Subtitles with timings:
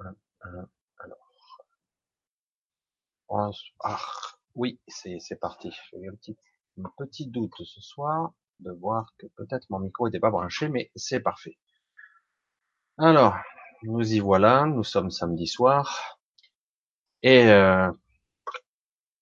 [0.00, 0.62] Euh,
[0.98, 1.18] alors,
[3.84, 3.98] ah,
[4.54, 5.70] oui, c'est c'est parti.
[5.90, 6.36] J'ai eu un petit,
[6.78, 10.90] un petit doute ce soir de voir que peut-être mon micro n'était pas branché, mais
[10.96, 11.58] c'est parfait.
[12.98, 13.36] Alors,
[13.82, 14.66] nous y voilà.
[14.66, 16.18] Nous sommes samedi soir
[17.22, 17.90] et euh,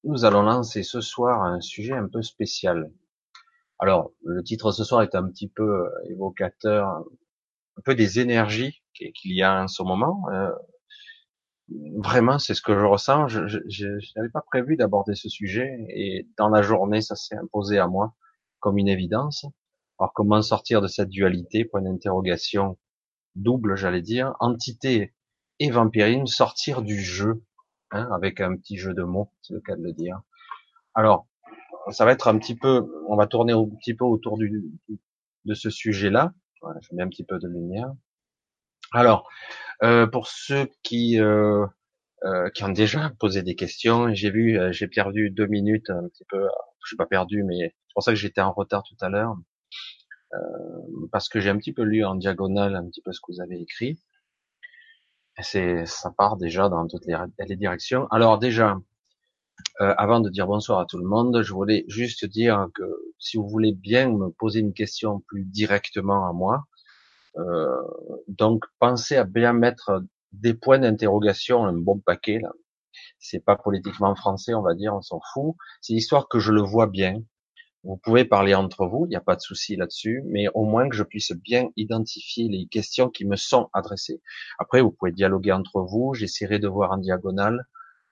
[0.05, 2.91] nous allons lancer ce soir un sujet un peu spécial.
[3.79, 7.05] Alors, le titre ce soir est un petit peu euh, évocateur,
[7.77, 10.25] un peu des énergies qu'il y a en ce moment.
[10.33, 10.51] Euh,
[11.97, 13.29] vraiment, c'est ce que je ressens.
[13.29, 17.79] Je, je, n'avais pas prévu d'aborder ce sujet et dans la journée, ça s'est imposé
[17.79, 18.15] à moi
[18.61, 19.47] comme une évidence.
[19.99, 21.65] Alors, comment sortir de cette dualité?
[21.65, 22.79] Point d'interrogation
[23.35, 25.15] double, j'allais dire, entité
[25.61, 27.43] et vampirine, sortir du jeu,
[27.91, 30.21] hein, avec un petit jeu de mots, c'est le cas de le dire.
[30.95, 31.27] Alors,
[31.91, 34.65] ça va être un petit peu, on va tourner un petit peu autour du,
[35.45, 36.33] de ce sujet-là.
[36.61, 37.93] Voilà, je mets un petit peu de lumière.
[38.93, 39.29] Alors,
[39.83, 41.67] euh, pour ceux qui euh,
[42.25, 46.09] euh, qui ont déjà posé des questions, j'ai vu, euh, j'ai perdu deux minutes un
[46.09, 46.47] petit peu.
[46.85, 49.37] Je suis pas perdu, mais c'est pour ça que j'étais en retard tout à l'heure
[50.35, 53.33] euh, parce que j'ai un petit peu lu en diagonale un petit peu ce que
[53.33, 53.99] vous avez écrit.
[55.41, 57.17] C'est, ça part déjà dans toutes les,
[57.47, 58.09] les directions.
[58.11, 58.77] Alors déjà,
[59.81, 62.85] euh, avant de dire bonsoir à tout le monde, je voulais juste dire que
[63.19, 66.65] si vous voulez bien me poser une question plus directement à moi,
[67.39, 67.83] euh,
[68.29, 72.53] donc pensez à bien mettre des points d'interrogation, un bon paquet là.
[73.19, 75.55] C'est pas politiquement français, on va dire, on s'en fout.
[75.81, 77.23] C'est histoire que je le vois bien.
[77.85, 80.89] Vous pouvez parler entre vous, il n'y a pas de souci là-dessus, mais au moins
[80.89, 84.21] que je puisse bien identifier les questions qui me sont adressées.
[84.59, 87.67] Après, vous pouvez dialoguer entre vous, j'essaierai de voir en diagonale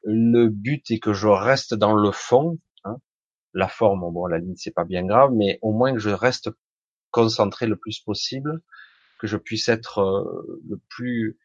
[0.05, 2.59] le but est que je reste dans le fond.
[2.85, 2.97] Hein.
[3.55, 6.49] La forme, bon, la ligne, c'est pas bien grave, mais au moins que je reste
[7.11, 8.63] concentré le plus possible,
[9.27, 11.39] que je puisse être euh, le plus,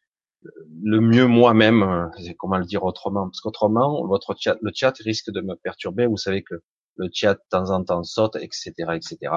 [0.83, 1.83] le mieux moi-même.
[1.83, 6.07] Euh, comment le dire autrement Parce qu'autrement, votre chat, le chat risque de me perturber.
[6.07, 6.55] Vous savez que
[6.95, 9.31] le chat de temps en temps saute, etc., etc.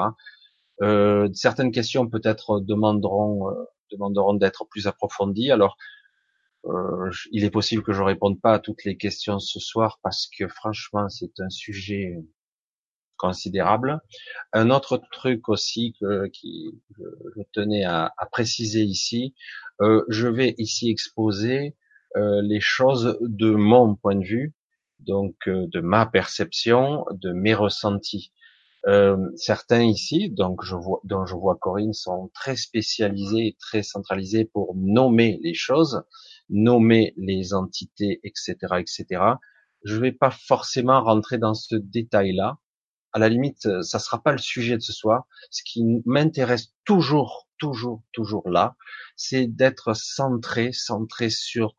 [0.82, 3.54] Euh, certaines questions peut-être demanderont euh,
[3.92, 5.50] demanderont d'être plus approfondies.
[5.50, 5.76] Alors
[6.66, 10.28] euh, il est possible que je réponde pas à toutes les questions ce soir parce
[10.36, 12.16] que franchement c'est un sujet
[13.16, 14.00] considérable.
[14.52, 19.34] Un autre truc aussi que qui je, tenais à, préciser ici,
[19.80, 21.76] euh, je vais ici exposer
[22.16, 24.54] euh, les choses de mon point de vue,
[25.00, 28.32] donc euh, de ma perception, de mes ressentis.
[29.36, 34.74] Certains ici, donc je vois, dont je vois Corinne, sont très spécialisés, très centralisés pour
[34.76, 36.04] nommer les choses
[36.48, 39.22] nommer les entités, etc., etc.
[39.84, 42.58] Je ne vais pas forcément rentrer dans ce détail-là.
[43.14, 45.26] À la limite, ça sera pas le sujet de ce soir.
[45.50, 48.76] Ce qui m'intéresse toujours, toujours, toujours là,
[49.16, 51.76] c'est d'être centré, centré sur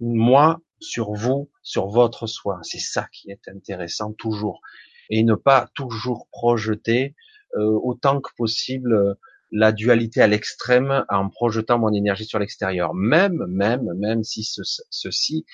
[0.00, 2.58] moi, sur vous, sur votre soi.
[2.62, 4.60] C'est ça qui est intéressant toujours.
[5.08, 7.14] Et ne pas toujours projeter
[7.56, 9.16] euh, autant que possible
[9.52, 12.94] la dualité à l'extrême en projetant mon énergie sur l'extérieur.
[12.94, 15.44] Même, même, même si ce, ceci,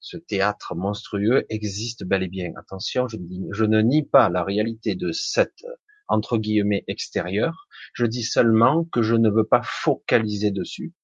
[0.00, 2.52] ce théâtre monstrueux existe bel et bien.
[2.56, 5.64] Attention, je, ne nie pas la réalité de cette
[6.08, 7.68] entre guillemets extérieur.
[7.92, 10.94] Je dis seulement que je ne veux pas focaliser dessus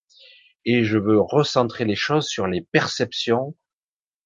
[0.65, 3.55] et je veux recentrer les choses sur les perceptions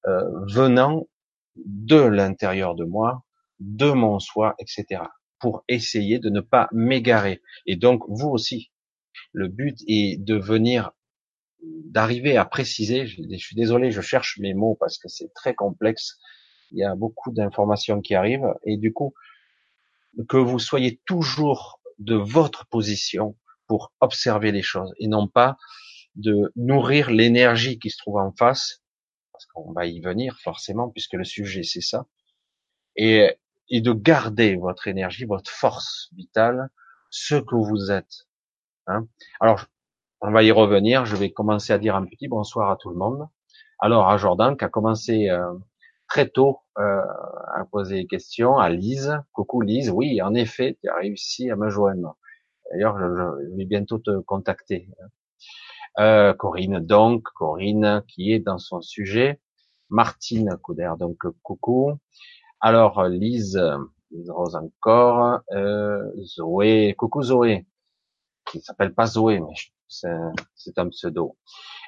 [0.07, 1.09] euh, venant
[1.55, 3.25] de l'intérieur de moi,
[3.59, 5.01] de mon soi, etc
[5.39, 7.41] pour essayer de ne pas m'égarer.
[7.65, 8.71] Et donc, vous aussi.
[9.33, 10.91] Le but est de venir,
[11.61, 16.19] d'arriver à préciser, je, suis désolé, je cherche mes mots parce que c'est très complexe.
[16.71, 18.53] Il y a beaucoup d'informations qui arrivent.
[18.63, 19.13] Et du coup,
[20.27, 23.35] que vous soyez toujours de votre position
[23.67, 25.57] pour observer les choses et non pas
[26.15, 28.81] de nourrir l'énergie qui se trouve en face,
[29.31, 32.07] parce qu'on va y venir forcément puisque le sujet c'est ça,
[32.95, 33.37] et
[33.69, 36.69] et de garder votre énergie, votre force vitale,
[37.09, 38.27] ce que vous êtes.
[38.87, 39.07] Hein
[39.39, 39.65] Alors,
[40.21, 41.05] on va y revenir.
[41.05, 43.27] Je vais commencer à dire un petit bonsoir à tout le monde.
[43.79, 45.53] Alors, à Jordan, qui a commencé euh,
[46.09, 47.01] très tôt euh,
[47.55, 49.17] à poser des questions, à Lise.
[49.31, 52.17] Coucou Lise, oui, en effet, tu as réussi à me joindre.
[52.71, 54.89] D'ailleurs, je, vais bientôt te contacter.
[55.99, 59.39] Euh, Corinne, donc, Corinne, qui est dans son sujet.
[59.89, 61.93] Martine Couder, donc coucou.
[62.59, 63.59] Alors, Lise,
[64.11, 67.65] Lise Rose encore, euh, Zoé, coucou Zoé,
[68.45, 69.53] qui s'appelle pas Zoé, mais
[69.89, 71.37] c'est un pseudo.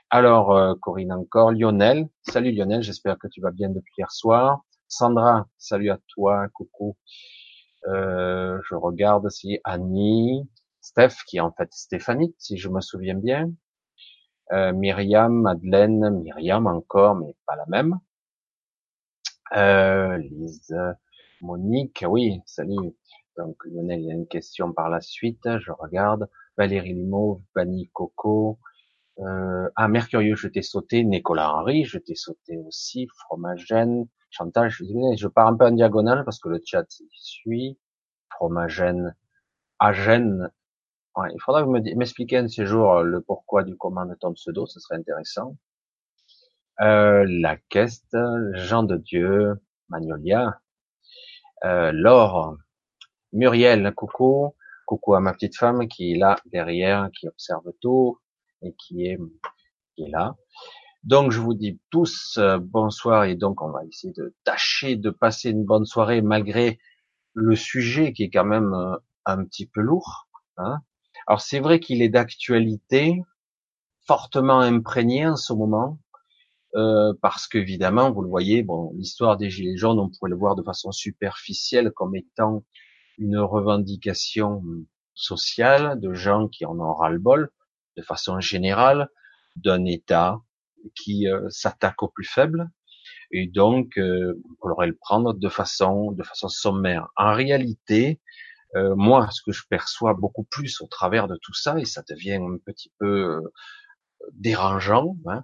[0.10, 4.64] Alors, euh, Corinne encore, Lionel, salut Lionel, j'espère que tu vas bien depuis hier soir.
[4.88, 6.98] Sandra, salut à toi, coucou.
[7.88, 10.50] Euh, je regarde si Annie,
[10.82, 13.52] Steph, qui est en fait Stéphanie, si je me souviens bien.
[14.52, 18.00] Euh, Myriam, Madeleine, Myriam encore, mais pas la même.
[19.56, 20.76] Euh, Lise,
[21.42, 22.96] Monique, oui, salut.
[23.38, 26.28] Donc Lionel, il y a une question par la suite, je regarde.
[26.62, 28.60] Valérie Limo, Vanille Coco.
[29.18, 31.04] Euh, ah, Mercurieux, je t'ai sauté.
[31.04, 33.08] Nicolas Henry, je t'ai sauté aussi.
[33.18, 34.08] Fromagène.
[34.30, 34.84] Chantal, je,
[35.18, 37.80] je pars un peu en diagonale parce que le chat suit.
[38.30, 39.16] Fromagène.
[39.80, 40.52] Agène.
[41.16, 44.06] Ouais, il faudra que vous m'expliquiez un de ces jours euh, le pourquoi du comment
[44.06, 45.58] de ton pseudo, ce serait intéressant.
[46.82, 47.58] Euh, la
[48.54, 49.56] Jean de Dieu,
[49.90, 50.62] Magnolia,
[51.66, 52.56] euh, Laure,
[53.34, 54.56] Muriel, coucou,
[54.92, 58.20] coucou à ma petite femme qui est là derrière, qui observe tout
[58.62, 59.18] et qui est,
[59.96, 60.36] qui est là.
[61.06, 65.10] Donc je vous dis tous euh, bonsoir et donc on va essayer de tâcher de
[65.10, 66.78] passer une bonne soirée malgré
[67.34, 70.28] le sujet qui est quand même euh, un petit peu lourd.
[70.58, 70.80] Hein.
[71.26, 73.22] Alors c'est vrai qu'il est d'actualité,
[74.06, 76.00] fortement imprégné en ce moment,
[76.76, 80.58] euh, parce qu'évidemment, vous le voyez, bon, l'histoire des Gilets jaunes, on pourrait le voir
[80.58, 82.66] de façon superficielle comme étant
[83.22, 84.64] une revendication
[85.14, 87.50] sociale de gens qui en ont ras-le-bol,
[87.96, 89.10] de façon générale,
[89.56, 90.40] d'un État
[90.96, 92.68] qui euh, s'attaque aux plus faibles,
[93.32, 97.10] et donc euh, on pourrait le prendre de façon de façon sommaire.
[97.16, 98.20] En réalité,
[98.76, 102.04] euh, moi, ce que je perçois beaucoup plus au travers de tout ça, et ça
[102.10, 103.40] devient un petit peu
[104.34, 105.44] dérangeant, hein,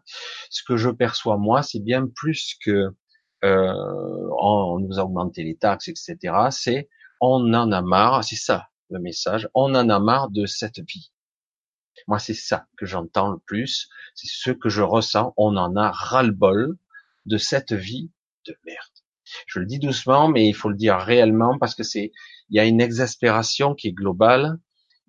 [0.49, 2.89] ce que je perçois moi, c'est bien plus que
[3.43, 6.17] on nous a augmenté les taxes, etc.
[6.49, 6.89] C'est
[7.21, 11.11] on en a marre, c'est ça le message, on en a marre de cette vie.
[12.07, 15.91] Moi, c'est ça que j'entends le plus, c'est ce que je ressens, on en a
[15.91, 16.77] ras-le-bol
[17.25, 18.11] de cette vie
[18.45, 18.77] de merde.
[19.45, 22.11] Je le dis doucement, mais il faut le dire réellement parce que c'est,
[22.49, 24.57] il y a une exaspération qui est globale,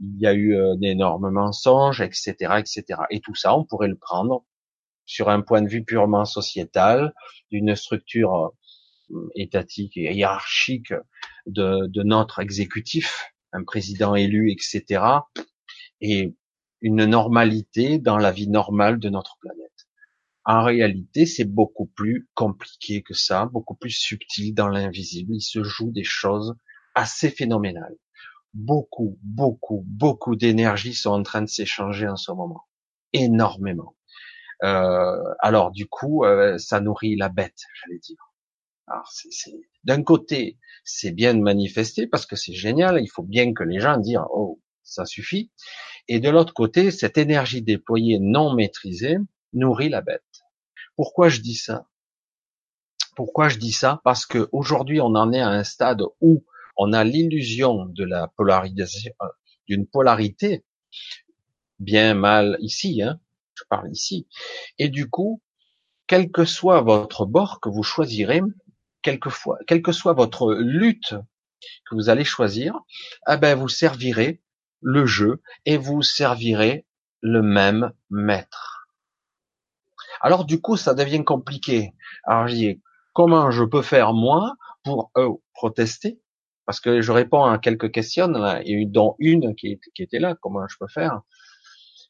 [0.01, 2.85] il y a eu euh, d'énormes mensonges, etc., etc.
[3.11, 4.45] Et tout ça, on pourrait le prendre
[5.07, 7.15] sur un point de vue purement sociétal,
[7.51, 8.53] d'une structure
[9.11, 10.93] euh, étatique et hiérarchique
[11.49, 15.03] de, de notre exécutif, un président élu, etc.
[16.01, 16.35] Et
[16.81, 19.69] une normalité dans la vie normale de notre planète.
[20.45, 25.35] En réalité, c'est beaucoup plus compliqué que ça, beaucoup plus subtil dans l'invisible.
[25.35, 26.55] Il se joue des choses
[26.95, 27.97] assez phénoménales.
[28.55, 32.65] Beaucoup, beaucoup, beaucoup d'énergie sont en train de s'échanger en ce moment.
[33.13, 33.95] Énormément.
[34.65, 38.28] Euh, alors du coup, euh, ça nourrit la bête, j'allais dire.
[39.85, 43.01] D'un côté, c'est bien de manifester parce que c'est génial.
[43.03, 45.51] Il faut bien que les gens disent oh ça suffit.
[46.09, 49.17] Et de l'autre côté, cette énergie déployée non maîtrisée
[49.53, 50.23] nourrit la bête.
[50.97, 51.87] Pourquoi je dis ça?
[53.15, 54.01] Pourquoi je dis ça?
[54.05, 56.45] Parce que aujourd'hui, on en est à un stade où
[56.77, 59.27] on a l'illusion de la polarisation, euh,
[59.67, 60.65] d'une polarité,
[61.79, 63.21] bien mal ici, hein,
[63.55, 64.29] je parle ici.
[64.79, 65.43] Et du coup,
[66.07, 68.41] quel que soit votre bord que vous choisirez,
[69.03, 71.15] quelquefois, quelle que soit votre lutte
[71.89, 72.79] que vous allez choisir,
[73.29, 74.43] eh ben vous servirez
[74.81, 76.87] le jeu et vous servirez
[77.21, 78.89] le même maître.
[80.21, 81.95] Alors du coup, ça devient compliqué.
[82.25, 84.55] Alors je dis, comment je peux faire moi
[84.85, 86.21] pour euh, protester?
[86.67, 90.37] Parce que je réponds à quelques questions, là, et dont une qui, qui était là,
[90.41, 91.23] comment je peux faire?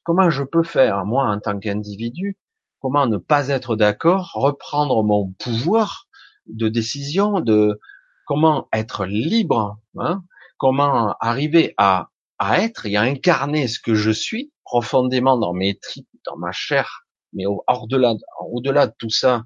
[0.02, 2.36] Comment je peux faire, moi, en tant qu'individu,
[2.80, 6.07] comment ne pas être d'accord, reprendre mon pouvoir
[6.48, 7.80] de décision, de
[8.26, 10.22] comment être libre, hein,
[10.58, 15.76] comment arriver à à être et à incarner ce que je suis profondément dans mes
[15.76, 19.44] tripes, dans ma chair, mais au-delà, au-delà de tout ça,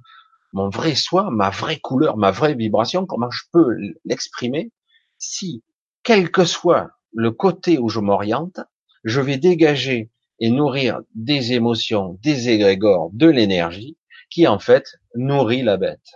[0.52, 4.70] mon vrai soi, ma vraie couleur, ma vraie vibration, comment je peux l'exprimer
[5.18, 5.62] si,
[6.02, 8.60] quel que soit le côté où je m'oriente,
[9.04, 13.96] je vais dégager et nourrir des émotions, des égrégores, de l'énergie,
[14.30, 16.12] qui en fait nourrit la bête.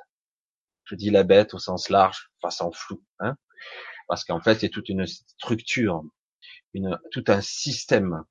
[0.86, 3.36] Je dis la bête au sens large, façon floue, hein,
[4.08, 6.02] parce qu'en fait c'est toute une structure
[6.74, 8.22] une, tout un système.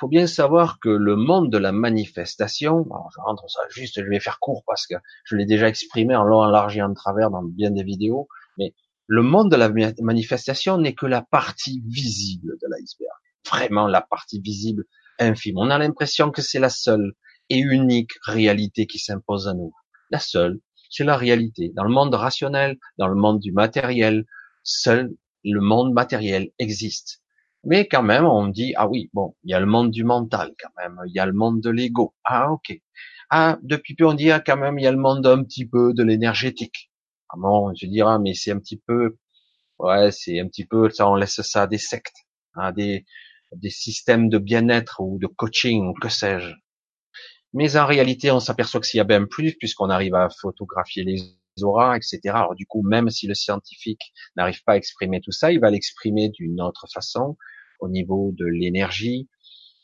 [0.00, 2.84] Faut bien savoir que le monde de la manifestation,
[3.14, 6.24] je rentre ça juste, je vais faire court parce que je l'ai déjà exprimé en
[6.24, 8.74] long, en large en travers dans bien des vidéos, mais
[9.06, 9.70] le monde de la
[10.00, 13.12] manifestation n'est que la partie visible de l'iceberg.
[13.46, 14.84] Vraiment la partie visible
[15.20, 15.58] infime.
[15.58, 17.12] On a l'impression que c'est la seule
[17.50, 19.72] et unique réalité qui s'impose à nous.
[20.10, 20.60] La seule,
[20.94, 21.72] c'est la réalité.
[21.74, 24.24] Dans le monde rationnel, dans le monde du matériel,
[24.62, 25.10] seul
[25.44, 27.20] le monde matériel existe.
[27.64, 30.52] Mais quand même, on dit, ah oui, bon, il y a le monde du mental
[30.60, 32.14] quand même, il y a le monde de l'ego.
[32.24, 32.72] Ah ok.
[33.30, 35.66] Ah, depuis peu on dit, ah quand même, il y a le monde un petit
[35.66, 36.90] peu de l'énergétique.
[37.30, 39.16] Ah bon, je dirais, ah, mais c'est un petit peu,
[39.78, 42.16] ouais, c'est un petit peu, ça, on laisse ça à des sectes,
[42.56, 43.04] à des,
[43.56, 46.54] des systèmes de bien-être ou de coaching ou que sais-je.
[47.54, 51.04] Mais en réalité, on s'aperçoit que s'il y a bien plus, puisqu'on arrive à photographier
[51.04, 51.22] les
[51.62, 52.20] auras, etc.
[52.26, 55.70] Alors du coup, même si le scientifique n'arrive pas à exprimer tout ça, il va
[55.70, 57.36] l'exprimer d'une autre façon,
[57.78, 59.28] au niveau de l'énergie,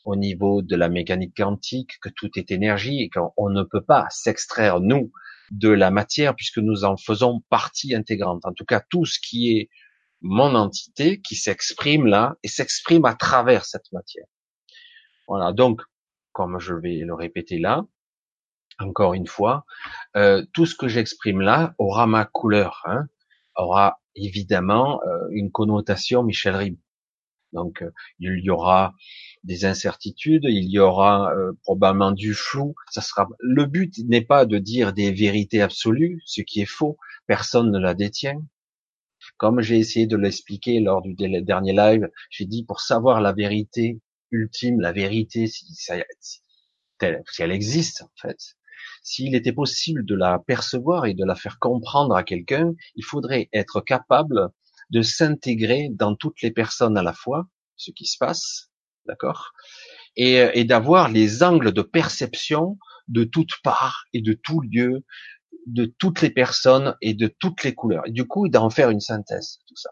[0.03, 4.05] au niveau de la mécanique quantique, que tout est énergie et qu'on ne peut pas
[4.09, 5.11] s'extraire, nous,
[5.51, 8.45] de la matière puisque nous en faisons partie intégrante.
[8.45, 9.69] En tout cas, tout ce qui est
[10.19, 14.25] mon entité qui s'exprime là et s'exprime à travers cette matière.
[15.27, 15.53] Voilà.
[15.53, 15.81] Donc,
[16.41, 17.85] comme je vais le répéter là,
[18.79, 19.63] encore une fois,
[20.15, 23.05] euh, tout ce que j'exprime là aura ma couleur, hein,
[23.55, 26.79] aura évidemment euh, une connotation Michel Ribes.
[27.53, 28.95] Donc, euh, il y aura
[29.43, 32.73] des incertitudes, il y aura euh, probablement du flou.
[32.89, 36.97] Ça sera le but n'est pas de dire des vérités absolues, ce qui est faux.
[37.27, 38.41] Personne ne la détient.
[39.37, 44.01] Comme j'ai essayé de l'expliquer lors du dernier live, j'ai dit pour savoir la vérité
[44.31, 48.37] ultime, la vérité si, si elle existe en fait,
[49.03, 53.49] s'il était possible de la percevoir et de la faire comprendre à quelqu'un, il faudrait
[53.53, 54.49] être capable
[54.89, 58.71] de s'intégrer dans toutes les personnes à la fois, ce qui se passe,
[59.05, 59.51] d'accord,
[60.15, 65.03] et, et d'avoir les angles de perception de toutes parts et de tout lieu,
[65.67, 68.03] de toutes les personnes et de toutes les couleurs.
[68.07, 69.91] Et du coup, d'en faire une synthèse, tout ça.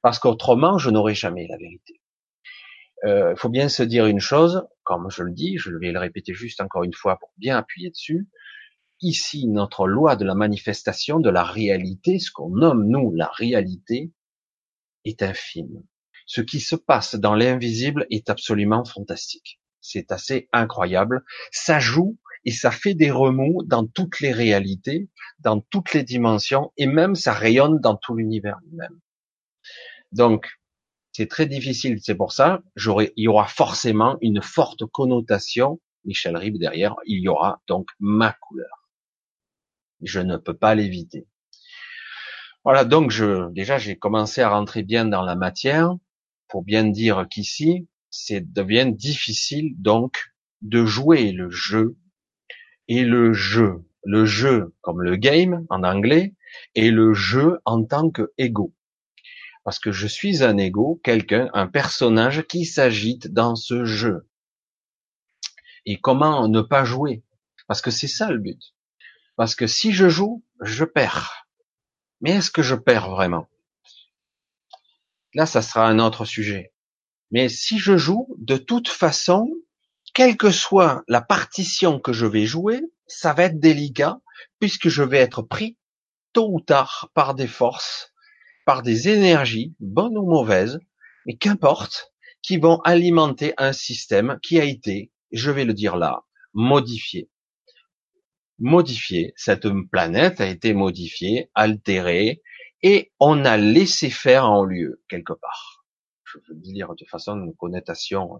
[0.00, 2.01] Parce qu'autrement, je n'aurai jamais la vérité.
[3.04, 6.34] Euh, faut bien se dire une chose, comme je le dis, je vais le répéter
[6.34, 8.28] juste encore une fois pour bien appuyer dessus.
[9.00, 14.12] Ici, notre loi de la manifestation de la réalité, ce qu'on nomme nous la réalité,
[15.04, 15.82] est infime.
[16.26, 19.60] Ce qui se passe dans l'invisible est absolument fantastique.
[19.80, 21.24] C'est assez incroyable.
[21.50, 26.72] Ça joue et ça fait des remous dans toutes les réalités, dans toutes les dimensions,
[26.76, 29.00] et même ça rayonne dans tout l'univers lui-même.
[30.12, 30.48] Donc,
[31.12, 31.98] c'est très difficile.
[32.02, 37.20] C'est pour ça, j'aurais, il y aura forcément une forte connotation, Michel Ribes derrière, il
[37.20, 38.88] y aura donc ma couleur.
[40.02, 41.28] Je ne peux pas l'éviter.
[42.64, 45.94] Voilà, donc je, déjà, j'ai commencé à rentrer bien dans la matière
[46.48, 51.96] pour bien dire qu'ici, c'est devient difficile donc de jouer le jeu
[52.88, 56.34] et le jeu, le jeu comme le game en anglais
[56.74, 58.74] et le jeu en tant que ego.
[59.64, 64.28] Parce que je suis un ego, quelqu'un, un personnage qui s'agite dans ce jeu.
[65.86, 67.22] Et comment ne pas jouer?
[67.66, 68.60] Parce que c'est ça le but.
[69.36, 71.46] Parce que si je joue, je perds.
[72.20, 73.48] Mais est-ce que je perds vraiment?
[75.34, 76.72] Là, ça sera un autre sujet.
[77.30, 79.48] Mais si je joue, de toute façon,
[80.12, 84.20] quelle que soit la partition que je vais jouer, ça va être délicat
[84.60, 85.78] puisque je vais être pris
[86.32, 88.11] tôt ou tard par des forces,
[88.64, 90.80] par des énergies, bonnes ou mauvaises,
[91.26, 96.24] mais qu'importe, qui vont alimenter un système qui a été, je vais le dire là,
[96.52, 97.30] modifié.
[98.58, 99.32] Modifié.
[99.36, 102.42] Cette planète a été modifiée, altérée,
[102.82, 105.84] et on a laissé faire en lieu, quelque part.
[106.24, 108.38] Je veux dire de façon de connotation.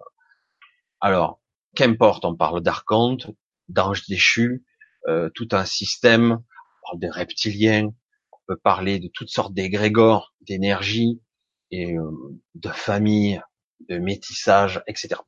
[1.00, 1.40] Alors,
[1.76, 3.30] qu'importe, on parle d'archonte,
[3.68, 4.64] d'anges déchus,
[5.08, 7.90] euh, tout un système, on parle des reptiliens,
[8.54, 11.20] parler de toutes sortes d'égrégores, d'énergie,
[11.72, 12.10] euh,
[12.54, 13.40] de famille,
[13.88, 15.20] de métissage, etc.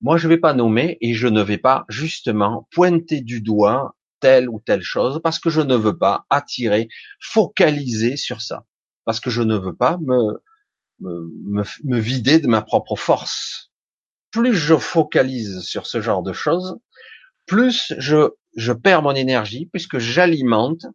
[0.00, 3.96] Moi, je ne vais pas nommer et je ne vais pas justement pointer du doigt
[4.20, 6.88] telle ou telle chose parce que je ne veux pas attirer,
[7.20, 8.64] focaliser sur ça,
[9.04, 10.42] parce que je ne veux pas me,
[11.00, 13.70] me, me vider de ma propre force.
[14.30, 16.78] Plus je focalise sur ce genre de choses,
[17.46, 20.86] plus je, je perds mon énergie puisque j'alimente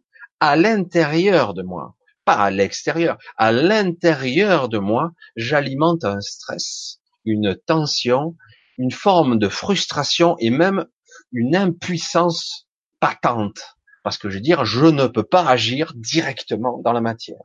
[0.42, 1.94] à l'intérieur de moi,
[2.24, 8.36] pas à l'extérieur, à l'intérieur de moi, j'alimente un stress, une tension,
[8.76, 10.84] une forme de frustration et même
[11.30, 12.66] une impuissance
[12.98, 13.76] patente.
[14.02, 17.44] Parce que je veux dire, je ne peux pas agir directement dans la matière.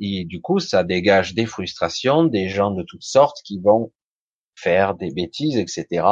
[0.00, 3.92] Et du coup, ça dégage des frustrations, des gens de toutes sortes qui vont
[4.56, 6.04] faire des bêtises, etc.,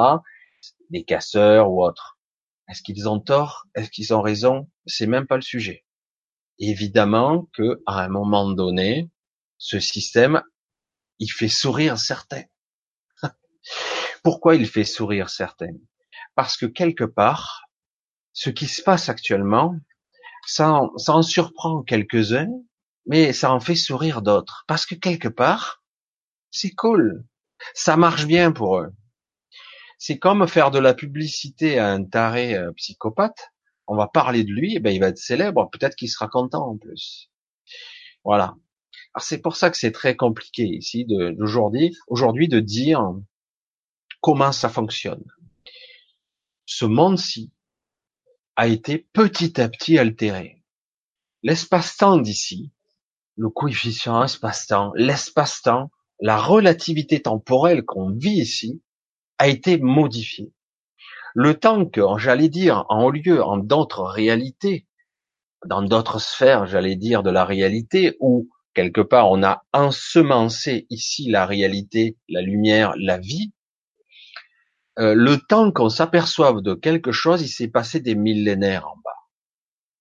[0.91, 2.21] des casseurs ou autres.
[2.69, 3.67] Est-ce qu'ils ont tort?
[3.75, 4.71] Est-ce qu'ils ont raison?
[4.87, 5.85] C'est même pas le sujet.
[6.59, 9.11] Évidemment que à un moment donné,
[9.59, 10.43] ce système,
[11.19, 12.45] il fait sourire certains.
[14.23, 15.75] Pourquoi il fait sourire certains?
[16.35, 17.63] Parce que quelque part,
[18.33, 19.77] ce qui se passe actuellement,
[20.47, 22.51] ça en, ça en surprend quelques-uns,
[23.07, 24.65] mais ça en fait sourire d'autres.
[24.67, 25.83] Parce que quelque part,
[26.51, 27.25] c'est cool.
[27.75, 28.93] Ça marche bien pour eux.
[29.99, 33.51] C'est comme faire de la publicité à un taré euh, psychopathe.
[33.89, 35.69] On va parler de lui, et ben il va être célèbre.
[35.71, 37.31] Peut-être qu'il sera content en plus.
[38.25, 38.55] Voilà.
[39.15, 43.03] Alors c'est pour ça que c'est très compliqué ici d'aujourd'hui, aujourd'hui de dire
[44.21, 45.25] comment ça fonctionne.
[46.67, 47.51] ce monde-ci
[48.57, 50.63] a été petit à petit altéré.
[51.43, 52.73] L'espace-temps d'ici,
[53.37, 55.91] le coefficient espace-temps, l'espace-temps,
[56.21, 58.83] la relativité temporelle qu'on vit ici,
[59.39, 60.53] a été modifié.
[61.35, 64.87] Le temps que, j'allais dire, en lieu, en d'autres réalités,
[65.67, 71.29] dans d'autres sphères, j'allais dire, de la réalité, où quelque part on a ensemencé ici
[71.31, 73.53] la réalité, la lumière, la vie,
[74.99, 79.11] euh, le temps qu'on s'aperçoive de quelque chose, il s'est passé des millénaires en bas.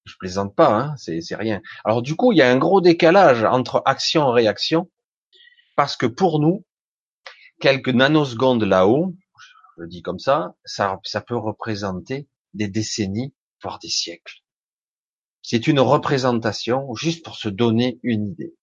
[0.06, 1.62] Je plaisante pas, hein, c'est rien.
[1.86, 4.90] Alors du coup, il y a un gros décalage entre action et réaction,
[5.76, 6.66] parce que pour nous,
[7.60, 9.14] quelques nanosecondes là-haut,
[9.78, 14.42] je le dis comme ça, ça, peut représenter des décennies, voire des siècles.
[15.44, 18.56] C'est une représentation juste pour se donner une idée.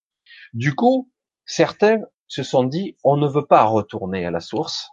[0.55, 1.11] Du coup,
[1.47, 4.89] certains se sont dit, on ne veut pas retourner à la source,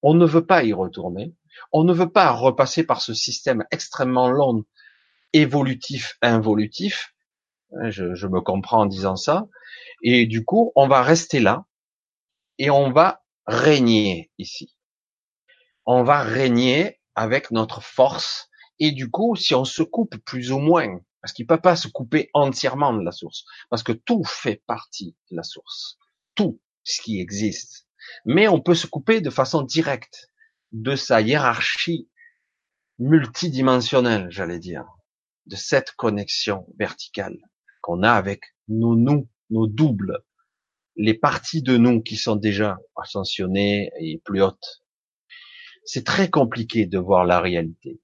[0.00, 1.34] on ne veut pas y retourner,
[1.72, 4.64] on ne veut pas repasser par ce système extrêmement long,
[5.34, 7.14] évolutif, involutif.
[7.88, 9.46] Je, je me comprends en disant ça.
[10.02, 11.66] Et du coup, on va rester là
[12.56, 14.77] et on va régner ici
[15.90, 18.50] on va régner avec notre force.
[18.78, 21.88] Et du coup, si on se coupe plus ou moins, parce qu'il peut pas se
[21.88, 25.98] couper entièrement de la source, parce que tout fait partie de la source,
[26.34, 27.86] tout ce qui existe.
[28.26, 30.28] Mais on peut se couper de façon directe
[30.72, 32.10] de sa hiérarchie
[32.98, 34.84] multidimensionnelle, j'allais dire,
[35.46, 37.38] de cette connexion verticale
[37.80, 40.22] qu'on a avec nos nous, nos doubles,
[40.96, 44.82] les parties de nous qui sont déjà ascensionnées et plus hautes
[45.84, 48.00] c'est très compliqué de voir la réalité.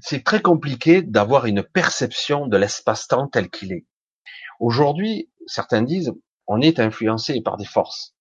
[0.00, 3.86] C'est très compliqué d'avoir une perception de l'espace-temps tel qu'il est.
[4.60, 6.12] Aujourd'hui, certains disent,
[6.46, 8.14] on est influencé par des forces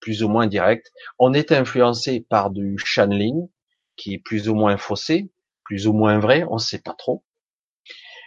[0.00, 0.92] plus ou moins directes.
[1.18, 3.48] On est influencé par du channeling
[3.96, 5.32] qui est plus ou moins faussé,
[5.64, 7.24] plus ou moins vrai, on ne sait pas trop.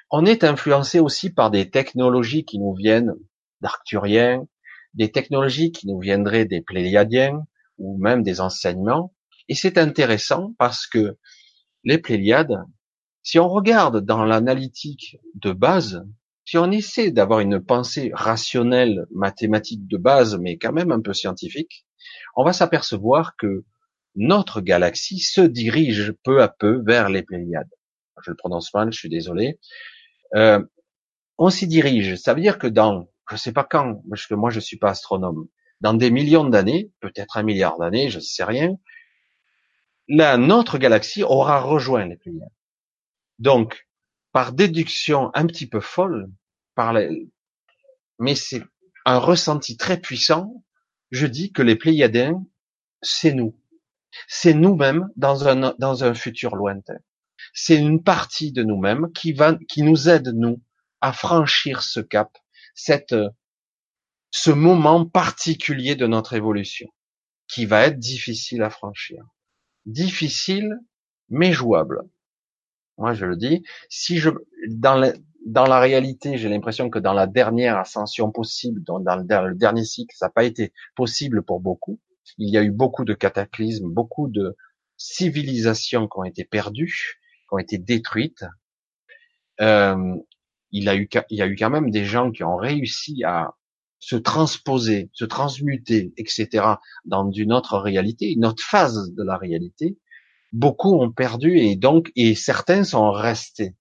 [0.10, 3.14] On est influencé aussi par des technologies qui nous viennent
[3.62, 4.48] d'Arcturiens,
[4.96, 7.46] des technologies qui nous viendraient des Pléiadiens
[7.78, 9.14] ou même des enseignements
[9.50, 11.18] et c'est intéressant parce que
[11.84, 12.64] les Pléiades,
[13.24, 16.06] si on regarde dans l'analytique de base,
[16.46, 21.14] si on essaie d'avoir une pensée rationnelle, mathématique de base, mais quand même un peu
[21.14, 21.86] scientifique,
[22.36, 23.66] on va s'apercevoir que
[24.16, 27.70] notre galaxie se dirige peu à peu vers les Pléiades.
[28.24, 29.60] Je le prononce mal, je suis désolé.
[30.36, 30.64] Euh,
[31.38, 32.16] on s'y dirige.
[32.16, 34.90] Ça veut dire que dans, je sais pas quand, parce que moi je suis pas
[34.90, 35.48] astronome,
[35.82, 38.78] dans des millions d'années, peut-être un milliard d'années, je ne sais rien,
[40.08, 42.50] la, notre galaxie aura rejoint les Pléiades.
[43.40, 43.88] Donc,
[44.32, 46.32] par déduction un petit peu folle,
[46.76, 46.96] par
[48.20, 48.64] mais c'est
[49.06, 50.64] un ressenti très puissant,
[51.12, 52.46] je dis que les Pléiadiens,
[53.02, 53.60] c'est nous.
[54.28, 56.98] C'est nous-mêmes dans un, dans un futur lointain.
[57.54, 60.62] C'est une partie de nous-mêmes qui va, qui nous aide, nous,
[61.02, 62.38] à franchir ce cap,
[62.74, 63.16] cette,
[64.32, 66.88] ce moment particulier de notre évolution,
[67.48, 69.24] qui va être difficile à franchir
[69.88, 70.78] difficile
[71.30, 72.04] mais jouable.
[72.98, 73.64] Moi, je le dis.
[73.90, 74.30] Si je
[74.70, 75.14] dans la,
[75.46, 79.84] dans la réalité, j'ai l'impression que dans la dernière ascension possible, dans, dans le, dernier
[79.84, 82.00] cycle, ça n'a pas été possible pour beaucoup.
[82.38, 84.56] Il y a eu beaucoup de cataclysmes, beaucoup de
[84.98, 88.46] civilisations qui ont été perdues, qui ont été détruites.
[89.62, 90.16] Euh,
[90.72, 93.54] il, a eu, il y a eu quand même des gens qui ont réussi à
[94.00, 96.66] se transposer, se transmuter, etc.,
[97.06, 99.98] dans une autre réalité, une autre phase de la réalité,
[100.54, 103.76] beaucoup ont perdu et donc, et certains sont restés.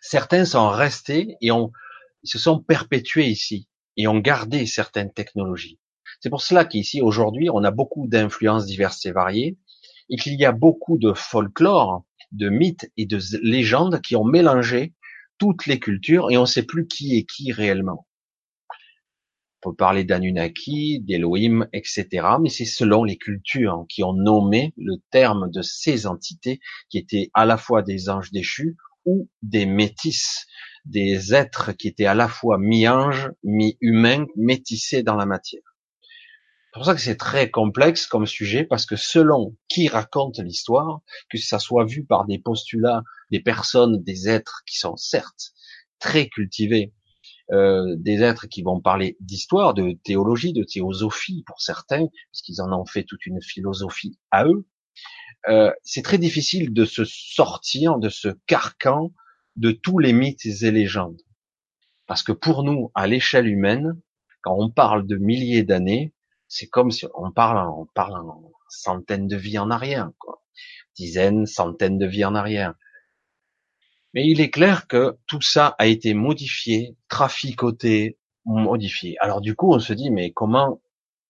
[0.00, 1.72] Certains sont restés et ont,
[2.22, 5.78] se sont perpétués ici et ont gardé certaines technologies.
[6.20, 9.58] C'est pour cela qu'ici, aujourd'hui, on a beaucoup d'influences diverses et variées
[10.08, 14.94] et qu'il y a beaucoup de folklore, de mythes et de légendes qui ont mélangé
[15.38, 18.05] toutes les cultures et on ne sait plus qui est qui réellement.
[19.66, 22.06] On peut parler d'Anunnaki, d'Elohim, etc.
[22.40, 27.30] Mais c'est selon les cultures qui ont nommé le terme de ces entités qui étaient
[27.34, 28.76] à la fois des anges déchus
[29.06, 30.46] ou des métis,
[30.84, 35.74] des êtres qui étaient à la fois mi-anges, mi-humains, métissés dans la matière.
[36.00, 41.00] C'est pour ça que c'est très complexe comme sujet, parce que selon qui raconte l'histoire,
[41.28, 43.02] que ça soit vu par des postulats,
[43.32, 45.50] des personnes, des êtres qui sont certes
[45.98, 46.92] très cultivés,
[47.52, 52.60] euh, des êtres qui vont parler d'histoire, de théologie, de théosophie pour certains, parce qu'ils
[52.60, 54.66] en ont fait toute une philosophie à eux.
[55.48, 59.12] Euh, c'est très difficile de se sortir de ce carcan
[59.54, 61.22] de tous les mythes et légendes.
[62.06, 64.00] Parce que pour nous, à l'échelle humaine,
[64.42, 66.12] quand on parle de milliers d'années,
[66.48, 70.10] c'est comme si on parle, on parle en centaines de vies en arrière.
[70.18, 70.42] Quoi.
[70.96, 72.74] dizaines, centaines de vies en arrière.
[74.16, 79.18] Mais il est clair que tout ça a été modifié, traficoté, modifié.
[79.20, 80.80] Alors du coup, on se dit, mais comment,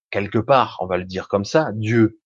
[0.09, 2.21] quelque part, on va le dire comme ça, Dieu,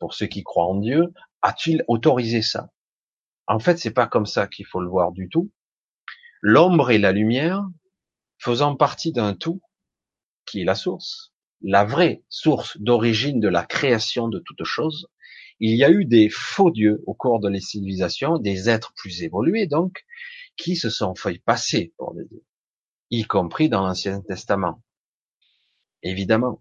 [0.00, 2.70] pour ceux qui croient en Dieu, a-t-il autorisé ça?
[3.46, 5.52] En fait, c'est pas comme ça qu'il faut le voir du tout.
[6.40, 7.62] L'ombre et la lumière
[8.38, 9.60] faisant partie d'un tout
[10.46, 15.10] qui est la source, la vraie source d'origine de la création de toute chose,
[15.60, 19.22] il y a eu des faux dieux au cours de les civilisations, des êtres plus
[19.22, 20.04] évolués donc,
[20.56, 22.44] qui se sont fait passer pour des dieux,
[23.10, 24.82] y compris dans l'Ancien Testament.
[26.02, 26.60] Évidemment.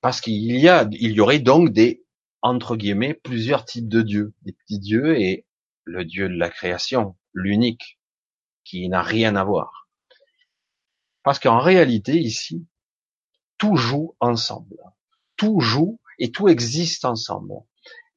[0.00, 2.04] Parce qu'il y a, il y aurait donc des,
[2.40, 4.34] entre guillemets, plusieurs types de dieux.
[4.42, 5.44] Des petits dieux et
[5.84, 7.98] le dieu de la création, l'unique,
[8.64, 9.88] qui n'a rien à voir.
[11.24, 12.66] Parce qu'en réalité, ici,
[13.58, 14.78] tout joue ensemble.
[15.36, 17.54] Tout joue et tout existe ensemble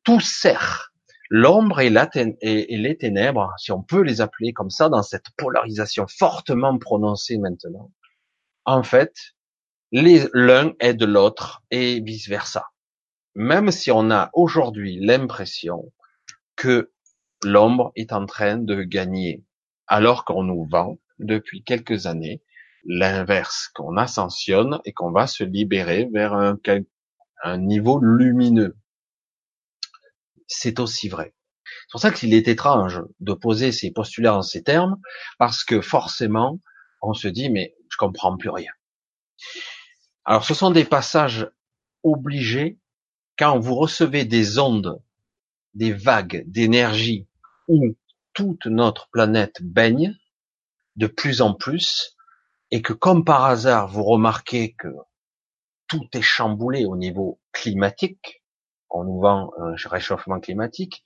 [0.04, 0.92] tout sert.
[1.30, 6.78] L'ombre et, les ténèbres, si on peut les appeler comme ça, dans cette polarisation fortement
[6.78, 7.90] prononcée maintenant,
[8.66, 9.16] en fait,
[9.94, 12.66] l'un aide l'autre et vice versa.
[13.34, 15.94] Même si on a aujourd'hui l'impression
[16.58, 16.92] que
[17.46, 19.46] l'ombre est en train de gagner,
[19.88, 22.42] alors qu'on nous vend depuis quelques années
[22.84, 28.76] l'inverse, qu'on ascensionne et qu'on va se libérer vers un niveau lumineux
[30.52, 31.34] c'est aussi vrai.
[31.64, 35.00] C'est pour ça qu'il est étrange de poser ces postulats en ces termes,
[35.40, 36.60] parce que forcément,
[37.02, 38.72] on se dit, mais je comprends plus rien.
[40.26, 41.50] Alors, ce sont des passages
[42.04, 42.78] obligés
[43.38, 45.02] quand vous recevez des ondes,
[45.74, 47.28] des vagues d'énergie
[47.68, 47.96] où
[48.34, 50.16] toute notre planète baigne
[50.96, 52.18] de plus en plus,
[52.70, 54.90] et que comme par hasard, vous remarquez que
[55.88, 58.41] tout est chamboulé au niveau climatique,
[58.92, 61.04] on nous vend un réchauffement climatique,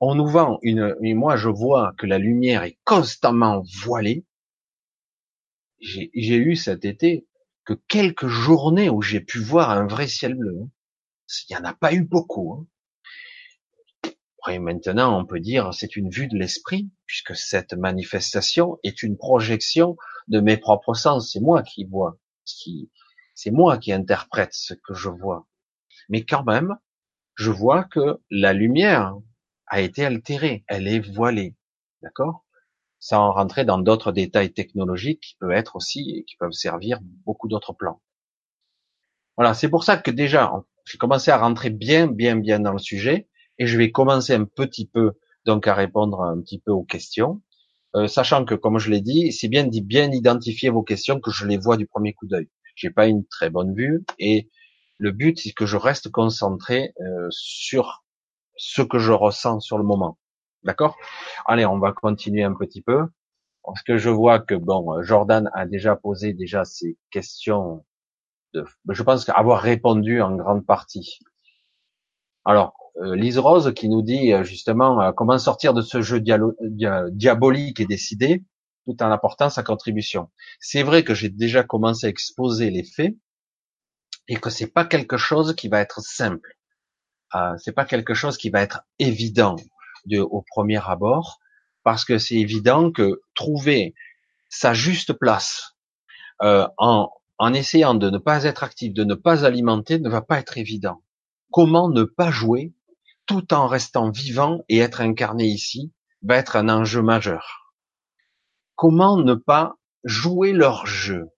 [0.00, 4.24] on nous vend une, et moi je vois que la lumière est constamment voilée.
[5.80, 7.26] J'ai eu cet été
[7.64, 10.58] que quelques journées où j'ai pu voir un vrai ciel bleu.
[10.62, 10.70] Hein.
[11.48, 12.54] Il n'y en a pas eu beaucoup.
[12.54, 12.66] Hein.
[14.38, 19.16] Après, maintenant, on peut dire c'est une vue de l'esprit, puisque cette manifestation est une
[19.16, 19.96] projection
[20.28, 21.32] de mes propres sens.
[21.32, 22.18] C'est moi qui vois,
[23.34, 25.46] c'est moi qui interprète ce que je vois.
[26.08, 26.76] Mais quand même,
[27.36, 29.14] je vois que la lumière
[29.66, 31.54] a été altérée, elle est voilée,
[32.02, 32.44] d'accord?
[32.98, 37.72] Sans rentrer dans d'autres détails technologiques qui peuvent être aussi, qui peuvent servir beaucoup d'autres
[37.74, 38.00] plans.
[39.36, 40.50] Voilà, c'est pour ça que déjà,
[40.86, 44.44] j'ai commencé à rentrer bien, bien, bien dans le sujet, et je vais commencer un
[44.44, 45.12] petit peu,
[45.44, 47.42] donc, à répondre un petit peu aux questions,
[47.96, 51.30] euh, sachant que, comme je l'ai dit, c'est bien d'y bien identifier vos questions que
[51.30, 52.48] je les vois du premier coup d'œil.
[52.76, 54.48] J'ai pas une très bonne vue, et
[54.98, 58.04] le but, c'est que je reste concentré euh, sur
[58.56, 60.18] ce que je ressens sur le moment.
[60.62, 60.96] D'accord?
[61.46, 63.06] Allez, on va continuer un petit peu.
[63.64, 67.84] Parce que je vois que bon, Jordan a déjà posé déjà ses questions.
[68.54, 71.18] De, je pense avoir répondu en grande partie.
[72.44, 76.20] Alors, euh, Lise Rose qui nous dit euh, justement euh, comment sortir de ce jeu
[76.20, 78.44] diabolique et décidé
[78.86, 80.30] tout en apportant sa contribution.
[80.60, 83.16] C'est vrai que j'ai déjà commencé à exposer les faits,
[84.28, 86.56] et que c'est pas quelque chose qui va être simple.
[87.34, 89.56] Euh, c'est pas quelque chose qui va être évident
[90.06, 91.38] de, au premier abord,
[91.82, 93.94] parce que c'est évident que trouver
[94.48, 95.76] sa juste place
[96.42, 100.22] euh, en, en essayant de ne pas être actif, de ne pas alimenter, ne va
[100.22, 101.02] pas être évident.
[101.50, 102.74] Comment ne pas jouer
[103.26, 107.74] tout en restant vivant et être incarné ici va être un enjeu majeur.
[108.74, 111.30] Comment ne pas jouer leur jeu?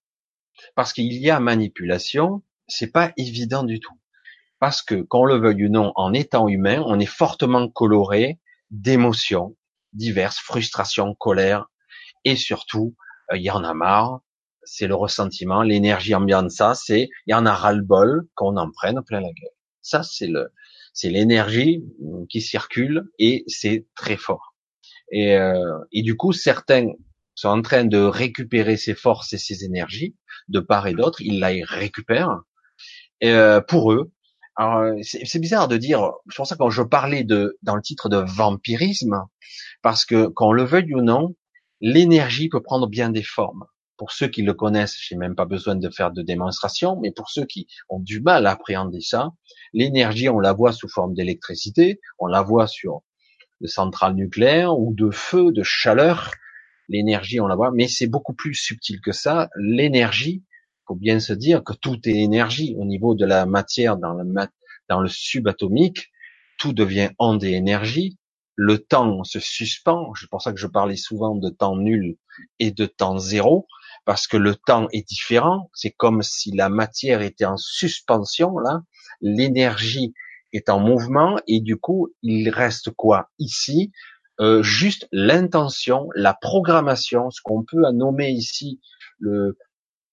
[0.74, 3.94] Parce qu'il y a manipulation, c'est pas évident du tout.
[4.60, 8.38] Parce que, qu'on le veuille ou non, en étant humain, on est fortement coloré
[8.70, 9.56] d'émotions
[9.92, 11.66] diverses, frustration, colère,
[12.24, 12.94] et surtout,
[13.32, 14.20] euh, il y en a marre,
[14.64, 19.02] c'est le ressentiment, l'énergie ambiante, ça, c'est, il y en a ras-le-bol qu'on en prenne
[19.02, 19.54] plein la gueule.
[19.80, 20.52] Ça, c'est le,
[20.92, 24.54] c'est l'énergie mm, qui circule et c'est très fort.
[25.10, 26.88] Et, euh, et du coup, certains
[27.34, 30.16] sont en train de récupérer ces forces et ces énergies
[30.48, 32.40] de part et d'autre, ils la récupèrent
[33.20, 34.10] pour eux.
[35.02, 38.16] c'est bizarre de dire, c'est pour ça quand je parlais de dans le titre de
[38.16, 39.24] vampirisme,
[39.82, 41.34] parce que qu'on le veuille ou non,
[41.80, 43.64] l'énergie peut prendre bien des formes.
[43.96, 47.30] Pour ceux qui le connaissent, j'ai même pas besoin de faire de démonstration, mais pour
[47.30, 49.30] ceux qui ont du mal à appréhender ça,
[49.72, 53.02] l'énergie, on la voit sous forme d'électricité, on la voit sur
[53.60, 56.30] de centrales nucléaires ou de feu, de chaleur.
[56.88, 59.48] L'énergie, on la voit, mais c'est beaucoup plus subtil que ça.
[59.56, 60.44] L'énergie,
[60.88, 64.24] faut bien se dire que tout est énergie au niveau de la matière dans le,
[64.88, 66.10] dans le subatomique.
[66.58, 68.18] tout devient onde et énergie,
[68.56, 72.16] le temps se suspend, c'est pour ça que je parlais souvent de temps nul
[72.58, 73.68] et de temps zéro,
[74.04, 78.82] parce que le temps est différent, c'est comme si la matière était en suspension, là,
[79.20, 80.14] l'énergie
[80.52, 83.30] est en mouvement, et du coup, il reste quoi?
[83.38, 83.92] Ici
[84.40, 88.80] euh, Juste l'intention, la programmation, ce qu'on peut nommer ici
[89.20, 89.56] le,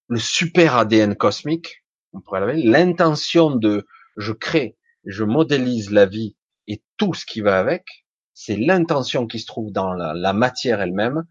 [0.08, 3.86] le super ADN cosmique, on pourrait l'intention de
[4.18, 6.36] je crée, je modélise la vie
[6.68, 11.26] et tout ce qui va avec, c'est l'intention qui se trouve dans la, matière elle-même,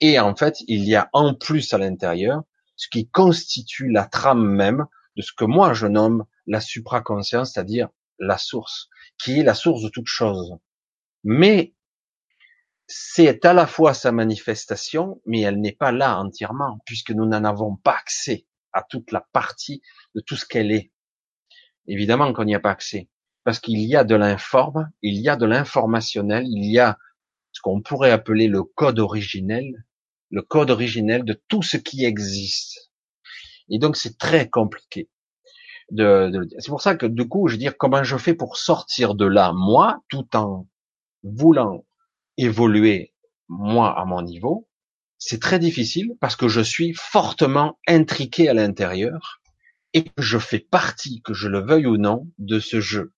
[0.00, 2.42] et en fait, il y a en plus à l'intérieur
[2.76, 7.88] ce qui constitue la trame même de ce que moi je nomme la supraconscience, c'est-à-dire
[8.18, 8.88] la source,
[9.18, 10.54] qui est la source de toute chose.
[11.24, 11.74] Mais
[12.92, 17.44] c'est à la fois sa manifestation, mais elle n'est pas là entièrement, puisque nous n'en
[17.44, 19.80] avons pas accès à toute la partie
[20.16, 20.90] de tout ce qu'elle est.
[21.86, 23.08] Évidemment qu'on n'y a pas accès,
[23.44, 26.98] parce qu'il y a de l'informe, il y a de l'informationnel, il y a
[27.52, 29.84] ce qu'on pourrait appeler le code originel,
[30.30, 32.90] le code originel de tout ce qui existe.
[33.68, 35.08] Et donc c'est très compliqué.
[35.92, 39.14] De, c'est pour ça que du coup, je veux dire, comment je fais pour sortir
[39.14, 40.66] de là, moi, tout en
[41.22, 41.84] voulant
[42.36, 43.12] évoluer
[43.48, 44.68] moi à mon niveau,
[45.18, 49.40] c'est très difficile parce que je suis fortement intriqué à l'intérieur
[49.92, 53.12] et que je fais partie, que je le veuille ou non, de ce jeu.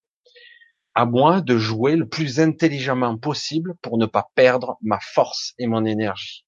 [0.95, 5.67] À moi de jouer le plus intelligemment possible pour ne pas perdre ma force et
[5.67, 6.45] mon énergie.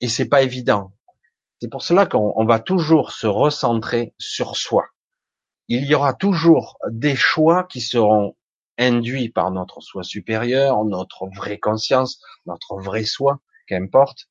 [0.00, 0.92] Et c'est pas évident.
[1.60, 4.84] C'est pour cela qu'on va toujours se recentrer sur soi.
[5.68, 8.36] Il y aura toujours des choix qui seront
[8.78, 14.26] induit par notre soi supérieur, notre vraie conscience, notre vrai soi, qu'importe,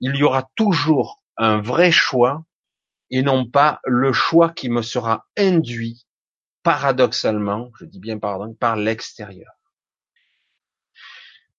[0.00, 2.44] il y aura toujours un vrai choix
[3.10, 6.06] et non pas le choix qui me sera induit
[6.62, 9.50] paradoxalement, je dis bien pardon, par l'extérieur.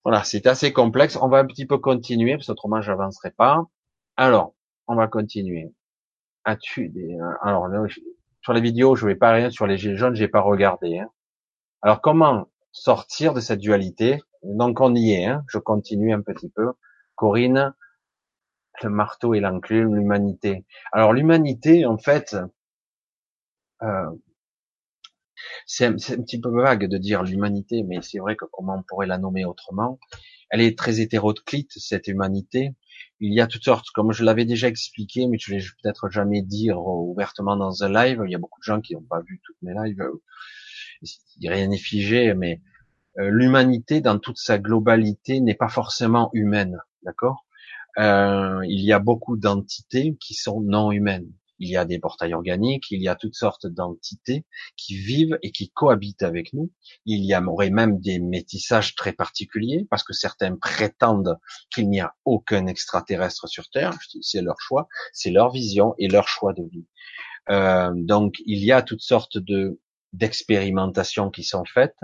[0.04, 1.16] Voilà, c'est assez complexe.
[1.16, 3.64] On va un petit peu continuer, parce qu'autrement j'avancerai pas.
[4.16, 4.54] Alors,
[4.86, 5.72] on va continuer.
[6.44, 7.18] As-tu des...
[7.42, 7.68] Alors,
[8.42, 10.98] sur les vidéos, je vais pas rien sur les gilets jaunes, j'ai pas regardé.
[10.98, 11.10] Hein.
[11.82, 14.22] Alors comment sortir de cette dualité?
[14.42, 16.72] Donc on y est, hein je continue un petit peu.
[17.14, 17.74] Corinne,
[18.82, 20.64] le marteau et l'enclume, l'humanité.
[20.92, 22.36] Alors l'humanité, en fait,
[23.82, 24.10] euh,
[25.66, 29.06] c'est un, petit peu vague de dire l'humanité, mais c'est vrai que comment on pourrait
[29.06, 29.98] la nommer autrement?
[30.50, 32.74] Elle est très hétéroclite, cette humanité.
[33.20, 36.42] Il y a toutes sortes, comme je l'avais déjà expliqué, mais je l'ai peut-être jamais
[36.42, 38.22] dire ouvertement dans un live.
[38.26, 40.02] Il y a beaucoup de gens qui n'ont pas vu toutes mes lives
[41.42, 42.60] rien n'est figé, mais
[43.18, 47.46] euh, l'humanité dans toute sa globalité n'est pas forcément humaine, d'accord?
[47.98, 51.30] Euh, Il y a beaucoup d'entités qui sont non humaines.
[51.60, 55.52] Il y a des portails organiques, il y a toutes sortes d'entités qui vivent et
[55.52, 56.70] qui cohabitent avec nous.
[57.04, 61.38] Il y aurait même des métissages très particuliers parce que certains prétendent
[61.70, 63.92] qu'il n'y a aucun extraterrestre sur Terre.
[64.22, 66.86] C'est leur choix, c'est leur vision et leur choix de vie.
[67.50, 69.78] Euh, donc il y a toutes sortes de
[70.12, 71.96] d'expérimentations qui sont faites.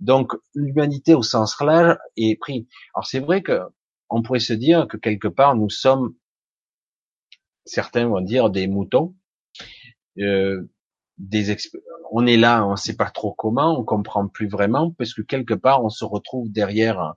[0.00, 2.68] Donc l'humanité au sens large est pris.
[2.94, 3.60] Alors c'est vrai que
[4.08, 6.14] on pourrait se dire que quelque part nous sommes,
[7.64, 9.16] certains vont dire des moutons,
[10.18, 10.68] euh,
[12.12, 15.22] on est là, on ne sait pas trop comment, on comprend plus vraiment, parce que
[15.22, 17.14] quelque part on se retrouve derrière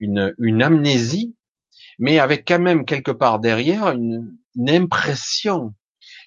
[0.00, 1.36] une, une amnésie,
[1.98, 4.36] mais avec quand même quelque part derrière une
[4.68, 5.74] impression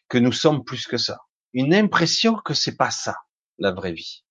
[0.08, 1.20] que nous sommes plus que ça
[1.56, 3.16] une impression que c'est pas ça
[3.58, 4.24] la vraie vie.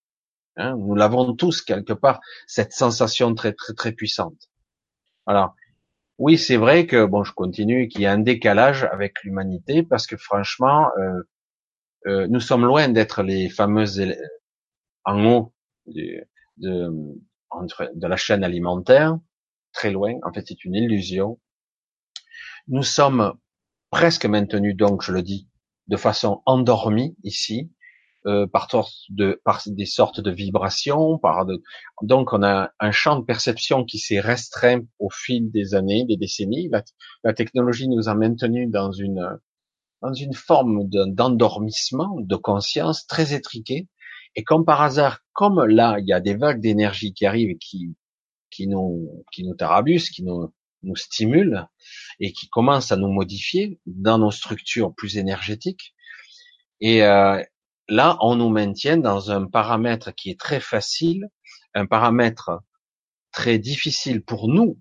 [0.57, 4.49] Hein, nous l'avons tous quelque part cette sensation très très très puissante.
[5.27, 5.57] Alors
[6.19, 10.07] oui, c'est vrai que bon, je continue, qu'il y a un décalage avec l'humanité parce
[10.07, 11.23] que franchement, euh,
[12.07, 14.01] euh, nous sommes loin d'être les fameuses
[15.05, 15.55] en haut
[15.87, 16.25] de,
[16.59, 16.89] de,
[17.95, 19.19] de la chaîne alimentaire,
[19.73, 20.15] très loin.
[20.23, 21.41] En fait, c'est une illusion.
[22.69, 23.35] Nous sommes
[23.91, 25.49] presque maintenus, donc je le dis,
[25.88, 27.70] de façon endormie ici,
[28.27, 28.68] euh, par,
[29.11, 31.62] de, par des sortes de vibrations, par de,
[32.01, 36.16] donc on a un champ de perception qui s'est restreint au fil des années, des
[36.16, 36.70] décennies.
[37.23, 39.38] La, technologie nous a maintenus dans une
[40.01, 43.88] dans une forme d'endormissement, de conscience très étriquée.
[44.37, 47.59] Et comme par hasard, comme là, il y a des vagues d'énergie qui arrivent et
[47.59, 47.94] qui
[48.51, 50.51] qui nous qui nous qui nous
[50.85, 51.66] nous stimule
[52.20, 55.94] et qui commence à nous modifier dans nos structures plus énergétiques.
[56.81, 57.42] Et euh,
[57.88, 61.29] là, on nous maintient dans un paramètre qui est très facile,
[61.75, 62.61] un paramètre
[63.33, 64.79] très difficile pour nous,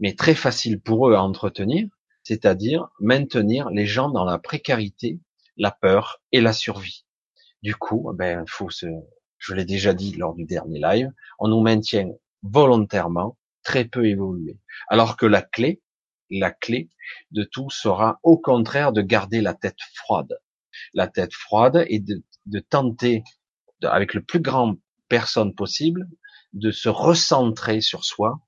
[0.00, 1.88] mais très facile pour eux à entretenir,
[2.22, 5.20] c'est-à-dire maintenir les gens dans la précarité,
[5.56, 7.04] la peur et la survie.
[7.62, 8.86] Du coup, ben, faut se,
[9.38, 12.10] je l'ai déjà dit lors du dernier live, on nous maintient
[12.42, 14.58] volontairement très peu évolué.
[14.88, 15.82] Alors que la clé,
[16.30, 16.88] la clé
[17.30, 20.38] de tout sera au contraire de garder la tête froide.
[20.94, 23.22] La tête froide et de, tenter,
[23.82, 24.76] avec le plus grand
[25.08, 26.08] personne possible,
[26.52, 28.40] de se recentrer sur soi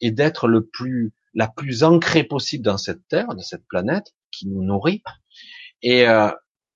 [0.00, 4.48] et d'être le plus, la plus ancrée possible dans cette terre, de cette planète qui
[4.48, 5.02] nous nourrit,
[5.82, 6.30] et euh,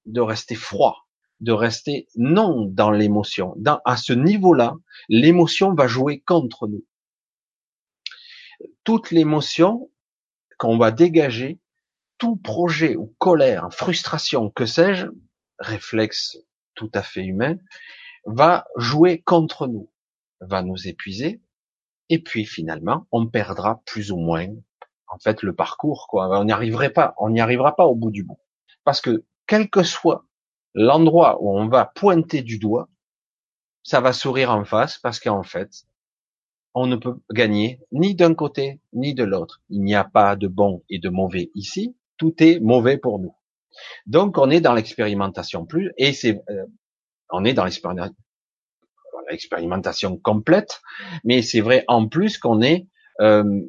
[0.07, 1.07] de rester froid,
[1.41, 3.55] de rester non dans l'émotion.
[3.57, 4.75] Dans, à ce niveau-là,
[5.09, 6.85] l'émotion va jouer contre nous.
[8.85, 9.91] Toute l'émotion
[10.59, 11.61] qu'on va dégager,
[12.19, 15.07] tout projet ou colère, frustration, que sais-je,
[15.59, 16.39] réflexe
[16.75, 17.57] tout à fait humain,
[18.27, 19.91] va jouer contre nous,
[20.41, 21.41] va nous épuiser,
[22.09, 24.49] et puis finalement, on perdra plus ou moins,
[25.09, 26.09] en fait, le parcours.
[26.13, 28.39] On n'y arriverait pas, on n'y arrivera pas au bout du bout.
[28.85, 30.27] Parce que, quel que soit
[30.75, 32.89] l'endroit où on va pointer du doigt,
[33.83, 35.71] ça va sourire en face parce qu'en fait,
[36.75, 39.61] on ne peut gagner ni d'un côté ni de l'autre.
[39.69, 41.97] Il n'y a pas de bon et de mauvais ici.
[42.17, 43.35] Tout est mauvais pour nous.
[44.07, 46.67] Donc, on est dans l'expérimentation plus, et c'est, euh,
[47.31, 50.83] on est dans l'expérimentation complète,
[51.25, 52.87] mais c'est vrai en plus qu'on est
[53.21, 53.61] euh,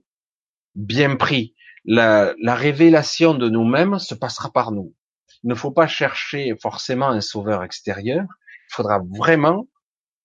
[0.76, 1.56] bien pris.
[1.86, 4.94] La, la révélation de nous-mêmes se passera par nous.
[5.44, 8.26] Il ne faut pas chercher forcément un sauveur extérieur.
[8.70, 9.68] Il faudra vraiment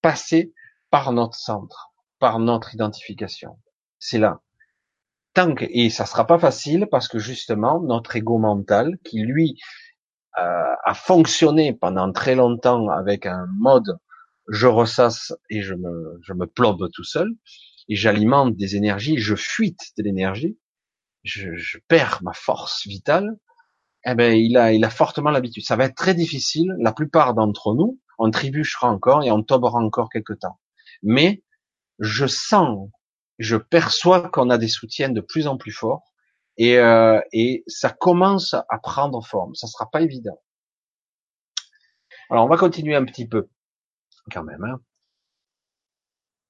[0.01, 0.53] passer
[0.89, 1.88] par notre centre,
[2.19, 3.59] par notre identification.
[3.99, 4.41] C'est là.
[5.33, 9.59] Tant que, et ça sera pas facile parce que justement notre ego mental, qui lui
[10.37, 13.97] euh, a fonctionné pendant très longtemps avec un mode
[14.49, 17.29] je ressasse et je me, je me plombe tout seul,
[17.87, 20.57] et j'alimente des énergies, je fuite de l'énergie,
[21.23, 23.37] je, je perds ma force vitale,
[24.05, 25.63] eh ben, il a, il a fortement l'habitude.
[25.65, 26.73] Ça va être très difficile.
[26.79, 30.59] La plupart d'entre nous, on trébuchera encore et on tombera encore quelque temps.
[31.03, 31.43] Mais
[31.99, 32.89] je sens,
[33.37, 36.03] je perçois qu'on a des soutiens de plus en plus forts
[36.57, 39.55] et, euh, et ça commence à prendre forme.
[39.55, 40.39] Ça sera pas évident.
[42.29, 43.49] Alors, on va continuer un petit peu
[44.31, 44.63] quand même.
[44.63, 44.79] Hein.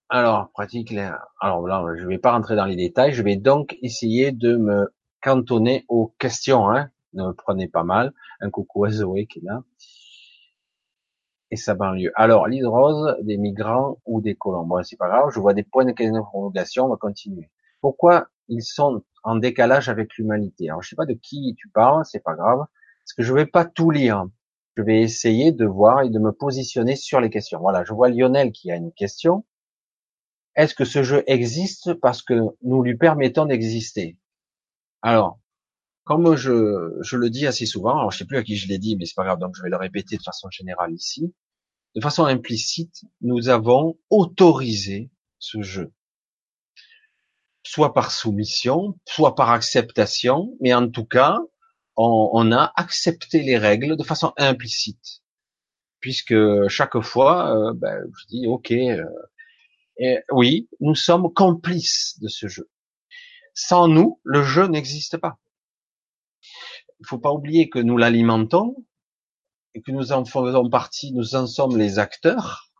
[0.10, 0.94] Alors, pratique.
[1.40, 3.14] Alors là, je vais pas rentrer dans les détails.
[3.14, 6.70] Je vais donc essayer de me cantonner aux questions.
[6.70, 8.14] Hein ne me prenez pas mal.
[8.42, 9.64] Un coucou à Zoé qui est là.
[11.52, 12.12] Et sa banlieue.
[12.16, 14.66] Alors, l'île rose, des migrants ou des colons.
[14.66, 17.50] Bon, c'est pas grave, je vois des points d'interrogation, on va continuer.
[17.82, 20.70] Pourquoi ils sont en décalage avec l'humanité?
[20.70, 23.48] Alors, je sais pas de qui tu parles, c'est pas grave, parce que je vais
[23.48, 24.26] pas tout lire.
[24.78, 27.60] Je vais essayer de voir et de me positionner sur les questions.
[27.60, 29.44] Voilà, je vois Lionel qui a une question.
[30.56, 34.18] Est-ce que ce jeu existe parce que nous lui permettons d'exister?
[35.02, 35.40] Alors,
[36.04, 38.80] comme je, je le dis assez souvent, alors je sais plus à qui je l'ai
[38.80, 41.34] dit, mais c'est pas grave, donc je vais le répéter de façon générale ici.
[41.96, 45.10] De façon implicite, nous avons autorisé
[45.40, 45.92] ce jeu.
[47.64, 51.38] Soit par soumission, soit par acceptation, mais en tout cas,
[51.96, 55.22] on, on a accepté les règles de façon implicite.
[56.00, 56.36] Puisque
[56.70, 62.70] chaque fois, euh, ben, je dis, ok, euh, oui, nous sommes complices de ce jeu.
[63.54, 65.38] Sans nous, le jeu n'existe pas
[67.00, 68.76] il faut pas oublier que nous l'alimentons
[69.82, 72.72] que nous en faisons partie, nous en sommes les acteurs.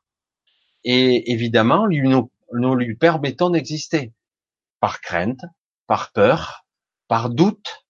[0.84, 4.14] Et évidemment, nous, lui permettons d'exister
[4.80, 5.42] par crainte,
[5.88, 6.66] par peur,
[7.08, 7.86] par doute.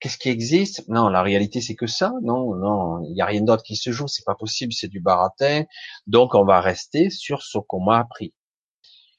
[0.00, 0.88] Qu'est-ce qui existe?
[0.88, 2.12] Non, la réalité c'est que ça.
[2.22, 4.06] Non, non, il n'y a rien d'autre qui se joue.
[4.06, 5.64] C'est pas possible, c'est du baratin.
[6.06, 8.32] Donc on va rester sur ce qu'on m'a appris.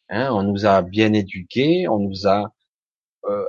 [0.07, 2.53] Hein, on nous a bien éduqués, on nous a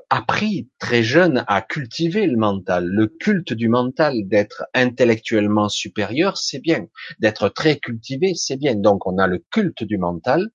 [0.08, 6.60] appris très jeune à cultiver le mental, le culte du mental, d'être intellectuellement supérieur, c'est
[6.60, 6.86] bien,
[7.18, 8.74] d'être très cultivé, c'est bien.
[8.74, 10.50] Donc on a le culte du mental,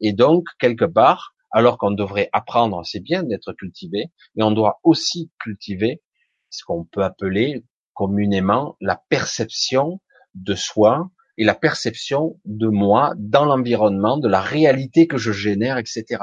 [0.00, 4.80] et donc quelque part, alors qu'on devrait apprendre, c'est bien d'être cultivé, mais on doit
[4.82, 6.02] aussi cultiver
[6.50, 10.00] ce qu'on peut appeler communément la perception
[10.34, 15.78] de soi et la perception de moi dans l'environnement, de la réalité que je génère,
[15.78, 16.18] etc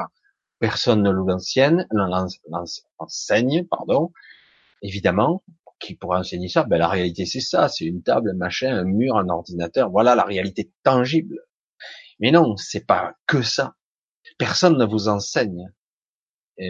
[0.61, 1.85] personne ne l'enseigne,
[2.99, 4.13] l'enseigne, pardon,
[4.83, 5.43] évidemment,
[5.79, 8.83] qui pourrait enseigner ça Ben la réalité c'est ça, c'est une table, un machin, un
[8.83, 9.89] mur, un ordinateur.
[9.89, 11.39] Voilà la réalité tangible.
[12.19, 13.73] Mais non, c'est pas que ça.
[14.37, 15.73] Personne ne vous enseigne.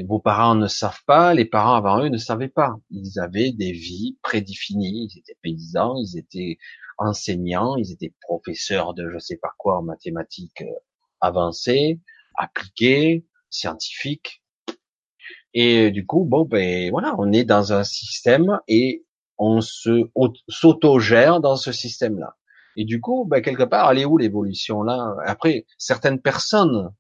[0.08, 2.76] Vos parents ne savent pas, les parents avant eux ne savaient pas.
[2.92, 5.10] Ils avaient des vies prédéfinies.
[5.12, 6.58] Ils étaient paysans, ils étaient
[6.98, 10.80] enseignants, ils étaient professeurs de je sais pas quoi en mathématiques euh,
[11.20, 12.00] avancées,
[12.38, 14.42] appliquées, scientifique.
[15.54, 19.06] Et du coup, bon, ben voilà, on est dans un système et
[19.38, 20.10] on se
[20.48, 22.38] s'autogère dans ce système-là.
[22.78, 26.94] Et du coup, ben, quelque part, elle est où l'évolution là Après, certaines personnes,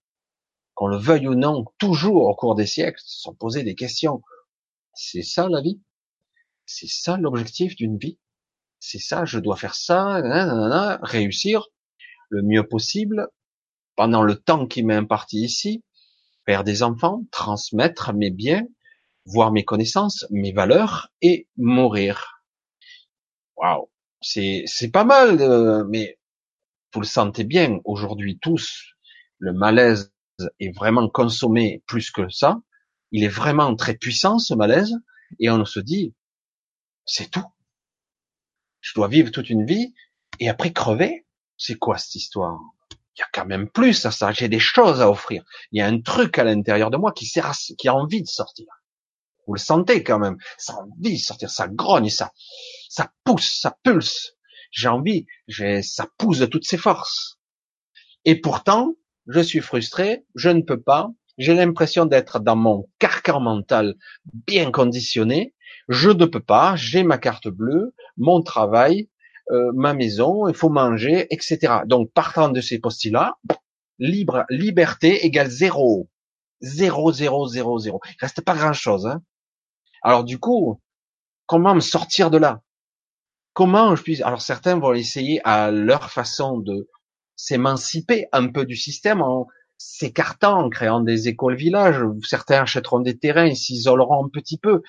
[0.73, 4.21] qu'on le veuille ou non, toujours au cours des siècles, se sont posées des questions.
[4.93, 5.81] C'est ça la vie?
[6.65, 8.19] C'est ça l'objectif d'une vie?
[8.79, 10.19] C'est ça, je dois faire ça,
[11.03, 11.67] réussir
[12.29, 13.27] le mieux possible
[13.95, 15.83] pendant le temps qui m'est imparti ici,
[16.45, 18.65] faire des enfants, transmettre mes biens,
[19.25, 22.43] voir mes connaissances, mes valeurs et mourir.
[23.57, 23.89] Waouh,
[24.21, 26.17] c'est c'est pas mal, mais
[26.93, 28.95] vous le sentez bien aujourd'hui tous,
[29.37, 30.13] le malaise
[30.59, 32.61] est vraiment consommé plus que ça.
[33.11, 34.95] Il est vraiment très puissant ce malaise
[35.39, 36.15] et on se dit
[37.05, 37.45] c'est tout.
[38.81, 39.93] Je dois vivre toute une vie
[40.39, 41.25] et après crever.
[41.57, 42.59] C'est quoi cette histoire?
[43.15, 44.31] Il y a quand même plus à ça.
[44.31, 45.43] J'ai des choses à offrir.
[45.71, 48.27] Il y a un truc à l'intérieur de moi qui sert qui a envie de
[48.27, 48.67] sortir.
[49.47, 50.37] Vous le sentez quand même.
[50.57, 52.31] Ça a envie de sortir, ça grogne, ça,
[52.89, 54.33] ça pousse, ça pulse.
[54.71, 57.37] J'ai envie, j'ai, ça pousse de toutes ses forces.
[58.23, 58.95] Et pourtant,
[59.27, 63.95] je suis frustré, je ne peux pas, j'ai l'impression d'être dans mon carcan mental
[64.47, 65.53] bien conditionné,
[65.89, 69.09] je ne peux pas, j'ai ma carte bleue, mon travail,
[69.51, 71.79] euh, ma maison, il faut manger, etc.
[71.85, 73.35] Donc partant de ces postulats,
[73.99, 76.09] libre, liberté égale zéro.
[76.61, 77.99] Zéro, zéro, zéro, zéro.
[78.09, 79.07] Il reste pas grand chose.
[79.07, 79.21] Hein.
[80.03, 80.79] Alors du coup,
[81.47, 82.61] comment me sortir de là?
[83.53, 86.89] Comment je puisse Alors certains vont essayer à leur façon de
[87.35, 89.47] s'émanciper un peu du système en
[89.77, 92.01] s'écartant, en créant des écoles villages.
[92.23, 94.81] Certains achèteront des terrains, ils s'isoleront un petit peu.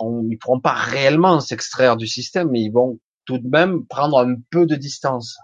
[0.00, 4.18] Ils ne pourront pas réellement s'extraire du système, mais ils vont tout de même prendre
[4.18, 5.36] un peu de distance.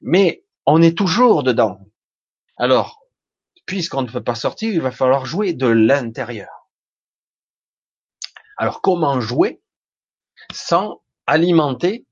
[0.00, 1.78] Mais on est toujours dedans.
[2.56, 3.00] Alors,
[3.66, 6.50] puisqu'on ne peut pas sortir, il va falloir jouer de l'intérieur.
[8.56, 9.62] Alors comment jouer
[10.52, 12.06] sans alimenter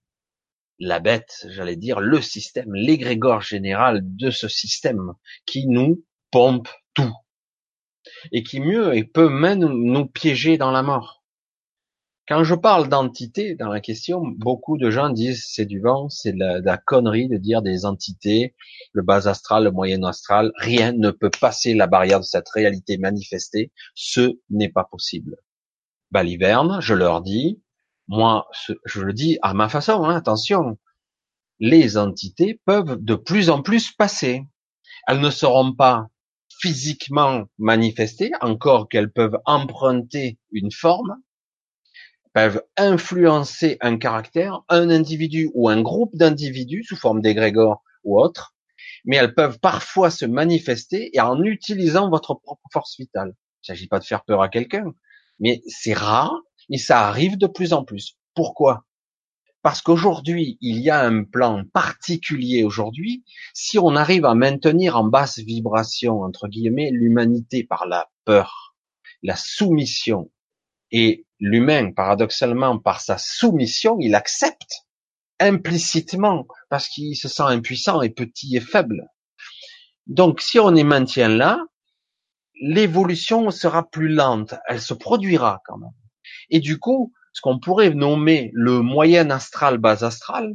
[0.78, 5.12] la bête, j'allais dire, le système, l'égrégore général de ce système
[5.46, 7.14] qui nous pompe tout
[8.32, 11.21] et qui mieux et peut même nous piéger dans la mort?
[12.32, 16.32] Quand je parle d'entité dans la question, beaucoup de gens disent c'est du vent, c'est
[16.32, 18.54] de, la, connerie de dire des entités,
[18.94, 22.96] le bas astral, le moyen astral, rien ne peut passer la barrière de cette réalité
[22.96, 25.36] manifestée, ce n'est pas possible
[26.10, 27.60] baliverne, je leur dis,
[28.08, 28.48] moi,
[28.86, 30.78] je le dis à ma façon, hein, attention,
[31.58, 34.42] les entités peuvent de plus en plus passer.
[35.06, 36.06] Elles ne seront pas
[36.62, 41.18] physiquement manifestées, encore qu'elles peuvent emprunter une forme,
[42.32, 48.54] peuvent influencer un caractère, un individu ou un groupe d'individus sous forme d'égrégore ou autre,
[49.04, 53.34] mais elles peuvent parfois se manifester et en utilisant votre propre force vitale.
[53.34, 54.92] Il ne s'agit pas de faire peur à quelqu'un,
[55.40, 56.34] mais c'est rare
[56.70, 58.16] et ça arrive de plus en plus.
[58.34, 58.84] Pourquoi?
[59.62, 63.24] Parce qu'aujourd'hui, il y a un plan particulier aujourd'hui.
[63.54, 68.74] Si on arrive à maintenir en basse vibration, entre guillemets, l'humanité par la peur,
[69.22, 70.32] la soumission,
[70.92, 74.86] et l'humain, paradoxalement, par sa soumission, il accepte
[75.40, 79.08] implicitement parce qu'il se sent impuissant et petit et faible.
[80.06, 81.64] Donc, si on est maintient là,
[82.60, 85.90] l'évolution sera plus lente, elle se produira quand même.
[86.50, 90.54] Et du coup, ce qu'on pourrait nommer le moyen astral bas astral,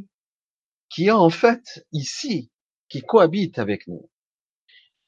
[0.88, 2.50] qui est en fait ici,
[2.88, 4.08] qui cohabite avec nous.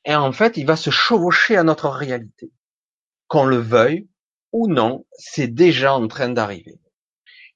[0.04, 2.52] Et en fait, il va se chevaucher à notre réalité.
[3.28, 4.09] Qu'on le veuille
[4.52, 6.80] ou non, c'est déjà en train d'arriver.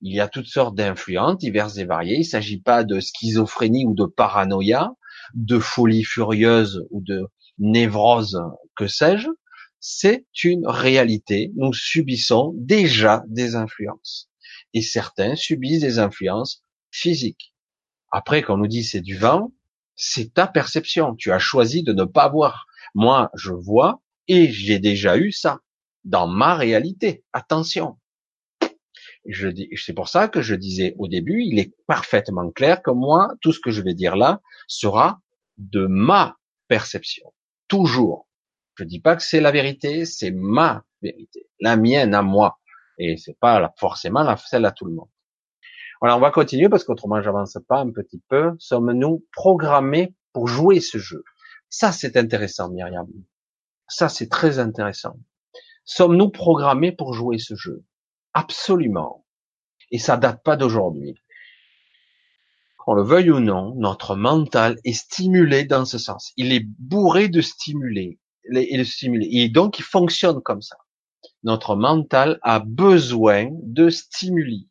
[0.00, 2.16] Il y a toutes sortes d'influences diverses et variées.
[2.16, 4.92] Il ne s'agit pas de schizophrénie ou de paranoïa,
[5.34, 7.26] de folie furieuse ou de
[7.58, 8.40] névrose,
[8.76, 9.28] que sais-je,
[9.80, 11.52] c'est une réalité.
[11.56, 14.28] Nous subissons déjà des influences.
[14.72, 17.54] Et certains subissent des influences physiques.
[18.10, 19.52] Après, quand on nous dit c'est du vent,
[19.96, 21.14] c'est ta perception.
[21.14, 22.66] Tu as choisi de ne pas voir.
[22.94, 25.60] Moi, je vois et j'ai déjà eu ça
[26.04, 27.24] dans ma réalité.
[27.32, 27.98] Attention.
[29.26, 32.90] Je dis, c'est pour ça que je disais au début, il est parfaitement clair que
[32.90, 35.20] moi, tout ce que je vais dire là sera
[35.56, 36.36] de ma
[36.68, 37.32] perception
[37.68, 38.28] toujours.
[38.76, 42.58] Je dis pas que c'est la vérité, c'est ma vérité, la mienne à moi,
[42.98, 45.08] et c'est pas forcément celle à tout le monde.
[46.00, 48.52] Voilà, on va continuer parce qu'autrement j'avance pas un petit peu.
[48.58, 51.24] Sommes-nous programmés pour jouer ce jeu?
[51.70, 53.06] Ça c'est intéressant, Myriam.
[53.88, 55.16] Ça c'est très intéressant.
[55.84, 57.84] Sommes-nous programmés pour jouer ce jeu?
[58.32, 59.24] Absolument.
[59.90, 61.14] Et ça date pas d'aujourd'hui
[62.84, 66.32] qu'on le veuille ou non, notre mental est stimulé dans ce sens.
[66.36, 69.42] Il est bourré de stimuler, et.
[69.42, 70.76] Et donc, il fonctionne comme ça.
[71.42, 74.68] Notre mental a besoin de stimuli.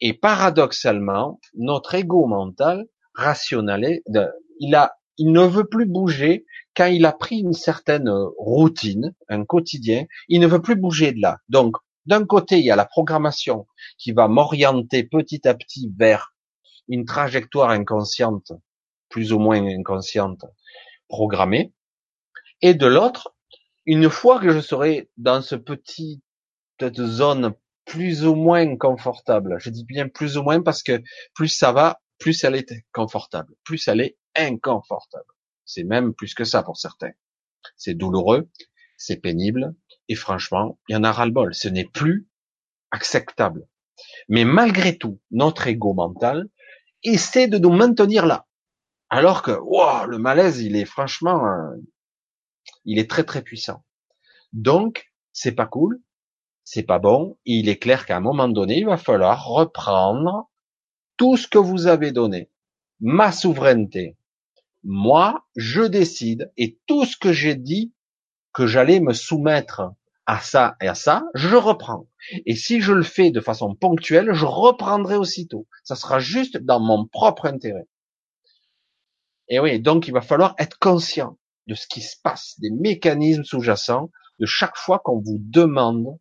[0.00, 4.02] Et paradoxalement, notre ego mental rationalisé,
[4.58, 6.46] il a, il ne veut plus bouger
[6.76, 11.20] quand il a pris une certaine routine, un quotidien, il ne veut plus bouger de
[11.20, 11.38] là.
[11.48, 13.66] Donc, d'un côté, il y a la programmation
[13.98, 16.34] qui va m'orienter petit à petit vers
[16.88, 18.52] une trajectoire inconsciente,
[19.08, 20.44] plus ou moins inconsciente,
[21.08, 21.72] programmée.
[22.60, 23.34] Et de l'autre,
[23.86, 26.22] une fois que je serai dans ce petit
[26.80, 27.54] cette zone
[27.84, 31.00] plus ou moins confortable, je dis bien plus ou moins parce que
[31.32, 35.26] plus ça va, plus elle est confortable, plus elle est inconfortable.
[35.64, 37.10] C'est même plus que ça pour certains.
[37.76, 38.48] C'est douloureux,
[38.96, 39.74] c'est pénible,
[40.08, 41.52] et franchement, il y en a ras-le-bol.
[41.52, 42.28] Ce n'est plus
[42.92, 43.66] acceptable.
[44.28, 46.48] Mais malgré tout, notre ego mental
[47.02, 48.46] essaie de nous maintenir là.
[49.10, 51.76] Alors que, wow, le malaise, il est franchement, euh,
[52.84, 53.84] il est très très puissant.
[54.52, 56.00] Donc, c'est pas cool,
[56.62, 57.36] c'est pas bon.
[57.44, 60.51] il est clair qu'à un moment donné, il va falloir reprendre
[61.16, 62.50] tout ce que vous avez donné,
[63.00, 64.16] ma souveraineté.
[64.84, 67.92] Moi, je décide et tout ce que j'ai dit
[68.52, 69.92] que j'allais me soumettre
[70.26, 72.06] à ça et à ça, je reprends.
[72.46, 75.66] Et si je le fais de façon ponctuelle, je reprendrai aussitôt.
[75.84, 77.86] Ça sera juste dans mon propre intérêt.
[79.48, 83.44] Et oui, donc il va falloir être conscient de ce qui se passe, des mécanismes
[83.44, 86.18] sous-jacents, de chaque fois qu'on vous demande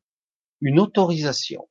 [0.62, 1.68] une autorisation.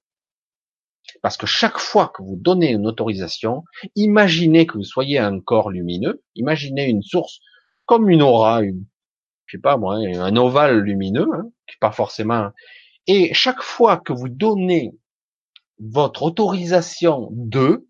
[1.23, 3.64] Parce que chaque fois que vous donnez une autorisation,
[3.95, 7.41] imaginez que vous soyez un corps lumineux, imaginez une source
[7.85, 8.87] comme une aura, une,
[9.47, 12.51] je sais pas moi, un ovale lumineux, hein, qui pas forcément.
[13.07, 14.95] Et chaque fois que vous donnez
[15.79, 17.89] votre autorisation de,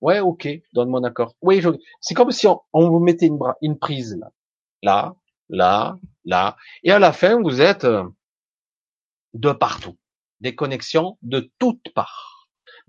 [0.00, 1.34] ouais, ok, donne mon accord.
[1.40, 1.62] Oui,
[2.00, 4.30] c'est comme si on, vous mettait une, une prise là,
[4.82, 5.16] là,
[5.48, 8.04] là, là, et à la fin vous êtes euh,
[9.34, 9.96] de partout,
[10.40, 12.31] des connexions de toutes parts.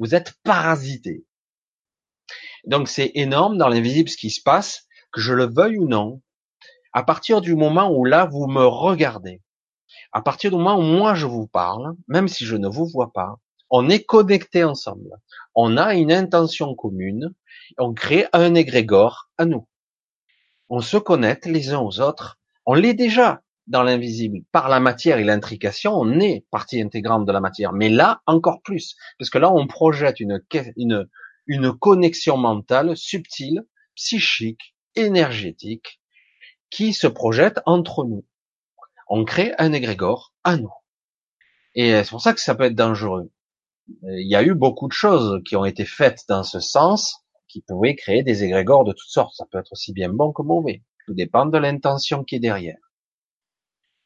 [0.04, 1.24] Vous êtes parasité.
[2.66, 6.22] Donc c'est énorme dans l'invisible ce qui se passe, que je le veuille ou non,
[6.92, 9.42] à partir du moment où là, vous me regardez,
[10.12, 13.14] à partir du moment où moi je vous parle, même si je ne vous vois
[13.14, 13.38] pas,
[13.70, 15.10] on est connectés ensemble.
[15.56, 17.34] On a une intention commune.
[17.78, 19.70] On crée un égrégore à nous.
[20.68, 22.40] On se connecte les uns aux autres.
[22.66, 24.40] On l'est déjà dans l'invisible.
[24.52, 27.74] Par la matière et l'intrication, on est partie intégrante de la matière.
[27.74, 28.96] Mais là, encore plus.
[29.18, 30.44] Parce que là, on projette une,
[30.76, 31.08] une,
[31.48, 33.64] une connexion mentale subtile,
[33.96, 36.02] psychique, énergétique,
[36.70, 38.26] qui se projette entre nous.
[39.08, 40.74] On crée un égrégore à nous.
[41.76, 43.32] Et c'est pour ça que ça peut être dangereux.
[44.04, 47.62] Il y a eu beaucoup de choses qui ont été faites dans ce sens, qui
[47.62, 49.36] pouvaient créer des égrégores de toutes sortes.
[49.36, 50.84] Ça peut être aussi bien bon que mauvais.
[51.06, 52.78] Tout dépend de l'intention qui est derrière.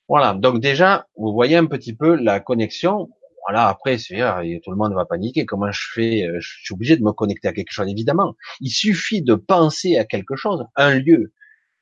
[0.07, 0.33] Voilà.
[0.33, 3.09] Donc déjà, vous voyez un petit peu la connexion.
[3.47, 3.67] Voilà.
[3.67, 4.19] Après, c'est
[4.63, 5.45] tout le monde va paniquer.
[5.45, 6.27] Comment je fais?
[6.39, 7.87] Je suis obligé de me connecter à quelque chose.
[7.89, 11.33] Évidemment, il suffit de penser à quelque chose, un lieu,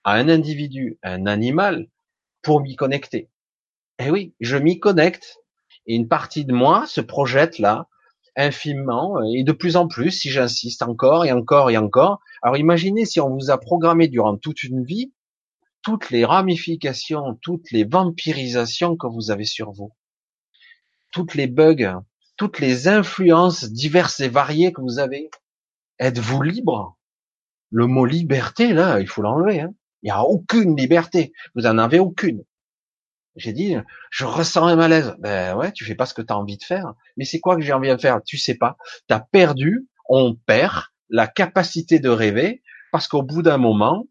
[0.03, 1.88] à un individu, à un animal,
[2.43, 3.30] pour m'y connecter.
[3.97, 5.38] Eh oui, je m'y connecte,
[5.88, 7.88] et une partie de moi se projette là,
[8.36, 12.19] infiniment, et de plus en plus, si j'insiste encore et encore et encore.
[12.43, 15.13] Alors imaginez si on vous a programmé durant toute une vie,
[15.86, 19.94] toutes les ramifications, toutes les vampirisations que vous avez sur vous,
[21.14, 22.02] toutes les bugs,
[22.38, 25.30] toutes les influences diverses et variées que vous avez.
[26.00, 26.98] Êtes-vous libre?
[27.70, 29.62] Le mot liberté, là, il faut l'enlever.
[29.62, 31.34] Hein il n'y a aucune liberté.
[31.56, 32.44] Vous en avez aucune.
[33.36, 33.76] J'ai dit,
[34.12, 35.16] je ressens un malaise.
[35.20, 36.94] Ben ouais, tu fais pas ce que tu as envie de faire.
[37.18, 38.22] Mais c'est quoi que j'ai envie de faire?
[38.24, 38.78] Tu sais pas.
[39.08, 42.62] Tu as perdu, on perd la capacité de rêver
[42.92, 44.08] parce qu'au bout d'un moment,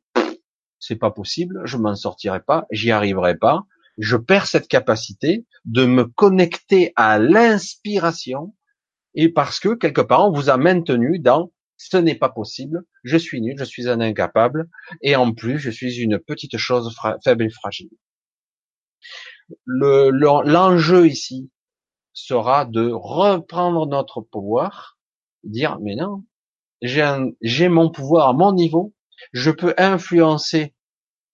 [0.87, 3.64] c'est pas possible, je m'en sortirai pas, j'y arriverai pas.
[3.97, 8.55] Je perds cette capacité de me connecter à l'inspiration
[9.14, 13.16] et parce que quelque part on vous a maintenu dans ce n'est pas possible, je
[13.16, 14.68] suis nul, je suis un incapable,
[15.03, 17.91] et en plus, je suis une petite chose faible et fragile.
[19.66, 21.51] L'enjeu le, ici
[22.12, 24.99] sera de reprendre notre pouvoir,
[25.43, 26.24] dire, mais non,
[26.80, 28.95] j'ai mon pouvoir à mon niveau,
[29.32, 30.74] je peux influencer,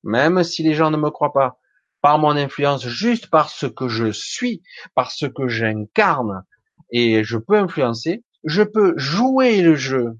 [0.02, 1.58] même si les gens ne me croient pas,
[2.02, 4.62] par mon influence, juste par ce que je suis,
[4.94, 6.44] par ce que j'incarne,
[6.90, 10.18] et je peux influencer, je peux jouer le jeu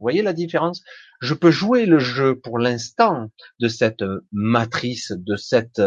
[0.00, 0.82] vous voyez la différence?
[1.20, 4.02] Je peux jouer le jeu pour l'instant de cette
[4.32, 5.82] matrice, de cette,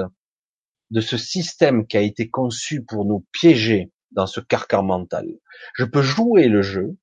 [0.91, 5.25] de ce système qui a été conçu pour nous piéger dans ce carcan mental.
[5.73, 6.95] Je peux jouer le jeu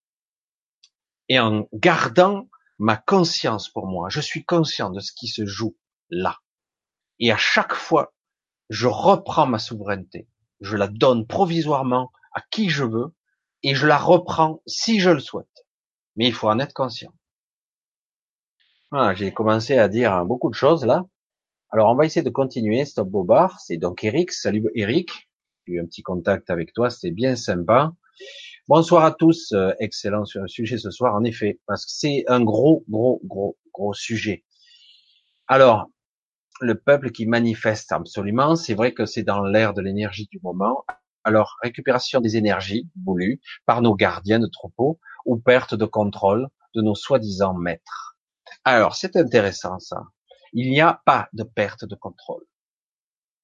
[1.28, 4.08] et en gardant ma conscience pour moi.
[4.08, 5.76] Je suis conscient de ce qui se joue
[6.10, 6.38] là.
[7.18, 8.12] Et à chaque fois,
[8.68, 10.28] je reprends ma souveraineté.
[10.60, 13.14] Je la donne provisoirement à qui je veux
[13.62, 15.46] et je la reprends si je le souhaite
[16.16, 17.12] mais il faut en être conscient.
[18.90, 21.06] Voilà, j'ai commencé à dire beaucoup de choses là.
[21.70, 22.84] Alors on va essayer de continuer.
[22.84, 24.32] Stop Bobard, c'est donc Eric.
[24.32, 25.30] Salut Eric.
[25.66, 27.92] J'ai eu un petit contact avec toi, c'était bien sympa.
[28.68, 29.52] Bonsoir à tous.
[29.52, 33.94] Euh, excellent sujet ce soir, en effet, parce que c'est un gros, gros, gros, gros
[33.94, 34.44] sujet.
[35.46, 35.88] Alors,
[36.60, 40.84] le peuple qui manifeste absolument, c'est vrai que c'est dans l'ère de l'énergie du moment.
[41.24, 46.82] Alors, récupération des énergies voulues par nos gardiens de troupeau ou perte de contrôle de
[46.82, 48.16] nos soi-disant maîtres.
[48.64, 50.02] Alors, c'est intéressant ça.
[50.52, 52.44] Il n'y a pas de perte de contrôle.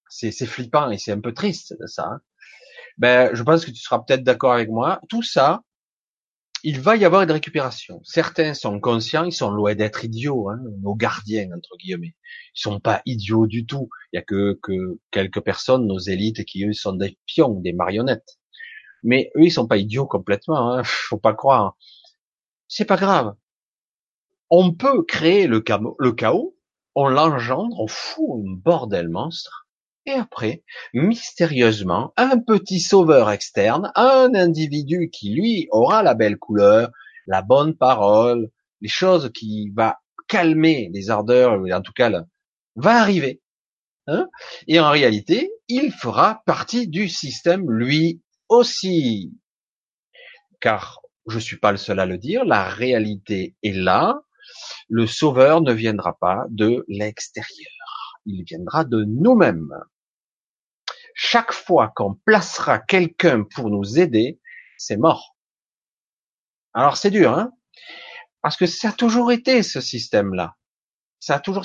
[0.09, 2.21] C'est flippant et c'est un peu triste de ça.
[2.99, 5.01] Ben, je pense que tu seras peut-être d'accord avec moi.
[5.09, 5.63] Tout ça,
[6.63, 8.01] il va y avoir une récupération.
[8.05, 12.15] Certains sont conscients, ils sont loin d'être idiots, hein, nos gardiens entre guillemets.
[12.55, 13.89] Ils sont pas idiots du tout.
[14.13, 17.73] Il y a que, que quelques personnes, nos élites, qui eux sont des pions, des
[17.73, 18.39] marionnettes.
[19.03, 20.73] Mais eux, ils sont pas idiots complètement.
[20.73, 21.77] Hein, faut pas croire.
[22.69, 23.35] C'est pas grave.
[24.51, 25.63] On peut créer le,
[25.99, 26.57] le chaos,
[26.95, 29.66] on l'engendre, on fout un bordel monstre,
[30.07, 30.63] et après,
[30.95, 36.91] mystérieusement, un petit sauveur externe, un individu qui lui aura la belle couleur,
[37.27, 38.49] la bonne parole,
[38.81, 39.99] les choses qui va
[40.29, 42.11] calmer les ardeurs, en tout cas,
[42.77, 43.43] va arriver.
[44.07, 44.29] Hein
[44.69, 49.33] et en réalité, il fera partie du système lui aussi.
[50.61, 54.21] Car je suis pas le seul à le dire, la réalité est là.
[54.89, 58.21] Le sauveur ne viendra pas de l'extérieur.
[58.27, 59.73] Il viendra de nous-mêmes
[61.19, 64.39] chaque fois qu'on placera quelqu'un pour nous aider,
[64.77, 65.35] c'est mort.
[66.75, 67.53] Alors c'est dur, hein?
[68.43, 70.57] Parce que ça a toujours été ce système-là.
[71.19, 71.65] Ça a toujours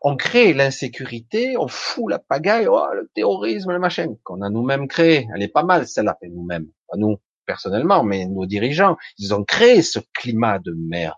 [0.00, 4.88] on crée l'insécurité, on fout la pagaille, oh, le terrorisme, le machin qu'on a nous-mêmes
[4.88, 5.28] créé.
[5.34, 9.82] Elle est pas mal celle-là, nous-mêmes, pas nous personnellement, mais nos dirigeants, ils ont créé
[9.82, 11.14] ce climat de merde.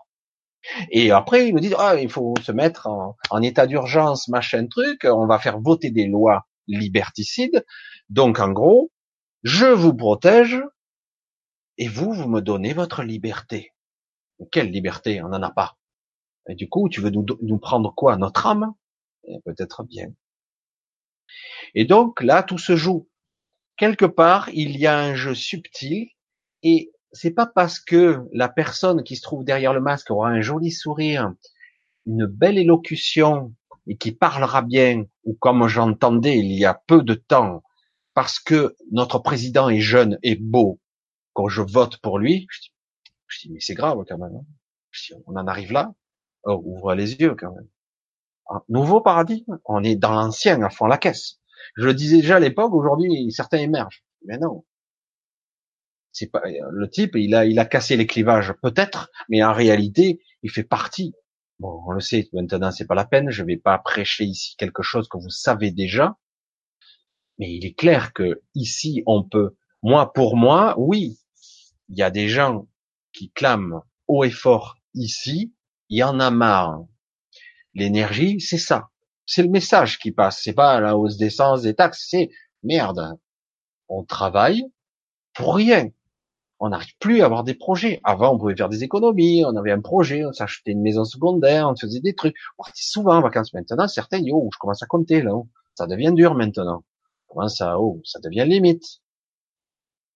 [0.91, 2.89] Et après, ils nous disent, ah, il faut se mettre
[3.29, 6.45] en état d'urgence, machin truc, on va faire voter des lois
[6.77, 7.65] liberticide.
[8.09, 8.91] Donc en gros,
[9.43, 10.61] je vous protège
[11.77, 13.73] et vous, vous me donnez votre liberté.
[14.51, 15.21] Quelle liberté?
[15.21, 15.77] On n'en a pas.
[16.47, 18.17] Et du coup, tu veux nous, prendre quoi?
[18.17, 18.73] Notre âme?
[19.27, 20.07] Eh, Peut-être bien.
[21.75, 23.07] Et donc là, tout se joue.
[23.77, 26.09] Quelque part, il y a un jeu subtil
[26.63, 30.41] et c'est pas parce que la personne qui se trouve derrière le masque aura un
[30.41, 31.33] joli sourire,
[32.05, 33.53] une belle élocution,
[33.89, 37.63] et qui parlera bien, ou comme j'entendais il y a peu de temps,
[38.13, 40.79] parce que notre président est jeune et beau,
[41.33, 42.47] quand je vote pour lui,
[43.27, 44.35] je dis, mais c'est grave quand même.
[44.35, 45.15] Hein.
[45.25, 45.93] on en arrive là,
[46.43, 47.67] oh, ouvre les yeux quand même.
[48.51, 51.39] Un nouveau paradigme, on est dans l'ancien à fond la caisse.
[51.75, 54.03] Je le disais déjà à l'époque, aujourd'hui certains émergent.
[54.25, 54.65] Mais non,
[56.11, 60.21] c'est pas le type, il a il a cassé les clivages peut-être, mais en réalité,
[60.43, 61.13] il fait partie
[61.59, 64.81] Bon, on le sait, maintenant c'est pas la peine, je vais pas prêcher ici quelque
[64.81, 66.17] chose que vous savez déjà,
[67.37, 71.19] mais il est clair que ici on peut, moi pour moi, oui,
[71.89, 72.67] il y a des gens
[73.11, 75.53] qui clament haut et fort ici,
[75.89, 76.85] il y en a marre.
[77.73, 78.89] L'énergie, c'est ça.
[79.25, 80.41] C'est le message qui passe.
[80.43, 82.07] C'est pas la hausse des sens, des taxes.
[82.09, 82.29] C'est
[82.63, 83.17] merde.
[83.87, 84.63] On travaille
[85.33, 85.89] pour rien
[86.59, 88.01] on n'arrive plus à avoir des projets.
[88.03, 91.69] Avant, on pouvait faire des économies, on avait un projet, on s'achetait une maison secondaire,
[91.69, 92.35] on faisait des trucs.
[92.57, 93.53] On était souvent en vacances.
[93.53, 95.31] Maintenant, certains, yo, je commence à compter, là.
[95.75, 96.83] Ça devient dur maintenant.
[97.27, 98.83] Comment ça, oh, ça devient limite.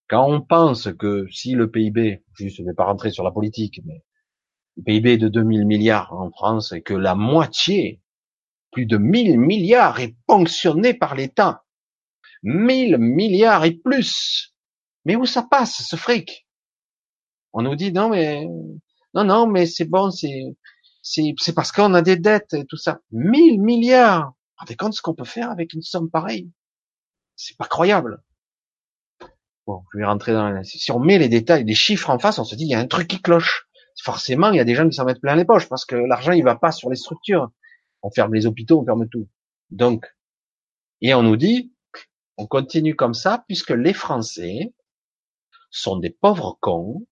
[0.10, 3.82] Quand on pense que si le PIB, je ne vais pas rentrer sur la politique,
[3.86, 4.04] mais
[4.76, 8.02] le PIB est de 2000 milliards en France et que la moitié,
[8.72, 11.64] plus de 1000 milliards est ponctionné par l'État.
[12.44, 14.53] 1000 milliards et plus
[15.06, 16.48] mais où ça passe, ce fric?
[17.54, 18.48] On nous dit non mais
[19.14, 20.56] non non mais c'est bon, c'est
[21.04, 23.02] c'est parce qu'on a des dettes et tout ça.
[23.12, 24.28] 1000 milliards.
[24.28, 26.50] Vous rendez compte ce qu'on peut faire avec une somme pareille?
[27.36, 28.24] C'est pas croyable.
[29.68, 30.64] Bon, je vais rentrer dans la...
[30.64, 32.80] Si on met les détails, des chiffres en face, on se dit il y a
[32.80, 33.68] un truc qui cloche.
[34.02, 36.32] Forcément, il y a des gens qui s'en mettent plein les poches parce que l'argent
[36.32, 37.52] il va pas sur les structures.
[38.02, 39.28] On ferme les hôpitaux, on ferme tout.
[39.70, 40.06] Donc,
[41.02, 41.74] et on nous dit,
[42.38, 44.74] on continue comme ça puisque les Français
[45.74, 47.06] sont des pauvres cons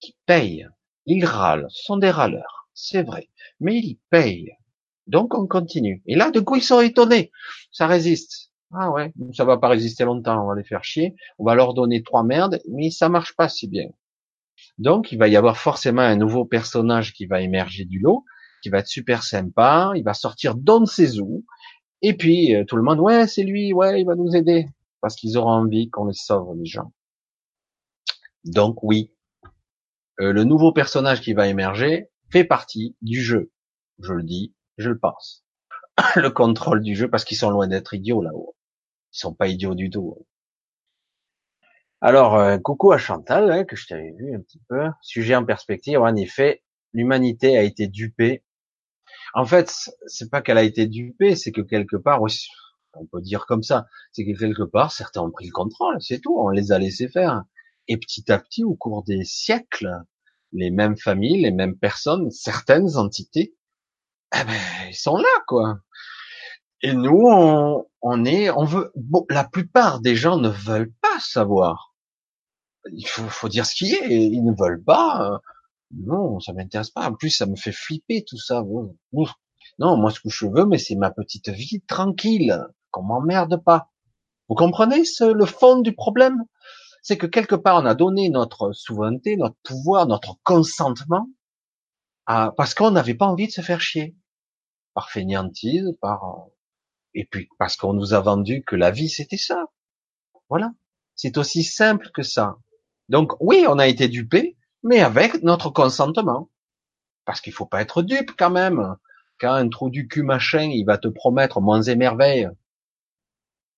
[0.00, 0.68] qui payent.
[1.06, 3.28] Ils râlent, sont des râleurs, c'est vrai,
[3.60, 4.56] mais ils payent.
[5.06, 6.02] Donc on continue.
[6.06, 7.30] Et là, de coup, ils sont étonnés.
[7.72, 8.50] Ça résiste.
[8.72, 11.14] Ah ouais, ça va pas résister longtemps, on va les faire chier.
[11.38, 13.88] On va leur donner trois merdes, mais ça marche pas si bien.
[14.78, 18.24] Donc il va y avoir forcément un nouveau personnage qui va émerger du lot,
[18.62, 21.44] qui va être super sympa, il va sortir d'on ses où,
[22.00, 24.66] et puis euh, tout le monde, ouais, c'est lui, ouais, il va nous aider,
[25.00, 26.92] parce qu'ils auront envie qu'on les sauve, les gens.
[28.44, 29.12] Donc oui,
[30.20, 33.52] euh, le nouveau personnage qui va émerger fait partie du jeu.
[33.98, 35.44] Je le dis, je le pense.
[36.16, 38.56] le contrôle du jeu, parce qu'ils sont loin d'être idiots là-haut.
[39.12, 40.26] Ils sont pas idiots du tout.
[42.00, 44.88] Alors, euh, coucou à Chantal, hein, que je t'avais vu un petit peu.
[45.02, 46.62] Sujet en perspective, en effet,
[46.92, 48.42] l'humanité a été dupée.
[49.34, 49.72] En fait,
[50.06, 52.20] c'est pas qu'elle a été dupée, c'est que quelque part,
[52.94, 56.20] on peut dire comme ça, c'est que quelque part, certains ont pris le contrôle, c'est
[56.20, 57.44] tout, on les a laissés faire.
[57.88, 59.90] Et petit à petit, au cours des siècles,
[60.52, 63.54] les mêmes familles, les mêmes personnes, certaines entités,
[64.34, 65.78] eh ben, ils sont là, quoi.
[66.82, 67.28] Et nous,
[68.02, 71.94] on, est, on veut, bon, la plupart des gens ne veulent pas savoir.
[72.92, 75.40] Il faut, dire ce qui est, ils ne veulent pas.
[75.92, 77.08] Non, ça m'intéresse pas.
[77.08, 78.64] En plus, ça me fait flipper tout ça.
[79.78, 82.58] Non, moi, ce que je veux, mais c'est ma petite vie tranquille,
[82.90, 83.90] qu'on m'emmerde pas.
[84.48, 86.42] Vous comprenez ce, le fond du problème?
[87.02, 91.28] C'est que quelque part, on a donné notre souveraineté, notre pouvoir, notre consentement,
[92.26, 94.16] parce qu'on n'avait pas envie de se faire chier,
[94.94, 96.46] par fainéantise, par
[97.14, 99.66] et puis parce qu'on nous a vendu que la vie c'était ça.
[100.48, 100.72] Voilà,
[101.14, 102.56] c'est aussi simple que ça.
[103.08, 106.50] Donc oui, on a été dupé, mais avec notre consentement.
[107.24, 108.96] Parce qu'il faut pas être dupe quand même.
[109.38, 112.52] Quand un trou du cul machin, il va te promettre moins et.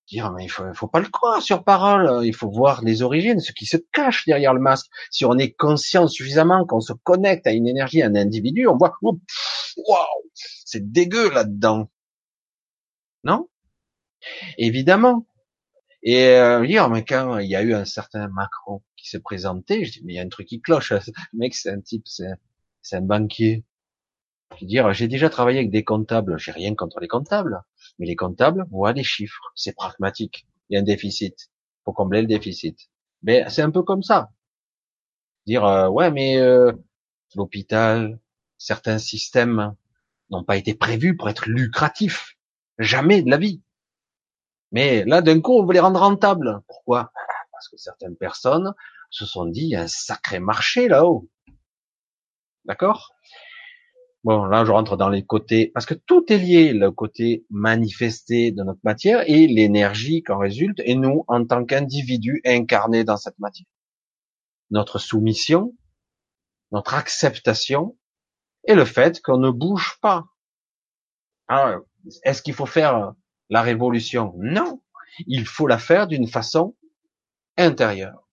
[0.07, 2.25] Dire, mais il faut, faut pas le croire sur parole.
[2.25, 4.87] Il faut voir les origines, ce qui se cache derrière le masque.
[5.09, 8.77] Si on est conscient suffisamment qu'on se connecte à une énergie, à un individu, on
[8.77, 9.17] voit, waouh,
[10.33, 11.89] c'est dégueu là-dedans.
[13.23, 13.49] Non?
[14.57, 15.25] Évidemment.
[16.03, 19.85] Et euh, dire, mais quand il y a eu un certain Macron qui s'est présenté,
[19.85, 20.91] je dis, mais il y a un truc qui cloche.
[20.91, 20.99] Le
[21.33, 23.65] mec, c'est un type, c'est un banquier.
[24.59, 27.61] Je dire, j'ai déjà travaillé avec des comptables, j'ai rien contre les comptables,
[27.99, 30.47] mais les comptables voient des chiffres, c'est pragmatique.
[30.69, 31.49] Il y a un déficit,
[31.83, 32.89] faut combler le déficit.
[33.23, 34.31] Mais c'est un peu comme ça.
[35.45, 36.71] Dire, euh, ouais, mais euh,
[37.35, 38.19] l'hôpital,
[38.57, 39.75] certains systèmes
[40.29, 42.37] n'ont pas été prévus pour être lucratifs,
[42.79, 43.61] jamais de la vie.
[44.71, 46.61] Mais là, d'un coup, on veut les rendre rentables.
[46.67, 47.11] Pourquoi?
[47.51, 48.73] Parce que certaines personnes
[49.09, 51.29] se sont dit, il y a un sacré marché là-haut.
[52.65, 53.13] D'accord?
[54.25, 58.51] Bon, là, je rentre dans les côtés, parce que tout est lié, le côté manifesté
[58.51, 63.37] de notre matière et l'énergie qu'en résulte, et nous, en tant qu'individus incarnés dans cette
[63.37, 63.67] matière.
[64.71, 65.75] Notre soumission,
[66.71, 67.99] notre acceptation,
[68.63, 70.25] et le fait qu'on ne bouge pas.
[72.23, 73.13] Est-ce qu'il faut faire
[73.51, 74.33] la révolution?
[74.37, 74.81] Non,
[75.27, 76.75] il faut la faire d'une façon
[77.57, 78.27] intérieure.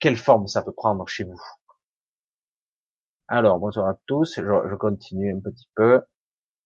[0.00, 1.40] Quelle forme ça peut prendre chez vous?
[3.28, 4.34] Alors, bonsoir à tous.
[4.36, 6.02] Je, continue un petit peu.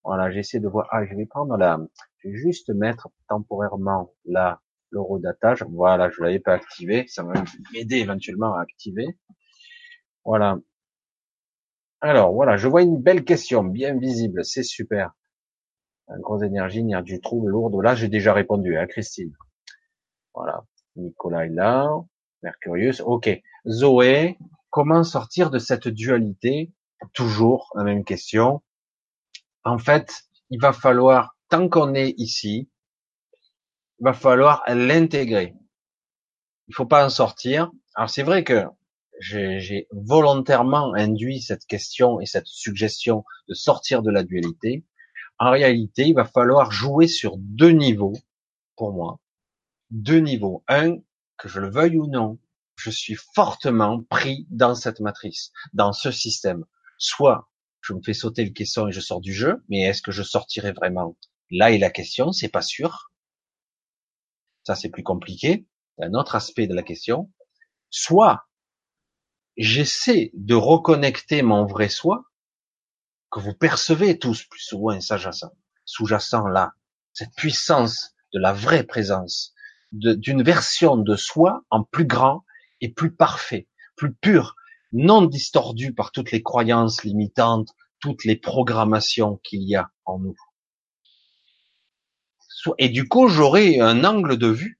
[0.03, 0.87] Voilà, j'essaie de voir.
[0.91, 1.79] Ah, je vais prendre la.
[2.17, 5.63] Je vais juste mettre temporairement là l'eurodatage.
[5.69, 7.05] Voilà, je l'avais pas activé.
[7.07, 7.33] Ça va
[7.73, 9.07] m'aider éventuellement à activer.
[10.25, 10.59] Voilà.
[12.01, 14.43] Alors, voilà, je vois une belle question, bien visible.
[14.43, 15.13] C'est super.
[16.09, 17.81] Un grosse énergie, il y a du trouble lourd.
[17.81, 19.31] Là, j'ai déjà répondu à hein, Christine.
[20.33, 20.65] Voilà.
[20.97, 21.89] Nicolas est là.
[22.43, 23.01] Mercurius.
[23.01, 23.29] Ok.
[23.67, 24.37] Zoé,
[24.69, 26.71] comment sortir de cette dualité?
[27.13, 28.61] Toujours la même question.
[29.63, 32.69] En fait, il va falloir, tant qu'on est ici,
[33.99, 35.55] il va falloir l'intégrer.
[36.67, 37.71] Il faut pas en sortir.
[37.95, 38.63] Alors c'est vrai que
[39.19, 44.85] j'ai volontairement induit cette question et cette suggestion de sortir de la dualité.
[45.37, 48.13] En réalité, il va falloir jouer sur deux niveaux,
[48.75, 49.19] pour moi.
[49.89, 50.63] Deux niveaux.
[50.67, 50.97] Un,
[51.37, 52.39] que je le veuille ou non,
[52.79, 56.65] je suis fortement pris dans cette matrice, dans ce système.
[56.97, 57.49] Soit
[57.81, 60.23] je me fais sauter le caisson et je sors du jeu, mais est-ce que je
[60.23, 61.17] sortirai vraiment?
[61.51, 63.11] Là est la question, c'est pas sûr.
[64.63, 65.67] Ça c'est plus compliqué,
[65.99, 67.31] un autre aspect de la question.
[67.89, 68.47] Soit
[69.57, 72.23] j'essaie de reconnecter mon vrai soi,
[73.29, 75.51] que vous percevez tous plus ou moins sous-jacent,
[75.85, 76.73] sous-jacent là,
[77.13, 79.53] cette puissance de la vraie présence,
[79.91, 82.45] d'une version de soi en plus grand
[82.81, 84.55] et plus parfait, plus pur,
[84.91, 87.69] non distordu par toutes les croyances limitantes,
[87.99, 90.35] toutes les programmations qu'il y a en nous.
[92.77, 94.79] Et du coup, j'aurai un angle de vue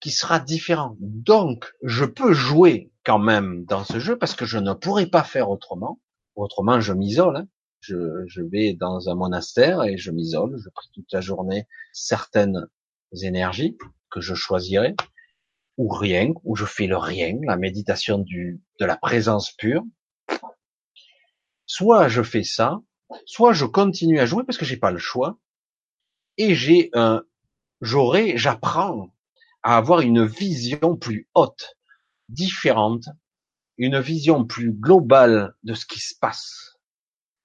[0.00, 0.96] qui sera différent.
[1.00, 5.24] Donc, je peux jouer quand même dans ce jeu parce que je ne pourrai pas
[5.24, 6.00] faire autrement.
[6.36, 7.36] Autrement, je m'isole.
[7.36, 7.48] Hein.
[7.80, 10.56] Je, je, vais dans un monastère et je m'isole.
[10.62, 12.68] Je prie toute la journée certaines
[13.22, 13.76] énergies
[14.10, 14.94] que je choisirai
[15.78, 19.84] ou rien, ou je fais le rien, la méditation de la présence pure.
[21.64, 22.80] Soit je fais ça,
[23.24, 25.38] soit je continue à jouer parce que j'ai pas le choix,
[26.36, 27.22] et j'ai un,
[27.80, 29.14] j'aurai, j'apprends
[29.62, 31.76] à avoir une vision plus haute,
[32.28, 33.08] différente,
[33.76, 36.76] une vision plus globale de ce qui se passe.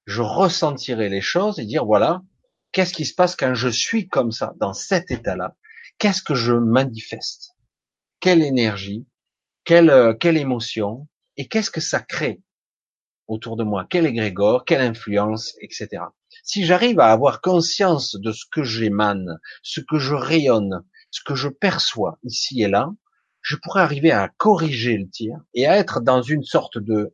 [0.06, 2.24] je ressentirai les choses et dire voilà,
[2.72, 5.56] qu'est-ce qui se passe quand je suis comme ça, dans cet état-là?
[5.98, 7.53] Qu'est-ce que je manifeste?
[8.24, 9.06] Quelle énergie
[9.66, 12.42] quelle, euh, quelle émotion Et qu'est-ce que ça crée
[13.28, 16.02] autour de moi Quel égrégore Quelle influence Etc.
[16.42, 21.36] Si j'arrive à avoir conscience de ce que j'émane, ce que je rayonne, ce que
[21.36, 22.94] je perçois ici et là,
[23.42, 27.14] je pourrais arriver à corriger le tir et à être dans une sorte de,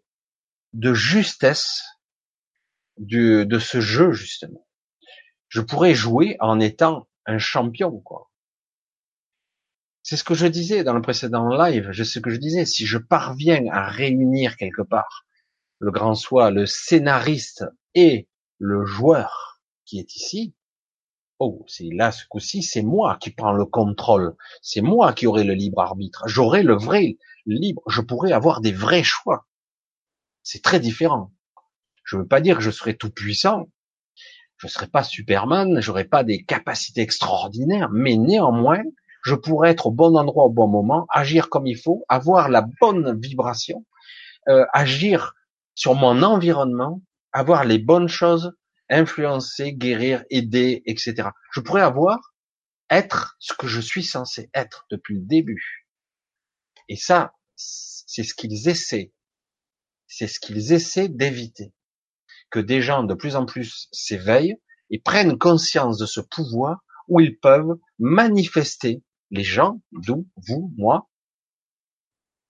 [0.74, 1.82] de justesse
[2.99, 4.68] de ce jeu, justement.
[5.47, 8.29] Je pourrais jouer en étant un champion, quoi.
[10.04, 12.66] C'est ce que je disais dans le précédent live, c'est ce que je disais.
[12.66, 15.26] Si je parviens à réunir quelque part
[15.80, 18.28] le grand soi, le scénariste et
[18.58, 20.54] le joueur qui est ici,
[21.39, 24.36] oh, c'est là, ce coup-ci, c'est moi qui prends le contrôle.
[24.62, 26.24] C'est moi qui aurai le libre arbitre.
[26.28, 27.82] J'aurai le vrai libre.
[27.88, 29.47] Je pourrai avoir des vrais choix.
[30.43, 31.34] C'est très différent.
[32.04, 33.70] Je veux pas dire que je serai tout puissant.
[34.58, 35.80] Je serai pas Superman.
[35.80, 37.89] J'aurai pas des capacités extraordinaires.
[37.91, 38.84] Mais néanmoins,
[39.24, 42.66] je pourrais être au bon endroit au bon moment, agir comme il faut, avoir la
[42.82, 43.86] bonne vibration,
[44.48, 45.34] euh, agir
[45.76, 47.02] sur mon environnement,
[47.32, 48.54] avoir les bonnes choses,
[48.90, 51.30] influencer, guérir, aider, etc.
[51.52, 52.34] Je pourrais avoir,
[52.90, 55.88] être ce que je suis censé être depuis le début.
[56.88, 59.14] Et ça, c'est ce qu'ils essaient.
[60.08, 61.74] C'est ce qu'ils essaient d'éviter.
[62.50, 64.58] Que des gens de plus en plus s'éveillent
[64.90, 71.10] et prennent conscience de ce pouvoir où ils peuvent manifester les gens, d'où vous, moi,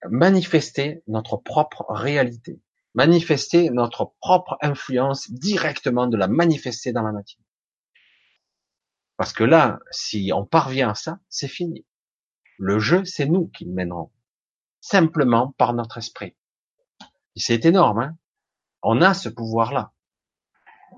[0.10, 2.62] manifester notre propre réalité,
[2.94, 7.44] manifester notre propre influence directement de la manifester dans la matière.
[9.18, 11.86] Parce que là, si on parvient à ça, c'est fini.
[12.58, 14.12] Le jeu, c'est nous qui le mènerons.
[14.80, 16.38] Simplement par notre esprit.
[17.36, 18.18] C'est énorme, hein
[18.82, 19.92] On a ce pouvoir-là.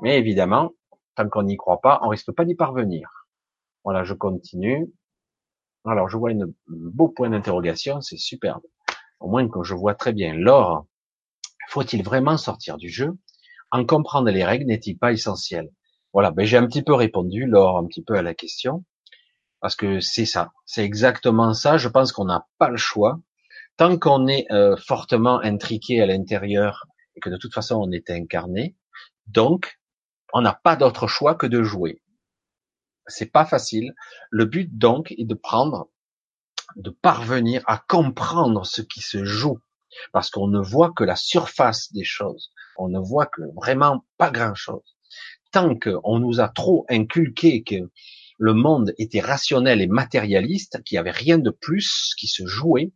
[0.02, 0.74] Mais évidemment,
[1.16, 3.28] tant qu'on n'y croit pas, on risque pas d'y parvenir.
[3.84, 4.92] Voilà, je continue.
[5.86, 8.62] Alors, je vois un beau point d'interrogation, c'est superbe.
[9.20, 10.34] Au moins que je vois très bien.
[10.34, 10.86] L'or,
[11.70, 13.18] faut-il vraiment sortir du jeu
[13.72, 15.70] En comprendre les règles n'est-il pas essentiel?
[16.14, 18.84] Voilà, ben j'ai un petit peu répondu, l'or, un petit peu à la question.
[19.62, 21.78] Parce que c'est ça, c'est exactement ça.
[21.78, 23.20] Je pense qu'on n'a pas le choix.
[23.78, 28.10] Tant qu'on est euh, fortement intriqué à l'intérieur et que de toute façon on est
[28.10, 28.76] incarné,
[29.28, 29.80] donc
[30.34, 32.02] on n'a pas d'autre choix que de jouer
[33.12, 33.94] c'est pas facile.
[34.30, 35.90] Le but donc est de prendre,
[36.76, 39.60] de parvenir à comprendre ce qui se joue,
[40.14, 42.52] parce qu'on ne voit que la surface des choses.
[42.78, 44.96] On ne voit que vraiment pas grand chose.
[45.52, 47.90] Tant qu'on nous a trop inculqué que
[48.38, 52.92] le monde était rationnel et matérialiste, qu'il n'y avait rien de plus qui se jouait.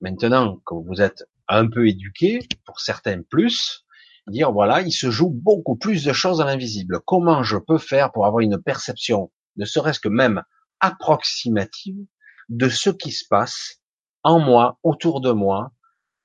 [0.00, 3.86] Maintenant que vous êtes un peu éduqué, pour certains plus,
[4.28, 7.00] dire voilà, il se joue beaucoup plus de choses à l'invisible.
[7.06, 10.42] Comment je peux faire pour avoir une perception ne serait-ce que même
[10.80, 12.06] approximative,
[12.48, 13.80] de ce qui se passe
[14.22, 15.72] en moi, autour de moi,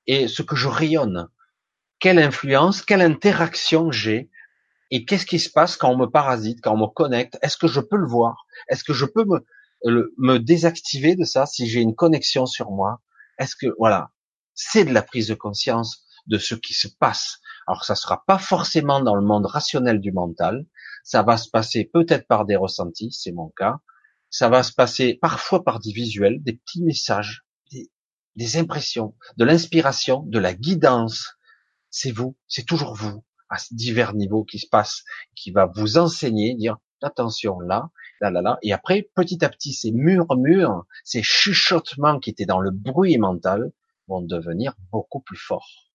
[0.06, 1.28] et ce que je rayonne.
[1.98, 4.30] Quelle influence, quelle interaction j'ai,
[4.90, 7.38] et qu'est-ce qui se passe quand on me parasite, quand on me connecte?
[7.42, 8.46] Est-ce que je peux le voir?
[8.68, 13.00] Est-ce que je peux me, désactiver de ça si j'ai une connexion sur moi?
[13.38, 14.10] Est-ce que voilà,
[14.54, 17.40] c'est de la prise de conscience de ce qui se passe.
[17.66, 20.66] Alors ça sera pas forcément dans le monde rationnel du mental,
[21.02, 23.80] ça va se passer peut-être par des ressentis, c'est mon cas.
[24.30, 27.44] Ça va se passer parfois par des visuels, des petits messages,
[28.36, 31.36] des, impressions, de l'inspiration, de la guidance.
[31.90, 36.54] C'est vous, c'est toujours vous, à divers niveaux qui se passent, qui va vous enseigner,
[36.54, 37.90] dire attention là,
[38.20, 38.58] là, là, là.
[38.62, 43.72] Et après, petit à petit, ces murmures, ces chuchotements qui étaient dans le bruit mental
[44.08, 45.90] vont devenir beaucoup plus forts.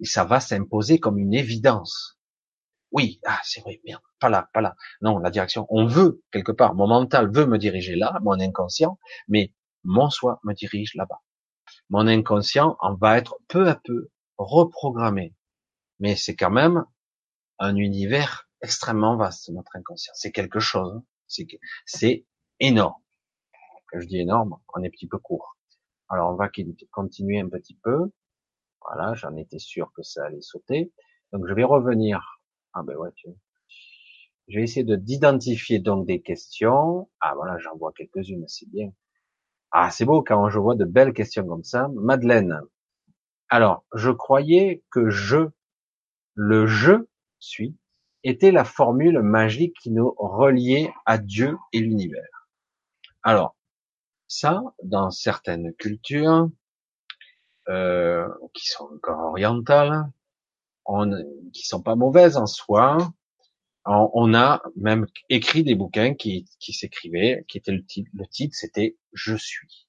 [0.00, 2.19] Et ça va s'imposer comme une évidence.
[2.92, 4.76] Oui, ah, c'est vrai, merde, pas là, pas là.
[5.00, 8.98] Non, la direction, on veut, quelque part, mon mental veut me diriger là, mon inconscient,
[9.28, 9.52] mais
[9.84, 11.20] mon soi me dirige là-bas.
[11.88, 15.34] Mon inconscient en va être peu à peu reprogrammé.
[16.00, 16.84] Mais c'est quand même
[17.58, 20.12] un univers extrêmement vaste, notre inconscient.
[20.16, 21.00] C'est quelque chose,
[21.86, 22.26] c'est,
[22.58, 23.00] énorme.
[23.94, 25.56] je dis énorme, on est un petit peu court.
[26.08, 26.50] Alors on va
[26.90, 28.10] continuer un petit peu.
[28.82, 30.92] Voilà, j'en étais sûr que ça allait sauter.
[31.32, 32.39] Donc je vais revenir
[32.74, 33.28] ah ben ouais, tu...
[34.48, 37.08] Je vais essayer de d'identifier donc des questions.
[37.20, 38.92] Ah voilà, j'en vois quelques-unes, c'est bien.
[39.70, 41.88] Ah, c'est beau quand je vois de belles questions comme ça.
[41.94, 42.60] Madeleine.
[43.48, 45.48] Alors, je croyais que je,
[46.34, 47.06] le je
[47.38, 47.76] suis,
[48.24, 52.48] était la formule magique qui nous reliait à Dieu et l'univers.
[53.22, 53.56] Alors,
[54.26, 56.48] ça, dans certaines cultures
[57.68, 60.10] euh, qui sont encore orientales,
[60.90, 61.10] on,
[61.52, 63.12] qui sont pas mauvaises en soi.
[63.86, 68.54] On, a même écrit des bouquins qui, qui s'écrivaient, qui était le titre, le titre
[68.54, 69.88] c'était Je suis.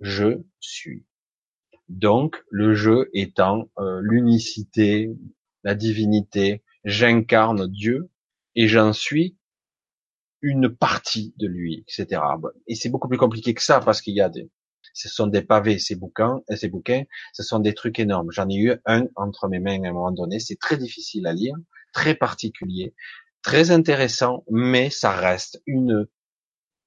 [0.00, 1.04] Je suis.
[1.88, 5.10] Donc le jeu étant euh, l'unicité,
[5.64, 8.10] la divinité, j'incarne Dieu
[8.54, 9.36] et j'en suis
[10.40, 12.20] une partie de lui, etc.
[12.66, 14.50] Et c'est beaucoup plus compliqué que ça parce qu'il y a des,
[14.94, 17.02] ce sont des pavés, ces bouquins, euh, ces bouquins,
[17.34, 18.30] ce sont des trucs énormes.
[18.30, 20.40] J'en ai eu un entre mes mains à un moment donné.
[20.40, 21.56] C'est très difficile à lire,
[21.92, 22.94] très particulier,
[23.42, 26.06] très intéressant, mais ça reste une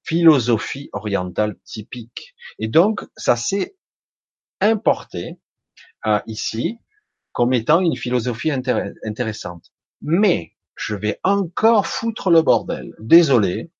[0.02, 2.34] philosophie orientale typique.
[2.58, 3.76] Et donc, ça s'est
[4.60, 5.38] importé
[6.06, 6.78] euh, ici
[7.32, 9.72] comme étant une philosophie intéressante.
[10.02, 12.94] Mais je vais encore foutre le bordel.
[12.98, 13.70] Désolé.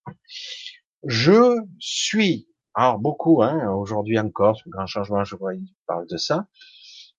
[1.05, 6.17] Je suis, alors beaucoup, hein, aujourd'hui encore, ce grand changement, je vois, il parle de
[6.17, 6.47] ça.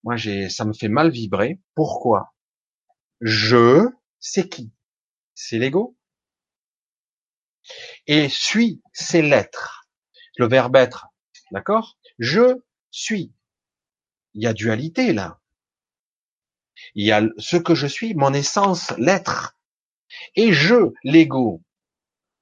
[0.03, 1.59] Moi, j'ai, ça me fait mal vibrer.
[1.75, 2.33] Pourquoi?
[3.21, 3.87] Je,
[4.19, 4.71] c'est qui?
[5.33, 5.97] C'est l'ego.
[8.07, 9.89] Et suis, c'est l'être.
[10.37, 11.07] Le verbe être.
[11.51, 11.97] D'accord?
[12.17, 13.33] Je suis.
[14.33, 15.39] Il y a dualité, là.
[16.95, 19.57] Il y a ce que je suis, mon essence, l'être.
[20.35, 21.61] Et je, l'ego.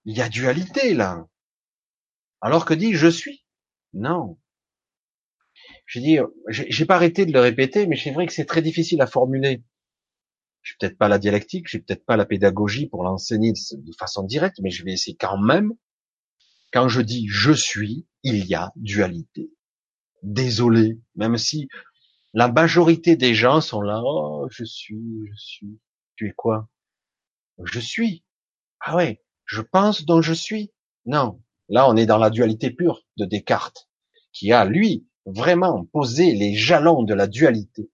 [0.05, 1.27] Il y a dualité là.
[2.41, 3.45] Alors que dit je suis
[3.93, 4.37] Non.
[5.85, 6.19] Je dis,
[6.49, 9.63] j'ai pas arrêté de le répéter, mais c'est vrai que c'est très difficile à formuler.
[10.61, 14.23] Je n'ai peut-être pas la dialectique, j'ai peut-être pas la pédagogie pour l'enseigner de façon
[14.23, 15.73] directe, mais je vais essayer quand même.
[16.73, 19.49] Quand je dis je suis, il y a dualité.
[20.23, 21.69] Désolé, même si
[22.33, 25.79] la majorité des gens sont là, oh, je suis, je suis.
[26.17, 26.69] Tu es quoi?
[27.63, 28.25] Je suis.
[28.81, 30.73] Ah ouais, je pense donc je suis.
[31.05, 33.89] Non, là on est dans la dualité pure de Descartes,
[34.31, 37.89] qui a, lui, vraiment posé les jalons de la dualité.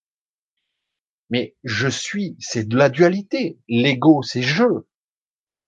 [1.29, 3.59] Mais je suis, c'est de la dualité.
[3.67, 4.85] L'ego, c'est je.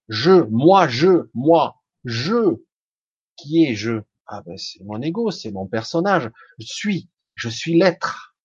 [0.10, 2.62] Je, moi, je, moi, je.
[3.36, 4.04] Qui est je?
[4.28, 6.30] Ah ben c'est mon ego, c'est mon personnage.
[6.60, 8.36] Je suis, je suis l'être.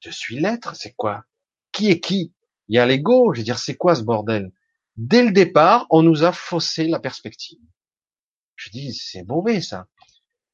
[0.00, 1.24] Je suis l'être, c'est quoi?
[1.72, 2.34] Qui est qui?
[2.68, 4.52] Il y a l'ego, je veux dire, c'est quoi ce bordel?
[4.96, 7.58] Dès le départ, on nous a faussé la perspective.
[8.58, 9.86] Je dis, c'est mauvais ça.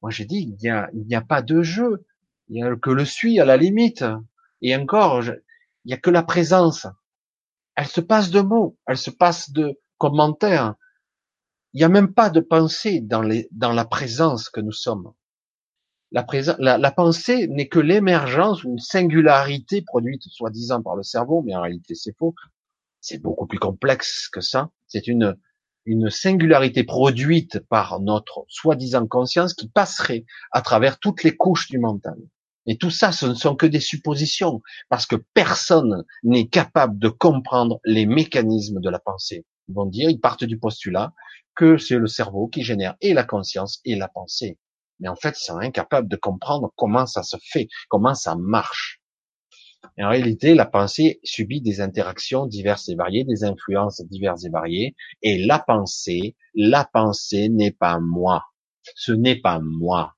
[0.01, 2.05] Moi, j'ai dit, il n'y a, a pas de jeu.
[2.47, 4.05] Il n'y a que le suis à la limite.
[4.61, 5.41] Et encore, il
[5.87, 6.87] n'y a que la présence.
[7.75, 10.75] Elle se passe de mots, elle se passe de commentaires.
[11.73, 15.13] Il n'y a même pas de pensée dans, les, dans la présence que nous sommes
[16.11, 21.61] la, la, pensée n'est que l'émergence une singularité produite soi-disant par le cerveau, mais en
[21.61, 22.33] réalité c'est faux.
[23.01, 24.69] C'est beaucoup plus complexe que ça.
[24.87, 25.35] C'est une,
[25.85, 31.79] une singularité produite par notre soi-disant conscience qui passerait à travers toutes les couches du
[31.79, 32.17] mental.
[32.67, 37.09] Et tout ça, ce ne sont que des suppositions, parce que personne n'est capable de
[37.09, 39.45] comprendre les mécanismes de la pensée.
[39.67, 41.13] Ils vont dire, ils partent du postulat
[41.55, 44.57] que c'est le cerveau qui génère et la conscience et la pensée
[44.99, 48.94] mais en fait, ils sont incapables de comprendre comment ça se fait, comment ça marche.
[49.97, 54.95] En réalité, la pensée subit des interactions diverses et variées, des influences diverses et variées,
[55.21, 58.43] et la pensée, la pensée n'est pas moi.
[58.95, 60.15] Ce n'est pas moi.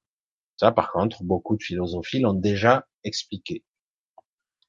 [0.57, 3.63] Ça, par contre, beaucoup de philosophies l'ont déjà expliqué.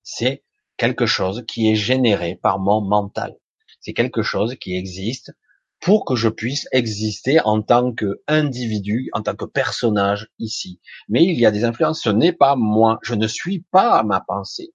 [0.03, 0.45] C'est
[0.77, 3.37] quelque chose qui est généré par mon mental.
[3.81, 5.33] C'est quelque chose qui existe
[5.81, 10.81] pour que je puisse exister en tant qu'individu, en tant que personnage ici.
[11.09, 14.21] Mais il y a des influences, ce n'est pas moi, je ne suis pas ma
[14.21, 14.73] pensée.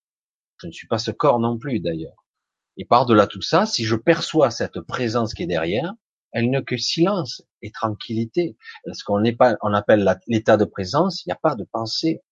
[0.63, 2.25] Je ne suis pas ce corps non plus d'ailleurs.
[2.77, 5.93] Et par-delà tout ça, si je perçois cette présence qui est derrière,
[6.31, 8.57] elle n'est que silence et tranquillité.
[8.91, 12.23] Ce qu'on n'est pas, on appelle l'état de présence, il n'y a pas de pensée.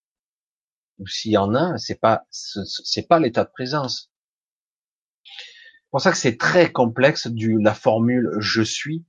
[0.97, 4.11] Ou s'il y en a, c'est pas, c'est pas l'état de présence
[5.91, 9.05] pour ça que c'est très complexe du la formule je suis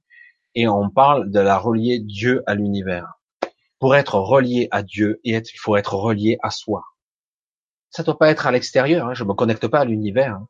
[0.57, 3.21] et on parle de la relier Dieu à l'univers.
[3.79, 6.83] Pour être relié à Dieu il faut être relié à soi.
[7.93, 9.07] Ça doit pas être à l'extérieur.
[9.07, 10.35] Hein, je me connecte pas à l'univers.
[10.35, 10.49] Hein.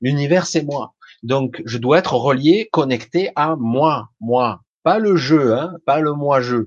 [0.00, 0.94] L'univers c'est moi.
[1.24, 6.12] Donc je dois être relié, connecté à moi, moi, pas le jeu, hein, pas le
[6.12, 6.58] moi-je,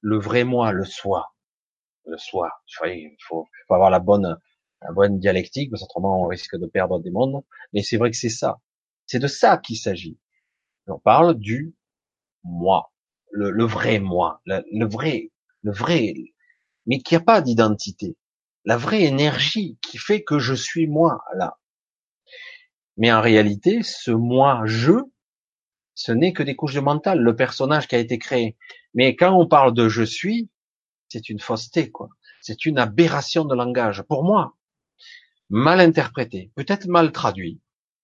[0.00, 1.34] le vrai moi, le soi,
[2.06, 2.50] le soi.
[2.86, 4.38] Il faut, faut avoir la bonne
[4.82, 7.42] la bonne dialectique, parce autrement on risque de perdre des mondes.
[7.72, 8.60] Mais c'est vrai que c'est ça.
[9.06, 10.18] C'est de ça qu'il s'agit.
[10.86, 11.74] On parle du
[12.44, 12.92] moi,
[13.30, 15.30] le, vrai moi, le, vrai,
[15.62, 16.14] le vrai,
[16.86, 18.16] mais qui a pas d'identité.
[18.64, 21.58] La vraie énergie qui fait que je suis moi là.
[22.96, 24.92] Mais en réalité, ce moi je,
[25.94, 28.56] ce n'est que des couches de mental, le personnage qui a été créé.
[28.94, 30.48] Mais quand on parle de je suis,
[31.08, 32.08] c'est une fausseté, quoi.
[32.40, 34.02] C'est une aberration de langage.
[34.02, 34.56] Pour moi,
[35.50, 37.60] mal interprété, peut-être mal traduit.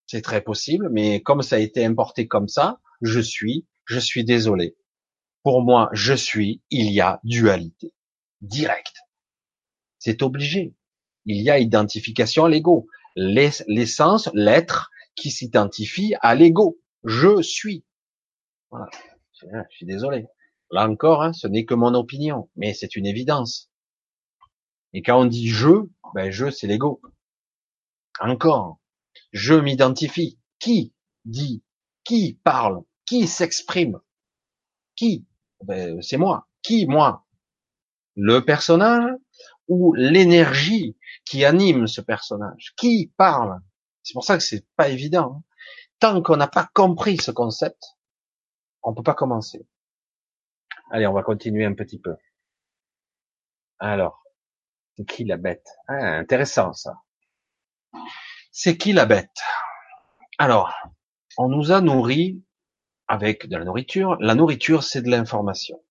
[0.06, 4.24] C'est très possible, mais comme ça a été importé comme ça, je suis, je suis
[4.24, 4.76] désolé.
[5.42, 7.94] Pour moi, je suis, il y a dualité.
[8.40, 8.97] Direct.
[9.98, 10.74] C'est obligé.
[11.24, 12.88] Il y a identification à l'ego.
[13.16, 16.78] L'essence, l'être qui s'identifie à l'ego.
[17.04, 17.84] Je suis.
[18.70, 18.88] Voilà.
[19.40, 20.26] Je suis désolé.
[20.70, 23.70] Là encore, hein, ce n'est que mon opinion, mais c'est une évidence.
[24.92, 27.00] Et quand on dit je, ben je, c'est l'ego.
[28.20, 28.78] Encore,
[29.32, 30.38] je m'identifie.
[30.58, 30.92] Qui
[31.24, 31.62] dit
[32.04, 32.82] Qui parle?
[33.06, 34.00] Qui s'exprime?
[34.96, 35.24] Qui?
[35.64, 36.48] Ben, C'est moi.
[36.62, 37.24] Qui moi?
[38.16, 39.10] Le personnage
[39.68, 43.60] ou l'énergie qui anime ce personnage Qui parle
[44.02, 45.36] C'est pour ça que c'est pas évident.
[45.36, 45.42] Hein.
[46.00, 47.82] Tant qu'on n'a pas compris ce concept,
[48.82, 49.66] on peut pas commencer.
[50.90, 52.16] Allez, on va continuer un petit peu.
[53.78, 54.22] Alors,
[54.96, 55.66] c'est qui la bête?
[55.86, 57.02] Ah, Intéressant ça.
[58.50, 59.40] C'est qui la bête?
[60.38, 60.72] Alors,
[61.36, 62.42] on nous a nourri
[63.06, 64.16] avec de la nourriture.
[64.20, 65.82] La nourriture, c'est de l'information.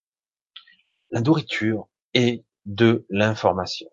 [1.12, 3.90] La nourriture est de l'information.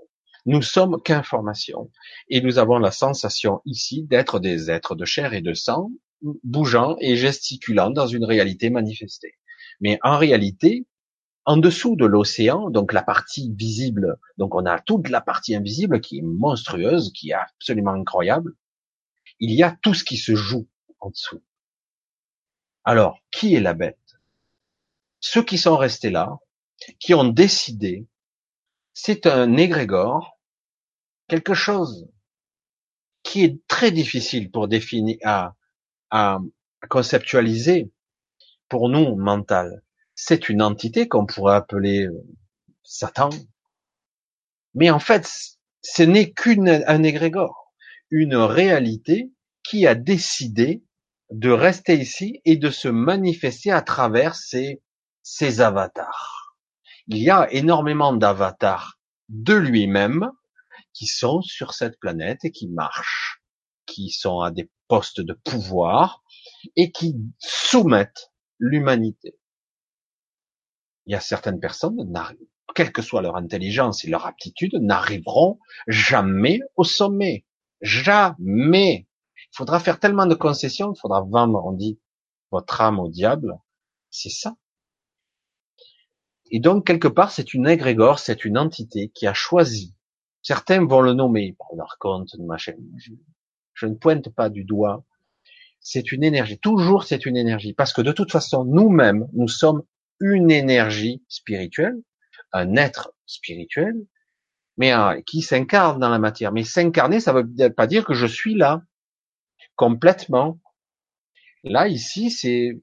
[0.46, 1.90] Nous sommes qu'information.
[2.28, 5.90] Et nous avons la sensation ici d'être des êtres de chair et de sang,
[6.42, 9.38] bougeant et gesticulant dans une réalité manifestée.
[9.80, 10.86] Mais en réalité,
[11.46, 16.00] en dessous de l'océan, donc la partie visible, donc on a toute la partie invisible
[16.00, 18.52] qui est monstrueuse, qui est absolument incroyable.
[19.40, 20.68] Il y a tout ce qui se joue
[21.00, 21.42] en dessous.
[22.84, 23.98] Alors, qui est la bête?
[25.20, 26.38] Ceux qui sont restés là,
[26.98, 28.06] qui ont décidé,
[28.94, 30.38] c'est un égrégore,
[31.28, 32.08] quelque chose
[33.22, 35.18] qui est très difficile pour définir,
[36.10, 36.38] à,
[36.88, 37.90] conceptualiser
[38.68, 39.82] pour nous mental
[40.14, 42.24] c'est une entité qu'on pourrait appeler euh,
[42.82, 43.30] Satan.
[44.74, 45.28] Mais en fait,
[45.82, 47.72] ce n'est qu'un égrégore,
[48.10, 49.32] une réalité
[49.62, 50.84] qui a décidé
[51.30, 54.82] de rester ici et de se manifester à travers ses,
[55.22, 56.43] ses avatars.
[57.08, 58.98] Il y a énormément d'avatars
[59.28, 60.30] de lui-même
[60.92, 63.42] qui sont sur cette planète et qui marchent,
[63.86, 66.22] qui sont à des postes de pouvoir
[66.76, 69.36] et qui soumettent l'humanité
[71.06, 72.12] il y a certaines personnes,
[72.74, 77.44] quelle que soit leur intelligence et leur aptitude, n'arriveront jamais au sommet.
[77.80, 79.06] Jamais.
[79.36, 82.00] Il faudra faire tellement de concessions, il faudra vendre, on dit,
[82.50, 83.58] votre âme au diable.
[84.10, 84.54] C'est ça.
[86.50, 89.94] Et donc, quelque part, c'est une égrégore, c'est une entité qui a choisi.
[90.42, 92.74] Certains vont le nommer, pour leur compte, machin.
[93.72, 95.04] Je ne pointe pas du doigt.
[95.80, 96.58] C'est une énergie.
[96.58, 97.72] Toujours, c'est une énergie.
[97.72, 99.82] Parce que de toute façon, nous-mêmes, nous sommes
[100.20, 101.96] une énergie spirituelle,
[102.52, 103.94] un être spirituel,
[104.76, 104.92] mais
[105.26, 106.52] qui s'incarne dans la matière.
[106.52, 108.82] Mais s'incarner, ça veut pas dire que je suis là
[109.76, 110.60] complètement.
[111.64, 112.80] Là, ici, c'est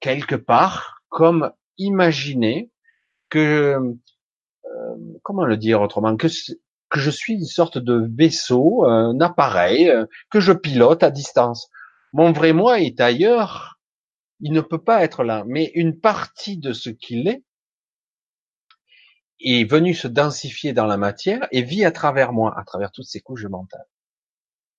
[0.00, 2.70] quelque part comme imaginer
[3.28, 3.78] que,
[4.64, 9.88] euh, comment le dire autrement, que, que je suis une sorte de vaisseau, un appareil
[9.88, 11.68] euh, que je pilote à distance.
[12.12, 13.78] Mon vrai moi est ailleurs,
[14.40, 17.42] il ne peut pas être là, mais une partie de ce qu'il est
[19.40, 23.06] est venu se densifier dans la matière et vit à travers moi, à travers toutes
[23.06, 23.86] ces couches mentales.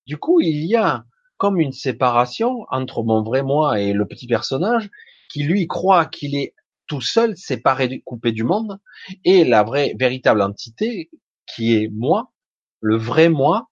[0.06, 1.04] Du coup, il y a
[1.36, 4.90] comme une séparation entre mon vrai moi et le petit personnage
[5.30, 6.54] qui lui croit qu'il est
[6.88, 8.80] tout seul, séparé, coupé du monde,
[9.24, 11.10] et la vraie, véritable entité
[11.46, 12.32] qui est moi,
[12.80, 13.68] le vrai moi,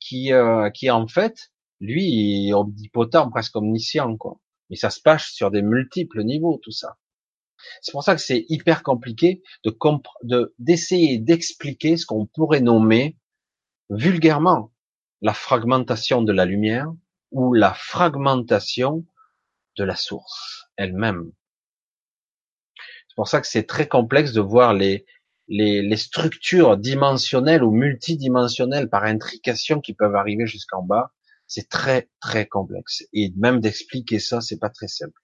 [0.00, 4.40] qui, euh, qui est en fait, lui, omnipotent, presque omniscient, quoi.
[4.70, 6.96] Mais ça se passe sur des multiples niveaux, tout ça.
[7.80, 13.16] C'est pour ça que c'est hyper compliqué de d'essayer d'expliquer ce qu'on pourrait nommer
[13.90, 14.72] vulgairement
[15.22, 16.92] la fragmentation de la lumière
[17.30, 19.04] ou la fragmentation
[19.76, 21.32] de la source elle-même.
[23.14, 25.06] C'est pour ça que c'est très complexe de voir les,
[25.46, 31.12] les, les structures dimensionnelles ou multidimensionnelles par intrication qui peuvent arriver jusqu'en bas
[31.46, 35.20] c'est très très complexe et même d'expliquer ça, c'est pas très simple.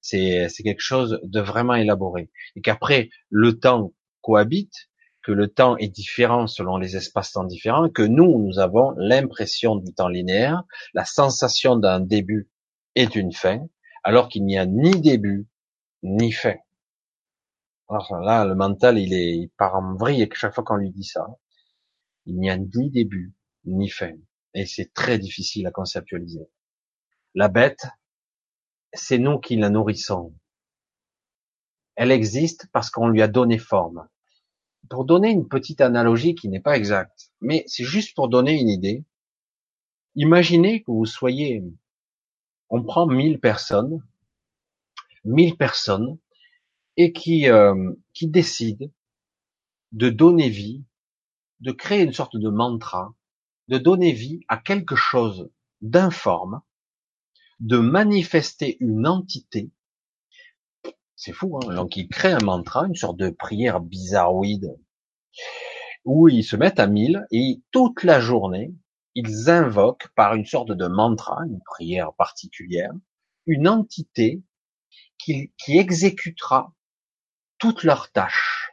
[0.00, 4.88] C'est quelque chose de vraiment élaboré et qu'après le temps cohabite,
[5.22, 9.94] que le temps est différent selon les espaces-temps différents, que nous nous avons l'impression du
[9.94, 10.64] temps linéaire,
[10.94, 12.50] la sensation d'un début
[12.96, 13.64] et d'une fin,
[14.02, 15.46] alors qu'il n'y a ni début
[16.02, 16.56] ni fin.
[17.92, 21.04] Alors là, le mental, il est, il part en vrille chaque fois qu'on lui dit
[21.04, 21.26] ça.
[22.24, 24.14] Il n'y a ni début ni fin
[24.54, 26.48] et c'est très difficile à conceptualiser.
[27.34, 27.86] La bête,
[28.94, 30.34] c'est nous qui la nourrissons.
[31.94, 34.08] Elle existe parce qu'on lui a donné forme.
[34.88, 38.68] Pour donner une petite analogie qui n'est pas exacte, mais c'est juste pour donner une
[38.68, 39.04] idée,
[40.14, 41.64] Imaginez que vous soyez,
[42.68, 44.06] on prend 1000 personnes,
[45.24, 46.18] 1000 personnes,
[46.96, 48.86] et qui, euh, qui décident
[49.92, 50.84] de donner vie,
[51.60, 53.14] de créer une sorte de mantra,
[53.68, 55.50] de donner vie à quelque chose
[55.80, 56.62] d'informe,
[57.60, 59.70] de manifester une entité.
[61.16, 64.76] C'est fou, hein donc ils créent un mantra, une sorte de prière bizarroïde,
[66.04, 68.74] où ils se mettent à mille et toute la journée,
[69.14, 72.92] ils invoquent par une sorte de mantra, une prière particulière,
[73.46, 74.42] une entité
[75.18, 76.74] qui, qui exécutera
[77.62, 78.72] toutes leurs tâches.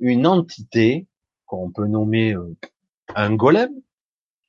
[0.00, 1.06] Une entité
[1.46, 2.58] qu'on peut nommer euh,
[3.14, 3.70] un golem.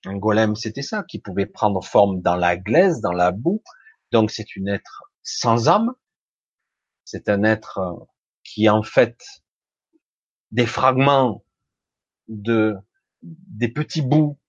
[0.04, 3.62] Un golem, c'était ça, qui pouvait prendre forme dans la glaise, dans la boue.
[4.12, 5.94] Donc c'est un être sans âme.
[7.04, 7.94] C'est un être euh,
[8.44, 9.16] qui en fait
[10.50, 11.46] des fragments
[12.28, 12.76] de
[13.22, 14.40] des petits bouts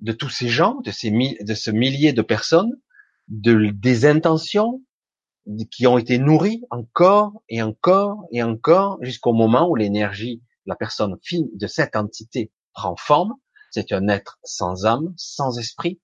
[0.00, 2.72] de tous ces gens, de ces de ce millier de personnes,
[3.28, 4.82] de des intentions
[5.70, 11.16] qui ont été nourries encore et encore et encore jusqu'au moment où l'énergie la personne
[11.22, 13.34] fine de cette entité prend forme.
[13.70, 16.00] C'est un être sans âme, sans esprit,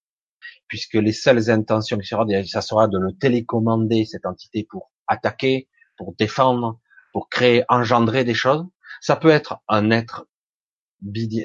[0.69, 5.69] puisque les seules intentions qui sera, ça sera de le télécommander cette entité pour attaquer,
[5.97, 6.81] pour défendre,
[7.13, 8.65] pour créer, engendrer des choses.
[9.01, 10.27] Ça peut être un être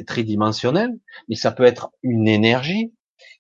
[0.06, 0.92] tridimensionnel,
[1.28, 2.94] mais ça peut être une énergie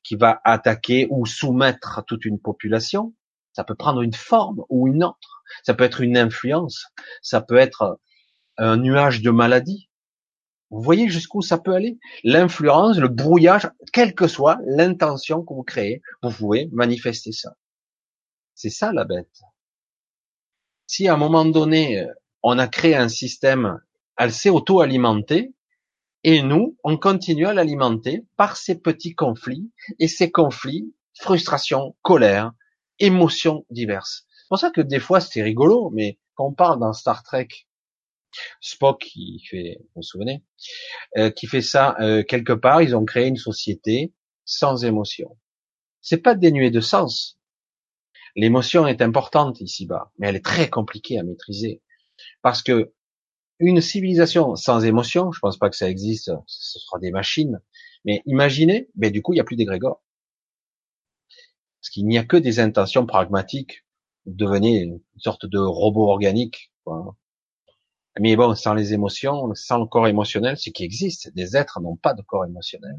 [0.03, 3.13] qui va attaquer ou soumettre toute une population.
[3.57, 5.41] Ça peut prendre une forme ou une autre.
[5.63, 6.85] Ça peut être une influence.
[7.23, 7.99] Ça peut être
[8.57, 9.89] un nuage de maladie.
[10.69, 11.97] Vous voyez jusqu'où ça peut aller?
[12.23, 17.55] L'influence, le brouillage, quelle que soit l'intention que vous créez, vous pouvez manifester ça.
[18.53, 19.41] C'est ça la bête.
[20.85, 22.05] Si à un moment donné,
[22.43, 23.81] on a créé un système,
[24.19, 25.55] elle s'est auto-alimentée,
[26.23, 32.51] et nous, on continue à l'alimenter par ces petits conflits, et ces conflits, frustration, colère,
[32.99, 34.26] émotions diverses.
[34.30, 37.48] C'est pour ça que des fois c'est rigolo, mais quand on parle dans Star Trek,
[38.61, 40.44] Spock qui fait, vous souvenez,
[41.18, 44.14] euh, qui fait ça euh, quelque part, ils ont créé une société
[44.45, 45.38] sans émotion.
[46.02, 47.40] C'est pas dénué de sens.
[48.36, 51.82] L'émotion est importante ici-bas, mais elle est très compliquée à maîtriser
[52.41, 52.94] parce que
[53.60, 57.60] une civilisation sans émotion, je pense pas que ça existe, ce sera des machines.
[58.06, 60.03] Mais imaginez, mais du coup, il n'y a plus d'égrégore.
[61.88, 63.85] Parce qu'il n'y a que des intentions pragmatiques.
[64.26, 66.73] Devenez une sorte de robot organique.
[68.19, 71.95] Mais bon, sans les émotions, sans le corps émotionnel, ce qui existe, des êtres n'ont
[71.95, 72.97] pas de corps émotionnel.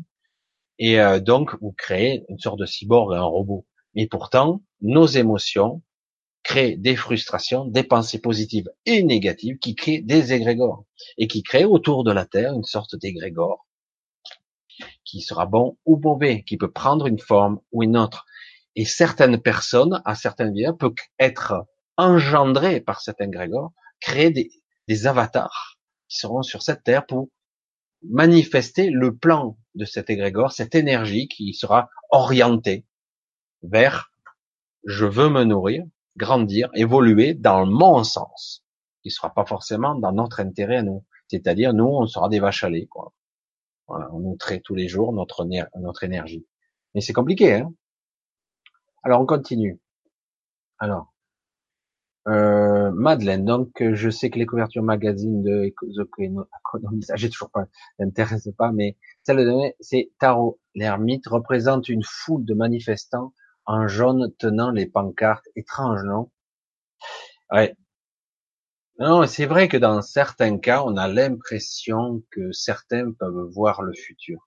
[0.79, 3.67] Et euh, donc, vous créez une sorte de cyborg, un robot.
[3.95, 5.83] Mais pourtant, nos émotions
[6.43, 10.87] crée des frustrations, des pensées positives et négatives qui créent des égrégores
[11.19, 13.67] et qui créent autour de la Terre une sorte d'égrégore
[15.05, 18.25] qui sera bon ou mauvais, qui peut prendre une forme ou une autre.
[18.79, 24.53] Et certaines personnes, à certaines vies, peuvent être engendrées par cet égrégore, créer des,
[24.87, 27.29] des avatars qui seront sur cette Terre pour
[28.03, 32.87] manifester le plan de cet égrégore, cette énergie qui sera orientée
[33.63, 34.13] vers
[34.85, 35.83] je veux me nourrir,
[36.17, 38.65] grandir, évoluer dans mon sens,
[39.03, 41.05] qui sera pas forcément dans notre intérêt à nous.
[41.27, 43.13] C'est-à-dire, nous, on sera des vaches à lait, quoi.
[43.89, 45.45] Voilà, on nous traite tous les jours notre,
[45.81, 46.47] notre énergie.
[46.95, 47.75] Mais c'est compliqué, hein.
[49.03, 49.81] Alors, on continue.
[50.81, 51.13] Alors,
[52.29, 55.73] euh, Madeleine, donc je sais que les couvertures magazines de
[57.01, 57.65] ça j'ai toujours pas,
[57.99, 60.61] m'intéresse pas, mais celle de c'est Tarot.
[60.75, 63.33] L'ermite représente une foule de manifestants
[63.67, 65.47] en jaune tenant les pancartes.
[65.57, 66.31] Étrange, non?
[67.51, 67.75] Ouais.
[69.01, 73.93] Non, c'est vrai que dans certains cas, on a l'impression que certains peuvent voir le
[73.93, 74.47] futur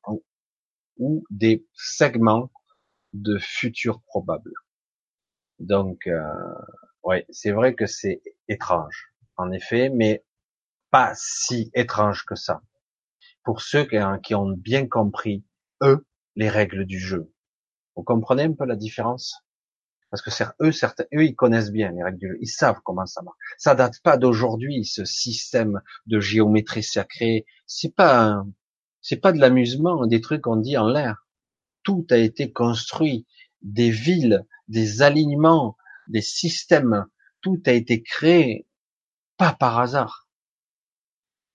[0.98, 2.52] ou, des segments
[3.14, 4.52] de futur probable.
[5.60, 6.22] Donc, euh,
[7.04, 10.26] ouais, c'est vrai que c'est étrange, en effet, mais
[10.90, 12.62] pas si étrange que ça.
[13.44, 15.46] Pour ceux qui ont bien compris,
[15.82, 16.06] eux,
[16.36, 17.34] les règles du jeu.
[17.96, 19.44] Vous comprenez un peu la différence?
[20.10, 20.30] Parce que
[20.62, 22.38] eux, certains, eux, ils connaissent bien les règles du jeu.
[22.42, 23.38] Ils savent comment ça marche.
[23.58, 27.46] Ça date pas d'aujourd'hui, ce système de géométrie sacrée.
[27.66, 28.44] C'est pas,
[29.02, 31.26] c'est pas de l'amusement, des trucs qu'on dit en l'air.
[31.84, 33.26] Tout a été construit,
[33.62, 35.78] des villes, des alignements,
[36.08, 37.06] des systèmes.
[37.42, 38.68] Tout a été créé,
[39.38, 40.28] pas par hasard.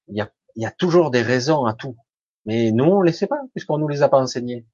[0.08, 0.16] Il
[0.56, 1.96] y a, toujours des raisons à tout.
[2.44, 4.66] Mais nous, on ne les sait pas, puisqu'on nous les a pas enseignés.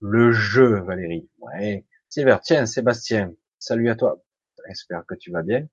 [0.00, 1.28] Le jeu, Valérie.
[1.38, 1.86] Ouais.
[2.08, 4.22] Tiens, Sébastien, salut à toi.
[4.66, 5.68] J'espère que tu vas bien.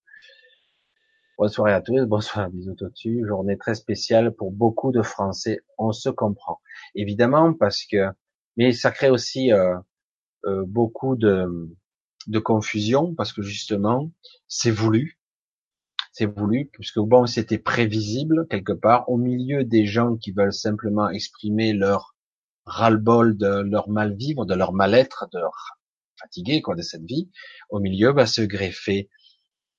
[1.39, 3.23] Bonsoir à tous, bonsoir bisous dessus.
[3.27, 5.61] Journée très spéciale pour beaucoup de Français.
[5.77, 6.59] On se comprend.
[6.95, 8.07] Évidemment parce que,
[8.55, 9.77] mais ça crée aussi euh,
[10.45, 11.69] euh, beaucoup de,
[12.43, 14.11] confusion parce que justement,
[14.47, 15.19] c'est voulu.
[16.11, 21.07] C'est voulu, puisque bon, c'était prévisible quelque part, au milieu des gens qui veulent simplement
[21.07, 22.15] exprimer leur
[22.65, 25.77] ras-le-bol de leur mal-vivre, de leur mal-être, de leur
[26.19, 27.29] fatigué quoi de cette vie,
[27.69, 29.07] au milieu va se greffer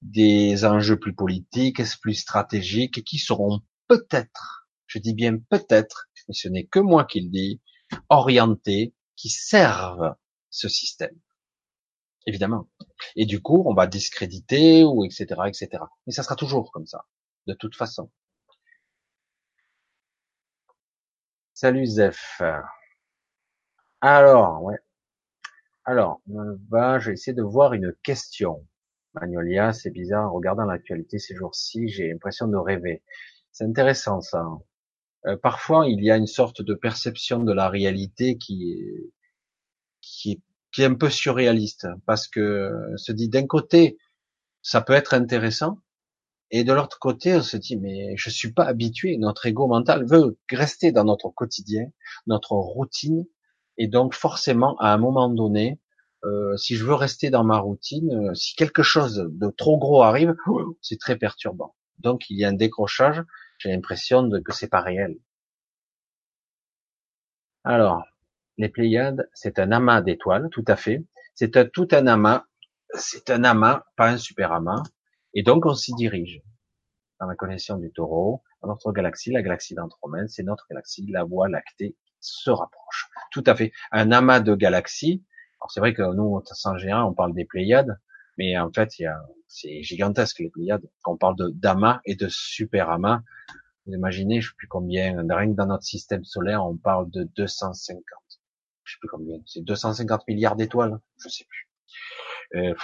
[0.02, 6.48] des enjeux plus politiques, plus stratégiques, qui seront peut-être, je dis bien peut-être, mais ce
[6.48, 7.60] n'est que moi qui le dis,
[8.08, 10.14] orientés, qui servent
[10.50, 11.18] ce système.
[12.26, 12.68] Évidemment.
[13.16, 15.26] Et du coup, on va discréditer ou etc.
[15.46, 15.82] etc.
[16.06, 17.06] Mais ça sera toujours comme ça,
[17.46, 18.10] de toute façon.
[21.54, 22.40] Salut Zef.
[24.00, 24.78] Alors, ouais.
[25.84, 28.66] Alors, bah, je vais essayer de voir une question.
[29.72, 33.02] C'est bizarre, en regardant l'actualité ces jours-ci, j'ai l'impression de rêver.
[33.52, 34.46] C'est intéressant ça.
[35.26, 39.12] Euh, parfois, il y a une sorte de perception de la réalité qui est,
[40.00, 40.42] qui
[40.72, 43.98] qui est un peu surréaliste, parce que se dit d'un côté,
[44.62, 45.78] ça peut être intéressant,
[46.50, 50.06] et de l'autre côté, on se dit, mais je suis pas habitué, notre ego mental
[50.06, 51.86] veut rester dans notre quotidien,
[52.26, 53.26] notre routine,
[53.76, 55.78] et donc forcément, à un moment donné,
[56.24, 60.02] euh, si je veux rester dans ma routine, euh, si quelque chose de trop gros
[60.02, 60.34] arrive,
[60.82, 61.76] c'est très perturbant.
[61.98, 63.22] Donc il y a un décrochage.
[63.58, 65.16] J'ai l'impression que c'est pas réel.
[67.64, 68.04] Alors,
[68.56, 71.04] les Pléiades, c'est un amas d'étoiles, tout à fait.
[71.34, 72.44] C'est un, tout un amas.
[72.94, 74.82] C'est un amas, pas un super amas.
[75.34, 76.42] Et donc on s'y dirige.
[77.20, 81.48] Dans la connexion du Taureau, notre galaxie, la galaxie d'Andromède, c'est notre galaxie, la Voie
[81.48, 83.08] lactée se rapproche.
[83.30, 83.72] Tout à fait.
[83.92, 85.24] Un amas de galaxies
[85.60, 87.98] alors c'est vrai que nous, en général, on parle des Pléiades,
[88.36, 90.88] mais en fait, il y a, c'est gigantesque les Pléiades.
[91.02, 93.22] Quand on parle de d'amas et de super amas,
[93.86, 97.24] vous imaginez, je sais plus combien, rien que dans notre système solaire, on parle de
[97.36, 98.02] 250.
[98.84, 99.38] Je sais plus combien.
[99.46, 101.68] C'est 250 milliards d'étoiles, je sais plus.
[102.54, 102.74] Euh,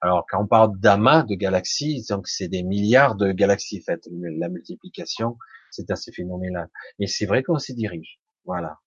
[0.00, 4.08] alors quand on parle d'amas de galaxies, donc c'est des milliards de galaxies faites.
[4.10, 5.38] La multiplication,
[5.70, 6.68] c'est assez phénoménal.
[6.98, 8.20] Et c'est vrai qu'on s'y dirige.
[8.44, 8.78] Voilà.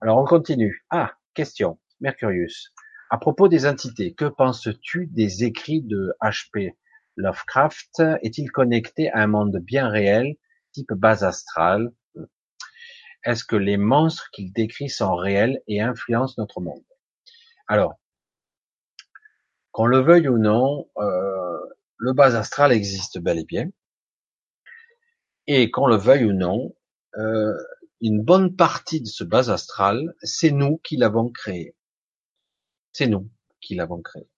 [0.00, 0.84] Alors on continue.
[0.90, 1.78] Ah, question.
[2.02, 2.74] Mercurius.
[3.10, 6.76] À propos des entités, que penses-tu des écrits de H.P.
[7.16, 8.02] Lovecraft?
[8.22, 10.34] Est-il connecté à un monde bien réel,
[10.72, 11.92] type base astrale?
[13.24, 16.82] Est-ce que les monstres qu'il décrit sont réels et influencent notre monde?
[17.68, 17.94] Alors,
[19.70, 21.58] qu'on le veuille ou non, euh,
[21.98, 23.70] le base astral existe bel et bien.
[25.46, 26.74] Et qu'on le veuille ou non,
[27.16, 27.56] euh,
[28.00, 31.76] une bonne partie de ce base astral, c'est nous qui l'avons créé.
[32.92, 34.28] C'est nous qui l'avons créé.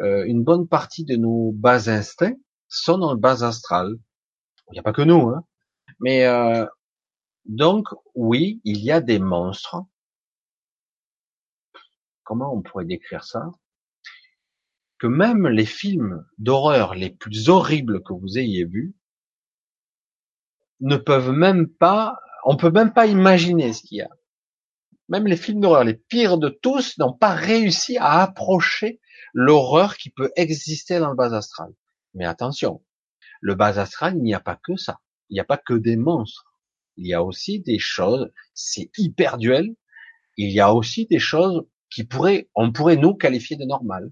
[0.00, 2.36] Euh, une bonne partie de nos bas instincts
[2.68, 3.96] sont dans le bas astral.
[4.70, 5.44] Il n'y a pas que nous, hein.
[6.00, 6.66] Mais euh,
[7.44, 9.84] donc oui, il y a des monstres.
[12.24, 13.50] Comment on pourrait décrire ça?
[14.98, 18.94] Que même les films d'horreur les plus horribles que vous ayez vus
[20.80, 24.10] ne peuvent même pas, on peut même pas imaginer ce qu'il y a.
[25.08, 29.00] Même les films d'horreur, les pires de tous, n'ont pas réussi à approcher
[29.34, 31.72] l'horreur qui peut exister dans le bas astral.
[32.14, 32.82] Mais attention,
[33.40, 35.00] le bas astral, il n'y a pas que ça.
[35.28, 36.54] Il n'y a pas que des monstres.
[36.96, 39.74] Il y a aussi des choses, c'est hyper duel.
[40.36, 44.10] Il y a aussi des choses qui pourraient, on pourrait nous qualifier de normales.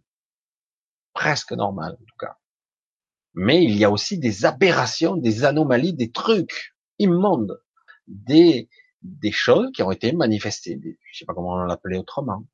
[1.14, 2.36] Presque normales, en tout cas.
[3.34, 7.60] Mais il y a aussi des aberrations, des anomalies, des trucs immondes,
[8.06, 8.68] des,
[9.02, 10.80] des choses qui ont été manifestées.
[11.10, 12.46] Je sais pas comment on l'appelait autrement.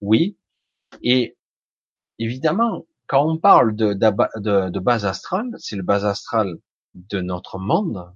[0.00, 0.36] Oui.
[1.02, 1.36] Et
[2.18, 6.58] évidemment, quand on parle de, base astrale, c'est le base astral
[6.94, 8.12] de notre monde,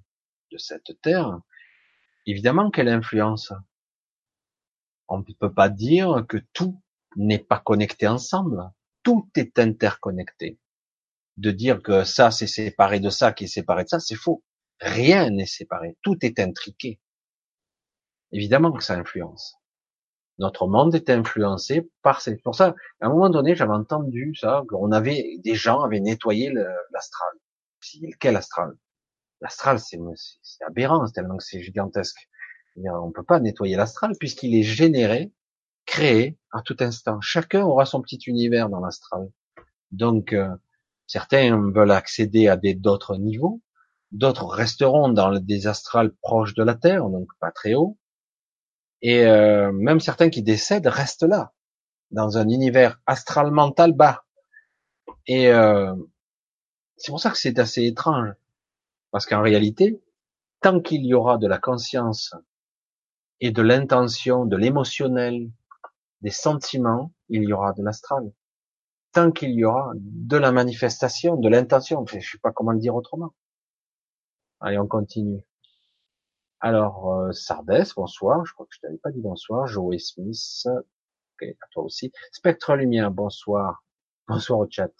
[0.52, 1.40] de cette terre.
[2.26, 3.52] Évidemment qu'elle influence.
[5.08, 6.80] On ne peut pas dire que tout
[7.16, 8.70] n'est pas connecté ensemble.
[9.02, 10.58] Tout est interconnecté.
[11.36, 14.42] De dire que ça c'est séparé de ça, qui est séparé de ça, c'est faux.
[14.80, 15.96] Rien n'est séparé.
[16.02, 17.00] Tout est intriqué.
[18.32, 19.54] Évidemment que ça influence.
[20.38, 22.36] Notre monde est influencé par ces.
[22.36, 26.52] Pour ça, à un moment donné, j'avais entendu ça, qu'on avait des gens avaient nettoyé
[26.92, 27.30] l'astral.
[28.20, 28.72] Quel astral?
[29.40, 29.98] L'astral, c'est
[30.66, 32.28] aberrant, tellement que c'est gigantesque.
[32.76, 35.32] On peut pas nettoyer l'astral puisqu'il est généré,
[35.86, 37.20] créé à tout instant.
[37.20, 39.28] Chacun aura son petit univers dans l'astral.
[39.90, 40.48] Donc, euh,
[41.06, 43.60] certains veulent accéder à des d'autres niveaux,
[44.12, 47.96] d'autres resteront dans des astrales proches de la Terre, donc pas très haut,
[49.02, 51.52] et euh, même certains qui décèdent restent là,
[52.10, 54.24] dans un univers astral mental bas.
[55.26, 55.94] Et euh,
[56.96, 58.30] C'est pour ça que c'est assez étrange.
[59.10, 60.02] Parce qu'en réalité,
[60.60, 62.34] tant qu'il y aura de la conscience
[63.40, 65.50] et de l'intention, de l'émotionnel,
[66.22, 68.32] des sentiments, il y aura de l'astral.
[69.12, 72.80] Tant qu'il y aura de la manifestation, de l'intention, je ne sais pas comment le
[72.80, 73.34] dire autrement.
[74.60, 75.42] Allez, on continue.
[76.60, 78.44] Alors, euh, Sardès, bonsoir.
[78.44, 79.66] Je crois que je t'avais pas dit bonsoir.
[79.68, 82.12] Joey Smith, à toi aussi.
[82.32, 83.84] Spectre Lumière, bonsoir.
[84.26, 84.90] Bonsoir au chat.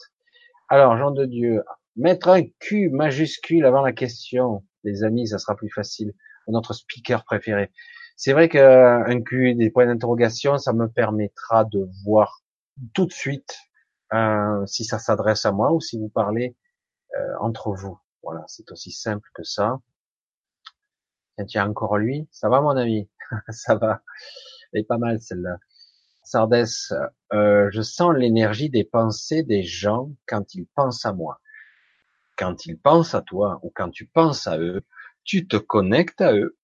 [0.68, 1.64] Alors, Jean de Dieu,
[1.96, 6.14] mettre un Q majuscule avant la question, les amis, ça sera plus facile.
[6.46, 7.70] Notre speaker préféré.
[8.16, 12.40] C'est vrai qu'un Q, des points d'interrogation, ça me permettra de voir
[12.94, 13.58] tout de suite
[14.14, 16.56] euh, si ça s'adresse à moi ou si vous parlez
[17.16, 17.98] euh, entre vous.
[18.22, 19.78] Voilà, c'est aussi simple que ça.
[21.46, 22.28] Tiens, encore lui.
[22.30, 23.08] Ça va, mon ami?
[23.50, 24.02] Ça va.
[24.72, 25.58] Elle est pas mal, celle-là.
[26.22, 26.92] Sardès,
[27.32, 31.40] euh, je sens l'énergie des pensées des gens quand ils pensent à moi.
[32.36, 34.84] Quand ils pensent à toi ou quand tu penses à eux,
[35.24, 36.58] tu te connectes à eux.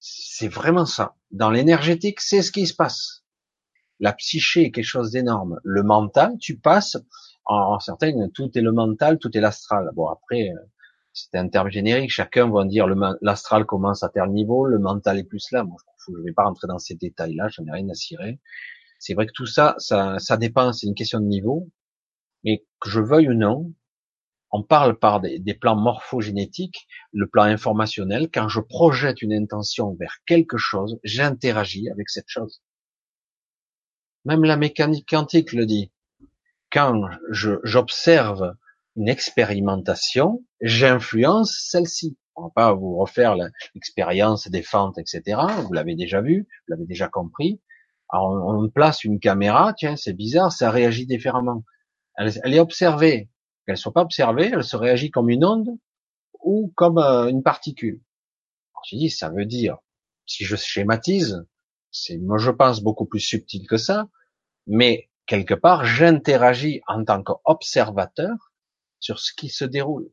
[0.00, 1.14] C'est vraiment ça.
[1.30, 3.24] Dans l'énergétique, c'est ce qui se passe.
[4.00, 5.60] La psyché est quelque chose d'énorme.
[5.62, 6.96] Le mental, tu passes
[7.46, 9.90] en, certaines, tout est le mental, tout est l'astral.
[9.94, 10.66] Bon, après, euh,
[11.14, 12.10] c'est un terme générique.
[12.10, 12.86] Chacun va dire
[13.22, 15.64] l'astral commence à tel niveau, le mental est plus là.
[15.64, 15.76] Moi,
[16.06, 18.40] je ne vais pas rentrer dans ces détails-là, j'en ai rien à cirer.
[18.98, 21.70] C'est vrai que tout ça, ça, ça dépend, c'est une question de niveau.
[22.42, 23.72] Mais que je veuille ou non,
[24.50, 28.28] on parle par des, des, plans morphogénétiques, le plan informationnel.
[28.32, 32.62] Quand je projette une intention vers quelque chose, j'interagis avec cette chose.
[34.24, 35.92] Même la mécanique quantique le dit.
[36.70, 38.56] Quand j'observe
[38.96, 42.16] une expérimentation, j'influence celle-ci.
[42.36, 43.36] On va pas vous refaire
[43.74, 45.40] l'expérience des fentes, etc.
[45.62, 47.60] Vous l'avez déjà vu, vous l'avez déjà compris.
[48.08, 51.64] Alors on, place une caméra, tiens, c'est bizarre, ça réagit différemment.
[52.16, 53.30] Elle, est observée.
[53.66, 55.70] Qu'elle soit pas observée, elle se réagit comme une onde
[56.42, 58.02] ou comme euh, une particule.
[58.74, 59.78] Alors, je dis, ça veut dire,
[60.26, 61.46] si je schématise,
[61.90, 64.08] c'est, moi je pense beaucoup plus subtil que ça,
[64.66, 68.52] mais quelque part, j'interagis en tant qu'observateur
[69.04, 70.10] sur ce qui se déroule.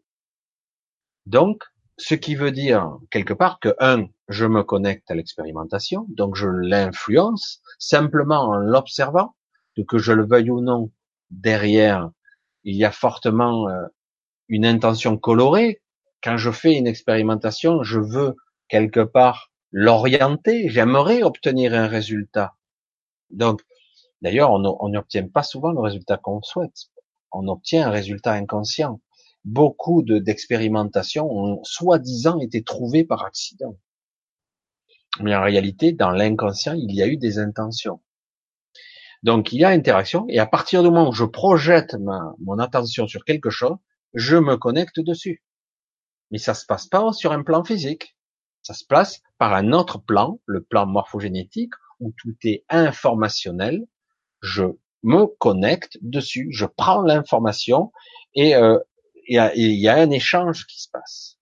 [1.26, 1.64] Donc,
[1.98, 6.48] ce qui veut dire quelque part que un, je me connecte à l'expérimentation, donc je
[6.48, 9.34] l'influence simplement en l'observant,
[9.88, 10.92] que je le veuille ou non,
[11.30, 12.12] derrière,
[12.66, 13.86] il y a fortement euh,
[14.50, 15.82] une intention colorée.
[16.22, 18.36] Quand je fais une expérimentation, je veux
[18.68, 22.58] quelque part l'orienter, j'aimerais obtenir un résultat.
[23.30, 23.62] Donc,
[24.22, 26.92] d'ailleurs, on n'obtient pas souvent le résultat qu'on souhaite
[27.32, 29.02] on obtient un résultat inconscient.
[29.44, 33.76] Beaucoup d'expérimentations ont soi-disant été trouvées par accident.
[35.20, 38.02] Mais en réalité, dans l'inconscient, il y a eu des intentions.
[39.24, 41.96] Donc il y a interaction, et à partir du moment où je projette
[42.40, 43.78] mon attention sur quelque chose,
[44.14, 45.44] je me connecte dessus.
[46.32, 48.16] Mais ça se passe pas sur un plan physique.
[48.64, 53.86] Ça se place par un autre plan, le plan morphogénétique, où tout est informationnel.
[54.42, 54.64] Je
[55.04, 57.92] me connecte dessus, je prends l'information
[58.34, 58.78] et euh,
[59.28, 61.38] il y, a, un échange qui se passe.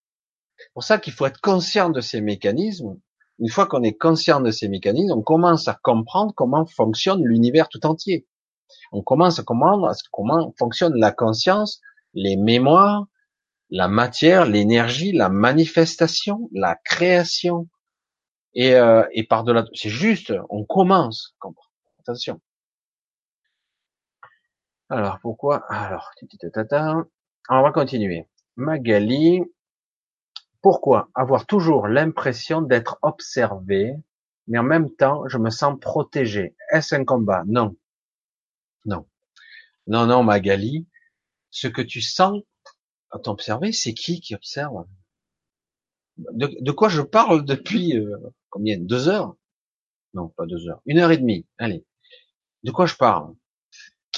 [0.57, 2.99] C'est pour ça qu'il faut être conscient de ces mécanismes.
[3.39, 7.69] Une fois qu'on est conscient de ces mécanismes, on commence à comprendre comment fonctionne l'univers
[7.69, 8.27] tout entier.
[8.91, 11.81] On commence à comprendre comment fonctionne la conscience,
[12.13, 13.05] les mémoires,
[13.69, 17.69] la matière, l'énergie, la manifestation, la création.
[18.53, 21.35] Et, euh, et par-delà, c'est juste, on commence.
[21.99, 22.41] Attention.
[24.89, 25.65] Alors, pourquoi?
[25.71, 26.11] Alors,
[27.49, 28.25] on va continuer.
[28.55, 29.41] Magali,
[30.61, 33.93] pourquoi avoir toujours l'impression d'être observé,
[34.47, 37.43] mais en même temps, je me sens protégé Est-ce un combat?
[37.45, 37.75] Non.
[38.85, 39.07] Non.
[39.85, 40.87] Non, non, Magali.
[41.51, 42.41] Ce que tu sens
[43.11, 44.85] à t'observer, c'est qui qui observe?
[46.17, 48.17] De, quoi je parle depuis euh,
[48.49, 48.77] combien?
[48.79, 49.35] Deux heures?
[50.13, 50.81] Non, pas deux heures.
[50.85, 51.47] Une heure et demie.
[51.59, 51.85] Allez.
[52.63, 53.35] De quoi je parle?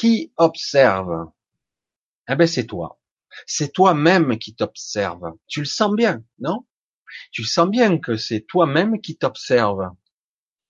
[0.02, 1.30] Qui observe?
[2.28, 3.00] Eh ben c'est toi.
[3.46, 5.34] C'est toi-même qui t'observe.
[5.48, 6.66] Tu le sens bien, non?
[7.32, 9.92] Tu sens bien que c'est toi-même qui t'observe.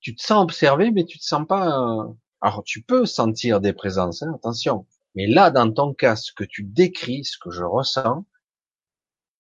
[0.02, 1.80] Tu te sens observé, mais tu te sens pas.
[1.80, 4.86] Euh, alors tu peux sentir des présences, hein, attention.
[5.16, 8.26] Mais là, dans ton cas, ce que tu décris, ce que je ressens,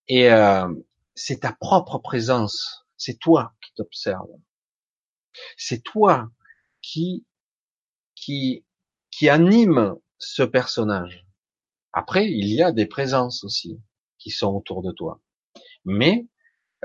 [0.07, 0.73] et euh,
[1.15, 2.85] c'est ta propre présence.
[2.95, 4.29] C'est toi qui t'observe.
[5.57, 6.29] C'est toi
[6.81, 7.25] qui
[8.15, 8.63] qui
[9.21, 11.27] qui anime ce personnage.
[11.93, 13.79] Après, il y a des présences aussi
[14.17, 15.21] qui sont autour de toi.
[15.85, 16.25] Mais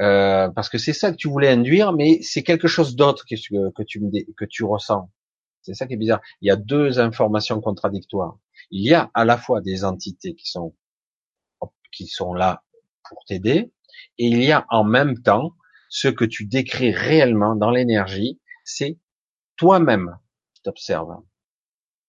[0.00, 3.36] euh, parce que c'est ça que tu voulais induire, mais c'est quelque chose d'autre que,
[3.70, 4.02] que, tu
[4.36, 5.10] que tu ressens.
[5.62, 6.20] C'est ça qui est bizarre.
[6.42, 8.36] Il y a deux informations contradictoires.
[8.70, 10.74] Il y a à la fois des entités qui sont
[11.90, 12.64] qui sont là
[13.08, 13.72] pour t'aider,
[14.18, 15.54] et il y a en même temps
[15.88, 18.98] ce que tu décris réellement dans l'énergie, c'est
[19.56, 20.18] toi-même
[20.52, 21.16] qui t'observes.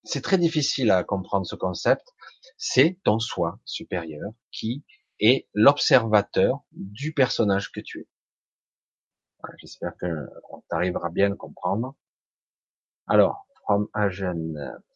[0.08, 2.16] C'est très difficile à comprendre ce concept.
[2.56, 4.86] C'est ton soi supérieur qui
[5.20, 8.08] est l'observateur du personnage que tu es.
[9.58, 11.94] J'espère que on t'arrivera bien à comprendre.
[13.08, 14.56] Alors, from Agen,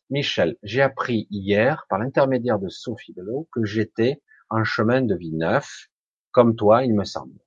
[0.10, 5.34] Michel, j'ai appris hier, par l'intermédiaire de Sophie Belot, que j'étais en chemin de vie
[5.34, 5.90] neuf,
[6.32, 7.38] comme toi, il me semble.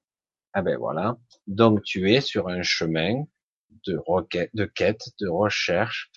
[0.53, 1.17] Ah ben voilà.
[1.47, 3.25] Donc tu es sur un chemin
[3.87, 6.11] de requête, de quête, de recherche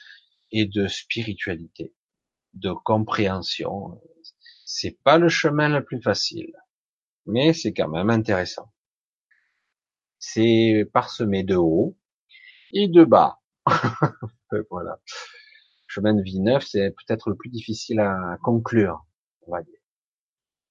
[0.52, 1.94] et de spiritualité,
[2.54, 4.02] de compréhension.
[4.66, 6.54] C'est pas le chemin le plus facile,
[7.26, 8.72] mais c'est quand même intéressant.
[10.20, 11.98] C'est parsemé de haut
[12.74, 13.40] et de bas.
[14.72, 15.00] voilà.
[15.88, 19.06] Chemin de vie neuf, c'est peut-être le plus difficile à conclure,
[19.48, 19.80] on va dire.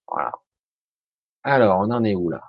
[0.08, 0.32] Voilà.
[1.44, 2.42] Alors, on en est où là?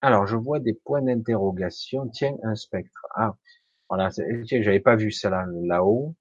[0.00, 2.08] Alors, je vois des points d'interrogation.
[2.08, 3.06] Tiens, un spectre.
[3.16, 3.36] Ah,
[3.88, 4.10] voilà,
[4.50, 6.14] j'avais pas vu ça là-haut.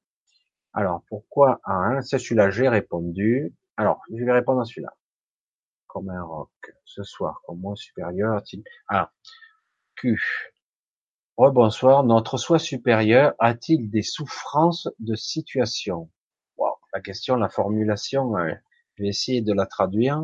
[0.74, 3.54] Alors, pourquoi ah, C'est celui-là, j'ai répondu.
[3.78, 4.96] Alors, je vais répondre à celui-là.
[5.88, 6.50] Comme un roc.
[6.86, 8.64] Ce soir, comme moi supérieur a-t-il...
[8.88, 9.12] Ah,
[9.96, 10.54] Q.
[11.38, 12.04] Rebonsoir.
[12.04, 16.10] Notre soi supérieur a-t-il des souffrances de situation?
[16.58, 18.54] Wow, La question, la formulation, euh,
[18.96, 20.24] je vais essayer de la traduire.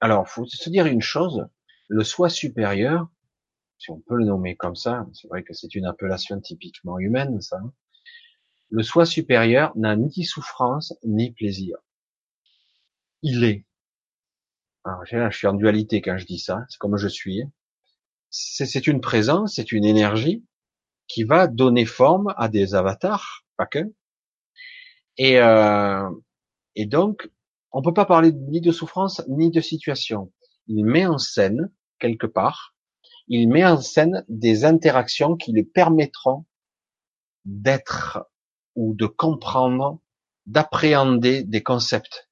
[0.00, 1.48] Alors, faut se dire une chose,
[1.88, 3.08] le soi supérieur,
[3.78, 7.40] si on peut le nommer comme ça, c'est vrai que c'est une appellation typiquement humaine,
[7.40, 7.60] ça.
[8.70, 11.78] Le soi supérieur n'a ni souffrance ni plaisir.
[13.22, 13.64] Il est.
[14.84, 17.44] Alors, je suis en dualité quand je dis ça, c'est comme je suis.
[18.30, 20.44] C'est une présence, c'est une énergie
[21.06, 23.92] qui va donner forme à des avatars, pas que.
[25.16, 26.10] Et, euh,
[26.74, 27.30] et donc,
[27.72, 30.32] on peut pas parler ni de souffrance ni de situation.
[30.66, 32.74] Il met en scène quelque part,
[33.28, 36.46] il met en scène des interactions qui lui permettront
[37.44, 38.28] d'être
[38.74, 40.00] ou de comprendre,
[40.46, 42.28] d'appréhender des concepts.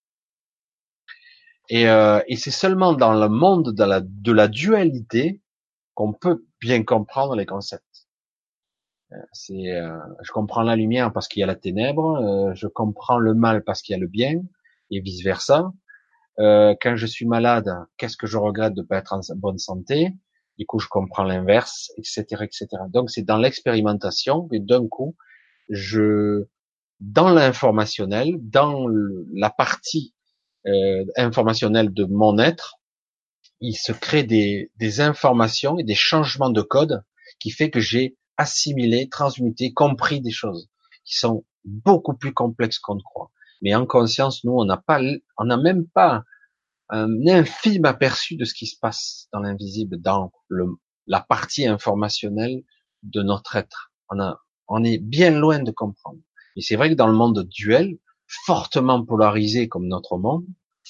[1.69, 5.43] Et, euh, c'est seulement dans le monde de la, dualité
[5.95, 8.09] qu'on peut bien comprendre les concepts.
[9.13, 13.19] Euh, c'est, euh, je comprends la lumière parce qu'il y a la ténèbre, je comprends
[13.19, 14.43] le mal parce qu'il y a le bien,
[14.91, 15.73] et vice versa.
[16.39, 20.13] Quand je suis malade, qu'est-ce que je regrette de pas être en bonne santé?
[20.59, 22.67] Du coup, je comprends l'inverse, etc., etc.
[22.89, 25.17] Donc, c'est dans l'expérimentation que d'un coup,
[25.69, 26.47] je,
[27.01, 28.87] dans l'informationnel, dans
[29.35, 30.15] la partie
[30.67, 32.81] euh, informationnelle de mon être,
[33.61, 37.05] il se crée des, des informations et des changements de code
[37.39, 40.69] qui fait que j'ai assimilé, transmuté, compris des choses
[41.05, 43.31] qui sont beaucoup plus complexes qu'on ne croit.
[43.63, 45.01] Mais en conscience, nous, on n'a pas,
[45.39, 46.25] on n'a même pas
[46.89, 50.67] un infime aperçu de ce qui se passe dans l'invisible, dans le,
[51.07, 52.63] la partie informationnelle
[53.03, 53.93] de notre être.
[54.11, 56.21] On, a, on est bien loin de comprendre.
[56.57, 60.47] Et c'est vrai que dans le monde duel, fortement polarisé comme notre monde,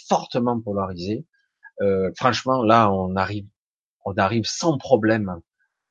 [0.09, 1.27] fortement polarisé,
[1.83, 3.47] euh, franchement, là, on arrive,
[4.05, 5.41] on arrive sans problème,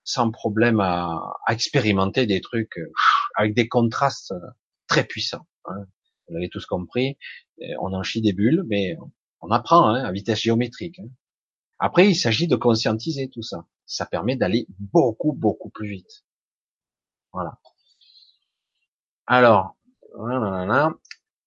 [0.04, 2.92] sans problème à, à expérimenter des trucs euh,
[3.36, 4.34] avec des contrastes
[4.88, 5.48] très puissants.
[5.66, 5.86] Hein
[6.28, 7.18] vous l'avez tous compris,
[7.80, 8.98] on en chie des bulles, mais
[9.46, 11.00] on apprend hein, à vitesse géométrique.
[11.00, 11.10] Hein.
[11.80, 13.66] Après, il s'agit de conscientiser tout ça.
[13.86, 16.26] Ça permet d'aller beaucoup, beaucoup plus vite.
[17.32, 17.60] Voilà.
[19.28, 19.76] Alors,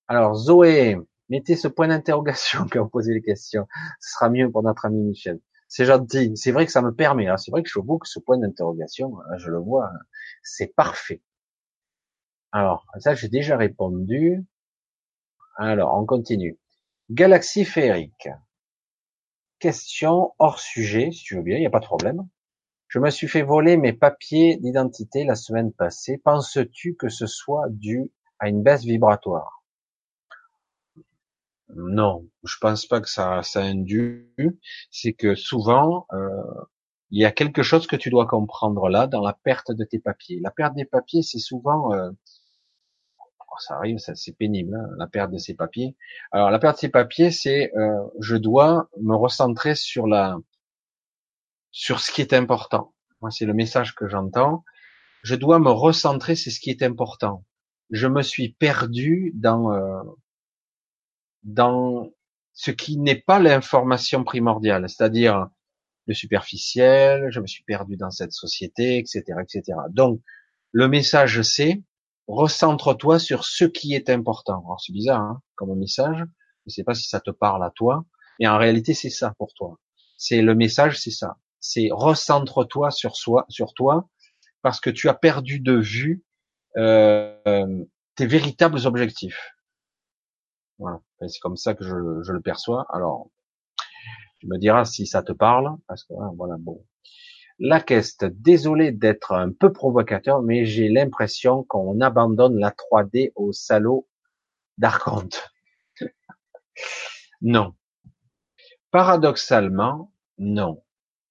[0.07, 0.97] alors Zoé,
[1.29, 3.67] mettez ce point d'interrogation quand vous posez les questions.
[4.01, 5.41] Ce sera mieux pour notre ami Michel.
[5.67, 6.37] C'est gentil.
[6.37, 7.29] C'est vrai que ça me permet.
[7.29, 7.37] Hein.
[7.37, 9.91] C'est vrai que je vois que ce point d'interrogation, je le vois,
[10.43, 11.23] c'est parfait.
[12.53, 14.45] Alors, ça, j'ai déjà répondu.
[15.57, 16.59] Alors, on continue.
[17.11, 18.29] Galaxie féerique.
[19.61, 22.29] Question hors sujet, si tu veux bien, il n'y a pas de problème.
[22.89, 26.19] Je me suis fait voler mes papiers d'identité la semaine passée.
[26.19, 29.63] Penses-tu que ce soit dû à une baisse vibratoire?
[31.75, 34.29] Non, je pense pas que ça, ça induit.
[34.91, 36.29] C'est que souvent, euh,
[37.11, 39.99] il y a quelque chose que tu dois comprendre là dans la perte de tes
[39.99, 40.41] papiers.
[40.43, 42.11] La perte des papiers, c'est souvent euh,
[43.61, 45.97] ça arrive, c'est pénible, hein, la perte de ces papiers.
[46.33, 50.37] Alors la perte de ces papiers, c'est euh, je dois me recentrer sur la
[51.71, 52.95] sur ce qui est important.
[53.21, 54.65] Moi, c'est le message que j'entends.
[55.23, 57.45] Je dois me recentrer, c'est ce qui est important.
[57.91, 60.03] Je me suis perdu dans euh,
[61.43, 62.11] dans
[62.53, 65.49] ce qui n'est pas l'information primordiale, c'est-à-dire
[66.07, 67.29] le superficiel.
[67.31, 69.79] Je me suis perdu dans cette société, etc., etc.
[69.91, 70.21] Donc
[70.73, 71.83] le message c'est
[72.29, 74.63] recentre-toi sur ce qui est important.
[74.65, 76.25] Alors c'est bizarre hein, comme message,
[76.67, 78.05] je sais pas si ça te parle à toi,
[78.39, 79.79] mais en réalité c'est ça pour toi.
[80.17, 81.37] C'est le message, c'est ça.
[81.61, 84.09] C'est recentre-toi sur soi, sur toi,
[84.63, 86.25] parce que tu as perdu de vue
[86.77, 87.85] euh,
[88.15, 89.55] tes véritables objectifs.
[90.79, 92.87] Voilà, c'est comme ça que je, je, le perçois.
[92.91, 93.31] Alors,
[94.39, 96.85] tu me diras si ça te parle, parce que hein, voilà, bon.
[97.61, 103.53] La quest, désolé d'être un peu provocateur, mais j'ai l'impression qu'on abandonne la 3D au
[103.53, 104.07] salaud
[104.79, 105.51] d'Arconte.
[107.43, 107.75] non.
[108.93, 110.85] Paradoxalement, non.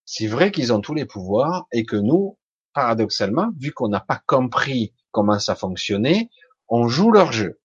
[0.04, 2.38] C'est vrai qu'ils ont tous les pouvoirs et que nous,
[2.74, 6.30] paradoxalement, vu qu'on n'a pas compris comment ça fonctionnait,
[6.68, 7.60] on joue leur jeu.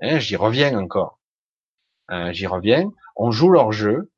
[0.00, 1.20] Hein, j'y reviens encore.
[2.10, 2.90] Euh, j'y reviens.
[3.14, 4.10] On joue leur jeu,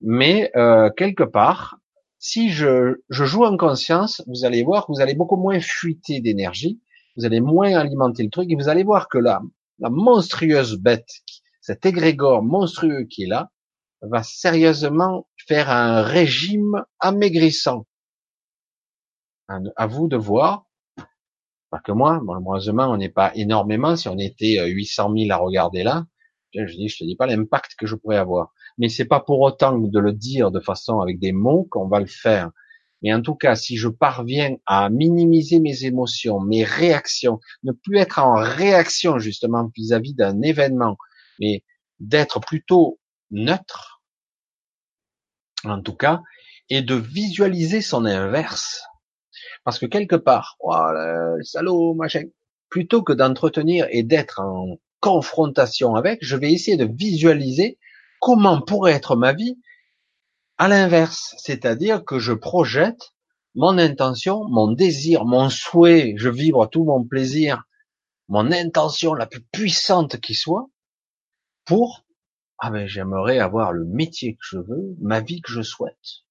[0.00, 1.78] mais euh, quelque part,
[2.18, 6.80] si je, joue en conscience, vous allez voir que vous allez beaucoup moins fuiter d'énergie,
[7.16, 9.40] vous allez moins alimenter le truc, et vous allez voir que la,
[9.78, 11.08] la monstrueuse bête,
[11.60, 13.50] cet égrégore monstrueux qui est là,
[14.02, 17.86] va sérieusement faire un régime amaigrissant.
[19.48, 20.66] À vous de voir.
[21.70, 23.96] Pas que moi, malheureusement, on n'est pas énormément.
[23.96, 26.06] Si on était 800 euh, 000 à regarder là,
[26.54, 29.40] je dis, je te dis pas l'impact que je pourrais avoir mais c'est pas pour
[29.40, 32.50] autant de le dire de façon avec des mots qu'on va le faire.
[33.02, 37.98] Mais en tout cas, si je parviens à minimiser mes émotions, mes réactions, ne plus
[37.98, 40.96] être en réaction justement vis-à-vis d'un événement,
[41.38, 41.62] mais
[42.00, 42.98] d'être plutôt
[43.30, 44.02] neutre,
[45.64, 46.22] en tout cas,
[46.70, 48.82] et de visualiser son inverse.
[49.64, 50.74] Parce que quelque part, oh,
[51.42, 52.24] salaud, machin,
[52.68, 57.78] plutôt que d'entretenir et d'être en confrontation avec, je vais essayer de visualiser
[58.20, 59.58] comment pourrait être ma vie
[60.58, 63.14] à l'inverse, c'est-à-dire que je projette
[63.54, 67.64] mon intention, mon désir, mon souhait, je vibre tout mon plaisir,
[68.28, 70.68] mon intention la plus puissante qui soit,
[71.64, 72.04] pour,
[72.58, 76.24] ah ben, j'aimerais avoir le métier que je veux, ma vie que je souhaite.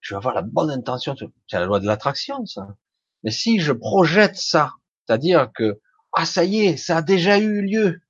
[0.00, 2.76] Je vais avoir la bonne intention, c'est la loi de l'attraction, ça.
[3.22, 4.72] Mais si je projette ça,
[5.06, 5.80] c'est-à-dire que,
[6.12, 8.00] ah, ça y est, ça a déjà eu lieu.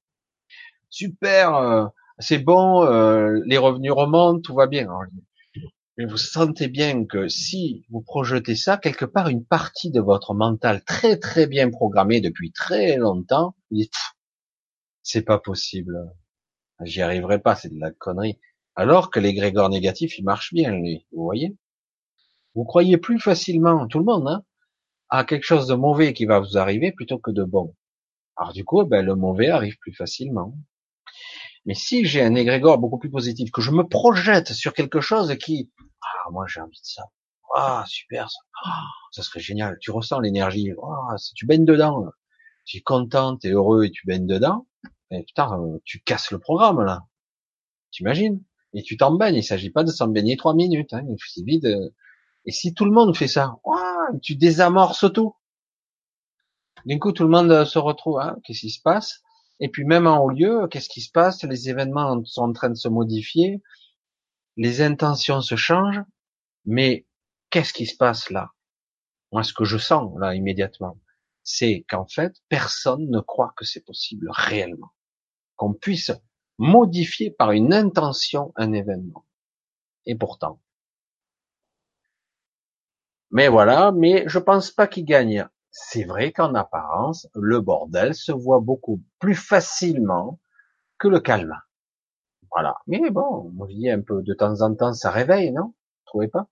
[0.90, 1.86] Super, euh,
[2.18, 4.88] c'est bon, euh, les revenus remontent, tout va bien.
[5.96, 10.34] mais vous sentez bien que si vous projetez ça, quelque part, une partie de votre
[10.34, 13.82] mental très très bien programmé depuis très longtemps, vous
[15.02, 16.12] c'est pas possible.
[16.84, 18.38] J'y arriverai pas, c'est de la connerie.
[18.74, 21.06] Alors que les grégores négatifs, ils marchent bien, lui.
[21.12, 21.56] Vous voyez?
[22.54, 24.44] Vous croyez plus facilement, tout le monde, hein,
[25.08, 27.74] à quelque chose de mauvais qui va vous arriver plutôt que de bon.
[28.36, 30.54] Alors du coup, ben, le mauvais arrive plus facilement.
[31.64, 35.36] Mais si j'ai un égrégore beaucoup plus positif, que je me projette sur quelque chose
[35.38, 37.04] qui, ah, moi j'ai envie de ça.
[37.54, 38.38] Ah, super, ça.
[38.64, 38.80] Ah,
[39.12, 39.76] ça serait génial.
[39.80, 40.70] Tu ressens l'énergie.
[40.82, 42.06] Ah, tu baignes dedans,
[42.64, 44.66] tu es content, tu es heureux et tu baignes dedans.
[45.10, 47.02] Et putain, euh, tu casses le programme, là.
[47.90, 48.42] T'imagines?
[48.72, 49.36] Et tu t'en baignes.
[49.36, 51.02] Il s'agit pas de s'en baigner trois minutes, hein.
[51.06, 51.92] Il vide.
[52.46, 53.56] Et si tout le monde fait ça,
[54.22, 55.36] tu désamorces tout.
[56.86, 59.22] D'un coup, tout le monde se retrouve, hein, qu'est-ce qui se passe?
[59.60, 61.44] Et puis même en haut lieu, qu'est-ce qui se passe?
[61.44, 63.62] Les événements sont en train de se modifier,
[64.56, 66.02] les intentions se changent,
[66.64, 67.06] mais
[67.50, 68.50] qu'est-ce qui se passe là?
[69.30, 70.98] Moi, ce que je sens là immédiatement,
[71.42, 74.92] c'est qu'en fait, personne ne croit que c'est possible réellement,
[75.56, 76.12] qu'on puisse
[76.58, 79.24] modifier par une intention un événement.
[80.06, 80.60] Et pourtant.
[83.30, 88.30] Mais voilà, mais je pense pas qu'il gagne c'est vrai qu'en apparence, le bordel se
[88.30, 90.38] voit beaucoup plus facilement
[90.98, 91.58] que le calme.
[92.52, 92.76] Voilà.
[92.86, 95.64] Mais bon, on dit un peu de temps en temps, ça réveille, non?
[95.64, 96.46] Vous trouvez pas?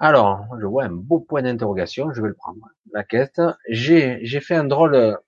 [0.00, 2.66] Alors, je vois un beau point d'interrogation, je vais le prendre.
[2.92, 3.40] La quête.
[3.68, 5.18] J'ai, fait un drôle,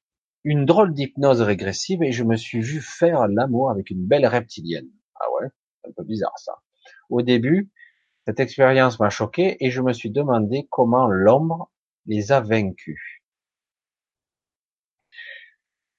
[0.44, 4.88] une drôle d'hypnose régressive et je me suis vu faire l'amour avec une belle reptilienne.
[5.20, 5.48] Ah ouais,
[5.86, 6.54] un peu bizarre ça.
[7.10, 7.70] Au début,
[8.26, 11.70] cette expérience m'a choqué et je me suis demandé comment l'ombre
[12.06, 13.00] les a vaincus.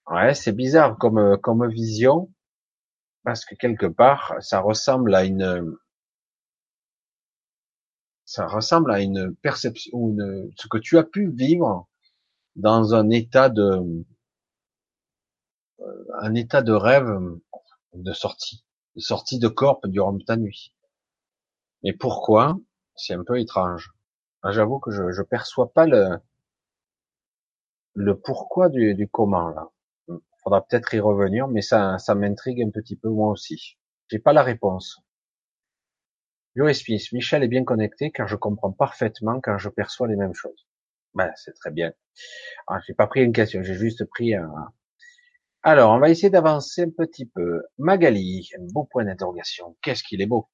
[0.08, 2.32] Ouais, c'est bizarre comme, comme vision,
[3.24, 5.78] parce que quelque part, ça ressemble à une,
[8.26, 11.88] ça ressemble à une perception, une, ce que tu as pu vivre
[12.56, 14.06] dans un état de,
[15.80, 17.10] euh, un état de rêve
[17.94, 20.73] de sortie, de sortie de corps durant ta nuit.
[21.84, 22.58] Mais pourquoi?
[22.96, 23.92] C'est un peu étrange.
[24.42, 26.18] Ah, j'avoue que je, je perçois pas le
[27.96, 29.68] le pourquoi du, du comment là.
[30.44, 33.78] Faudra peut-être y revenir, mais ça, ça m'intrigue un petit peu moi aussi.
[34.10, 35.00] J'ai pas la réponse.
[36.74, 40.66] Smith, Michel est bien connecté car je comprends parfaitement quand je perçois les mêmes choses.
[41.14, 41.94] Ben, c'est très bien.
[42.68, 44.52] Ah, j'ai pas pris une question, j'ai juste pris un.
[45.64, 47.64] Alors, on va essayer d'avancer un petit peu.
[47.78, 49.76] Magali, un beau point d'interrogation.
[49.82, 50.48] Qu'est-ce qu'il est beau?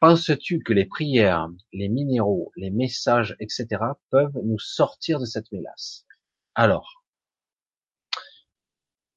[0.00, 3.66] Penses-tu que les prières, les minéraux, les messages, etc.
[4.10, 6.04] peuvent nous sortir de cette mélasse?
[6.54, 7.02] Alors,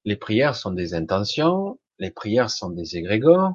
[0.05, 3.53] les prières sont des intentions, les prières sont des égrégores.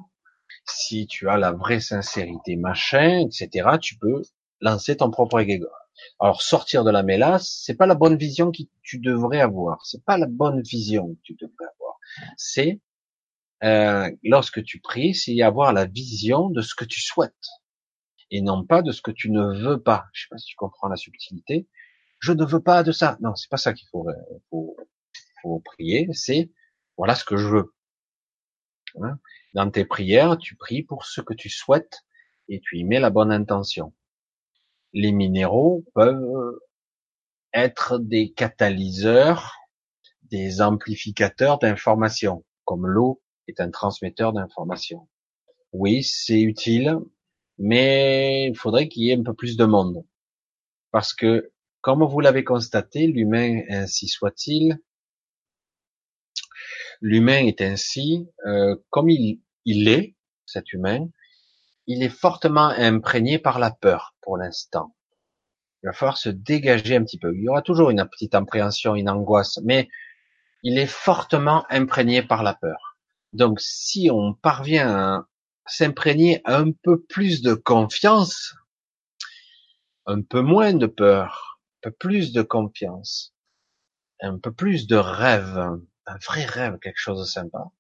[0.67, 4.23] Si tu as la vraie sincérité, machin, etc., tu peux
[4.61, 5.77] lancer ton propre égrégore.
[6.21, 9.85] Alors sortir de la mélasse, c'est pas la bonne vision que tu devrais avoir.
[9.87, 11.99] C'est pas la bonne vision que tu devrais avoir.
[12.37, 12.81] C'est
[13.63, 17.33] euh, lorsque tu pries, c'est avoir la vision de ce que tu souhaites
[18.31, 20.07] et non pas de ce que tu ne veux pas.
[20.13, 21.69] Je sais pas si tu comprends la subtilité.
[22.19, 23.17] Je ne veux pas de ça.
[23.21, 24.09] Non, c'est pas ça qu'il faut,
[24.51, 24.77] faut,
[25.43, 26.09] faut prier.
[26.13, 26.51] C'est
[26.97, 27.75] voilà ce que je veux.
[29.03, 29.19] Hein?
[29.55, 32.05] Dans tes prières, tu pries pour ce que tu souhaites
[32.49, 33.95] et tu y mets la bonne intention.
[34.93, 36.59] Les minéraux peuvent
[37.53, 39.57] être des catalyseurs,
[40.23, 45.09] des amplificateurs d'informations, comme l'eau est un transmetteur d'informations.
[45.73, 46.99] Oui, c'est utile,
[47.59, 50.05] mais il faudrait qu'il y ait un peu plus de monde.
[50.91, 54.79] Parce que, comme vous l'avez constaté, l'humain, ainsi soit-il,
[57.01, 60.15] l'humain est ainsi, euh, comme il, il est,
[60.47, 61.09] cet humain,
[61.87, 64.95] il est fortement imprégné par la peur pour l'instant.
[65.83, 67.35] Il va falloir se dégager un petit peu.
[67.35, 69.89] Il y aura toujours une petite appréhension, une angoisse, mais
[70.63, 72.94] il est fortement imprégné par la peur.
[73.35, 75.29] Donc, si on parvient à
[75.67, 78.55] s'imprégner un peu plus de confiance,
[80.07, 83.35] un peu moins de peur, un peu plus de confiance,
[84.21, 85.59] un peu plus de rêve,
[86.07, 87.73] un vrai rêve, quelque chose de sympa,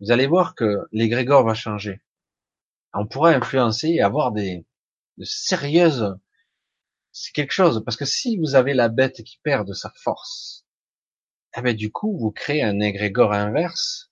[0.00, 2.02] vous allez voir que l'égrégore va changer.
[2.92, 4.66] On pourra influencer et avoir des
[5.18, 6.16] de sérieuses,
[7.12, 10.66] c'est quelque chose, parce que si vous avez la bête qui perd de sa force,
[11.56, 14.07] eh ben du coup, vous créez un égrégore inverse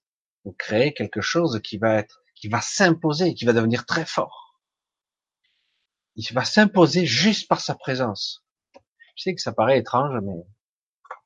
[0.46, 4.60] vous créez quelque chose qui va être, qui va s'imposer, qui va devenir très fort.
[6.14, 8.46] Il va s'imposer juste par sa présence.
[9.16, 10.46] Je sais que ça paraît étrange, mais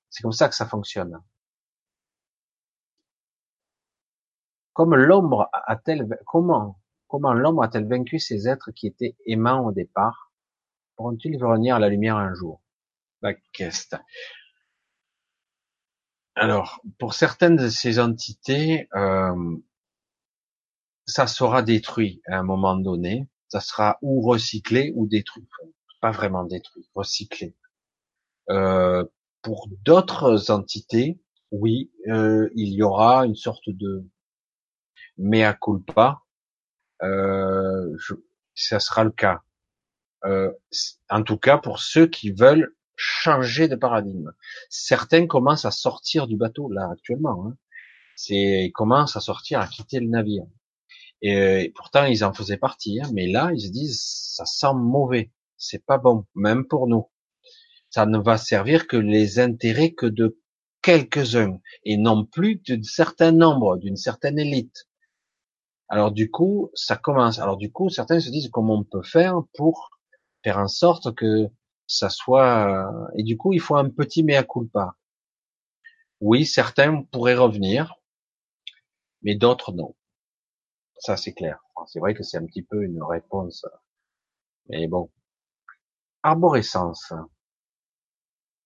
[0.08, 1.22] c'est comme ça que ça fonctionne.
[4.72, 10.32] Comme l'ombre a-t-elle, comment, comment l'ombre a-t-elle vaincu ces êtres qui étaient aimants au départ?
[10.96, 12.62] Pourront-ils revenir à la lumière un jour?
[13.20, 13.98] La question.
[16.34, 19.56] Alors, pour certaines de ces entités, euh,
[21.06, 23.28] ça sera détruit à un moment donné.
[23.48, 25.46] Ça sera ou recyclé ou détruit.
[26.00, 27.56] Pas vraiment détruit, recyclé.
[28.48, 29.04] Euh,
[29.42, 31.20] pour d'autres entités,
[31.50, 34.04] oui, euh, il y aura une sorte de
[35.18, 36.22] mea culpa.
[37.02, 37.96] Euh,
[38.54, 39.42] ça sera le cas.
[41.08, 44.30] En tout cas, pour ceux qui veulent changer de paradigme.
[44.68, 47.46] Certains commencent à sortir du bateau là actuellement.
[47.46, 47.56] Hein.
[48.14, 50.44] C'est ils commencent à sortir, à quitter le navire.
[51.22, 53.00] Et, pourtant ils en faisaient partie.
[53.00, 53.08] Hein.
[53.14, 57.08] Mais là ils se disent ça sent mauvais, c'est pas bon, même pour nous.
[57.88, 60.38] Ça ne va servir que les intérêts que de
[60.82, 64.88] quelques-uns et non plus d'un certain nombre, d'une certaine élite.
[65.88, 67.38] Alors du coup, ça commence.
[67.38, 69.90] Alors du coup, certains se disent comment on peut faire pour
[70.44, 71.48] faire en sorte que
[71.90, 74.96] ça soit euh, et du coup il faut un petit mea culpa.
[76.20, 77.96] Oui, certains pourraient revenir,
[79.22, 79.96] mais d'autres non.
[80.98, 81.58] Ça c'est clair.
[81.88, 83.66] C'est vrai que c'est un petit peu une réponse,
[84.68, 85.10] mais bon.
[86.22, 87.12] Arborescence.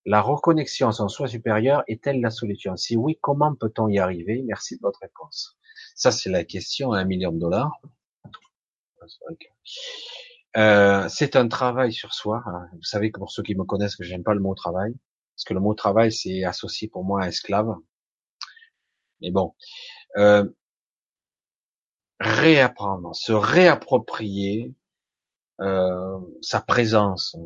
[0.05, 2.77] La reconnexion à soi supérieur est-elle la solution?
[2.77, 4.43] Si oui, comment peut-on y arriver?
[4.43, 5.57] Merci de votre réponse.
[5.95, 7.81] Ça, c'est la question à un million de dollars.
[10.57, 12.43] Euh, c'est un travail sur soi.
[12.47, 12.69] Hein.
[12.75, 14.95] Vous savez que pour ceux qui me connaissent, que j'aime pas le mot travail,
[15.35, 17.75] parce que le mot travail c'est associé pour moi à esclave.
[19.21, 19.55] Mais bon,
[20.17, 20.49] euh,
[22.21, 24.75] réapprendre, se réapproprier
[25.61, 27.37] euh, sa présence,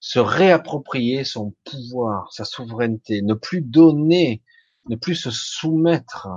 [0.00, 4.42] se réapproprier son pouvoir, sa souveraineté, ne plus donner,
[4.88, 6.28] ne plus se soumettre,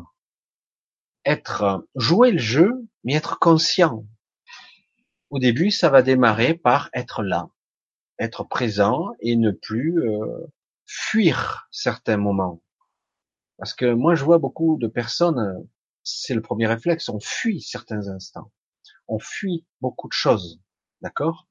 [1.25, 4.05] être jouer le jeu, mais être conscient
[5.29, 7.49] au début, ça va démarrer par être là,
[8.19, 10.47] être présent et ne plus euh,
[10.85, 12.61] fuir certains moments.
[13.57, 15.67] Parce que moi, je vois beaucoup de personnes,
[16.03, 18.51] c'est le premier réflexe, on fuit certains instants,
[19.07, 20.61] on fuit beaucoup de choses,
[21.01, 21.47] d'accord?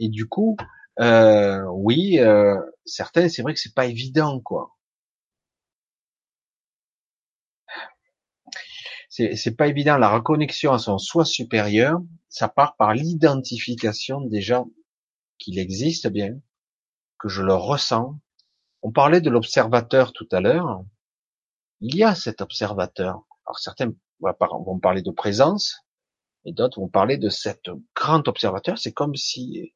[0.00, 0.56] Et du coup,
[1.00, 2.56] euh, oui, euh,
[2.86, 4.77] certains, c'est vrai que c'est pas évident, quoi.
[9.36, 9.96] C'est pas évident.
[9.96, 14.64] La reconnexion à son soi supérieur, ça part par l'identification déjà
[15.38, 16.38] qu'il existe bien,
[17.18, 18.18] que je le ressens.
[18.82, 20.84] On parlait de l'observateur tout à l'heure.
[21.80, 23.22] Il y a cet observateur.
[23.46, 25.84] Alors certains vont parler de présence,
[26.44, 28.78] et d'autres vont parler de cet grand observateur.
[28.78, 29.74] C'est comme si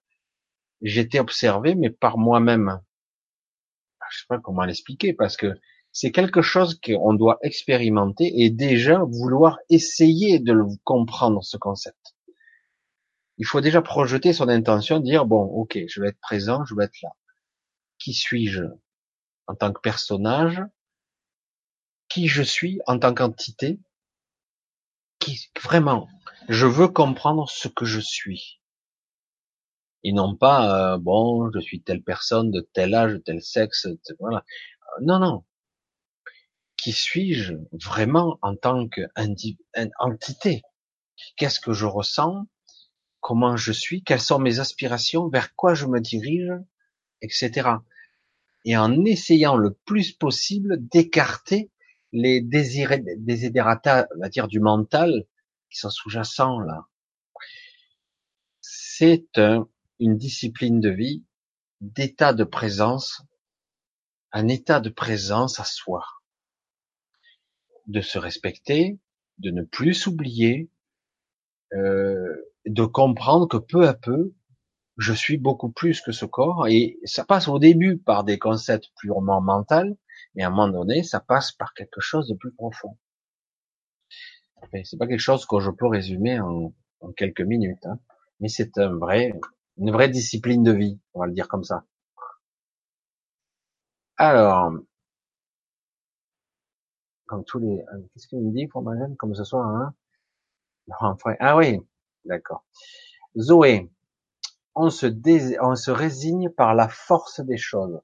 [0.81, 2.81] j'étais observé, mais par moi-même.
[4.11, 5.59] Je sais pas comment l'expliquer, parce que
[5.93, 12.15] c'est quelque chose qu'on doit expérimenter et déjà vouloir essayer de le comprendre, ce concept.
[13.37, 16.85] Il faut déjà projeter son intention, dire, bon, ok, je vais être présent, je vais
[16.85, 17.11] être là.
[17.99, 18.65] Qui suis-je
[19.47, 20.63] en tant que personnage?
[22.09, 23.79] Qui je suis en tant qu'entité?
[25.19, 26.09] Qui, vraiment,
[26.49, 28.61] je veux comprendre ce que je suis.
[30.05, 33.87] Et non pas, euh, bon, je suis telle personne de tel âge, de tel sexe,
[34.19, 34.45] voilà.
[35.01, 35.45] Non, non.
[36.83, 40.63] Qui suis-je vraiment en tant qu'entité
[41.37, 42.49] Qu'est-ce que je ressens?
[43.21, 44.03] Comment je suis?
[44.03, 45.29] Quelles sont mes aspirations?
[45.29, 46.51] Vers quoi je me dirige?
[47.21, 47.69] Etc.
[48.65, 51.71] Et en essayant le plus possible d'écarter
[52.11, 55.29] les désiderata, on va dire, du mental
[55.71, 56.89] qui sont sous-jacents là.
[58.61, 59.41] C'est
[60.01, 61.25] une discipline de vie,
[61.81, 63.23] d'état de présence,
[64.33, 66.05] un état de présence à soi,
[67.87, 68.99] de se respecter,
[69.39, 70.71] de ne plus s'oublier,
[71.75, 74.33] euh, de comprendre que peu à peu,
[74.99, 78.91] je suis beaucoup plus que ce corps, et ça passe au début par des concepts
[78.99, 79.99] purement mentaux,
[80.37, 82.97] et à un moment donné, ça passe par quelque chose de plus profond.
[84.85, 86.73] C'est pas quelque chose que je peux résumer en,
[87.17, 87.99] quelques minutes, hein.
[88.39, 89.33] mais c'est un vrai,
[89.77, 91.85] une vraie discipline de vie, on va le dire comme ça.
[94.17, 94.73] Alors,
[97.33, 98.85] euh, qu'est-ce qu'il me dit pour
[99.19, 99.95] comme ce soir, hein?
[101.41, 101.81] Ah oui,
[102.25, 102.65] d'accord.
[103.39, 103.91] Zoé,
[104.75, 105.07] on se,
[105.61, 108.01] on se résigne par la force des choses.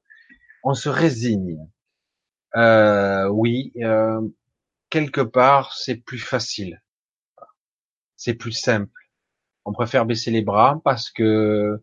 [0.65, 1.59] On se résigne.
[2.57, 4.21] Euh, oui, euh,
[4.91, 6.83] quelque part, c'est plus facile.
[8.17, 8.91] C'est plus simple.
[9.65, 11.81] On préfère baisser les bras parce que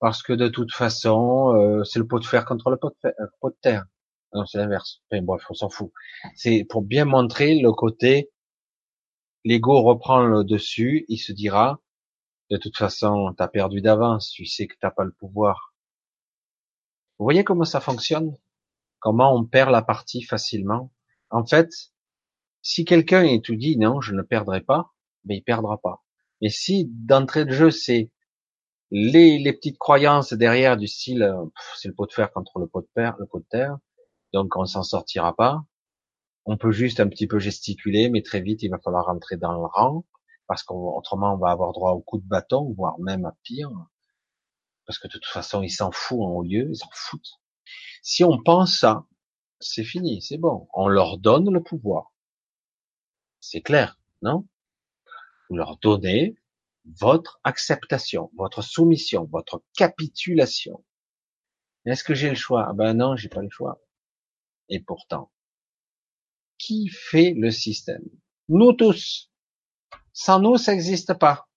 [0.00, 3.08] parce que de toute façon, euh, c'est le pot de fer contre le pot de,
[3.08, 3.84] euh, pot de terre.
[4.32, 5.02] Non, c'est l'inverse.
[5.10, 5.92] Enfin, bref, on s'en fout.
[6.36, 8.30] C'est pour bien montrer le côté.
[9.44, 11.04] L'ego reprend le dessus.
[11.08, 11.80] Il se dira,
[12.50, 14.30] de toute façon, t'as perdu d'avance.
[14.30, 15.74] Tu sais que t'as pas le pouvoir.
[17.18, 18.36] Vous voyez comment ça fonctionne?
[18.98, 20.92] Comment on perd la partie facilement?
[21.30, 21.70] En fait,
[22.62, 24.92] si quelqu'un est tout dit non, je ne perdrai pas,
[25.24, 26.02] mais il perdra pas.
[26.40, 28.10] Et si d'entrée de jeu c'est
[28.90, 31.44] les, les petites croyances derrière du style euh,
[31.76, 33.78] c'est le pot de fer contre le pot de terre, le pot de terre,
[34.32, 35.64] donc on s'en sortira pas.
[36.46, 39.52] On peut juste un petit peu gesticuler, mais très vite il va falloir rentrer dans
[39.52, 40.04] le rang
[40.46, 43.70] parce qu'autrement on va avoir droit au coup de bâton, voire même à pire,
[44.86, 47.40] parce que de toute façon ils s'en foutent en haut lieu, ils s'en foutent.
[48.02, 49.06] Si on pense ça,
[49.60, 52.12] c'est fini, c'est bon, on leur donne le pouvoir.
[53.40, 54.46] C'est clair, non?
[55.48, 56.36] Vous leur donnez
[56.84, 60.84] votre acceptation, votre soumission, votre capitulation.
[61.86, 62.66] Est-ce que j'ai le choix?
[62.68, 63.80] Ah Ben non, j'ai pas le choix.
[64.70, 65.30] Et pourtant,
[66.58, 68.04] qui fait le système?
[68.48, 69.30] Nous tous.
[70.12, 71.48] Sans nous, ça n'existe pas.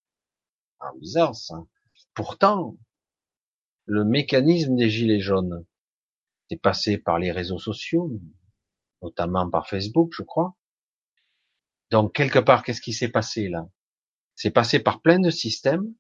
[0.79, 1.63] Ah, bizarre ça.
[2.13, 2.77] Pourtant,
[3.85, 5.65] le mécanisme des gilets jaunes
[6.49, 8.11] est passé par les réseaux sociaux,
[9.01, 10.55] notamment par Facebook, je crois.
[11.91, 13.69] Donc quelque part, qu'est-ce qui s'est passé là?
[14.35, 15.93] C'est passé par plein de systèmes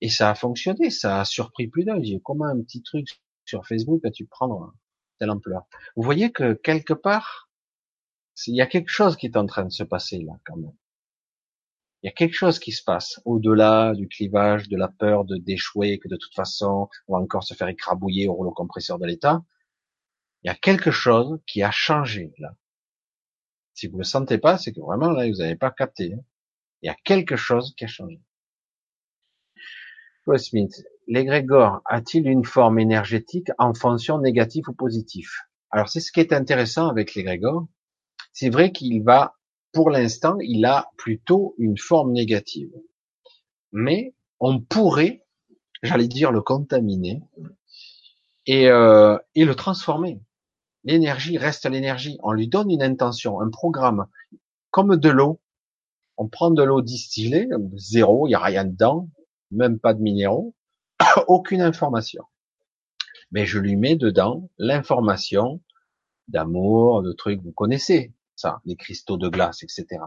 [0.00, 2.00] et ça a fonctionné, ça a surpris plus d'un.
[2.24, 3.06] Comment un petit truc
[3.44, 4.74] sur Facebook as-tu prendre
[5.20, 7.48] telle ampleur Vous voyez que quelque part,
[8.46, 10.74] il y a quelque chose qui est en train de se passer là quand même.
[12.02, 15.36] Il y a quelque chose qui se passe au-delà du clivage, de la peur de
[15.36, 19.06] d'échouer, que de toute façon on va encore se faire écrabouiller au rouleau compresseur de
[19.06, 19.44] l'État.
[20.42, 22.56] Il y a quelque chose qui a changé là.
[23.74, 26.14] Si vous le sentez pas, c'est que vraiment là, vous n'avez pas capté.
[26.14, 26.24] Hein.
[26.82, 28.20] Il y a quelque chose qui a changé.
[31.10, 35.28] L'égrégore a-t-il une forme énergétique en fonction négative ou positive
[35.70, 37.66] Alors c'est ce qui est intéressant avec l'égrégore.
[38.32, 39.34] C'est vrai qu'il va,
[39.72, 42.70] pour l'instant, il a plutôt une forme négative.
[43.72, 45.26] Mais on pourrait,
[45.82, 47.20] j'allais dire, le contaminer
[48.46, 50.20] et, euh, et le transformer.
[50.84, 52.18] L'énergie reste l'énergie.
[52.22, 54.06] On lui donne une intention, un programme,
[54.70, 55.40] comme de l'eau.
[56.16, 59.08] On prend de l'eau distillée, zéro, il n'y a rien dedans,
[59.50, 60.54] même pas de minéraux,
[61.28, 62.24] aucune information.
[63.30, 65.60] Mais je lui mets dedans l'information
[66.28, 70.02] d'amour, de trucs, vous connaissez ça, les cristaux de glace, etc.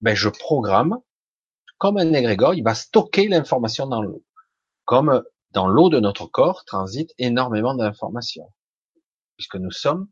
[0.00, 0.98] Ben, je programme,
[1.78, 4.22] comme un égrégore, il va stocker l'information dans l'eau.
[4.84, 8.52] Comme dans l'eau de notre corps transite énormément d'informations,
[9.36, 10.08] puisque nous sommes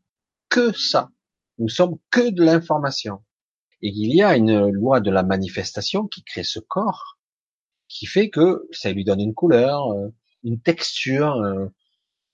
[0.49, 1.09] que ça.
[1.57, 3.23] Nous sommes que de l'information.
[3.81, 7.17] Et il y a une loi de la manifestation qui crée ce corps,
[7.93, 10.09] qui fait que ça lui donne une couleur, euh,
[10.43, 11.67] une texture, euh,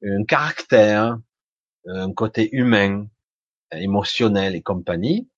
[0.03, 1.19] un caractère,
[1.85, 3.07] un côté humain,
[3.71, 5.29] émotionnel et compagnie.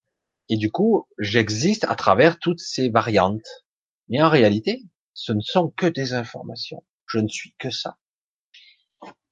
[0.48, 3.66] Et du coup, j'existe à travers toutes ces variantes.
[4.10, 4.84] Mais en réalité,
[5.14, 6.84] ce ne sont que des informations.
[7.08, 7.98] Je ne suis que ça.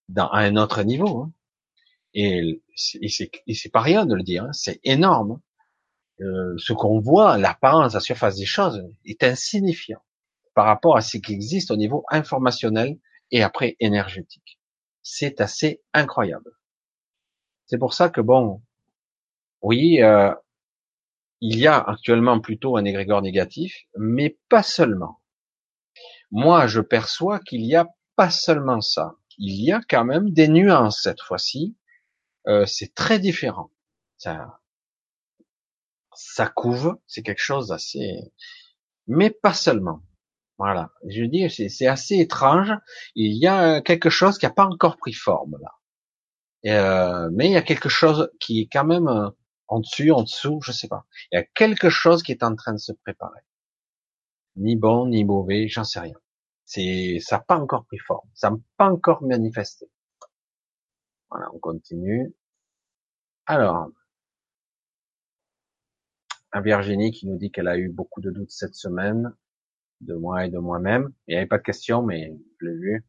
[0.07, 1.21] Dans, à un autre niveau.
[1.21, 1.33] Hein.
[2.15, 2.61] Et,
[3.01, 4.53] et c'est pas rien de le dire, hein.
[4.53, 5.39] c'est énorme.
[6.21, 10.01] Euh, ce qu'on voit, l'apparence, la surface des choses, est insignifiant
[10.60, 12.99] par rapport à ce qui existe au niveau informationnel
[13.31, 14.60] et après énergétique.
[15.03, 16.52] C'est assez incroyable.
[17.65, 18.61] C'est pour ça que bon,
[19.61, 20.36] oui, euh,
[21.40, 25.22] il y a actuellement plutôt un égrégore négatif, mais pas seulement.
[26.30, 27.88] Moi, je perçois qu'il y a
[28.18, 29.15] pas seulement ça.
[29.38, 31.77] Il y a quand même des nuances cette fois-ci.
[32.48, 33.72] Euh, c'est très différent.
[34.18, 34.60] Ça,
[36.14, 38.34] ça couve, c'est quelque chose d'assez,
[39.07, 40.02] mais pas seulement.
[40.60, 40.91] Voilà.
[41.07, 42.73] Je dis, c'est assez étrange.
[43.15, 45.72] Il y a quelque chose qui n'a pas encore pris forme là.
[46.65, 49.30] Euh, mais il y a quelque chose qui est quand même euh,
[49.69, 51.06] en dessus, en dessous, je sais pas.
[51.31, 53.40] Il y a quelque chose qui est en train de se préparer.
[54.57, 56.18] Ni bon, ni mauvais, j'en sais rien.
[56.65, 59.90] C'est, ça n'a pas encore pris forme, ça n'a pas encore manifesté.
[61.30, 62.34] Voilà, on continue.
[63.45, 63.90] Alors,
[66.53, 69.34] Virginie qui nous dit qu'elle a eu beaucoup de doutes cette semaine,
[70.01, 71.11] de moi et de moi-même.
[71.27, 73.05] Il n'y avait pas de question, mais je l'ai vu.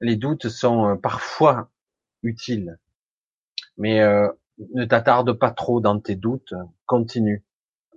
[0.00, 1.70] Les doutes sont euh, parfois
[2.22, 2.78] utiles
[3.76, 4.28] mais euh,
[4.74, 6.54] ne t'attarde pas trop dans tes doutes,
[6.86, 7.44] continue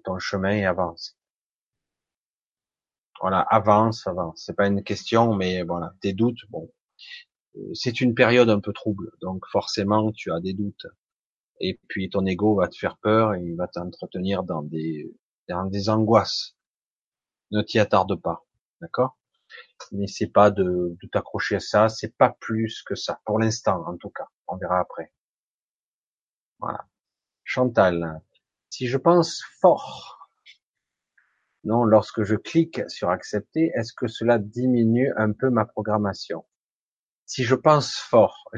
[0.03, 1.18] ton chemin et avance.
[3.22, 4.44] Voilà, avance, avance.
[4.45, 6.72] C'est pas une question, mais voilà, tes doutes, bon,
[7.74, 10.86] c'est une période un peu trouble, donc forcément tu as des doutes.
[11.60, 15.11] Et puis ton ego va te faire peur et il va t'entretenir dans des
[15.48, 16.56] dans des angoisses.
[17.52, 18.45] Ne t'y attarde pas,
[18.82, 19.18] d'accord?
[19.91, 24.10] N'essaie pas de, t'accrocher à ça, c'est pas plus que ça, pour l'instant en tout
[24.10, 24.28] cas.
[24.48, 25.14] On verra après.
[26.60, 26.88] Voilà.
[27.44, 28.22] Chantal,
[28.69, 30.30] si je pense fort,
[31.64, 36.45] non, lorsque je clique sur accepter, est-ce que cela diminue un peu ma programmation?
[37.26, 38.49] Si je pense fort,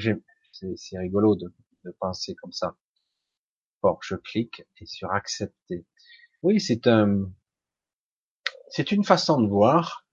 [0.52, 1.54] c'est rigolo de,
[1.86, 2.76] de penser comme ça.
[3.82, 5.86] Fort, je clique et sur accepter.
[6.42, 7.32] Oui, c'est un,
[8.70, 10.06] c'est une façon de voir,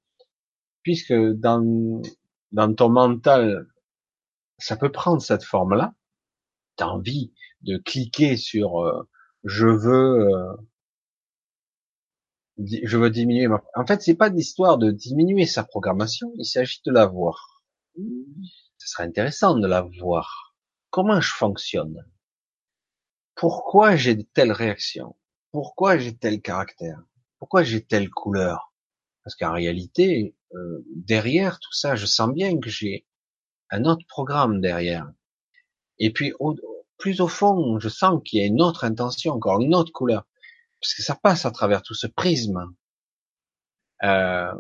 [0.83, 2.03] puisque dans,
[2.53, 3.69] dans ton mental,
[4.59, 5.95] ça peut prendre cette forme-là.
[6.77, 7.33] T'as envie
[7.63, 9.09] de cliquer sur euh,
[9.45, 10.57] je veux euh,
[12.59, 13.63] je veux diminuer ma...
[13.75, 17.63] En fait, c'est pas l'histoire de diminuer sa programmation, il s'agit de la voir.
[18.79, 20.55] Ce serait intéressant de la voir.
[20.91, 22.05] Comment je fonctionne?
[23.35, 25.17] Pourquoi j'ai de telles réactions?
[25.53, 27.03] Pourquoi j'ai tel caractère?
[27.39, 28.73] Pourquoi j'ai telle couleur?
[29.25, 33.07] Parce qu'en réalité, euh, derrière tout ça, je sens bien que j'ai
[33.71, 35.11] un autre programme derrière.
[35.99, 36.33] Et puis,
[36.99, 40.27] plus au fond, je sens qu'il y a une autre intention, encore une autre couleur,
[40.81, 42.75] parce que ça passe à travers tout ce prisme.
[44.05, 44.53] Euh,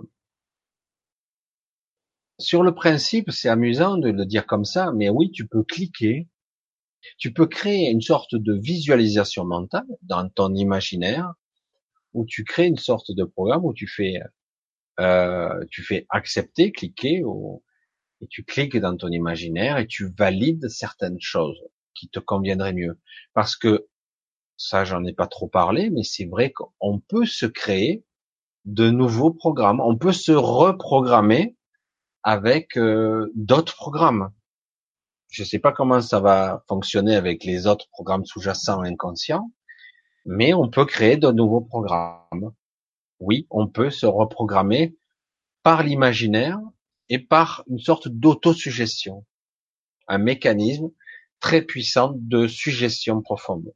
[2.38, 6.28] sur le principe, c'est amusant de le dire comme ça, mais oui, tu peux cliquer,
[7.18, 11.32] tu peux créer une sorte de visualisation mentale dans ton imaginaire,
[12.12, 14.20] où tu crées une sorte de programme où tu fais,
[15.00, 17.22] euh, tu fais accepter, cliquer,
[18.20, 21.60] et tu cliques dans ton imaginaire et tu valides certaines choses
[21.94, 22.98] qui te conviendrait mieux.
[23.34, 23.86] Parce que
[24.56, 28.04] ça, j'en ai pas trop parlé, mais c'est vrai qu'on peut se créer
[28.64, 29.80] de nouveaux programmes.
[29.80, 31.56] On peut se reprogrammer
[32.22, 34.32] avec euh, d'autres programmes.
[35.28, 39.50] Je sais pas comment ça va fonctionner avec les autres programmes sous-jacents inconscients,
[40.24, 42.52] mais on peut créer de nouveaux programmes.
[43.20, 44.96] Oui, on peut se reprogrammer
[45.62, 46.60] par l'imaginaire
[47.08, 49.24] et par une sorte d'autosuggestion,
[50.08, 50.90] un mécanisme
[51.40, 53.72] très puissante de suggestion profonde.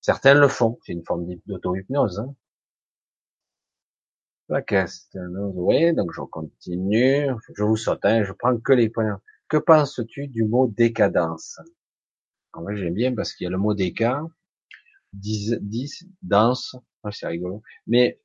[0.00, 2.20] Certains le font, c'est une forme d'auto-hypnose.
[2.20, 2.34] Hein.
[4.48, 5.20] La question,
[5.54, 9.20] oui, donc je continue, je vous saute, hein, je prends que les points.
[9.50, 11.60] Que penses-tu du mot décadence?
[12.52, 14.22] En vrai, j'aime bien parce qu'il y a le mot déca,
[15.12, 16.76] 10, 10 danse,
[17.10, 17.62] c'est rigolo.
[17.88, 18.20] Mais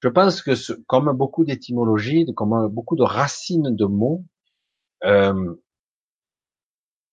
[0.00, 0.52] je pense que
[0.82, 4.24] comme beaucoup d'étymologies, comme beaucoup de racines de mots,
[5.04, 5.54] euh,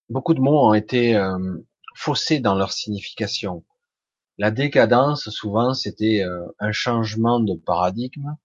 [0.10, 1.58] beaucoup de mots ont été euh,
[1.96, 3.66] faussés dans leur signification.
[4.38, 8.36] La décadence, souvent, c'était euh, un changement de paradigme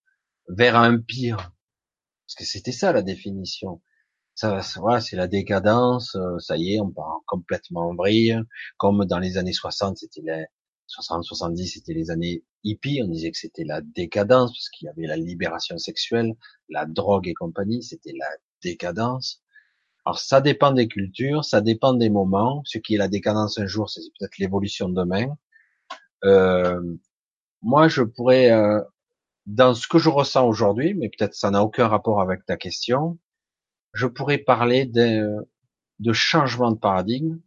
[0.49, 1.53] vers un pire.
[2.31, 3.83] Parce que c'était ça la définition.
[4.37, 8.39] Ça, voilà, c'est la décadence, euh, ça y est, on part complètement en vrille.
[8.79, 10.45] Comme dans les années 60, c'était les
[10.87, 14.89] 60, 70, c'était les années hippies, on disait que c'était la décadence, parce qu'il y
[14.89, 16.35] avait la libération sexuelle,
[16.69, 18.29] la drogue et compagnie, c'était la
[18.63, 19.43] décadence.
[20.07, 22.63] Alors ça dépend des cultures, ça dépend des moments.
[22.65, 25.27] Ce qui est la décadence un jour, c'est peut-être l'évolution demain.
[26.25, 26.81] Euh,
[27.63, 28.81] moi, je pourrais, euh,
[29.51, 33.19] dans ce que je ressens aujourd'hui, mais peut-être ça n'a aucun rapport avec ta question,
[33.93, 35.49] je pourrais parler de,
[35.99, 37.41] de changement de paradigme.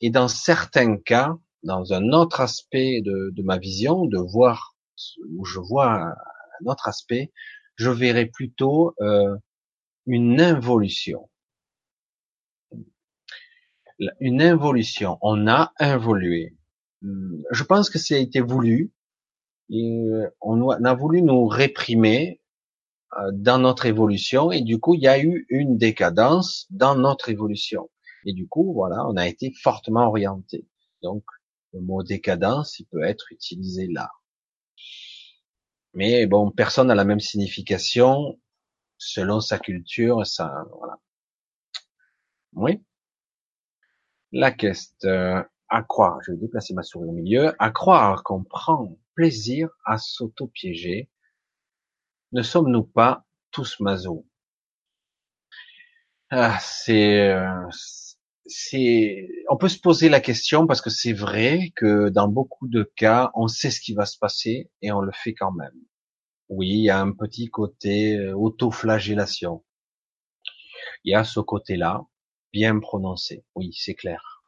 [0.00, 4.76] Et dans certains cas, dans un autre aspect de, de ma vision, de voir
[5.30, 7.32] où je vois un autre aspect,
[7.76, 9.36] je verrais plutôt euh,
[10.06, 11.28] une involution
[14.20, 15.18] une évolution.
[15.22, 16.56] On a évolué.
[17.02, 18.92] Je pense que ça a été voulu.
[19.70, 22.40] On a voulu nous réprimer
[23.18, 27.28] euh, dans notre évolution et du coup il y a eu une décadence dans notre
[27.28, 27.90] évolution.
[28.26, 30.66] Et du coup voilà, on a été fortement orienté.
[31.02, 31.24] Donc
[31.72, 34.10] le mot décadence, il peut être utilisé là.
[35.92, 38.38] Mais bon, personne n'a la même signification
[38.98, 40.98] selon sa culture, ça, voilà.
[42.54, 42.82] Oui.
[44.32, 48.96] La question à croire, je vais déplacer ma souris au milieu, à croire qu'on prend
[49.14, 51.10] plaisir à s'auto-piéger,
[52.32, 54.24] ne sommes-nous pas tous masos
[56.30, 57.68] ah, C'est, euh,
[58.46, 62.82] c'est, on peut se poser la question parce que c'est vrai que dans beaucoup de
[62.96, 65.78] cas, on sait ce qui va se passer et on le fait quand même.
[66.48, 69.64] Oui, il y a un petit côté euh, auto-flagellation.
[71.04, 72.02] Il y a ce côté-là
[72.52, 73.44] bien prononcé.
[73.54, 74.42] Oui, c'est clair.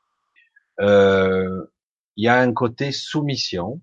[0.81, 1.67] Euh,
[2.17, 3.81] il y a un côté soumission.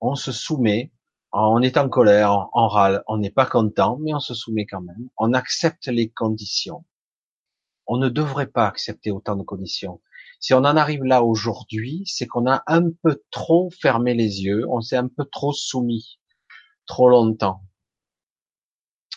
[0.00, 0.92] On se soumet.
[1.32, 4.80] On est en colère, on râle, on n'est pas content, mais on se soumet quand
[4.80, 5.10] même.
[5.18, 6.86] On accepte les conditions.
[7.86, 10.00] On ne devrait pas accepter autant de conditions.
[10.40, 14.66] Si on en arrive là aujourd'hui, c'est qu'on a un peu trop fermé les yeux,
[14.70, 16.18] on s'est un peu trop soumis,
[16.86, 17.62] trop longtemps.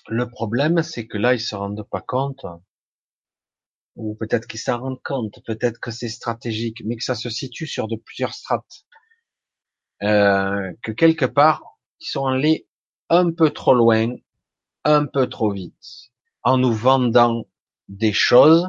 [0.09, 2.45] Le problème, c'est que là, ils se rendent pas compte
[3.95, 7.67] ou peut-être qu'ils s'en rendent compte, peut-être que c'est stratégique, mais que ça se situe
[7.67, 8.85] sur de plusieurs strates,
[10.03, 11.63] euh, que quelque part
[11.99, 12.67] ils sont allés
[13.09, 14.15] un peu trop loin,
[14.83, 16.11] un peu trop vite,
[16.43, 17.45] en nous vendant
[17.87, 18.67] des choses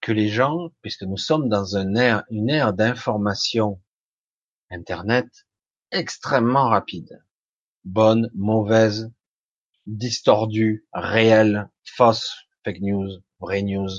[0.00, 3.80] que les gens, puisque nous sommes dans une ère, une ère d'information
[4.70, 5.26] Internet
[5.90, 7.24] extrêmement rapide,
[7.84, 9.10] bonne, mauvaise,
[9.86, 13.08] distordue, réelle, fausse, fake news,
[13.40, 13.90] vraie news,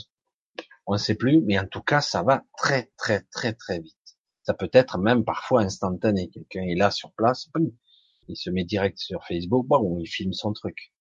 [0.86, 3.96] on ne sait plus, mais en tout cas, ça va très, très, très, très vite.
[4.46, 6.30] Ça peut être même parfois instantané.
[6.30, 7.50] Quelqu'un est là sur place,
[8.28, 10.94] il se met direct sur Facebook, bon, il filme son truc.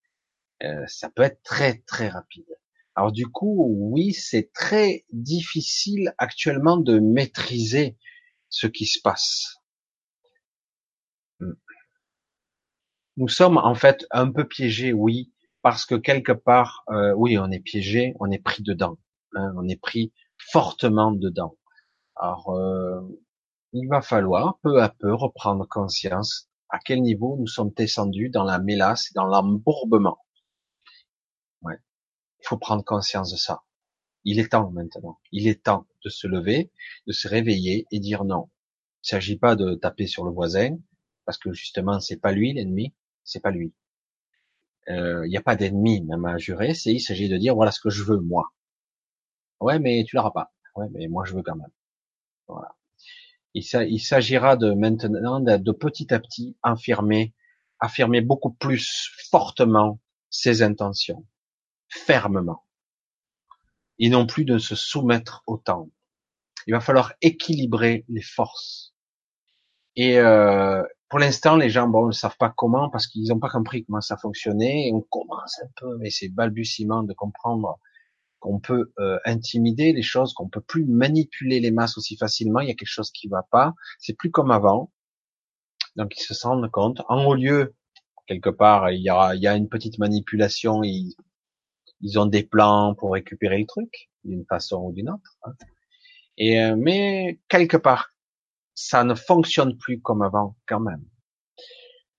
[0.63, 2.47] Euh, ça peut être très, très rapide.
[2.95, 7.99] Alors du coup, oui, c'est très difficile actuellement de maîtriser
[8.49, 9.57] ce qui se passe.
[11.41, 11.55] Hmm.
[13.17, 17.51] Nous sommes en fait un peu piégés, oui, parce que quelque part, euh, oui, on
[17.51, 18.99] est piégé, on est pris dedans.
[19.35, 21.57] Hein, on est pris fortement dedans.
[22.17, 23.01] Alors, euh,
[23.75, 28.45] il va falloir peu à peu reprendre conscience à quel niveau nous sommes descendus dans
[28.45, 30.19] la mélasse, dans l'embourbement.
[31.63, 31.79] Ouais.
[32.41, 33.65] Il faut prendre conscience de ça.
[34.23, 35.19] Il est temps maintenant.
[35.33, 36.71] Il est temps de se lever,
[37.09, 38.49] de se réveiller et dire non.
[39.03, 40.79] Il ne s'agit pas de taper sur le voisin,
[41.25, 42.95] parce que justement, c'est pas lui l'ennemi,
[43.25, 43.75] c'est pas lui.
[44.89, 47.73] Euh, il n'y a pas d'ennemi même à jurer, c'est il s'agit de dire voilà
[47.73, 48.53] ce que je veux moi.
[49.61, 50.53] Ouais, mais tu l'auras pas.
[50.77, 51.71] Ouais, mais moi je veux quand même.
[52.47, 52.77] Voilà.
[53.55, 57.35] Il s'agira de maintenant de, petit à petit affirmer,
[57.79, 61.25] affirmer beaucoup plus fortement ses intentions,
[61.89, 62.65] fermement,
[64.01, 65.89] et non plus de se soumettre au temps.
[66.67, 68.95] Il va falloir équilibrer les forces.
[69.95, 73.51] Et euh, pour l'instant, les gens bon ne savent pas comment parce qu'ils n'ont pas
[73.51, 74.89] compris comment ça fonctionnait.
[74.89, 77.79] Et on commence un peu, mais c'est balbutiement de comprendre
[78.45, 82.61] qu'on peut euh, intimider les choses, qu'on peut plus manipuler les masses aussi facilement.
[82.61, 83.73] Il y a quelque chose qui va pas.
[83.99, 84.93] C'est plus comme avant.
[85.97, 87.01] Donc ils se rendent compte.
[87.09, 87.75] En haut lieu,
[88.27, 90.83] quelque part, il y a, il y a une petite manipulation.
[90.83, 91.15] Ils,
[92.03, 95.39] ils ont des plans pour récupérer le truc d'une façon ou d'une autre.
[95.45, 95.53] Hein.
[96.37, 98.11] Et euh, mais quelque part,
[98.75, 101.05] ça ne fonctionne plus comme avant quand même.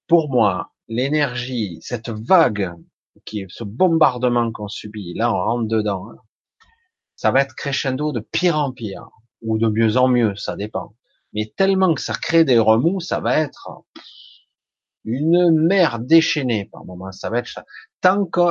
[0.08, 2.74] Pour moi, l'énergie, cette vague
[3.24, 6.18] qui est ce bombardement qu'on subit, là on rentre dedans, hein.
[7.16, 9.10] ça va être crescendo de pire en pire,
[9.42, 10.96] ou de mieux en mieux, ça dépend.
[11.34, 13.70] mais tellement que ça crée des remous, ça va être
[15.06, 17.12] une mer déchaînée par moment.
[17.12, 17.64] Ça va être ça.
[18.02, 18.42] Tant que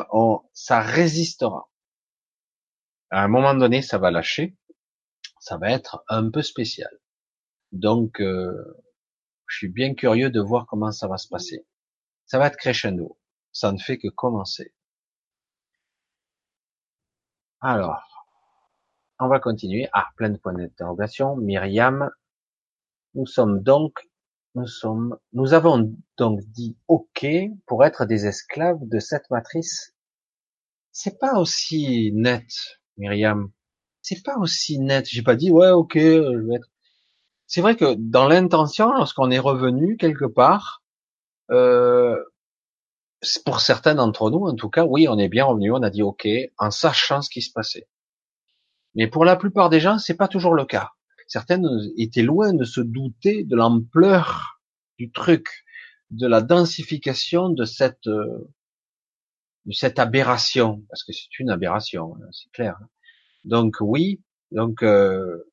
[0.53, 1.69] ça résistera.
[3.11, 4.57] À un moment donné, ça va lâcher.
[5.41, 6.91] Ça va être un peu spécial.
[7.73, 8.53] Donc, euh,
[9.47, 11.67] je suis bien curieux de voir comment ça va se passer.
[12.25, 13.19] Ça va être crescendo.
[13.55, 14.75] Ça ne fait que commencer.
[17.61, 18.03] Alors,
[19.21, 19.89] on va continuer.
[19.93, 21.37] Ah, plein de points d'interrogation.
[21.37, 22.11] Myriam,
[23.15, 24.11] nous sommes donc,
[24.57, 27.27] nous sommes, nous avons donc dit OK
[27.67, 29.95] pour être des esclaves de cette matrice.
[30.91, 32.47] C'est pas aussi net,
[32.97, 33.51] Myriam.
[34.03, 35.07] C'est pas aussi net.
[35.09, 36.69] J'ai pas dit ouais OK, je vais être.
[37.47, 40.83] C'est vrai que dans l'intention, lorsqu'on est revenu quelque part,
[41.51, 42.23] euh,
[43.45, 46.03] pour certains d'entre nous, en tout cas, oui, on est bien revenu, on a dit
[46.03, 46.27] OK,
[46.59, 47.89] en sachant ce qui se passait.
[48.95, 50.91] Mais pour la plupart des gens, c'est pas toujours le cas.
[51.27, 51.61] Certains
[51.97, 54.61] étaient loin de se douter de l'ampleur
[54.99, 55.49] du truc,
[56.11, 58.53] de la densification de cette euh,
[59.67, 62.79] de cette aberration, parce que c'est une aberration, hein, c'est clair.
[63.45, 65.51] Donc oui, donc euh,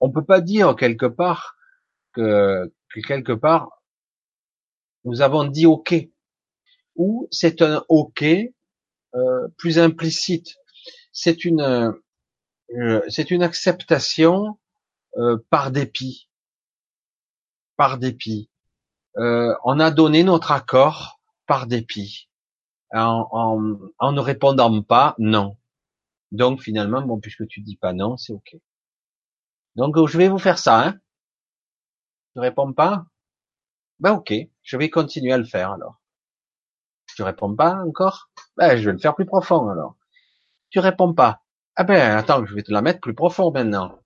[0.00, 1.56] on peut pas dire quelque part
[2.12, 3.75] que, que quelque part
[5.06, 5.94] nous avons dit OK,
[6.96, 10.56] ou c'est un OK euh, plus implicite.
[11.12, 11.94] C'est une
[12.76, 14.58] euh, c'est une acceptation
[15.16, 16.28] euh, par dépit,
[17.76, 18.50] par dépit.
[19.18, 22.28] On a donné notre accord par dépit,
[22.92, 25.56] en, en, ne répondant pas non.
[26.32, 28.56] Donc finalement, bon, puisque tu dis pas non, c'est ok.
[29.76, 30.86] Donc je vais vous faire ça.
[30.86, 30.98] Hein.
[32.34, 33.06] Tu réponds pas
[34.00, 34.32] Ben ok.
[34.62, 36.00] Je vais continuer à le faire alors.
[37.14, 38.30] Tu réponds pas encore?
[38.56, 39.96] Ben, je vais le faire plus profond alors.
[40.70, 41.42] Tu réponds pas?
[41.76, 44.00] Ah ben, attends, je vais te la mettre plus profond maintenant.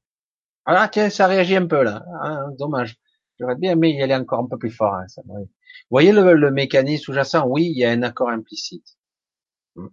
[0.66, 2.04] Ah tiens, ça réagit un peu là.
[2.22, 2.98] Ah, dommage.
[3.38, 4.94] J'aurais bien aimé y aller encore un peu plus fort.
[4.94, 5.48] Hein, ça, Vous
[5.90, 7.46] voyez le, mécanisme sous-jacent?
[7.46, 8.98] Oui, il y a un accord implicite.
[9.76, 9.88] Hmm.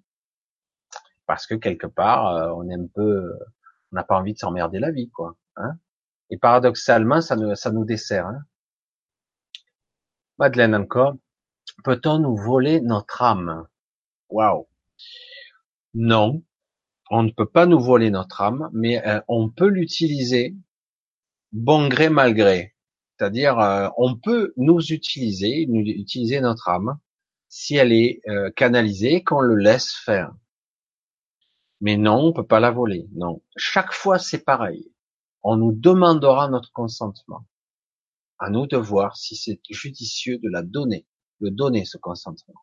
[1.25, 3.33] Parce que quelque part, euh, on est un peu,
[3.91, 5.35] on n'a pas envie de s'emmerder la vie, quoi.
[5.55, 5.77] Hein
[6.29, 8.27] Et paradoxalement, ça nous, ça nous dessert.
[8.27, 8.41] Hein
[10.37, 11.15] Madeleine encore.
[11.83, 13.67] Peut-on nous voler notre âme?
[14.29, 14.67] Waouh.
[15.93, 16.43] Non,
[17.09, 20.55] on ne peut pas nous voler notre âme, mais euh, on peut l'utiliser
[21.51, 22.75] bon gré mal gré.
[23.17, 26.99] C'est-à-dire, euh, on peut nous utiliser, nous utiliser notre âme
[27.49, 30.33] si elle est euh, canalisée, qu'on le laisse faire.
[31.81, 33.07] Mais non, on peut pas la voler.
[33.15, 33.41] Non.
[33.55, 34.91] Chaque fois, c'est pareil.
[35.43, 37.45] On nous demandera notre consentement.
[38.39, 41.07] À nous de voir si c'est judicieux de la donner,
[41.41, 42.61] de donner ce consentement.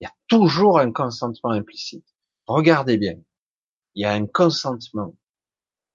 [0.00, 2.06] Il y a toujours un consentement implicite.
[2.46, 3.20] Regardez bien.
[3.94, 5.14] Il y a un consentement.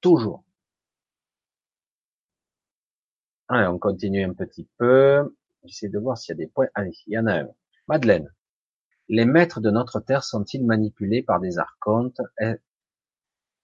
[0.02, 0.44] Toujours.
[3.48, 5.36] Allez, on continue un petit peu.
[5.64, 6.68] J'essaie de voir s'il y a des points.
[6.74, 7.50] Allez, il y en a un.
[7.88, 8.34] Madeleine.
[9.08, 12.22] Les maîtres de notre terre sont-ils manipulés par des archontes?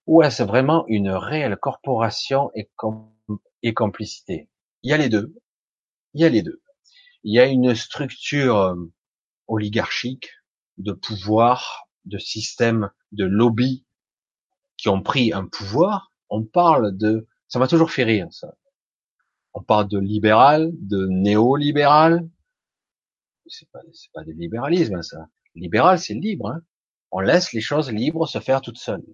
[0.06, 2.70] Ou est-ce vraiment une réelle corporation et,
[3.64, 4.51] et complicité?
[4.84, 5.36] Il y a les deux.
[6.14, 6.62] Il y a les deux.
[7.24, 8.76] Il y a une structure euh,
[9.48, 10.30] oligarchique
[10.78, 13.86] de pouvoir, de système, de lobby
[14.78, 16.12] qui ont pris un pouvoir.
[16.30, 18.56] On parle de, ça m'a toujours fait rire, ça.
[19.54, 22.28] On parle de libéral, de néolibéral.
[23.48, 23.82] C'est pas,
[24.14, 25.28] pas du libéralisme, ça.
[25.56, 26.62] Libéral, c'est libre, hein.
[27.12, 29.06] On laisse les choses libres se faire toutes seules.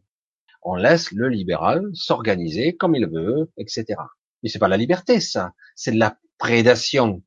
[0.61, 3.95] On laisse le libéral s'organiser comme il veut, etc.
[4.43, 5.53] Mais c'est pas la liberté, ça.
[5.75, 7.23] C'est de la prédation.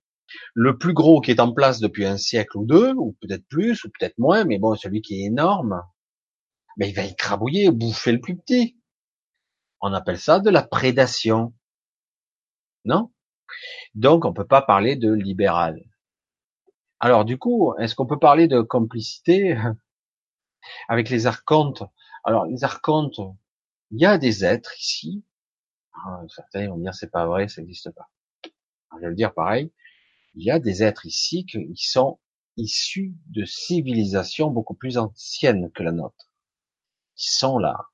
[0.54, 3.84] Le plus gros qui est en place depuis un siècle ou deux, ou peut-être plus,
[3.84, 5.82] ou peut-être moins, mais bon, celui qui est énorme,
[6.76, 8.76] mais il va écrabouiller, bouffer le plus petit.
[9.80, 11.52] On appelle ça de la prédation.
[12.84, 13.12] Non?
[13.94, 15.80] Donc, on peut pas parler de libéral.
[17.00, 19.58] Alors, du coup, est-ce qu'on peut parler de complicité
[20.88, 21.82] avec les archontes?
[22.24, 23.20] Alors, les archontes,
[23.90, 25.24] il y a des êtres ici
[26.28, 28.10] certains vont dire c'est pas vrai, ça n'existe pas.
[28.94, 29.72] je vais le dire pareil.
[30.34, 32.18] Il y a des êtres ici qui sont
[32.56, 36.32] issus de civilisations beaucoup plus anciennes que la nôtre,
[37.16, 37.88] qui sont là.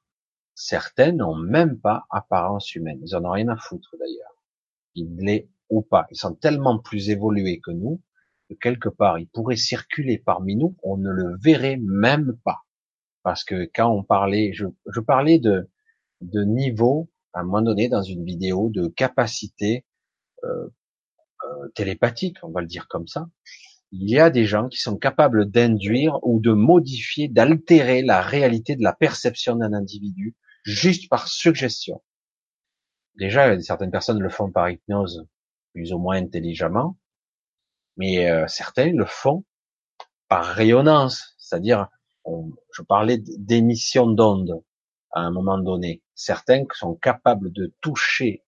[0.55, 3.01] Certains n'ont même pas apparence humaine.
[3.03, 4.43] Ils en ont rien à foutre d'ailleurs.
[4.95, 6.07] Ils l'est ou pas.
[6.11, 8.03] Ils sont tellement plus évolués que nous
[8.49, 12.65] que quelque part ils pourraient circuler parmi nous, on ne le verrait même pas.
[13.23, 15.69] Parce que quand on parlait, je, je parlais de,
[16.21, 19.85] de niveau à un moment donné dans une vidéo de capacité
[20.43, 20.69] euh,
[21.45, 23.29] euh, télépathique, on va le dire comme ça.
[23.93, 28.75] Il y a des gens qui sont capables d'induire ou de modifier, d'altérer la réalité
[28.75, 30.35] de la perception d'un individu
[30.65, 32.03] juste par suggestion.
[33.17, 35.27] déjà certaines personnes le font par hypnose,
[35.75, 36.97] plus ou moins intelligemment,
[37.99, 38.47] mais euh,
[38.79, 39.45] le font
[40.29, 41.89] par rayonnance, c'est-à-dire,
[42.73, 44.63] je parlais d'émission d'ondes
[45.13, 46.03] à un moment donné.
[46.17, 48.43] Certains sont capables de toucher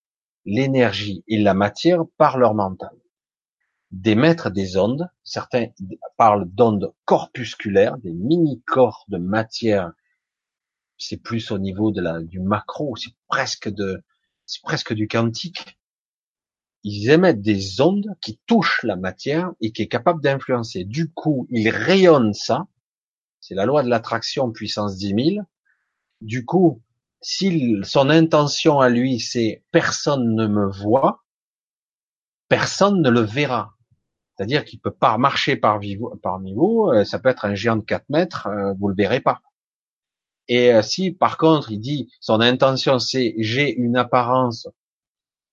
[0.46, 2.96] l'énergie et la matière par leur mental.
[3.90, 5.66] D'émettre des ondes, certains
[6.16, 9.92] parlent d'ondes corpusculaires, des mini-corps de matière.
[10.96, 14.02] C'est plus au niveau de la, du macro, c'est presque de,
[14.46, 15.78] c'est presque du quantique.
[16.84, 20.84] Ils émettent des ondes qui touchent la matière et qui est capable d'influencer.
[20.84, 22.66] Du coup, ils rayonnent ça.
[23.40, 25.46] C'est la loi de l'attraction puissance 10 000.
[26.22, 26.82] Du coup,
[27.20, 31.24] si son intention à lui, c'est personne ne me voit,
[32.48, 33.74] personne ne le verra.
[34.36, 38.04] C'est-à-dire qu'il peut pas marcher parmi vous, euh, ça peut être un géant de 4
[38.08, 39.40] mètres, euh, vous le verrez pas.
[40.46, 44.68] Et euh, si par contre il dit son intention c'est j'ai une apparence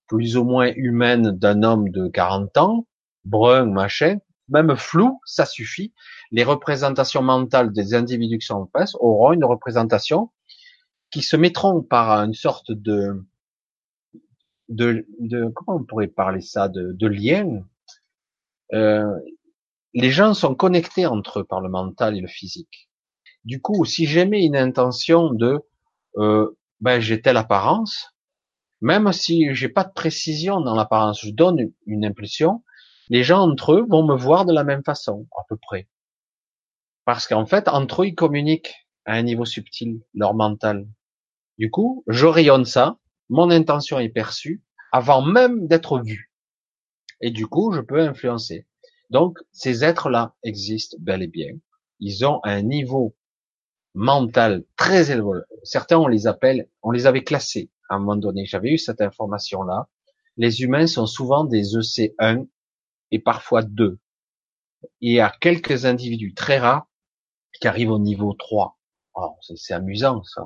[0.07, 2.87] plus ou moins humaine d'un homme de 40 ans,
[3.23, 4.19] brun, machin,
[4.49, 5.93] même flou, ça suffit.
[6.31, 10.29] Les représentations mentales des individus qui sont en face auront une représentation
[11.15, 13.23] qui se mettront par une sorte de,
[14.67, 17.63] de, de comment on pourrait parler ça, de, de lien.
[18.73, 19.17] Euh,
[19.93, 22.89] les gens sont connectés entre eux par le mental et le physique.
[23.45, 25.61] Du coup, si j'aimais une intention de,
[26.17, 28.13] euh, ben j'ai telle apparence,
[28.81, 32.61] même si j'ai pas de précision dans l'apparence, je donne une impulsion,
[33.07, 35.87] les gens entre eux vont me voir de la même façon, à peu près.
[37.05, 40.85] Parce qu'en fait, entre eux, ils communiquent à un niveau subtil, leur mental.
[41.57, 42.97] Du coup, je rayonne ça,
[43.29, 46.31] mon intention est perçue avant même d'être vue.
[47.21, 48.67] Et du coup, je peux influencer.
[49.09, 51.53] Donc, ces êtres-là existent bel et bien.
[51.99, 53.15] Ils ont un niveau
[53.93, 55.41] mental très élevé.
[55.63, 58.45] Certains, on les appelle, on les avait classés à un moment donné.
[58.45, 59.87] J'avais eu cette information-là.
[60.37, 62.47] Les humains sont souvent des EC1
[63.11, 63.97] et parfois 2.
[64.99, 66.87] Il y a quelques individus très rares
[67.59, 68.77] qui arrivent au niveau 3.
[69.55, 70.43] c'est amusant, ça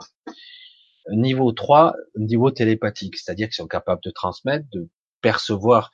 [1.11, 4.89] niveau 3, niveau télépathique, c'est-à-dire qu'ils sont capables de transmettre, de
[5.21, 5.91] percevoir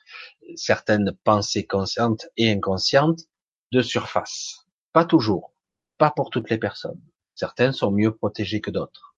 [0.54, 3.20] certaines pensées conscientes et inconscientes
[3.72, 4.66] de surface.
[4.92, 5.52] Pas toujours,
[5.98, 7.00] pas pour toutes les personnes.
[7.34, 9.14] Certaines sont mieux protégées que d'autres.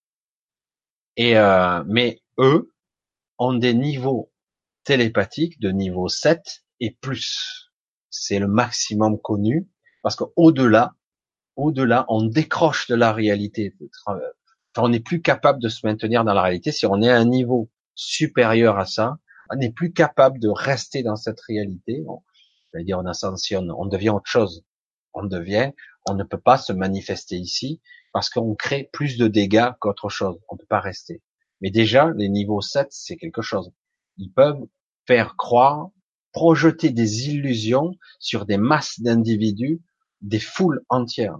[1.16, 2.72] Et euh, mais eux
[3.38, 4.32] ont des niveaux
[4.84, 7.72] télépathiques de niveau 7 et plus.
[8.10, 9.68] C'est le maximum connu
[10.02, 10.94] parce qu'au-delà,
[11.56, 13.74] au-delà, on décroche de la réalité
[14.78, 17.24] on n'est plus capable de se maintenir dans la réalité, si on est à un
[17.24, 19.18] niveau supérieur à ça,
[19.50, 22.04] on n'est plus capable de rester dans cette réalité.
[22.06, 22.22] On,
[22.82, 24.64] dire on ascensionne, on devient autre chose.
[25.14, 25.72] On devient,
[26.08, 27.80] on ne peut pas se manifester ici
[28.12, 30.38] parce qu'on crée plus de dégâts qu'autre chose.
[30.48, 31.22] On ne peut pas rester.
[31.60, 33.72] Mais déjà, les niveaux 7, c'est quelque chose.
[34.16, 34.66] Ils peuvent
[35.06, 35.88] faire croire,
[36.32, 39.80] projeter des illusions sur des masses d'individus,
[40.20, 41.38] des foules entières.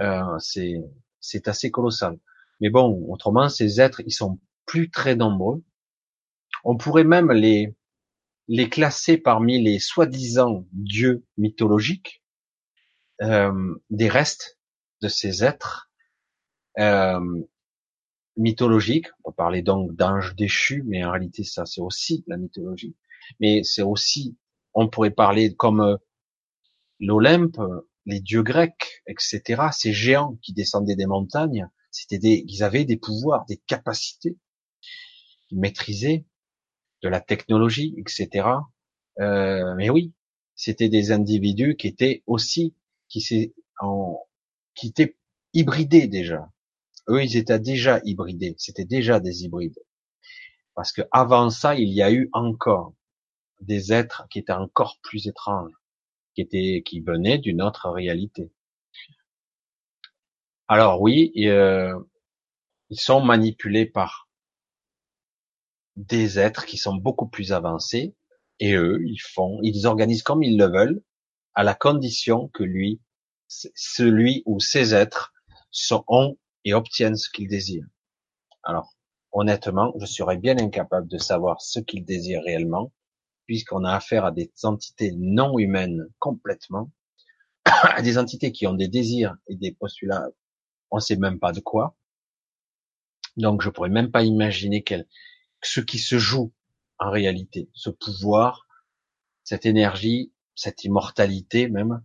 [0.00, 0.82] Euh, c'est
[1.22, 2.18] c'est assez colossal.
[2.60, 5.62] Mais bon, autrement, ces êtres, ils sont plus très nombreux.
[6.64, 7.74] On pourrait même les,
[8.48, 12.22] les classer parmi les soi-disant dieux mythologiques,
[13.22, 14.58] euh, des restes
[15.00, 15.90] de ces êtres
[16.78, 17.20] euh,
[18.36, 19.08] mythologiques.
[19.24, 22.96] On peut parler donc d'anges déchus, mais en réalité, ça, c'est aussi la mythologie.
[23.40, 24.36] Mais c'est aussi,
[24.74, 25.96] on pourrait parler comme euh,
[27.00, 27.58] l'Olympe,
[28.06, 32.96] les dieux grecs, etc., ces géants qui descendaient des montagnes, c'était des, ils avaient des
[32.96, 34.36] pouvoirs, des capacités,
[35.50, 36.24] ils maîtrisaient
[37.02, 38.48] de la technologie, etc.
[39.20, 40.14] Euh, mais oui,
[40.54, 42.74] c'était des individus qui étaient aussi,
[43.08, 44.18] qui en,
[44.74, 45.16] qui étaient
[45.52, 46.50] hybridés déjà.
[47.08, 48.54] Eux, ils étaient déjà hybridés.
[48.58, 49.78] C'était déjà des hybrides.
[50.74, 52.94] Parce que avant ça, il y a eu encore
[53.60, 55.72] des êtres qui étaient encore plus étranges
[56.34, 58.50] qui était, qui venait d'une autre réalité.
[60.74, 61.92] Alors oui, euh,
[62.88, 64.30] ils sont manipulés par
[65.96, 68.14] des êtres qui sont beaucoup plus avancés,
[68.58, 71.02] et eux, ils font, ils organisent comme ils le veulent,
[71.52, 73.02] à la condition que lui,
[73.48, 75.34] celui ou ces êtres
[76.08, 77.88] ont et obtiennent ce qu'ils désirent.
[78.62, 78.94] Alors,
[79.32, 82.90] honnêtement, je serais bien incapable de savoir ce qu'ils désirent réellement,
[83.44, 86.90] puisqu'on a affaire à des entités non humaines complètement,
[87.66, 90.30] à des entités qui ont des désirs et des postulats,
[90.92, 91.96] on sait même pas de quoi.
[93.36, 95.08] Donc je pourrais même pas imaginer quel,
[95.62, 96.52] ce qui se joue
[96.98, 98.68] en réalité, ce pouvoir,
[99.42, 102.04] cette énergie, cette immortalité même,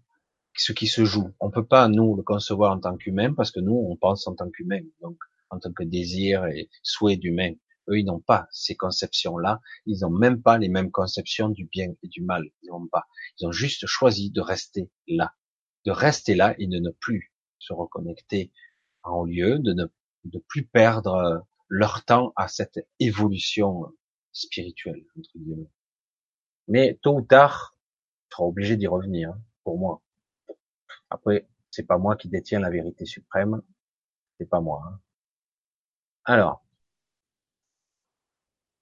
[0.56, 1.34] ce qui se joue.
[1.40, 4.36] On peut pas nous le concevoir en tant qu'humain parce que nous on pense en
[4.36, 5.18] tant qu'humain, donc
[5.50, 7.54] en tant que désir et souhait d'humain.
[7.90, 9.62] Eux, ils n'ont pas ces conceptions-là.
[9.86, 12.44] Ils n'ont même pas les mêmes conceptions du bien et du mal.
[12.62, 13.06] Ils n'ont pas.
[13.40, 15.34] Ils ont juste choisi de rester là,
[15.86, 18.52] de rester là et de ne plus se reconnecter
[19.14, 19.86] en lieu, de ne
[20.26, 23.86] de plus perdre leur temps à cette évolution
[24.32, 25.70] spirituelle entre guillemets.
[26.68, 27.78] Mais tôt ou tard,
[28.30, 30.02] tu seras obligé d'y revenir, hein, pour moi.
[31.10, 33.62] Après, c'est pas moi qui détiens la vérité suprême,
[34.38, 34.84] c'est pas moi.
[34.86, 35.00] Hein.
[36.26, 36.62] Alors,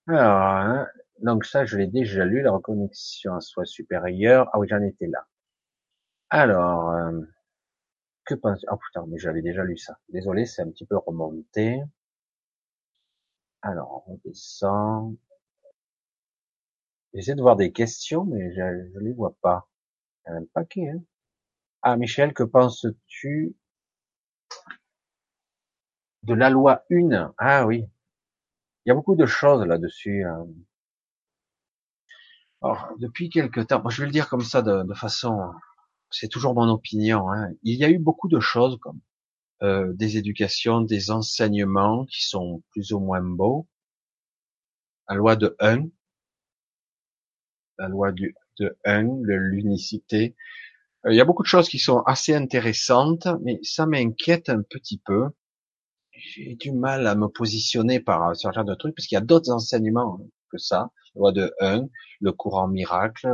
[0.08, 0.88] alors, hein,
[1.22, 4.50] donc ça, je l'ai déjà lu, la reconnexion à soi supérieur.
[4.54, 5.26] Ah oui, j'en étais là.
[6.30, 7.22] Alors, euh,
[8.26, 10.00] que pense Ah putain, mais j'avais déjà lu ça.
[10.10, 11.82] Désolé, c'est un petit peu remonté.
[13.62, 15.18] Alors, on descend.
[17.14, 19.68] J'essaie de voir des questions, mais je, ne les vois pas.
[20.28, 21.02] Il y a un paquet, hein.
[21.82, 23.56] Ah, Michel, que penses-tu
[26.24, 27.86] de la loi 1 Ah oui.
[28.86, 30.24] Il y a beaucoup de choses là-dessus.
[30.26, 30.48] Hein.
[32.62, 35.54] Alors, depuis quelque temps, moi je vais le dire comme ça de, de façon,
[36.12, 37.30] c'est toujours mon opinion.
[37.32, 37.52] Hein.
[37.64, 39.00] Il y a eu beaucoup de choses comme
[39.64, 43.68] euh, des éducations, des enseignements qui sont plus ou moins beaux.
[45.08, 45.86] La loi de 1,
[47.78, 50.36] la loi du, de 1, l'unicité.
[51.06, 54.62] Euh, il y a beaucoup de choses qui sont assez intéressantes, mais ça m'inquiète un
[54.62, 55.30] petit peu.
[56.12, 59.22] J'ai du mal à me positionner par ce genre de trucs, parce qu'il y a
[59.22, 60.20] d'autres enseignements
[60.50, 60.92] que ça.
[61.16, 61.88] La loi de 1,
[62.22, 63.28] le courant miracle,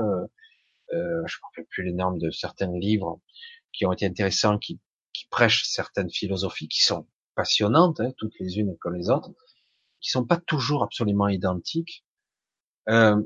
[0.93, 3.19] euh, je ne rappelle plus les normes de certains livres
[3.73, 4.80] qui ont été intéressants, qui,
[5.13, 9.31] qui prêchent certaines philosophies qui sont passionnantes, hein, toutes les unes comme les autres,
[10.01, 12.05] qui sont pas toujours absolument identiques.
[12.89, 13.22] Euh,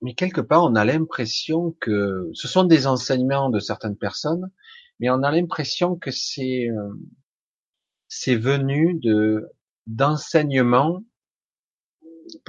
[0.00, 4.50] mais quelque part, on a l'impression que ce sont des enseignements de certaines personnes,
[5.00, 6.94] mais on a l'impression que c'est euh,
[8.08, 9.48] c'est venu de
[9.86, 11.02] d'enseignements,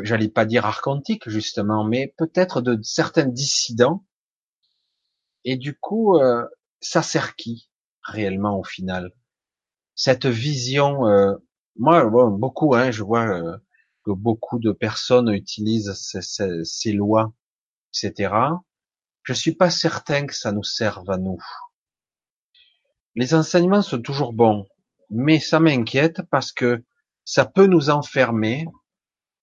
[0.02, 4.06] j'allais pas dire archontiques justement, mais peut-être de certains dissidents.
[5.46, 6.46] Et du coup, euh,
[6.82, 7.70] ça sert qui
[8.04, 9.12] réellement au final?
[9.96, 11.36] Cette vision, euh,
[11.78, 13.60] moi, beaucoup, hein, je vois
[14.06, 17.34] que beaucoup de personnes utilisent ces, ces lois
[17.94, 18.34] etc.
[19.24, 21.42] Je suis pas certain que ça nous serve à nous.
[23.16, 24.68] Les enseignements sont toujours bons,
[25.10, 26.84] mais ça m'inquiète parce que
[27.26, 28.66] ça peut nous enfermer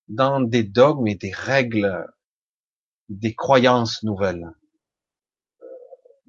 [0.09, 2.07] dans des dogmes et des règles,
[3.09, 4.49] des croyances nouvelles.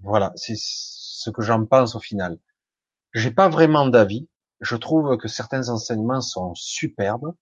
[0.04, 2.40] Voilà, c'est ce que j'en pense au final.
[3.14, 4.28] J'ai pas vraiment d'avis.
[4.62, 7.34] Je trouve que certains enseignements sont superbes,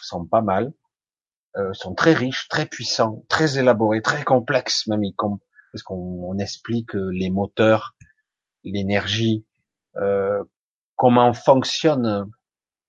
[0.00, 0.72] sont pas mal,
[1.56, 5.02] euh, sont très riches, très puissants, très élaborés, très complexes même,
[5.72, 7.94] parce qu'on explique les moteurs,
[8.64, 9.44] l'énergie,
[9.96, 10.42] euh,
[10.96, 12.30] comment fonctionne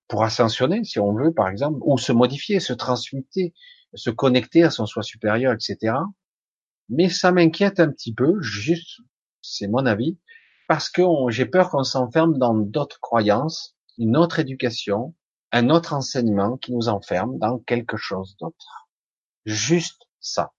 [0.08, 3.54] pour ascensionner, si on veut, par exemple, ou se modifier, se transmuter,
[3.94, 5.96] se connecter à son soi supérieur, etc.
[6.88, 9.00] Mais ça m'inquiète un petit peu, juste,
[9.40, 10.18] c'est mon avis,
[10.68, 15.14] parce que j'ai peur qu'on s'enferme dans d'autres croyances, une autre éducation,
[15.52, 18.88] un autre enseignement qui nous enferme dans quelque chose d'autre.
[19.44, 20.52] Juste ça.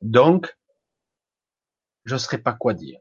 [0.00, 0.56] Donc,
[2.04, 3.00] je ne saurais pas quoi dire.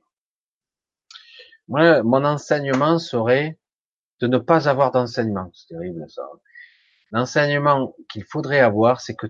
[1.68, 3.60] Moi, mon enseignement serait
[4.20, 5.52] de ne pas avoir d'enseignement.
[5.54, 6.24] C'est terrible ça.
[7.12, 9.28] L'enseignement qu'il faudrait avoir, c'est que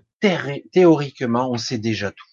[0.72, 2.29] théoriquement, on sait déjà tout.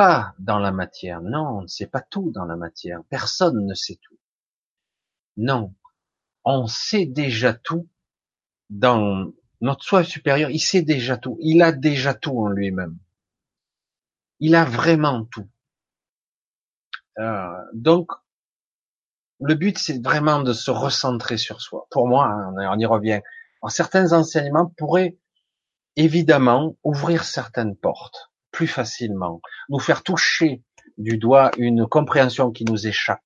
[0.00, 1.20] Pas dans la matière.
[1.20, 3.00] Non, on ne sait pas tout dans la matière.
[3.10, 4.18] Personne ne sait tout.
[5.36, 5.74] Non
[6.44, 7.88] on sait déjà tout
[8.68, 12.96] dans notre soi supérieur, il sait déjà tout, il a déjà tout en lui-même.
[14.38, 15.48] Il a vraiment tout.
[17.18, 18.10] Euh, donc,
[19.40, 21.86] le but, c'est vraiment de se recentrer sur soi.
[21.90, 23.20] Pour moi, hein, on y revient.
[23.68, 25.18] certains enseignements pourraient
[25.96, 30.62] évidemment ouvrir certaines portes plus facilement, nous faire toucher
[30.98, 33.22] du doigt une compréhension qui nous échappe,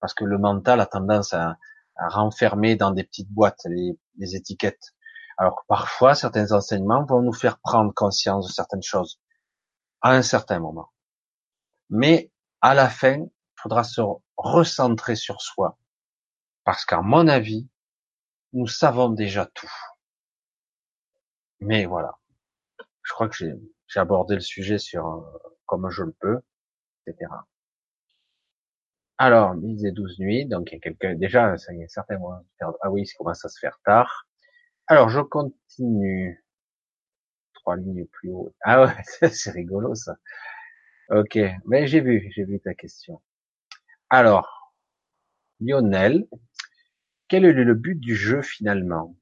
[0.00, 1.56] parce que le mental a tendance à,
[1.96, 4.94] renfermer dans des petites boîtes les, étiquettes.
[5.36, 9.20] Alors parfois, certains enseignements vont nous faire prendre conscience de certaines choses
[10.00, 10.90] à un certain moment.
[11.90, 12.32] Mais
[12.62, 14.00] à la fin, il faudra se
[14.38, 15.78] recentrer sur soi.
[16.64, 17.68] Parce qu'à mon avis,
[18.54, 19.70] nous savons déjà tout.
[21.60, 22.18] Mais voilà.
[23.02, 23.52] Je crois que j'ai
[23.98, 25.20] abordé le sujet sur euh,
[25.66, 26.40] comme je le peux,
[27.06, 27.30] etc.
[29.18, 32.40] Alors, midi et 12 nuits, donc il y a quelqu'un, déjà, ça y est, certainement,
[32.60, 34.26] ah oui, ça commence à se faire tard.
[34.86, 36.44] Alors, je continue.
[37.54, 38.54] Trois lignes plus haut.
[38.62, 38.94] Ah ouais,
[39.30, 40.16] c'est rigolo, ça.
[41.10, 43.20] Ok, mais j'ai vu, j'ai vu ta question.
[44.08, 44.74] Alors,
[45.60, 46.26] Lionel,
[47.28, 49.16] quel est le but du jeu finalement?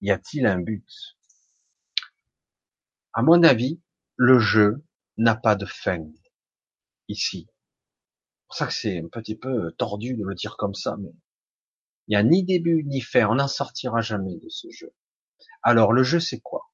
[0.00, 0.86] Y a-t-il un but?
[3.12, 3.80] À mon avis,
[4.16, 4.84] le jeu
[5.16, 6.04] n'a pas de fin
[7.08, 7.46] ici.
[7.48, 11.12] C'est pour ça que c'est un petit peu tordu de le dire comme ça, mais
[12.06, 13.26] il n'y a ni début ni fin.
[13.28, 14.92] On n'en sortira jamais de ce jeu.
[15.62, 16.70] Alors le jeu, c'est quoi?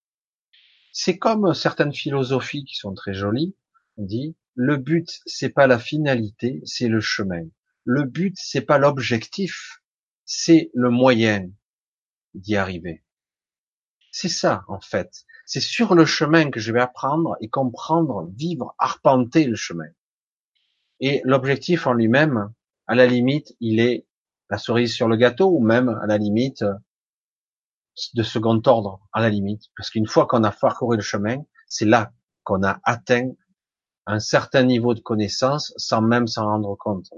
[0.92, 3.56] C'est comme certaines philosophies qui sont très jolies.
[3.96, 7.46] On dit le but, c'est pas la finalité, c'est le chemin.
[7.84, 9.80] Le but, c'est pas l'objectif,
[10.24, 11.50] c'est le moyen
[12.34, 13.04] d'y arriver.
[14.12, 15.24] C'est ça, en fait.
[15.52, 19.88] C'est sur le chemin que je vais apprendre et comprendre, vivre, arpenter le chemin.
[21.00, 22.54] Et l'objectif en lui-même,
[22.86, 24.06] à la limite, il est
[24.48, 26.64] la cerise sur le gâteau ou même à la limite
[28.14, 29.64] de second ordre, à la limite.
[29.76, 32.12] Parce qu'une fois qu'on a parcouru le chemin, c'est là
[32.44, 33.32] qu'on a atteint
[34.06, 37.10] un certain niveau de connaissance sans même s'en rendre compte.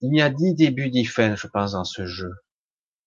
[0.00, 2.32] Il n'y a ni début ni fin, je pense, dans ce jeu.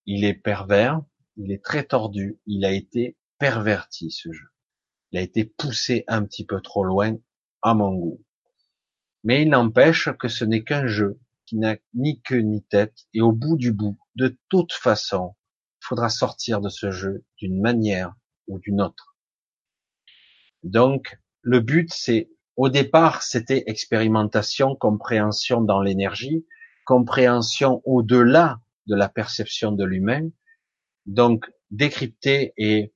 [0.05, 1.01] Il est pervers,
[1.37, 4.47] il est très tordu, il a été perverti, ce jeu.
[5.11, 7.15] Il a été poussé un petit peu trop loin,
[7.61, 8.23] à mon goût.
[9.23, 13.21] Mais il n'empêche que ce n'est qu'un jeu qui n'a ni queue ni tête, et
[13.21, 15.35] au bout du bout, de toute façon,
[15.81, 18.13] il faudra sortir de ce jeu d'une manière
[18.47, 19.15] ou d'une autre.
[20.63, 26.45] Donc, le but, c'est, au départ, c'était expérimentation, compréhension dans l'énergie,
[26.85, 30.29] compréhension au-delà de la perception de l'humain,
[31.07, 32.93] donc décrypter et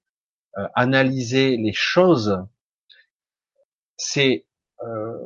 [0.57, 2.37] euh, analyser les choses,
[3.97, 4.45] c'est
[4.83, 5.17] euh,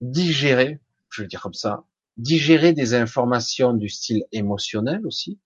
[0.00, 0.80] digérer,
[1.10, 1.84] je veux dire comme ça,
[2.16, 5.40] digérer des informations du style émotionnel aussi,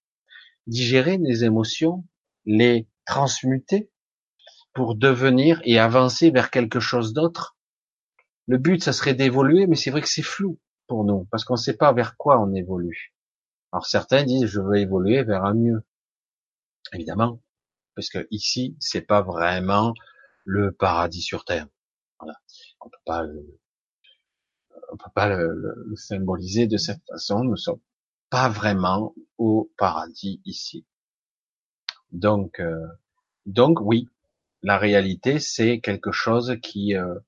[0.66, 2.05] digérer des émotions,
[2.47, 3.90] les transmuter
[4.73, 7.57] pour devenir et avancer vers quelque chose d'autre.
[8.47, 11.55] Le but, ça serait d'évoluer, mais c'est vrai que c'est flou pour nous, parce qu'on
[11.55, 13.15] ne sait pas vers quoi on évolue.
[13.73, 15.82] Alors certains disent, je veux évoluer vers un mieux.
[16.93, 17.40] Évidemment,
[17.94, 19.94] parce que ici, c'est pas vraiment
[20.44, 21.66] le paradis sur terre.
[22.19, 22.39] Voilà.
[22.81, 23.59] On peut pas le,
[24.93, 27.44] on peut pas le, symboliser de cette façon.
[27.44, 27.81] Nous sommes
[28.31, 30.86] pas vraiment au paradis ici.
[32.12, 32.86] Donc, euh,
[33.47, 34.09] donc oui,
[34.62, 37.19] la réalité, c'est quelque chose qui, euh,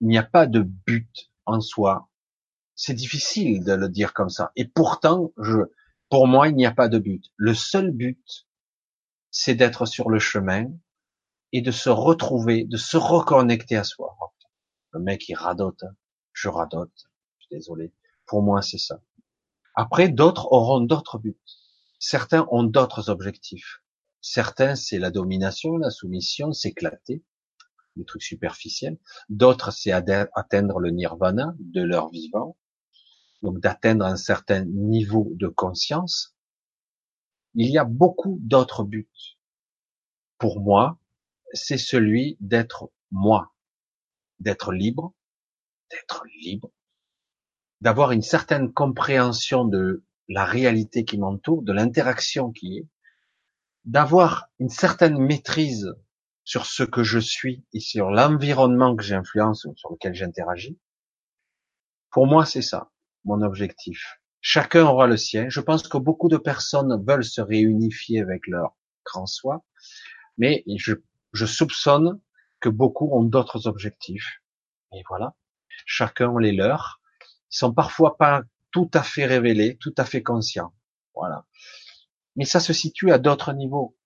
[0.00, 2.08] il n'y a pas de but en soi.
[2.74, 4.52] C'est difficile de le dire comme ça.
[4.56, 5.58] Et pourtant, je,
[6.08, 7.24] pour moi, il n'y a pas de but.
[7.36, 8.46] Le seul but,
[9.30, 10.66] c'est d'être sur le chemin
[11.52, 14.16] et de se retrouver, de se reconnecter à soi.
[14.92, 15.82] Le mec, il radote.
[15.84, 15.94] Hein.
[16.32, 17.08] Je radote.
[17.38, 17.92] Je suis désolé.
[18.26, 19.00] Pour moi, c'est ça.
[19.74, 21.38] Après, d'autres auront d'autres buts.
[21.98, 23.82] Certains ont d'autres objectifs.
[24.20, 27.22] Certains, c'est la domination, la soumission, s'éclater,
[27.96, 28.98] des trucs superficiels.
[29.28, 32.56] D'autres, c'est atteindre le nirvana de leur vivant.
[33.42, 36.36] Donc, d'atteindre un certain niveau de conscience.
[37.54, 39.10] Il y a beaucoup d'autres buts.
[40.38, 40.98] Pour moi,
[41.52, 43.52] c'est celui d'être moi,
[44.38, 45.14] d'être libre,
[45.90, 46.70] d'être libre,
[47.80, 52.88] d'avoir une certaine compréhension de la réalité qui m'entoure, de l'interaction qui est,
[53.84, 55.92] d'avoir une certaine maîtrise
[56.44, 60.78] sur ce que je suis et sur l'environnement que j'influence ou sur lequel j'interagis.
[62.10, 62.90] Pour moi, c'est ça,
[63.24, 64.19] mon objectif.
[64.40, 65.48] Chacun aura le sien.
[65.48, 69.64] Je pense que beaucoup de personnes veulent se réunifier avec leur grand soi,
[70.38, 70.94] mais je,
[71.46, 72.20] soupçonne
[72.60, 74.42] que beaucoup ont d'autres objectifs.
[74.92, 75.34] Et voilà,
[75.86, 77.00] chacun les leurs.
[77.52, 80.72] Ils sont parfois pas tout à fait révélés, tout à fait conscients.
[81.14, 81.46] Voilà.
[82.36, 83.96] Mais ça se situe à d'autres niveaux.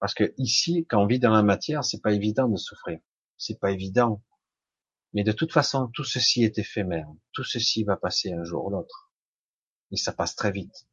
[0.00, 2.98] Parce que ici, quand on vit dans la matière, c'est pas évident de souffrir.
[3.36, 4.22] C'est pas évident.
[5.14, 7.08] Mais de toute façon, tout ceci est éphémère.
[7.32, 9.07] Tout ceci va passer un jour ou l'autre.
[9.90, 10.86] Et ça passe très vite.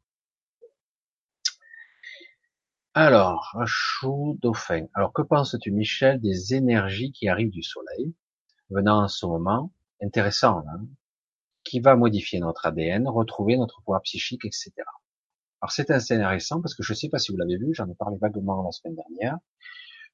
[2.93, 4.87] Alors, chou dauphin.
[4.93, 8.13] Alors, que penses-tu, Michel, des énergies qui arrivent du soleil,
[8.69, 10.87] venant en ce moment, intéressant, hein,
[11.65, 14.71] qui va modifier notre ADN, retrouver notre pouvoir psychique, etc.
[15.61, 17.95] Alors c'est intéressant parce que je ne sais pas si vous l'avez vu, j'en ai
[17.95, 19.39] parlé vaguement la semaine dernière.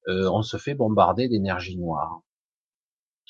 [0.08, 2.22] Euh, on se fait bombarder d'énergie noire.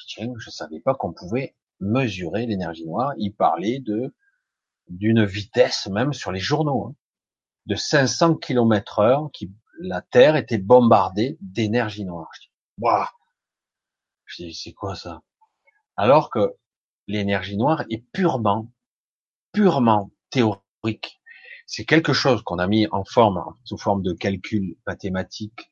[0.07, 3.13] Tiens, je savais pas qu'on pouvait mesurer l'énergie noire.
[3.17, 4.13] Il parlait de
[4.91, 6.95] d'une vitesse même sur les journaux hein,
[7.65, 12.29] de 500 km heure qui la Terre était bombardée d'énergie noire.
[12.79, 13.07] Waouh
[14.25, 15.21] Je dis c'est quoi ça?
[15.97, 16.55] Alors que
[17.07, 18.71] l'énergie noire est purement
[19.51, 21.21] purement théorique
[21.71, 25.71] c'est quelque chose qu'on a mis en forme, sous forme de calcul mathématique.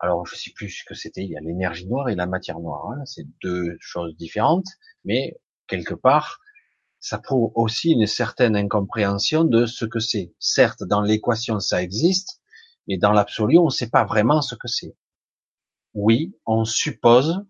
[0.00, 1.22] Alors, je sais plus ce que c'était.
[1.22, 2.90] Il y a l'énergie noire et la matière noire.
[2.90, 3.04] Hein.
[3.04, 4.66] C'est deux choses différentes,
[5.04, 5.38] mais
[5.68, 6.40] quelque part,
[7.00, 10.34] ça prouve aussi une certaine incompréhension de ce que c'est.
[10.38, 12.42] Certes, dans l'équation, ça existe,
[12.86, 14.94] mais dans l'absolu, on ne sait pas vraiment ce que c'est.
[15.94, 17.44] Oui, on suppose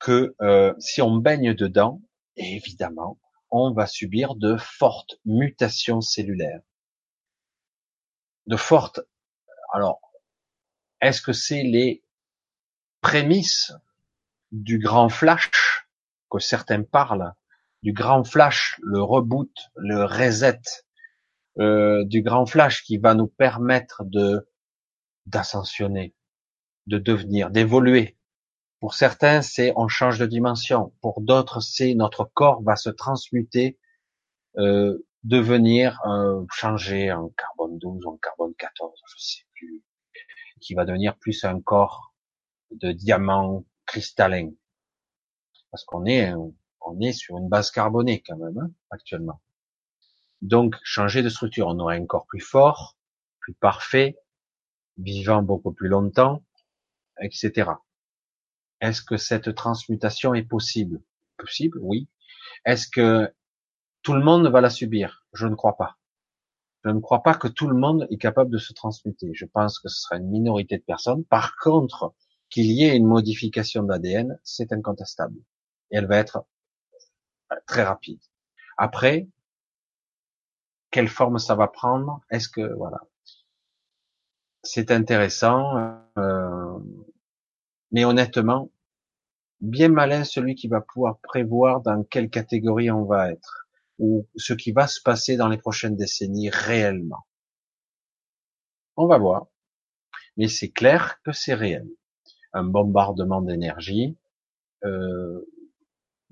[0.00, 2.02] que euh, si on baigne dedans,
[2.36, 3.18] évidemment,
[3.50, 6.60] on va subir de fortes mutations cellulaires.
[8.46, 9.00] De fortes.
[9.72, 10.00] Alors,
[11.00, 12.02] est-ce que c'est les
[13.00, 13.72] prémices
[14.50, 15.86] du grand flash
[16.30, 17.32] que certains parlent
[17.82, 20.60] du grand flash, le reboot, le reset
[21.58, 24.48] euh, du grand flash qui va nous permettre de
[25.26, 26.14] d'ascensionner,
[26.86, 28.16] de devenir, d'évoluer.
[28.80, 30.92] Pour certains, c'est on change de dimension.
[31.00, 33.78] Pour d'autres, c'est notre corps va se transmuter,
[34.56, 39.84] euh, devenir, euh, changer en carbone 12 ou en carbone 14, je sais plus,
[40.60, 42.14] qui va devenir plus un corps
[42.72, 44.50] de diamant cristallin.
[45.70, 46.32] Parce qu'on est
[46.86, 49.40] on est sur une base carbonée quand même hein, actuellement.
[50.40, 52.96] Donc changer de structure, on aurait un corps plus fort,
[53.40, 54.18] plus parfait,
[54.98, 56.42] vivant beaucoup plus longtemps,
[57.20, 57.70] etc.
[58.80, 61.00] Est-ce que cette transmutation est possible?
[61.38, 62.08] Possible, oui.
[62.64, 63.32] Est-ce que
[64.02, 65.24] tout le monde va la subir?
[65.32, 65.98] Je ne crois pas.
[66.84, 69.30] Je ne crois pas que tout le monde est capable de se transmuter.
[69.34, 71.24] Je pense que ce sera une minorité de personnes.
[71.24, 72.12] Par contre,
[72.50, 75.38] qu'il y ait une modification d'ADN, c'est incontestable.
[75.90, 76.44] Et elle va être
[77.66, 78.20] très rapide.
[78.76, 79.28] Après,
[80.90, 82.20] quelle forme ça va prendre?
[82.30, 83.00] Est-ce que voilà,
[84.62, 85.76] c'est intéressant,
[86.18, 86.78] euh,
[87.90, 88.70] mais honnêtement,
[89.60, 93.66] bien malin celui qui va pouvoir prévoir dans quelle catégorie on va être
[93.98, 97.26] ou ce qui va se passer dans les prochaines décennies réellement.
[98.96, 99.46] On va voir,
[100.36, 101.88] mais c'est clair que c'est réel.
[102.52, 104.16] Un bombardement d'énergie,
[104.84, 105.40] euh,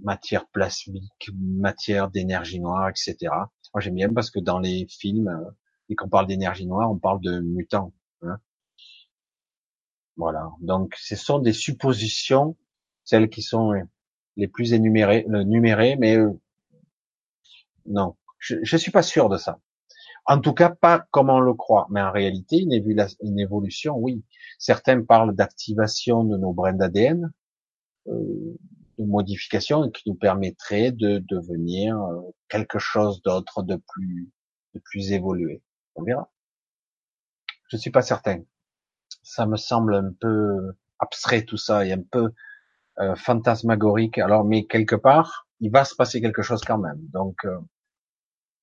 [0.03, 3.17] matière plasmique, matière d'énergie noire, etc.
[3.75, 5.51] Moi j'aime bien parce que dans les films, euh,
[5.89, 7.93] et qu'on parle d'énergie noire, on parle de mutants.
[8.23, 8.39] Hein.
[10.17, 10.51] voilà.
[10.61, 12.57] Donc ce sont des suppositions,
[13.05, 13.73] celles qui sont
[14.37, 16.33] les plus énumérées, le numérées, mais euh,
[17.87, 19.61] non, je, je suis pas sûr de ça.
[20.27, 21.89] En tout cas, pas comme on le croit.
[21.91, 22.73] Mais en réalité, une,
[23.23, 24.23] une évolution, oui.
[24.59, 27.33] Certains parlent d'activation de nos brins d'ADN.
[28.07, 28.57] Euh,
[29.07, 34.31] modification qui nous permettrait de devenir euh, quelque chose d'autre, de plus,
[34.75, 35.63] de plus évolué.
[35.95, 36.31] On verra.
[37.69, 38.43] Je suis pas certain.
[39.23, 42.31] Ça me semble un peu abstrait tout ça et un peu
[42.99, 44.19] euh, fantasmagorique.
[44.19, 47.01] Alors, mais quelque part, il va se passer quelque chose quand même.
[47.09, 47.59] Donc, euh,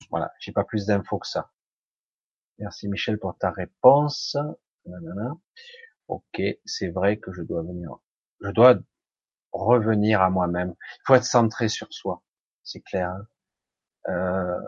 [0.09, 1.51] voilà, j'ai pas plus d'infos que ça.
[2.59, 4.35] Merci Michel pour ta réponse.
[6.07, 7.97] Ok, c'est vrai que je dois venir.
[8.41, 8.75] Je dois
[9.65, 10.75] revenir à moi-même.
[10.79, 12.23] Il faut être centré sur soi,
[12.63, 13.09] c'est clair.
[13.09, 13.27] Hein.
[14.09, 14.59] Euh,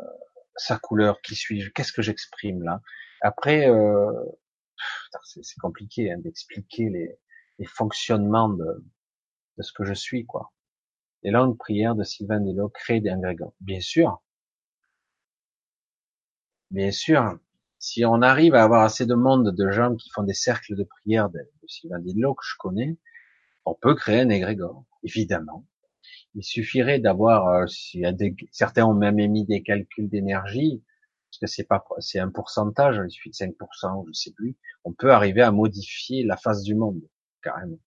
[0.56, 2.82] sa couleur, qui suis-je, qu'est-ce que j'exprime là
[3.22, 4.12] Après, euh,
[5.24, 7.18] c'est compliqué hein, d'expliquer les,
[7.60, 8.84] les, fonctionnements de,
[9.58, 10.52] de, ce que je suis, quoi.
[11.24, 13.54] Les langues prières de Sylvain Delo créent des ingrédients.
[13.62, 14.22] Bien sûr,
[16.72, 17.38] bien sûr.
[17.82, 20.84] Si on arrive à avoir assez de monde, de gens qui font des cercles de
[20.84, 22.98] prière de, de Sylvain Delo que je connais,
[23.70, 25.66] on peut créer un égrégore, évidemment.
[26.36, 27.66] Il suffirait d'avoir, euh,
[28.52, 30.84] certains ont même émis des calculs d'énergie,
[31.30, 34.58] parce que c'est pas, c'est un pourcentage, il suffit de 5%, je sais plus.
[34.84, 37.02] On peut arriver à modifier la face du monde,
[37.44, 37.80] carrément.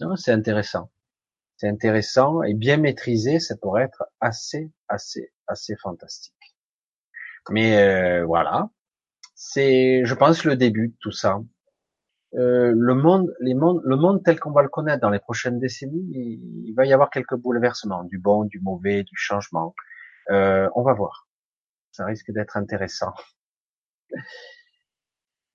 [0.00, 0.90] Non, c'est intéressant.
[1.56, 6.34] C'est intéressant et bien maîtrisé, ça pourrait être assez, assez, assez fantastique.
[7.50, 8.70] Mais euh, voilà,
[9.34, 11.40] c'est, je pense, le début de tout ça.
[12.34, 15.58] Euh, le monde, les mondes, le monde tel qu'on va le connaître dans les prochaines
[15.58, 19.74] décennies, il, va y avoir quelques bouleversements, du bon, du mauvais, du changement.
[20.30, 21.28] Euh, on va voir.
[21.90, 23.12] Ça risque d'être intéressant.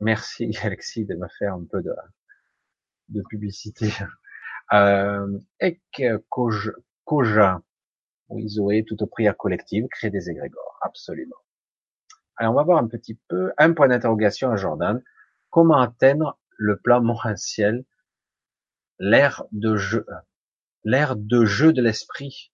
[0.02, 1.96] Merci Alexis de me faire un peu de,
[3.10, 3.90] de publicité.
[4.74, 5.28] Euh,
[5.60, 7.62] Ek Koja,
[8.30, 11.36] oui Zoé, tout au prière collective, créer des égrégores, absolument.
[12.38, 15.04] Alors on va voir un petit peu, un point d'interrogation à Jordan.
[15.52, 17.86] Comment atteindre le plan morantiel,
[19.00, 20.06] l'air de jeu,
[20.84, 22.52] l'air de jeu de l'esprit.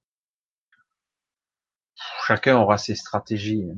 [2.26, 3.70] Chacun aura ses stratégies.
[3.70, 3.78] Hein.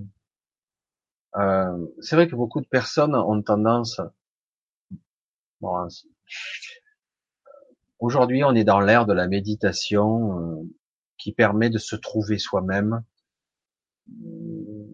[1.36, 4.00] Euh, c'est vrai que beaucoup de personnes ont tendance.
[8.00, 10.64] Aujourd'hui, on est dans l'ère de la méditation euh,
[11.18, 13.04] qui permet de se trouver soi-même,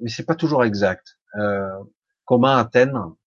[0.01, 1.19] mais c'est pas toujours exact.
[1.35, 1.67] Euh,
[2.25, 3.17] comment atteindre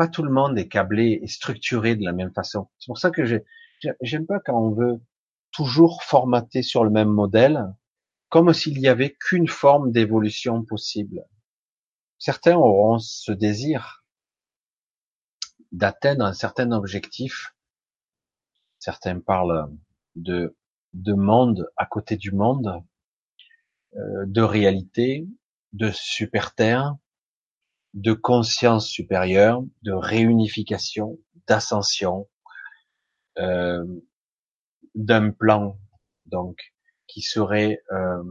[0.00, 2.70] pas tout le monde est câblé et structuré de la même façon.
[2.78, 3.22] C'est pour ça que
[4.00, 4.98] j'aime pas quand on veut
[5.52, 7.66] toujours formater sur le même modèle
[8.30, 11.22] comme s'il n'y avait qu'une forme d'évolution possible.
[12.16, 14.02] Certains auront ce désir
[15.70, 17.54] d'atteindre un certain objectif.
[18.78, 19.70] Certains parlent
[20.16, 20.56] de,
[20.94, 22.82] de monde à côté du monde,
[23.96, 25.28] euh, de réalité,
[25.74, 26.96] de super terre,
[27.94, 32.28] de conscience supérieure, de réunification, d'ascension,
[33.38, 33.84] euh,
[34.94, 35.78] d'un plan
[36.26, 36.58] donc
[37.06, 38.22] qui serait euh,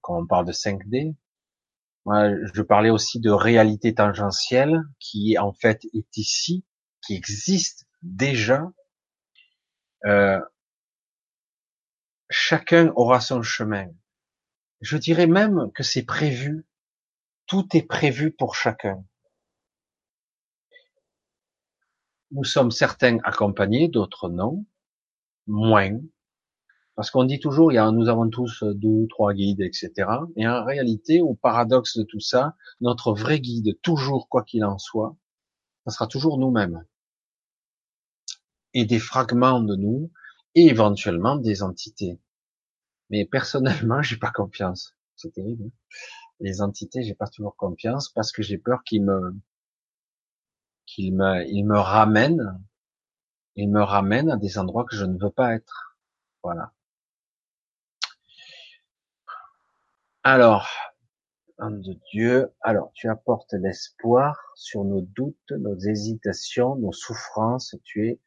[0.00, 1.14] quand on parle de 5D.
[2.04, 6.64] Moi, je parlais aussi de réalité tangentielle qui en fait est ici,
[7.02, 8.70] qui existe déjà.
[10.06, 10.40] Euh,
[12.30, 13.88] chacun aura son chemin.
[14.80, 16.67] Je dirais même que c'est prévu.
[17.48, 19.02] Tout est prévu pour chacun.
[22.30, 24.66] Nous sommes certains accompagnés, d'autres non,
[25.46, 25.98] moins.
[26.94, 29.92] Parce qu'on dit toujours, il nous avons tous deux, trois guides, etc.
[30.36, 34.76] Et en réalité, au paradoxe de tout ça, notre vrai guide, toujours quoi qu'il en
[34.76, 35.16] soit,
[35.86, 36.84] ça sera toujours nous-mêmes.
[38.74, 40.12] Et des fragments de nous,
[40.54, 42.20] et éventuellement des entités.
[43.08, 44.94] Mais personnellement, j'ai pas confiance.
[45.16, 45.64] C'est terrible.
[45.64, 45.70] Hein.
[46.40, 49.34] Les entités, j'ai pas toujours confiance parce que j'ai peur qu'ils me,
[50.86, 52.62] qu'ils me, ils me ramènent,
[53.56, 55.98] ils me ramènent à des endroits que je ne veux pas être.
[56.42, 56.72] Voilà.
[60.22, 60.68] Alors,
[61.58, 67.74] homme de Dieu, alors tu apportes l'espoir sur nos doutes, nos hésitations, nos souffrances.
[67.84, 68.20] Tu es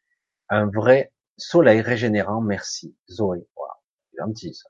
[0.50, 2.42] un vrai soleil régénérant.
[2.42, 3.48] Merci, Zoé.
[3.56, 3.68] Wow,
[4.18, 4.70] gentil ça.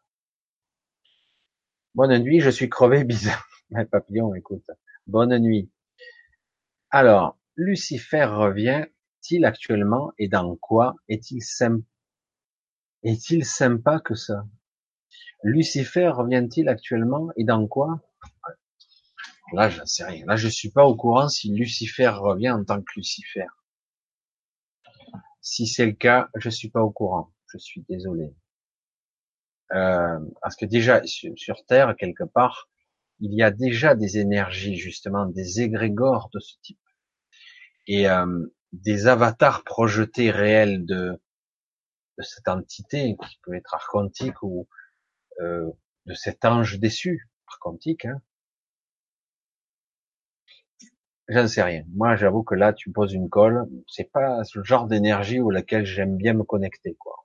[1.93, 3.47] Bonne nuit, je suis crevé, bizarre.
[3.69, 4.65] Mais papillon, écoute.
[5.07, 5.71] Bonne nuit.
[6.89, 11.85] Alors, Lucifer revient-il actuellement et dans quoi est-il sympa,
[13.03, 14.45] est-il sympa que ça?
[15.43, 17.99] Lucifer revient-il actuellement et dans quoi?
[19.53, 20.25] Là, je sais rien.
[20.25, 23.47] Là, je suis pas au courant si Lucifer revient en tant que Lucifer.
[25.41, 27.33] Si c'est le cas, je suis pas au courant.
[27.47, 28.33] Je suis désolé.
[29.73, 32.69] Euh, parce que déjà sur, Terre, quelque part,
[33.19, 36.79] il y a déjà des énergies, justement, des égrégores de ce type.
[37.87, 41.19] Et euh, des avatars projetés réels de,
[42.19, 44.67] cette entité, qui peut être archontique ou
[45.41, 45.69] euh,
[46.05, 48.05] de cet ange déçu, archontique.
[48.05, 48.21] Hein.
[51.29, 51.83] J'en sais rien.
[51.93, 53.65] Moi, j'avoue que là, tu poses une colle.
[53.87, 57.20] C'est pas ce genre d'énergie où laquelle j'aime bien me connecter, quoi.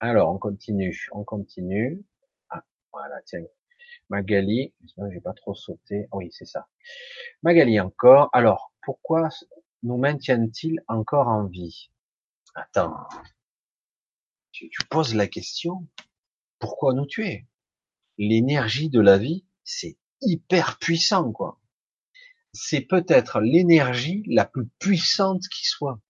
[0.00, 2.04] Alors, on continue, on continue.
[2.50, 3.44] Ah, voilà, tiens.
[4.10, 4.72] Magali,
[5.10, 6.08] j'ai pas trop sauté.
[6.12, 6.68] Oui, c'est ça.
[7.42, 8.30] Magali encore.
[8.32, 9.28] Alors, pourquoi
[9.82, 11.90] nous maintiennent-ils encore en vie?
[12.54, 12.96] Attends.
[14.52, 15.86] Tu, tu poses la question.
[16.58, 17.46] Pourquoi nous tuer?
[18.18, 21.60] L'énergie de la vie, c'est hyper puissant, quoi.
[22.52, 26.00] C'est peut-être l'énergie la plus puissante qui soit.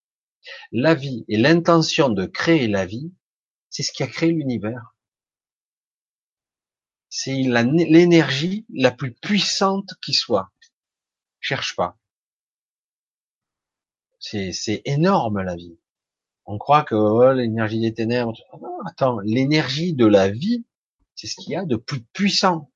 [0.72, 3.12] La vie et l'intention de créer la vie,
[3.70, 4.94] c'est ce qui a créé l'univers.
[7.10, 10.50] C'est l'énergie la plus puissante qui soit.
[11.40, 11.98] Cherche pas.
[14.20, 15.78] C'est énorme la vie.
[16.44, 18.32] On croit que l'énergie des ténèbres.
[18.86, 20.64] attends, l'énergie de la vie,
[21.14, 22.70] c'est ce qu'il y a de plus puissant.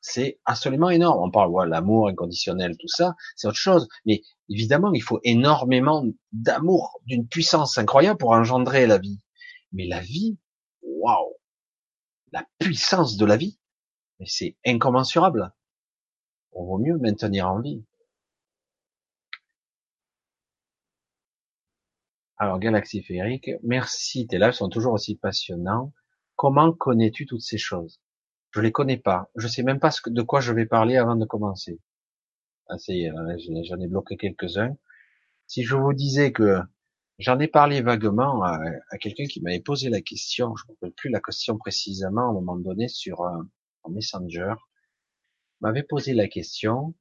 [0.00, 1.22] C'est absolument énorme.
[1.22, 3.88] On parle, voilà, l'amour inconditionnel, tout ça, c'est autre chose.
[4.06, 9.18] Mais évidemment, il faut énormément d'amour, d'une puissance incroyable pour engendrer la vie.
[9.72, 10.38] Mais la vie,
[10.82, 11.34] waouh,
[12.32, 13.58] la puissance de la vie,
[14.24, 15.52] c'est incommensurable.
[16.52, 17.84] On vaut mieux maintenir en vie.
[22.36, 25.92] Alors, Galaxie Féerique, merci, tes lives sont toujours aussi passionnants.
[26.36, 28.00] Comment connais-tu toutes ces choses?
[28.52, 29.28] Je les connais pas.
[29.34, 31.80] Je sais même pas de quoi je vais parler avant de commencer.
[32.68, 34.76] Ah, j'en ai bloqué quelques-uns.
[35.46, 36.60] Si je vous disais que
[37.18, 38.60] J'en ai parlé vaguement à,
[39.00, 42.30] quelqu'un qui m'avait posé la question, je ne me rappelle plus la question précisément, à
[42.30, 43.48] un moment donné sur un,
[43.90, 44.52] Messenger,
[45.62, 46.94] m'avait posé la question.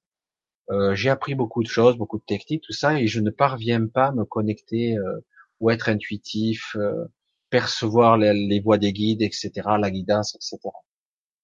[0.71, 3.85] Euh, j'ai appris beaucoup de choses, beaucoup de techniques, tout ça, et je ne parviens
[3.87, 5.19] pas à me connecter euh,
[5.59, 7.05] ou être intuitif, euh,
[7.49, 10.57] percevoir les, voix des guides, etc., la guidance, etc.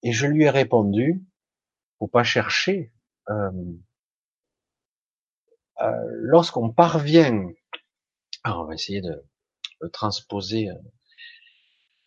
[0.01, 1.21] Et je lui ai répondu,
[1.99, 2.93] faut pas chercher.
[6.21, 7.49] lorsqu'on parvient
[8.43, 9.23] alors, on va essayer de,
[9.91, 10.69] transposer.
[10.69, 10.75] Euh,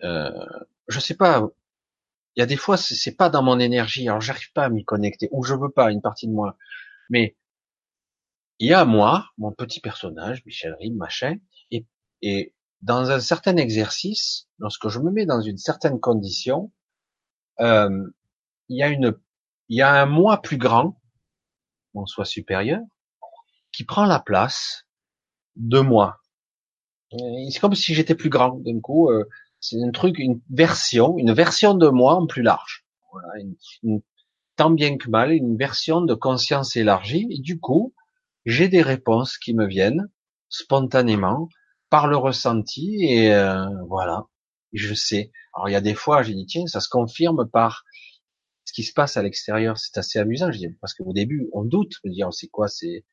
[0.05, 0.47] euh,
[0.89, 1.47] je sais pas.
[2.37, 4.09] Il y a des fois, c'est pas dans mon énergie.
[4.09, 6.57] Alors, j'arrive pas à m'y connecter, ou je veux pas une partie de moi.
[7.11, 7.37] Mais
[8.59, 11.37] il y a moi, mon petit personnage, Michel Rime, machin,
[11.71, 11.87] et,
[12.23, 16.73] et dans un certain exercice, lorsque je me mets dans une certaine condition,
[17.61, 18.07] euh,
[18.69, 19.19] il y a une,
[19.69, 21.01] il y a un moi plus grand,
[21.95, 22.81] mon soi supérieur,
[23.73, 24.87] qui prend la place
[25.57, 26.21] de moi.
[27.11, 29.11] C'est comme si j'étais plus grand d'un coup.
[29.11, 29.25] Euh,
[29.61, 32.85] c'est un truc, une version, une version de moi en plus large.
[33.13, 33.45] Voilà,
[34.57, 37.27] tant bien que mal, une version de conscience élargie.
[37.31, 37.95] Et du coup,
[38.45, 40.09] j'ai des réponses qui me viennent
[40.49, 41.49] spontanément
[41.91, 44.25] par le ressenti et euh, voilà,
[44.73, 45.33] je sais.
[45.55, 47.85] Alors il y a des fois, j'ai dit tiens, ça se confirme par
[48.65, 49.79] ce qui se passe à l'extérieur.
[49.79, 53.05] C'est assez amusant, je dis parce qu'au début, on doute, me dire c'est quoi, c'est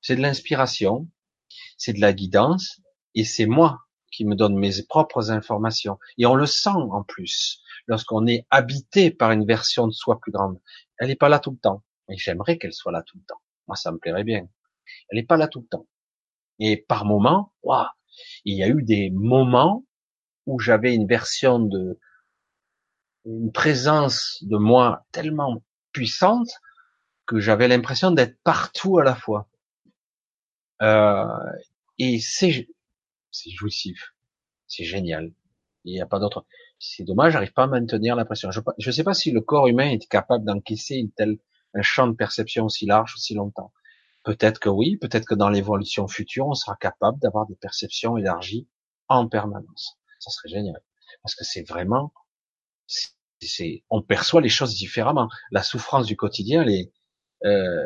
[0.00, 1.08] c'est de l'inspiration,
[1.80, 2.80] c'est de la guidance
[3.14, 3.80] et c'est moi
[4.12, 5.98] qui me donne mes propres informations.
[6.18, 10.30] Et on le sent en plus lorsqu'on est habité par une version de soi plus
[10.30, 10.60] grande.
[10.98, 11.82] Elle n'est pas là tout le temps.
[12.10, 13.40] Et j'aimerais qu'elle soit là tout le temps.
[13.66, 14.46] Moi, ça me plairait bien.
[15.08, 15.86] Elle n'est pas là tout le temps.
[16.58, 17.86] Et par moment, waouh,
[18.44, 19.86] il y a eu des moments
[20.44, 21.98] où j'avais une version de,
[23.24, 26.50] une présence de moi tellement puissante
[27.24, 29.48] que j'avais l'impression d'être partout à la fois.
[30.82, 31.26] Euh,
[32.00, 32.66] et c'est,
[33.30, 34.14] c'est jouissif,
[34.66, 35.34] c'est génial.
[35.84, 36.46] Il n'y a pas d'autre.
[36.78, 38.50] C'est dommage, j'arrive pas à maintenir la pression.
[38.50, 41.38] Je ne sais pas si le corps humain est capable d'encaisser une telle,
[41.74, 43.70] un champ de perception aussi large aussi longtemps.
[44.22, 48.66] Peut-être que oui, peut-être que dans l'évolution future, on sera capable d'avoir des perceptions élargies
[49.08, 49.98] en permanence.
[50.20, 50.82] Ça serait génial.
[51.22, 52.14] Parce que c'est vraiment,
[52.86, 55.28] c'est, on perçoit les choses différemment.
[55.50, 56.92] La souffrance du quotidien, les,
[57.44, 57.84] euh,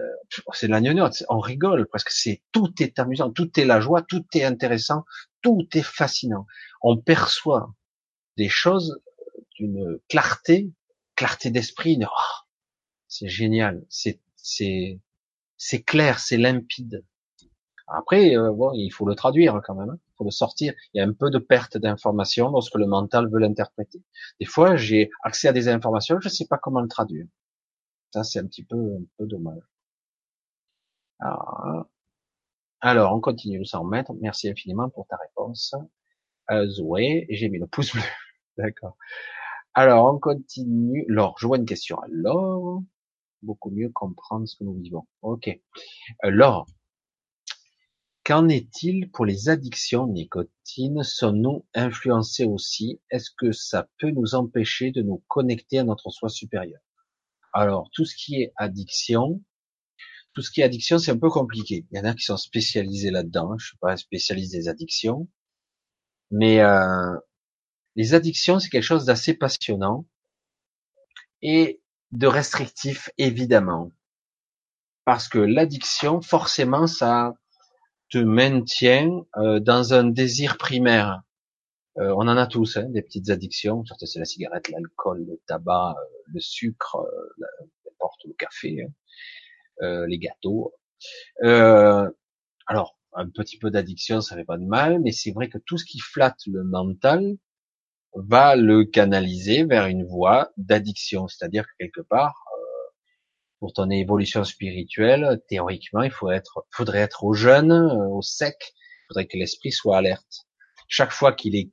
[0.52, 1.24] c'est la gnognotte.
[1.28, 5.04] On rigole parce que c'est tout est amusant, tout est la joie, tout est intéressant,
[5.42, 6.46] tout est fascinant.
[6.82, 7.72] On perçoit
[8.36, 9.00] des choses
[9.56, 10.72] d'une clarté,
[11.16, 11.98] clarté d'esprit.
[12.02, 12.44] Oh,
[13.08, 13.84] c'est génial.
[13.88, 15.00] C'est, c'est,
[15.56, 17.04] c'est clair, c'est limpide.
[17.86, 19.98] Après, euh, bon, il faut le traduire quand même, hein.
[20.08, 20.72] il faut le sortir.
[20.92, 24.02] Il y a un peu de perte d'informations lorsque le mental veut l'interpréter.
[24.40, 27.26] Des fois, j'ai accès à des informations, je ne sais pas comment le traduire.
[28.14, 29.64] Ça, c'est un petit peu, un peu dommage.
[31.18, 31.88] Alors,
[32.80, 34.12] alors on continue sans mettre.
[34.20, 35.74] Merci infiniment pour ta réponse.
[36.52, 38.02] Euh, Zoé, j'ai mis le pouce bleu.
[38.56, 38.96] D'accord.
[39.74, 41.04] Alors, on continue.
[41.08, 41.98] Laure, je vois une question.
[42.02, 42.84] Alors,
[43.42, 45.08] beaucoup mieux comprendre ce que nous vivons.
[45.22, 45.50] Ok.
[46.22, 46.68] Alors,
[48.22, 51.02] qu'en est-il pour les addictions nicotine?
[51.02, 53.00] Sommes-nous influencés aussi?
[53.10, 56.80] Est-ce que ça peut nous empêcher de nous connecter à notre soi supérieur?
[57.54, 59.40] Alors, tout ce qui est addiction,
[60.34, 61.86] tout ce qui est addiction, c'est un peu compliqué.
[61.90, 63.56] Il y en a qui sont spécialisés là-dedans.
[63.56, 65.28] Je suis pas spécialiste des addictions,
[66.32, 67.16] mais euh,
[67.94, 70.04] les addictions, c'est quelque chose d'assez passionnant.
[71.42, 73.90] Et de restrictif, évidemment.
[75.04, 77.34] Parce que l'addiction, forcément, ça
[78.10, 81.22] te maintient euh, dans un désir primaire.
[81.98, 83.84] Euh, on en a tous, hein, des petites addictions.
[83.84, 87.06] C'est la cigarette, l'alcool, le tabac, euh, le sucre,
[87.84, 88.86] n'importe le café,
[89.80, 90.74] hein, les gâteaux.
[92.66, 95.78] alors, un petit peu d'addiction, ça fait pas de mal, mais c'est vrai que tout
[95.78, 97.36] ce qui flatte le mental,
[98.14, 101.28] va le canaliser vers une voie d'addiction.
[101.28, 102.90] C'est-à-dire que quelque part, euh,
[103.58, 108.56] pour ton évolution spirituelle, théoriquement, il faut être, faudrait être au jeune, euh, au sec,
[108.60, 110.46] il faudrait que l'esprit soit alerte.
[110.88, 111.70] Chaque fois qu'il est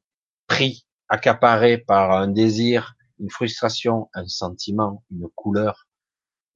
[0.51, 5.87] pris, accaparé par un désir, une frustration, un sentiment, une couleur,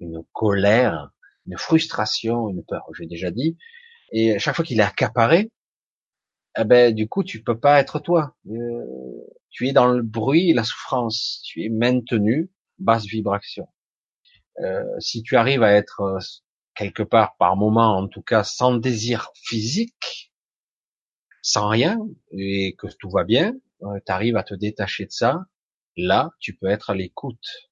[0.01, 1.11] une colère,
[1.47, 3.57] une frustration, une peur, j'ai déjà dit,
[4.11, 5.49] et chaque fois qu'il est accaparé,
[6.57, 8.35] eh ben du coup tu peux pas être toi.
[8.49, 8.83] Euh,
[9.49, 11.41] tu es dans le bruit la souffrance.
[11.45, 13.67] Tu es maintenu basse vibration.
[14.59, 16.19] Euh, si tu arrives à être euh,
[16.75, 20.33] quelque part par moment, en tout cas sans désir physique,
[21.41, 21.97] sans rien
[22.37, 25.45] et que tout va bien, tu arrives à te détacher de ça.
[25.97, 27.69] Là, tu peux être à l'écoute.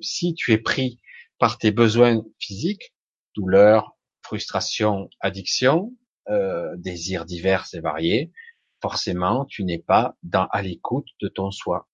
[0.00, 1.00] Si tu es pris
[1.38, 2.94] par tes besoins physiques,
[3.34, 5.92] douleur, frustration, addiction,
[6.28, 8.32] euh, désirs divers et variés,
[8.80, 11.88] forcément, tu n'es pas dans, à l'écoute de ton soi.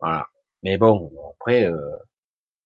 [0.00, 0.26] Voilà.
[0.62, 1.96] Mais bon, après, euh,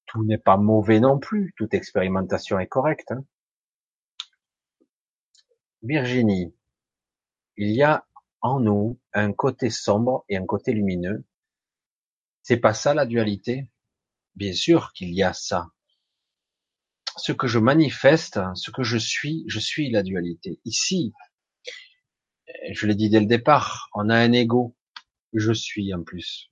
[0.06, 1.52] tout n'est pas mauvais non plus.
[1.56, 3.10] Toute expérimentation est correcte.
[3.12, 3.24] Hein.
[5.82, 6.54] Virginie,
[7.56, 8.06] il y a
[8.40, 11.24] en nous un côté sombre et un côté lumineux.
[12.42, 13.70] C'est pas ça la dualité?
[14.34, 15.70] Bien sûr qu'il y a ça
[17.18, 20.60] ce que je manifeste, ce que je suis, je suis la dualité.
[20.64, 21.12] Ici,
[22.70, 24.76] je l'ai dit dès le départ, on a un ego.
[25.34, 26.50] Je suis en plus.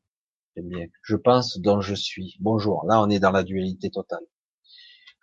[0.56, 0.86] bien.
[1.02, 2.36] Je pense dont je suis.
[2.40, 2.84] Bonjour.
[2.86, 4.24] Là, on est dans la dualité totale.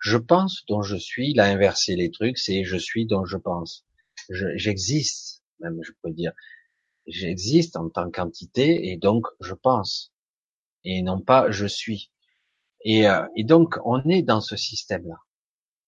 [0.00, 1.30] Je pense dont je suis.
[1.30, 2.38] Il a les trucs.
[2.38, 3.86] C'est je suis dont je pense.
[4.28, 6.32] j'existe, même je peux dire,
[7.06, 10.12] j'existe en tant qu'entité et donc je pense
[10.84, 12.10] et non pas je suis.
[12.84, 15.16] Et, euh, et donc on est dans ce système-là.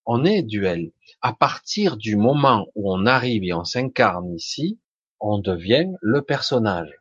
[0.07, 0.93] On est duel.
[1.21, 4.79] À partir du moment où on arrive et on s'incarne ici,
[5.21, 6.93] on devient le personnage.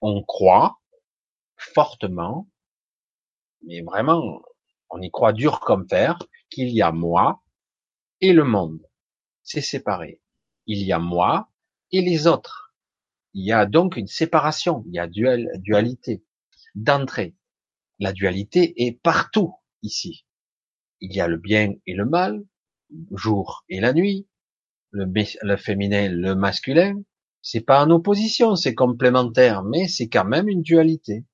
[0.00, 0.78] On croit
[1.56, 2.48] fortement,
[3.64, 4.42] mais vraiment,
[4.90, 6.18] on y croit dur comme fer,
[6.50, 7.42] qu'il y a moi
[8.20, 8.80] et le monde.
[9.42, 10.20] C'est séparé.
[10.66, 11.48] Il y a moi
[11.90, 12.61] et les autres.
[13.34, 16.24] Il y a donc une séparation, il y a dualité
[16.74, 17.34] d'entrée.
[17.98, 20.26] La dualité est partout ici.
[21.00, 22.42] Il y a le bien et le mal,
[23.12, 24.28] jour et la nuit,
[24.90, 25.06] le,
[25.42, 27.02] le féminin, le masculin.
[27.40, 31.24] C'est pas en opposition, c'est complémentaire, mais c'est quand même une dualité.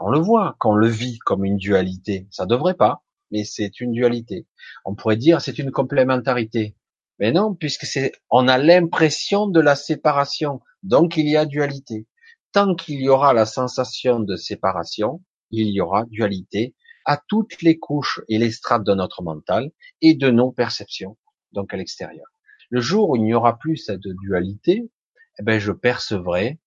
[0.00, 2.26] On le voit, qu'on le vit comme une dualité.
[2.30, 4.46] Ça devrait pas, mais c'est une dualité.
[4.84, 6.76] On pourrait dire c'est une complémentarité.
[7.18, 10.60] Mais non, puisque c'est, on a l'impression de la séparation.
[10.84, 12.06] Donc il y a dualité.
[12.52, 16.74] Tant qu'il y aura la sensation de séparation, il y aura dualité
[17.06, 19.72] à toutes les couches et les strates de notre mental
[20.02, 21.16] et de nos perceptions,
[21.52, 22.26] donc à l'extérieur.
[22.70, 24.90] Le jour où il n'y aura plus cette dualité,
[25.38, 26.60] eh ben je percevrai,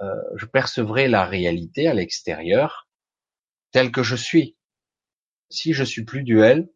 [0.00, 2.88] euh, je percevrai la réalité à l'extérieur
[3.70, 4.56] telle que je suis.
[5.48, 6.68] Si je suis plus duel,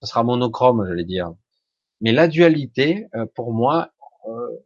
[0.00, 1.32] ce sera monochrome, j'allais dire.
[2.00, 3.92] Mais la dualité, euh, pour moi,
[4.26, 4.62] euh,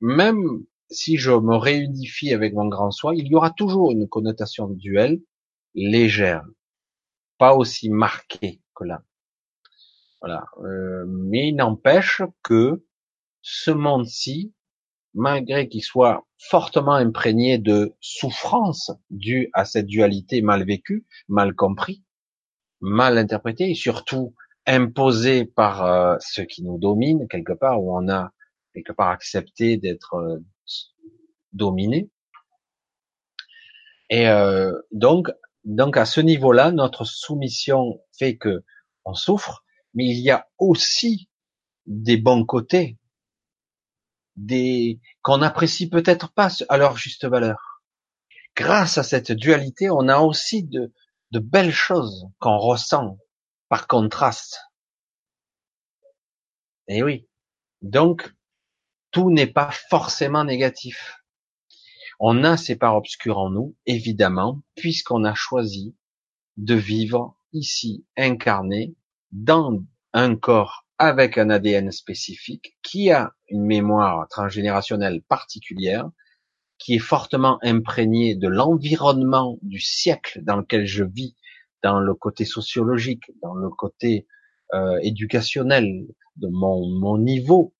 [0.00, 4.68] même si je me réunifie avec mon grand soi, il y aura toujours une connotation
[4.68, 5.20] duel
[5.74, 6.44] légère,
[7.38, 9.02] pas aussi marquée que là.
[10.20, 10.44] Voilà.
[10.62, 12.84] Euh, mais il n'empêche que
[13.40, 14.54] ce monde-ci,
[15.14, 22.04] malgré qu'il soit fortement imprégné de souffrance due à cette dualité mal vécue, mal compris,
[22.80, 24.34] mal interprétée et surtout
[24.66, 28.30] imposée par euh, ceux qui nous dominent quelque part, où on a
[28.72, 30.40] quelque part accepté d'être
[31.52, 32.10] dominé.
[34.10, 35.30] Et euh, donc,
[35.64, 38.64] donc à ce niveau-là, notre soumission fait que
[39.04, 39.64] on souffre,
[39.94, 41.28] mais il y a aussi
[41.86, 42.98] des bons côtés,
[44.36, 47.82] des qu'on n'apprécie peut-être pas à leur juste valeur.
[48.56, 50.92] Grâce à cette dualité, on a aussi de,
[51.30, 53.18] de belles choses qu'on ressent
[53.68, 54.60] par contraste.
[56.88, 57.26] Et oui.
[57.80, 58.34] Donc,
[59.10, 61.21] tout n'est pas forcément négatif.
[62.24, 65.96] On a ces parts obscures en nous, évidemment, puisqu'on a choisi
[66.56, 68.94] de vivre ici, incarné,
[69.32, 76.08] dans un corps avec un ADN spécifique, qui a une mémoire transgénérationnelle particulière,
[76.78, 81.34] qui est fortement imprégné de l'environnement du siècle dans lequel je vis,
[81.82, 84.28] dans le côté sociologique, dans le côté
[84.74, 87.74] euh, éducationnel, de mon niveau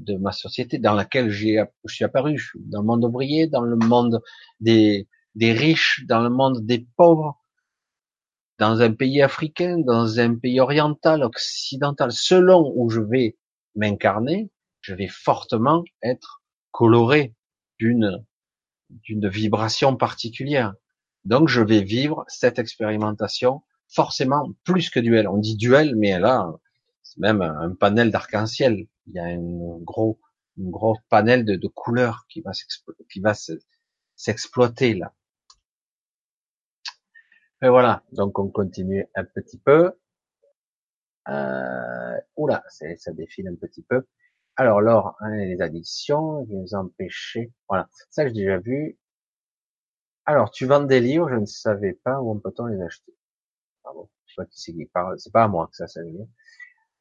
[0.00, 3.76] de ma société dans laquelle j'ai, je suis apparu, dans le monde ouvrier, dans le
[3.76, 4.20] monde
[4.60, 7.40] des, des riches, dans le monde des pauvres,
[8.58, 13.38] dans un pays africain, dans un pays oriental, occidental, selon où je vais
[13.74, 17.34] m'incarner, je vais fortement être coloré
[17.78, 18.24] d'une
[18.90, 20.74] d'une vibration particulière.
[21.24, 25.28] Donc je vais vivre cette expérimentation forcément plus que duel.
[25.28, 26.50] On dit duel, mais là,
[27.18, 28.86] même un panel d'arc-en-ciel.
[29.06, 30.20] Il y a un gros,
[30.56, 32.52] une gros panel de, de couleurs qui va
[33.10, 33.34] qui va
[34.16, 35.14] s'exploiter là.
[37.62, 38.02] Et voilà.
[38.12, 39.92] Donc on continue un petit peu.
[41.28, 44.06] Euh, oula, ça défile un petit peu.
[44.56, 47.52] Alors, lors hein, les addictions, les empêcher.
[47.68, 48.98] Voilà, ça j'ai déjà vu.
[50.26, 53.14] Alors, tu vends des livres, je ne savais pas où on peut-on les acheter?
[53.84, 56.18] Ah bon, sais pas qui c'est qui parle, c'est pas à moi que ça s'agit.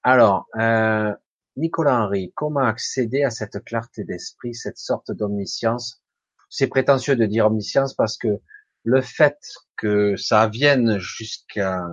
[0.04, 1.14] Alors, euh,
[1.58, 6.02] Nicolas Henry, comment accéder à cette clarté d'esprit, cette sorte d'omniscience?
[6.50, 8.40] C'est prétentieux de dire omniscience parce que
[8.84, 9.38] le fait
[9.76, 11.86] que ça vienne jusqu'à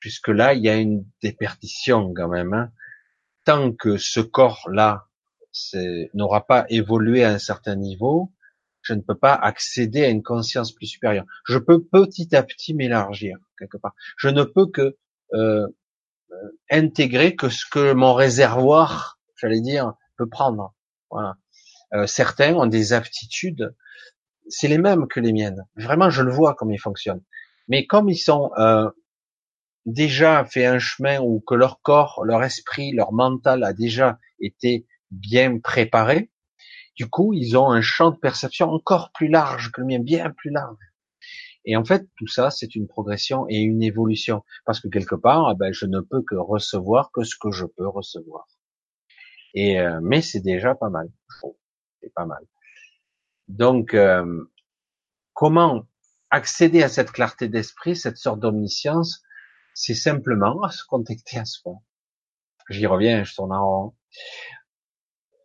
[0.00, 2.52] jusque là, il y a une déperdition quand même.
[2.52, 2.72] Hein.
[3.44, 5.06] Tant que ce corps-là
[6.14, 8.32] n'aura pas évolué à un certain niveau,
[8.82, 11.26] je ne peux pas accéder à une conscience plus supérieure.
[11.46, 13.94] Je peux petit à petit m'élargir quelque part.
[14.16, 14.96] Je ne peux que
[15.34, 15.68] euh,
[16.70, 20.74] intégrer que ce que mon réservoir, j'allais dire, peut prendre.
[21.94, 23.74] Euh, certains ont des aptitudes,
[24.48, 25.64] c'est les mêmes que les miennes.
[25.76, 27.22] Vraiment, je le vois comme ils fonctionnent.
[27.68, 28.90] Mais comme ils sont euh,
[29.86, 34.86] déjà fait un chemin où que leur corps, leur esprit, leur mental a déjà été
[35.10, 36.30] bien préparé,
[36.96, 40.30] du coup, ils ont un champ de perception encore plus large que le mien, bien
[40.30, 40.76] plus large.
[41.64, 44.44] Et en fait, tout ça, c'est une progression et une évolution.
[44.64, 47.66] Parce que quelque part, eh ben, je ne peux que recevoir que ce que je
[47.66, 48.46] peux recevoir.
[49.54, 51.10] Et euh, mais c'est déjà pas mal.
[52.00, 52.44] C'est pas mal.
[53.48, 54.44] Donc, euh,
[55.34, 55.86] comment
[56.30, 59.22] accéder à cette clarté d'esprit, cette sorte d'omniscience?
[59.74, 61.76] C'est simplement à se contacter à soi.
[62.70, 63.96] J'y reviens, je tourne en rond.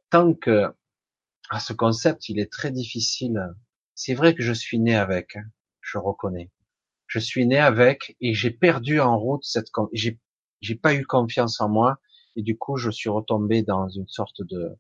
[0.09, 0.73] Tant que
[1.49, 3.53] à ce concept, il est très difficile.
[3.95, 5.45] C'est vrai que je suis né avec, hein,
[5.87, 6.51] je reconnais.
[7.07, 10.19] Je suis né avec et j'ai perdu en route cette, j'ai,
[10.61, 11.97] j'ai pas eu confiance en moi
[12.35, 14.77] et du coup je suis retombé dans une sorte de,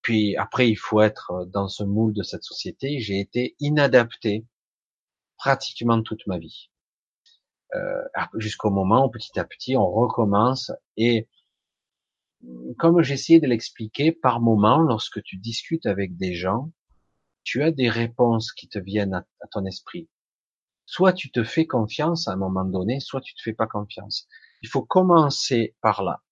[0.00, 3.00] puis après il faut être dans ce moule de cette société.
[3.00, 4.46] J'ai été inadapté
[5.36, 6.70] pratiquement toute ma vie.
[7.74, 8.02] Euh,
[8.36, 11.28] jusqu'au moment où petit à petit on recommence et
[12.78, 16.70] comme j'essayais de l'expliquer, par moment, lorsque tu discutes avec des gens,
[17.44, 20.08] tu as des réponses qui te viennent à, ton esprit.
[20.86, 24.28] Soit tu te fais confiance à un moment donné, soit tu te fais pas confiance.
[24.62, 26.22] Il faut commencer par là.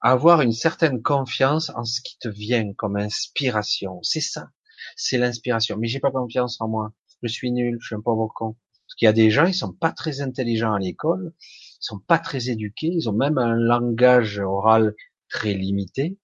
[0.00, 4.02] Avoir une certaine confiance en ce qui te vient comme inspiration.
[4.02, 4.50] C'est ça.
[4.96, 5.76] C'est l'inspiration.
[5.78, 6.92] Mais j'ai pas confiance en moi.
[7.22, 7.78] Je suis nul.
[7.80, 8.56] Je suis un pauvre con.
[8.86, 11.34] Parce qu'il y a des gens, ils sont pas très intelligents à l'école.
[11.40, 12.92] Ils sont pas très éduqués.
[12.92, 14.94] Ils ont même un langage oral
[15.28, 16.18] très limité.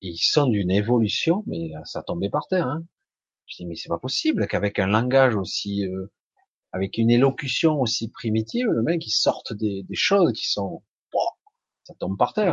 [0.00, 2.66] ils sont d'une évolution, mais ça tombait par terre.
[2.66, 2.84] Hein.
[3.46, 6.12] Je dis mais c'est pas possible qu'avec un langage aussi, euh,
[6.72, 10.82] avec une élocution aussi primitive, le mec il sorte des, choses qui sont,
[11.84, 12.52] ça tombe par terre,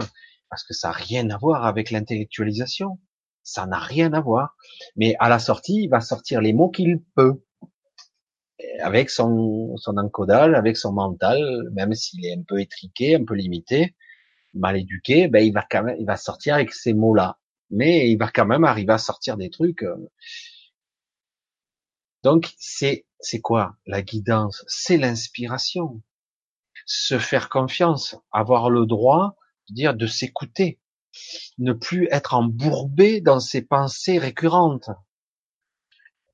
[0.50, 3.00] parce que ça n'a rien à voir avec l'intellectualisation.
[3.44, 4.56] Ça n'a rien à voir.
[4.96, 7.44] Mais à la sortie, il va sortir les mots qu'il peut,
[8.82, 13.36] avec son, son encodage, avec son mental, même s'il est un peu étriqué, un peu
[13.36, 13.96] limité,
[14.54, 17.38] mal éduqué, ben il va quand même, il va sortir avec ces mots-là.
[17.70, 19.84] Mais il va quand même arriver à sortir des trucs.
[19.84, 20.10] Euh.
[22.24, 24.64] Donc c'est c'est quoi la guidance?
[24.68, 26.02] C'est l'inspiration.
[26.86, 29.36] Se faire confiance, avoir le droit
[29.68, 30.80] de dire de s'écouter,
[31.58, 34.92] ne plus être embourbé dans ses pensées récurrentes,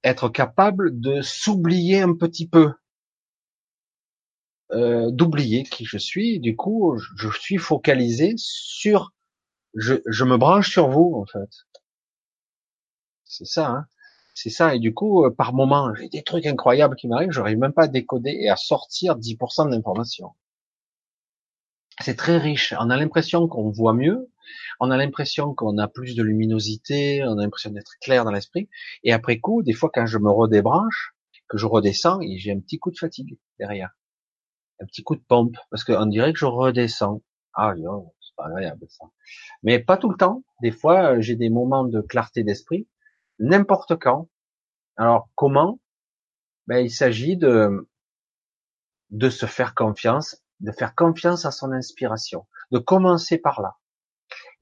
[0.03, 2.73] être capable de s'oublier un petit peu,
[4.73, 6.41] euh, d'oublier qui je suis.
[6.41, 9.13] Du coup, je suis focalisé sur,
[9.75, 11.49] je, je me branche sur vous en fait.
[13.23, 13.85] C'est ça, hein
[14.33, 14.75] c'est ça.
[14.75, 17.83] Et du coup, euh, par moment, j'ai des trucs incroyables qui m'arrivent, j'arrive même pas
[17.83, 20.31] à décoder et à sortir 10% de l'information.
[22.01, 22.73] C'est très riche.
[22.79, 24.31] On a l'impression qu'on voit mieux,
[24.79, 28.69] on a l'impression qu'on a plus de luminosité, on a l'impression d'être clair dans l'esprit.
[29.03, 31.13] Et après coup, des fois, quand je me redébranche,
[31.47, 33.91] que je redescends, j'ai un petit coup de fatigue derrière
[34.81, 37.21] un petit coup de pompe, parce qu'on dirait que je redescends.
[37.53, 39.05] Ah c'est pas agréable ça.
[39.63, 40.43] Mais pas tout le temps.
[40.61, 42.87] Des fois, j'ai des moments de clarté d'esprit,
[43.41, 44.29] n'importe quand.
[44.97, 45.79] Alors comment?
[46.67, 47.89] Ben il s'agit de
[49.09, 53.77] de se faire confiance, de faire confiance à son inspiration, de commencer par là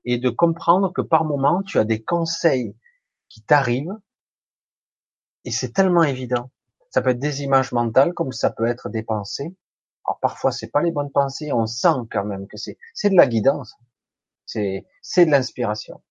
[0.06, 2.75] et de comprendre que par moment tu as des conseils
[3.30, 3.98] qui t'arrivent
[5.45, 6.51] et c'est tellement évident.
[6.90, 9.56] Ça peut être des images mentales comme ça peut être des pensées
[10.09, 13.16] alors parfois c'est pas les bonnes pensées, on sent quand même que c'est c'est de
[13.16, 13.75] la guidance,
[14.48, 16.01] c'est c'est de l'inspiration.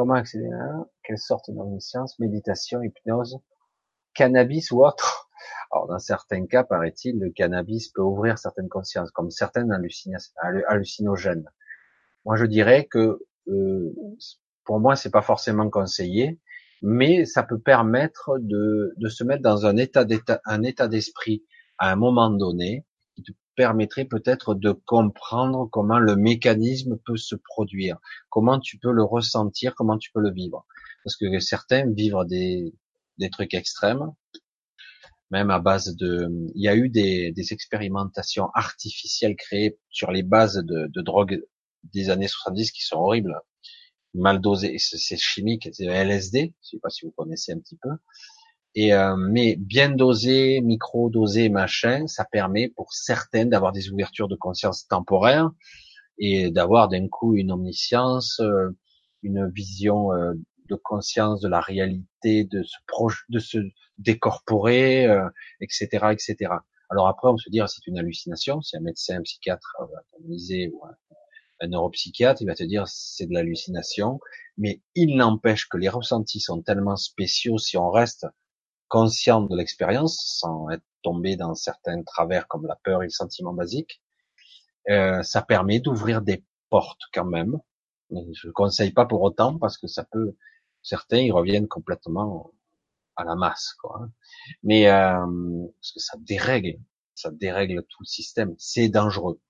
[0.00, 3.38] Comment accéder à quelle sorte d'omniscience, méditation, hypnose,
[4.14, 5.28] cannabis ou autre
[5.70, 9.70] Alors dans certains cas, paraît-il, le cannabis peut ouvrir certaines consciences, comme certaines
[10.68, 11.50] hallucinogènes.
[12.24, 13.94] Moi, je dirais que euh,
[14.64, 16.40] pour moi, c'est pas forcément conseillé,
[16.80, 20.06] mais ça peut permettre de, de se mettre dans un état
[20.46, 21.44] un état d'esprit
[21.76, 22.86] à un moment donné,
[23.56, 27.98] permettrait peut-être de comprendre comment le mécanisme peut se produire,
[28.28, 30.66] comment tu peux le ressentir, comment tu peux le vivre.
[31.04, 32.74] Parce que certains vivent des,
[33.18, 34.12] des trucs extrêmes,
[35.30, 40.22] même à base de, il y a eu des, des expérimentations artificielles créées sur les
[40.22, 41.42] bases de, de drogues
[41.84, 43.40] des années 70 qui sont horribles,
[44.14, 47.90] mal dosées, c'est chimique, c'est LSD, je sais pas si vous connaissez un petit peu,
[48.74, 54.28] et euh, mais bien dosé, micro dosé, machin, ça permet pour certaines d'avoir des ouvertures
[54.28, 55.50] de conscience temporaires
[56.18, 58.70] et d'avoir d'un coup une omniscience, euh,
[59.22, 60.34] une vision euh,
[60.68, 62.76] de conscience de la réalité, de se
[63.28, 63.58] de se
[63.98, 65.04] décorporer,
[65.60, 66.36] etc., etc.
[66.90, 68.62] Alors après, on se dit ah, c'est une hallucination.
[68.62, 70.94] Si un médecin, un psychiatre va ou un,
[71.60, 74.20] un neuropsychiatre, il va te dire c'est de l'hallucination,
[74.58, 78.26] mais il n'empêche que les ressentis sont tellement spéciaux si on reste
[78.90, 83.54] conscient de l'expérience, sans être tombé dans certains travers comme la peur et le sentiment
[83.54, 84.02] basique,
[84.90, 87.58] euh, ça permet d'ouvrir des portes quand même.
[88.10, 90.36] je ne conseille pas pour autant parce que ça peut,
[90.82, 92.52] certains ils reviennent complètement
[93.16, 94.00] à la masse, quoi.
[94.02, 94.12] Hein.
[94.62, 95.26] Mais euh,
[95.80, 96.78] parce que ça dérègle,
[97.14, 98.54] ça dérègle tout le système.
[98.58, 99.40] C'est dangereux.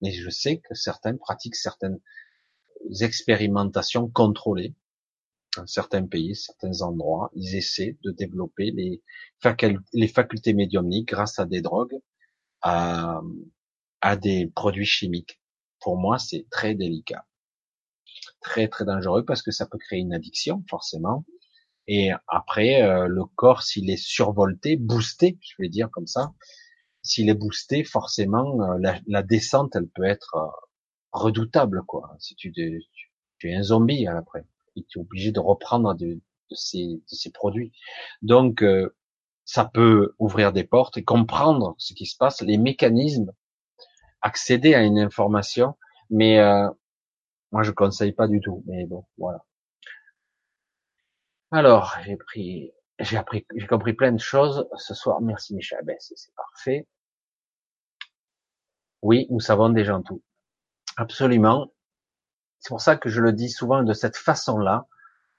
[0.00, 2.00] Mais je sais que certains pratiquent certaines
[3.00, 4.74] expérimentations contrôlées
[5.66, 7.30] certains pays, certains endroits.
[7.34, 9.02] Ils essaient de développer les,
[9.92, 11.98] les facultés médiumniques grâce à des drogues,
[12.62, 13.20] à,
[14.20, 15.40] des produits chimiques.
[15.80, 17.26] Pour moi, c'est très délicat,
[18.40, 21.24] très très dangereux parce que ça peut créer une addiction forcément.
[21.88, 26.32] Et après, euh, le corps, s'il est survolté, boosté, je vais dire comme ça,
[27.02, 30.46] s'il est boosté, forcément, euh, la, descente, elle peut être euh,
[31.10, 32.14] redoutable, quoi.
[32.20, 34.44] Si tu, tu, es un zombie après,
[34.76, 36.20] et tu es obligé de reprendre de,
[36.50, 37.00] ces,
[37.32, 37.72] produits.
[38.20, 38.64] Donc,
[39.44, 43.32] ça peut ouvrir des portes et comprendre ce qui se passe, les mécanismes,
[44.20, 45.76] accéder à une information,
[46.10, 46.38] mais
[47.52, 48.62] moi je conseille pas du tout.
[48.66, 49.44] Mais bon, voilà.
[51.50, 55.20] Alors, j'ai pris, j'ai appris, j'ai compris plein de choses ce soir.
[55.20, 55.80] Merci Michel.
[55.84, 56.88] Ben, c'est parfait.
[59.02, 60.22] Oui, nous savons déjà tout.
[60.96, 61.72] Absolument.
[62.62, 64.86] C'est pour ça que je le dis souvent de cette façon-là.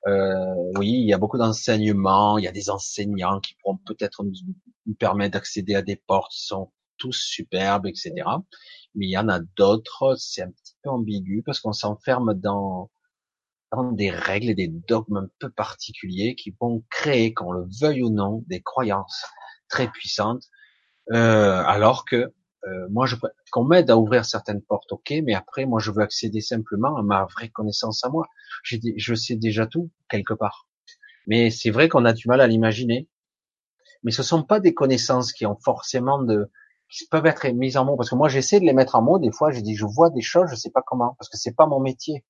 [0.07, 4.25] Euh, oui, il y a beaucoup d'enseignements, il y a des enseignants qui pourront peut-être
[4.25, 8.13] nous, permettre d'accéder à des portes qui sont tous superbes, etc.
[8.95, 12.91] Mais il y en a d'autres, c'est un petit peu ambigu parce qu'on s'enferme dans
[13.93, 18.09] des règles et des dogmes un peu particuliers qui vont créer, qu'on le veuille ou
[18.09, 19.25] non, des croyances
[19.69, 20.43] très puissantes,
[21.13, 22.33] euh, alors que
[22.67, 23.15] euh, moi, je
[23.51, 27.03] qu'on m'aide à ouvrir certaines portes, ok, mais après, moi, je veux accéder simplement à
[27.03, 28.27] ma vraie connaissance à moi.
[28.63, 30.67] je sais déjà tout quelque part,
[31.27, 33.09] mais c'est vrai qu'on a du mal à l'imaginer.
[34.03, 36.49] Mais ce sont pas des connaissances qui ont forcément de
[36.89, 39.17] qui peuvent être mises en mots parce que moi j'essaie de les mettre en mots
[39.17, 41.55] des fois je dis je vois des choses je sais pas comment parce que c'est
[41.55, 42.23] pas mon métier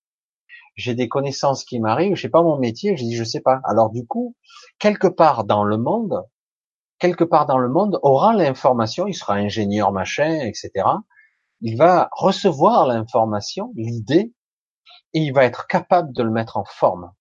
[0.75, 3.61] j'ai des connaissances qui m'arrivent, je sais pas mon métier, je dis je sais pas.
[3.65, 4.35] Alors du coup,
[4.79, 6.23] quelque part dans le monde,
[7.03, 10.71] quelque part dans le monde, aura l'information, il sera ingénieur, machin, etc.
[11.59, 14.33] Il va recevoir l'information, l'idée,
[15.13, 17.11] et il va être capable de le mettre en forme.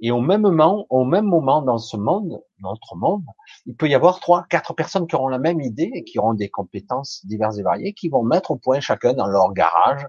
[0.00, 3.22] Et au même moment, au même moment dans ce monde, notre monde,
[3.66, 6.34] il peut y avoir trois, quatre personnes qui auront la même idée et qui auront
[6.34, 10.04] des compétences diverses et variées, qui vont mettre au point chacun dans leur garage,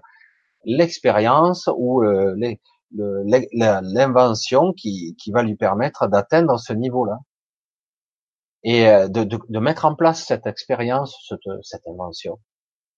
[0.64, 2.34] l'expérience ou euh,
[2.90, 7.20] l'invention qui, qui va lui permettre d'atteindre ce niveau-là
[8.64, 12.40] et euh, de, de, de, mettre en place cette expérience, cette, cette invention.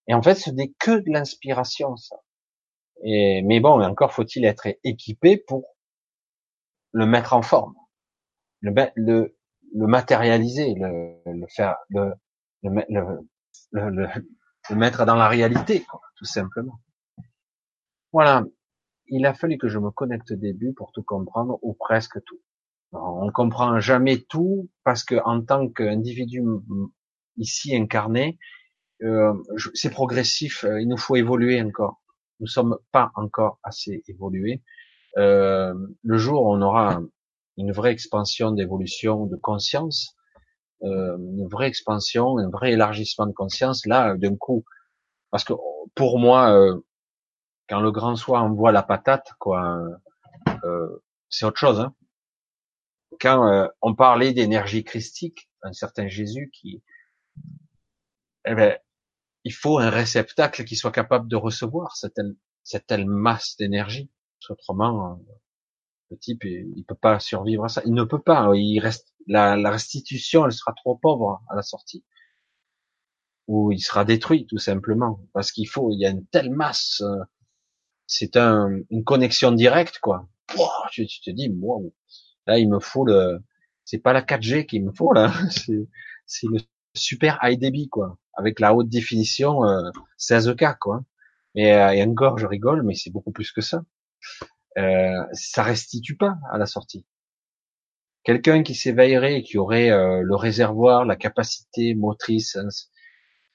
[0.09, 2.17] Et en fait, ce n'est que de l'inspiration, ça.
[3.03, 5.77] Et, mais bon, encore faut-il être équipé pour
[6.93, 7.75] le mettre en forme,
[8.61, 9.36] le, le,
[9.75, 12.15] le matérialiser, le, le faire, le,
[12.62, 13.27] le,
[13.73, 14.09] le,
[14.70, 15.85] mettre dans la réalité,
[16.17, 16.81] tout simplement.
[18.12, 18.45] Voilà.
[19.09, 22.41] Il a fallu que je me connecte au début pour tout comprendre, ou presque tout.
[23.02, 26.42] On ne comprend jamais tout parce que en tant qu'individu
[27.36, 28.39] ici incarné,
[29.02, 29.34] euh,
[29.75, 30.65] c'est progressif.
[30.65, 32.00] Euh, il nous faut évoluer encore.
[32.41, 34.62] Nous sommes pas encore assez évolués.
[35.18, 37.00] Euh, le jour où on aura
[37.57, 40.15] une vraie expansion d'évolution de conscience,
[40.83, 44.65] euh, une vraie expansion, un vrai élargissement de conscience, là, d'un coup,
[45.31, 45.55] parce que
[45.94, 46.81] pour moi, euh,
[47.68, 49.81] quand le grand soir envoie la patate, quoi,
[50.65, 51.81] euh, c'est autre chose.
[51.81, 51.94] Hein.
[53.20, 56.83] Quand euh, on parlait d'énergie christique, un certain Jésus qui,
[58.47, 58.78] eh ben,
[59.45, 62.20] il faut un réceptacle qui soit capable de recevoir cette
[62.62, 64.11] cette telle masse d'énergie.
[64.49, 65.33] Autrement, euh,
[66.11, 67.83] le type, il, peut pas survivre à ça.
[67.85, 68.51] Il ne peut pas.
[68.55, 72.05] Il reste la, la restitution, elle sera trop pauvre à la sortie
[73.49, 77.01] ou il sera détruit tout simplement parce qu'il faut il y a une telle masse
[78.07, 80.28] c'est un, une connexion directe, quoi.
[80.91, 81.93] tu, tu te dis, wow,
[82.47, 83.41] là, il me faut le,
[83.84, 85.33] c'est pas la 4G qu'il me faut, là.
[86.28, 86.58] C'est, le
[86.94, 88.18] super high débit, quoi.
[88.34, 91.05] Avec la haute définition, euh, 16K, quoi.
[91.55, 93.83] Et, euh, et encore, je rigole, mais c'est beaucoup plus que ça.
[94.78, 97.07] Euh, ça restitue pas à la sortie.
[98.25, 102.68] Quelqu'un qui s'éveillerait, qui aurait euh, le réservoir, la capacité motrice, hein,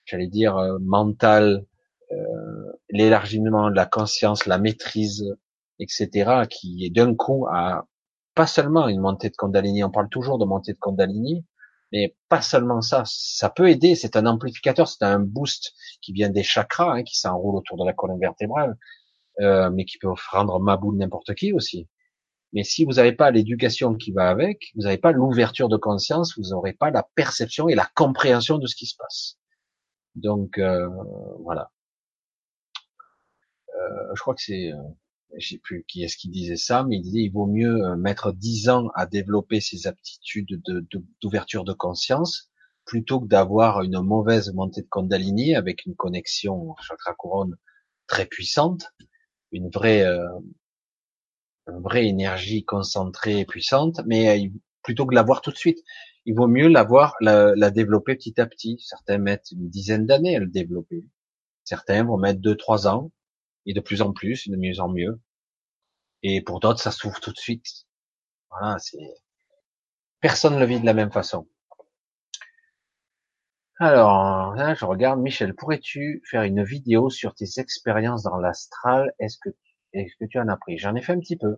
[0.06, 1.66] j'allais dire euh, mentale,
[2.12, 5.36] euh, l'élargissement de la conscience, la maîtrise,
[5.80, 7.86] etc., qui est d'un coup à
[8.34, 11.46] pas seulement une montée de Kundalini, on parle toujours de montée de Kundalini,
[11.92, 16.30] mais pas seulement ça, ça peut aider, c'est un amplificateur, c'est un boost qui vient
[16.30, 18.78] des chakras, hein, qui s'enroule autour de la colonne vertébrale,
[19.42, 21.88] euh, mais qui peut rendre mabou n'importe qui aussi.
[22.54, 26.38] Mais si vous n'avez pas l'éducation qui va avec, vous n'avez pas l'ouverture de conscience,
[26.38, 29.38] vous n'aurez pas la perception et la compréhension de ce qui se passe.
[30.16, 30.90] Donc euh,
[31.40, 31.72] voilà.
[33.76, 34.78] Euh, je crois que c'est, euh,
[35.38, 37.96] je sais plus qui est-ce qui disait ça, mais il disait il vaut mieux euh,
[37.96, 40.62] mettre dix ans à développer ses aptitudes
[41.22, 42.52] d'ouverture de, de, conscience
[42.86, 47.56] plutôt que d'avoir une mauvaise montée de Kundalini avec une connexion chakra couronne
[48.08, 48.86] très puissante
[49.52, 50.28] une vraie, euh,
[51.68, 54.50] une vraie énergie concentrée et puissante, mais euh,
[54.84, 55.80] plutôt que l'avoir tout de suite,
[56.26, 58.78] il vaut mieux l'avoir, la, la développer petit à petit.
[58.80, 61.04] Certains mettent une dizaine d'années à le développer.
[61.64, 63.12] Certains vont mettre deux, trois ans,
[63.66, 65.20] et de plus en plus, de mieux en mieux.
[66.24, 67.66] Et pour d'autres, ça s'ouvre tout de suite.
[68.50, 68.98] Voilà, c'est,
[70.20, 71.48] personne ne le vit de la même façon.
[73.80, 79.12] Alors, là, je regarde, Michel, pourrais-tu faire une vidéo sur tes expériences dans l'astral?
[79.20, 79.50] Est-ce que,
[79.94, 80.78] est-ce que tu en as pris?
[80.78, 81.58] J'en ai fait un petit peu.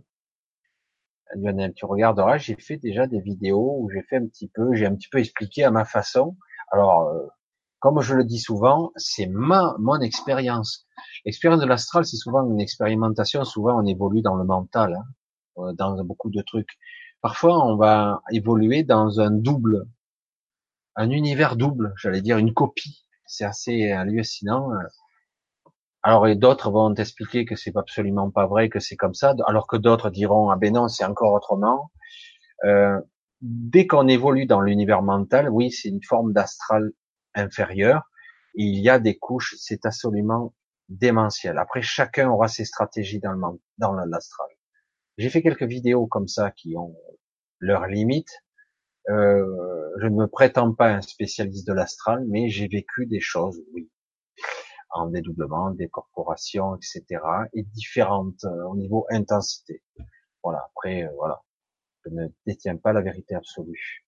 [1.35, 4.85] Lionel, tu regarderas, j'ai fait déjà des vidéos où j'ai fait un petit peu, j'ai
[4.85, 6.38] un petit peu expliqué à ma façon.
[6.72, 7.27] Alors, euh,
[7.83, 10.87] comme je le dis souvent, c'est ma, mon expérience.
[11.25, 13.43] L'expérience de l'astral, c'est souvent une expérimentation.
[13.43, 15.03] Souvent, on évolue dans le mental, hein,
[15.57, 16.69] euh, dans beaucoup de trucs.
[17.19, 19.85] Parfois, on va évoluer dans un double,
[20.95, 23.03] un univers double, j'allais dire une copie.
[23.25, 24.69] C'est assez hallucinant.
[26.03, 29.67] Alors, et d'autres vont t'expliquer que c'est absolument pas vrai, que c'est comme ça, alors
[29.67, 31.91] que d'autres diront ah ben non, c'est encore autrement.
[32.63, 32.97] Euh,
[33.41, 36.93] dès qu'on évolue dans l'univers mental, oui, c'est une forme d'astral
[37.35, 38.03] inférieur.
[38.55, 40.53] Il y a des couches, c'est absolument
[40.89, 41.57] démentiel.
[41.57, 44.49] Après, chacun aura ses stratégies dans le dans l'astral.
[45.17, 46.95] J'ai fait quelques vidéos comme ça qui ont
[47.59, 48.43] leurs limites.
[49.09, 49.45] Euh,
[50.01, 53.89] je ne me prétends pas un spécialiste de l'astral, mais j'ai vécu des choses, oui,
[54.91, 57.21] en dédoublement, des corporations, etc.,
[57.53, 59.83] et différentes euh, au niveau intensité.
[60.43, 60.59] Voilà.
[60.71, 61.41] Après, euh, voilà,
[62.05, 64.05] je ne détiens pas la vérité absolue.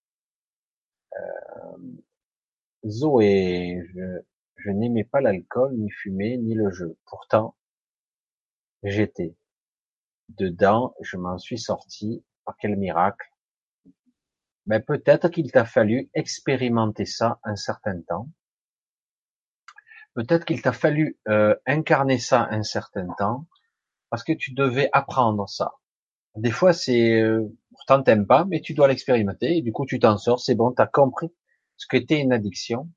[2.88, 4.22] Zoé, je,
[4.58, 6.98] je n'aimais pas l'alcool, ni fumer, ni le jeu.
[7.06, 7.56] Pourtant,
[8.84, 9.36] j'étais
[10.30, 12.24] dedans, je m'en suis sorti.
[12.46, 13.28] Par quel miracle
[14.68, 18.30] Ben peut-être qu'il t'a fallu expérimenter ça un certain temps
[20.14, 23.48] Peut-être qu'il t'a fallu euh, incarner ça un certain temps,
[24.10, 25.74] parce que tu devais apprendre ça.
[26.36, 30.18] Des fois, c'est euh, pourtant t'aimes pas, mais tu dois l'expérimenter, du coup tu t'en
[30.18, 31.34] sors, c'est bon, t'as compris
[31.78, 32.90] ce qu'était une addiction.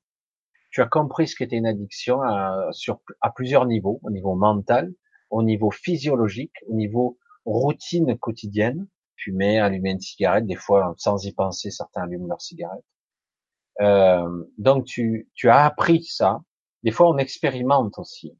[0.71, 4.93] Tu as compris ce qu'était une addiction à, sur, à plusieurs niveaux, au niveau mental,
[5.29, 8.87] au niveau physiologique, au niveau routine quotidienne.
[9.17, 12.85] Fumer, allumer une cigarette, des fois sans y penser, certains allument leur cigarette.
[13.81, 16.41] Euh, donc tu, tu as appris ça,
[16.83, 18.37] des fois, on expérimente aussi.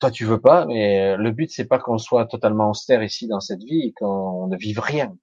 [0.00, 3.40] Toi, tu veux pas, mais le but, c'est pas qu'on soit totalement austère ici dans
[3.40, 5.16] cette vie et qu'on ne vive rien.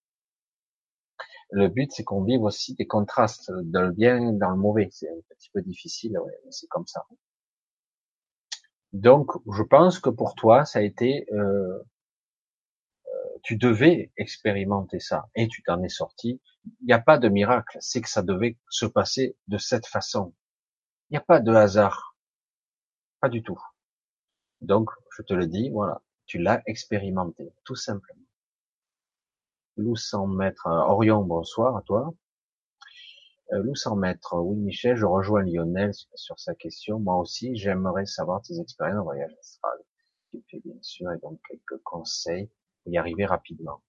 [1.52, 4.88] Le but, c'est qu'on vive aussi des contrastes, dans le bien, dans le mauvais.
[4.92, 7.06] C'est un petit peu difficile, ouais, c'est comme ça.
[8.94, 11.78] Donc, je pense que pour toi, ça a été, euh,
[13.08, 16.42] euh tu devais expérimenter ça et tu t'en es sorti.
[16.82, 20.34] Il n'y a pas de miracle, c'est que ça devait se passer de cette façon.
[21.10, 22.16] Il n'y a pas de hasard.
[23.20, 23.60] Pas du tout.
[24.62, 26.02] Donc, je te le dis, voilà.
[26.26, 28.21] Tu l'as expérimenté, tout simplement.
[29.82, 32.14] Lou 100 mètres, euh, Orion, bonsoir à toi.
[33.52, 37.00] Euh, Lou 100 mètres, oui Michel, je rejoins Lionel sur sa question.
[37.00, 39.78] Moi aussi, j'aimerais savoir tes expériences en voyage astral.
[40.32, 42.50] Tu fais bien sûr, et donc quelques conseils
[42.84, 43.82] pour y arriver rapidement.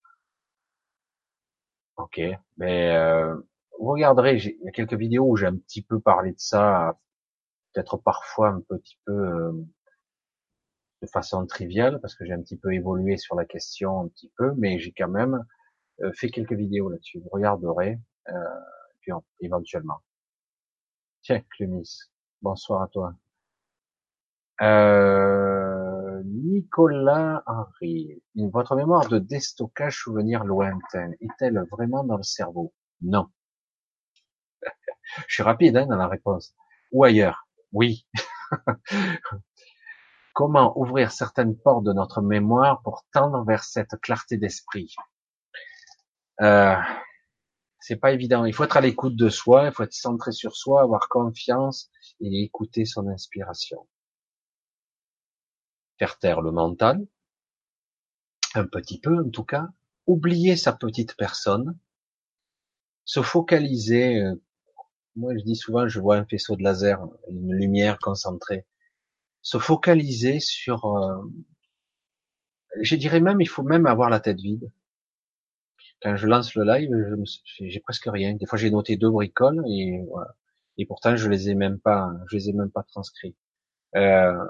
[1.97, 2.21] Ok,
[2.57, 3.37] mais euh,
[3.79, 6.99] vous regarderez, il y a quelques vidéos où j'ai un petit peu parlé de ça
[7.73, 9.53] peut-être parfois un petit peu euh,
[11.03, 14.33] de façon triviale, parce que j'ai un petit peu évolué sur la question un petit
[14.37, 15.45] peu, mais j'ai quand même
[16.01, 17.21] euh, fait quelques vidéos là-dessus.
[17.21, 17.99] Vous regarderez,
[18.29, 18.35] euh,
[19.01, 20.01] puis éventuellement.
[21.23, 21.99] Tiens, Clumis,
[22.41, 23.15] bonsoir à toi.
[24.61, 32.73] Euh, Nicolas Henry, votre mémoire de déstockage souvenir lointain est-elle vraiment dans le cerveau?
[33.01, 33.29] Non.
[35.27, 36.55] Je suis rapide hein, dans la réponse.
[36.93, 38.07] Ou ailleurs oui.
[40.35, 44.95] Comment ouvrir certaines portes de notre mémoire pour tendre vers cette clarté d'esprit?
[46.41, 46.77] Euh,
[47.81, 48.45] C'est pas évident.
[48.45, 51.91] Il faut être à l'écoute de soi, il faut être centré sur soi, avoir confiance
[52.21, 53.87] et écouter son inspiration.
[55.99, 57.07] Faire taire le mental,
[58.55, 59.69] un petit peu en tout cas,
[60.07, 61.79] oublier sa petite personne,
[63.05, 64.35] se focaliser euh,
[65.17, 68.67] moi je dis souvent, je vois un faisceau de laser, une lumière concentrée.
[69.43, 71.23] Se focaliser sur, euh,
[72.81, 74.71] je dirais même, il faut même avoir la tête vide.
[76.03, 76.91] Quand je lance le live,
[77.61, 78.35] j'ai presque rien.
[78.35, 80.35] Des fois, j'ai noté deux bricoles et voilà.
[80.79, 83.37] Et pourtant, je les ai même pas, je les ai même pas transcrits.
[83.95, 84.45] Euh,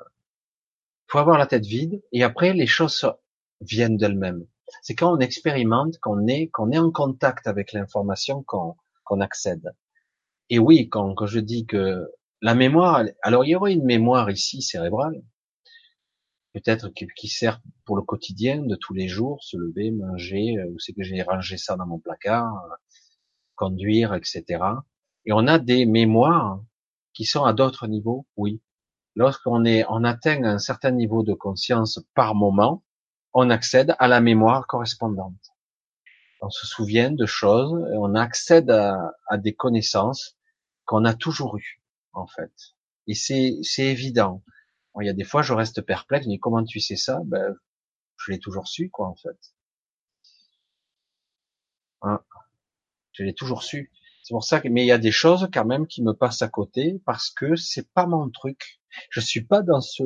[1.09, 3.07] faut avoir la tête vide et après, les choses
[3.61, 4.47] viennent d'elles-mêmes.
[4.83, 9.75] C'est quand on expérimente, qu'on est, qu'on est en contact avec l'information qu'on accède.
[10.49, 12.09] Et oui, quand, quand je dis que
[12.41, 15.23] la mémoire, alors il y aurait une mémoire ici cérébrale,
[16.53, 20.71] peut-être qui, qui, sert pour le quotidien de tous les jours, se lever, manger, euh,
[20.71, 22.75] où c'est que j'ai rangé ça dans mon placard, euh,
[23.55, 24.45] conduire, etc.
[25.25, 26.63] Et on a des mémoires
[27.15, 28.61] qui sont à d'autres niveaux, oui.
[29.15, 32.83] Lorsqu'on est, on atteint un certain niveau de conscience par moment,
[33.35, 35.53] on accède à la mémoire correspondante.
[36.41, 40.37] On se souvient de choses, on accède à, à des connaissances
[40.85, 41.83] qu'on a toujours eues,
[42.13, 42.53] en fait.
[43.07, 44.43] Et c'est, c'est évident.
[45.01, 47.21] Il y a des fois, je reste perplexe, mais comment tu sais ça?
[47.25, 47.55] Ben,
[48.19, 49.39] je l'ai toujours su, quoi, en fait.
[52.03, 52.21] Hein?
[53.13, 53.91] Je l'ai toujours su.
[54.23, 56.43] C'est pour ça que, mais il y a des choses quand même qui me passent
[56.43, 58.81] à côté parce que c'est pas mon truc.
[59.11, 60.05] Je suis pas dans ce,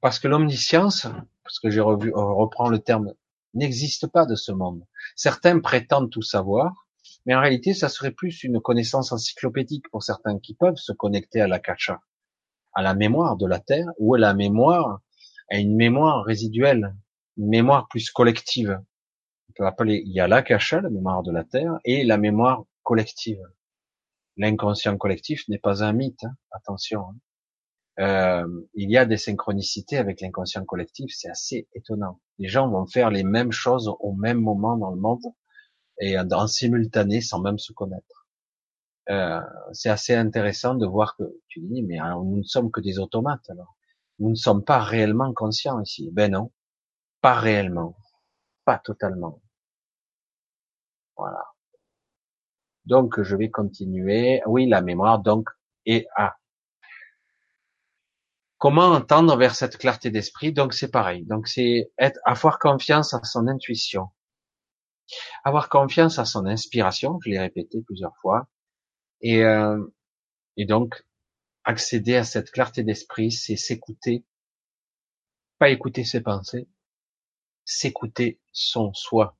[0.00, 1.06] parce que l'omniscience,
[1.42, 3.12] parce que j'ai revu, reprend le terme,
[3.54, 4.84] n'existe pas de ce monde.
[5.16, 6.86] Certains prétendent tout savoir,
[7.24, 11.40] mais en réalité, ça serait plus une connaissance encyclopédique pour certains qui peuvent se connecter
[11.40, 12.00] à la kacha,
[12.76, 15.00] à la mémoire de la Terre, ou à la mémoire,
[15.50, 16.94] à une mémoire résiduelle,
[17.38, 18.78] une mémoire plus collective.
[19.48, 20.44] On peut appeler, il y a la
[20.90, 23.40] mémoire de la Terre, et la mémoire collective.
[24.36, 26.36] L'inconscient collectif n'est pas un mythe, hein.
[26.50, 27.00] attention.
[27.00, 27.16] Hein.
[27.98, 32.20] Euh, il y a des synchronicités avec l'inconscient collectif, c'est assez étonnant.
[32.38, 35.24] Les gens vont faire les mêmes choses au même moment dans le monde
[35.98, 38.25] et en simultané sans même se connaître.
[39.08, 39.40] Euh,
[39.72, 43.48] c'est assez intéressant de voir que tu dis mais nous ne sommes que des automates
[43.50, 43.76] alors.
[44.18, 46.10] Nous ne sommes pas réellement conscients ici.
[46.12, 46.52] Ben non,
[47.20, 47.96] pas réellement,
[48.64, 49.40] pas totalement.
[51.16, 51.44] Voilà.
[52.84, 54.42] Donc je vais continuer.
[54.46, 55.48] Oui, la mémoire donc
[55.86, 56.36] et ah.
[58.58, 60.52] Comment entendre vers cette clarté d'esprit?
[60.52, 61.24] Donc c'est pareil.
[61.26, 64.08] Donc c'est être avoir confiance à son intuition,
[65.44, 67.18] avoir confiance à son inspiration.
[67.22, 68.48] Je l'ai répété plusieurs fois.
[69.20, 69.78] Et euh,
[70.56, 71.04] et donc
[71.64, 74.24] accéder à cette clarté d'esprit, c'est s'écouter,
[75.58, 76.68] pas écouter ses pensées,
[77.64, 79.36] s'écouter son soi.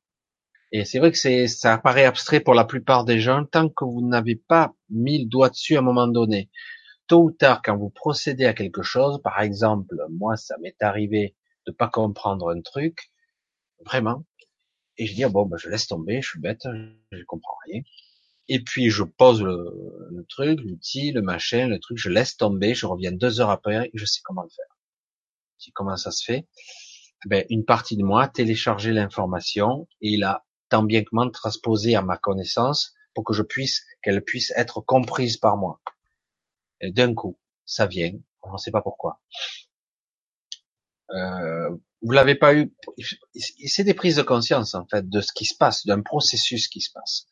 [0.73, 3.85] Et c'est vrai que c'est, ça apparaît abstrait pour la plupart des gens tant que
[3.85, 6.51] vous n'avez pas mis le doigt dessus à un moment donné.
[7.07, 11.37] Tôt ou tard, quand vous procédez à quelque chose, par exemple, moi, ça m'est arrivé
[11.67, 13.13] de pas comprendre un truc,
[13.85, 14.25] vraiment,
[14.99, 16.63] et je dis, ah bon, ben, je laisse tomber, je suis bête,
[17.13, 17.83] je comprends rien.
[18.49, 22.75] Et puis, je pose le, le truc, l'outil, le machin, le truc, je laisse tomber,
[22.75, 24.77] je reviens deux heures après, et je sais comment le faire.
[25.59, 26.47] Je dis, comment ça se fait?
[27.25, 31.31] Ben, une partie de moi a téléchargé l'information et il a tant bien que mal
[31.33, 35.81] transposée à ma connaissance pour que je puisse, qu'elle puisse être comprise par moi.
[36.81, 39.21] Et d'un coup, ça vient, on ne sait pas pourquoi.
[41.11, 41.77] Euh,
[42.07, 42.73] vous l'avez pas eu,
[43.67, 46.81] c'est des prises de conscience en fait de ce qui se passe, d'un processus qui
[46.81, 47.27] se passe.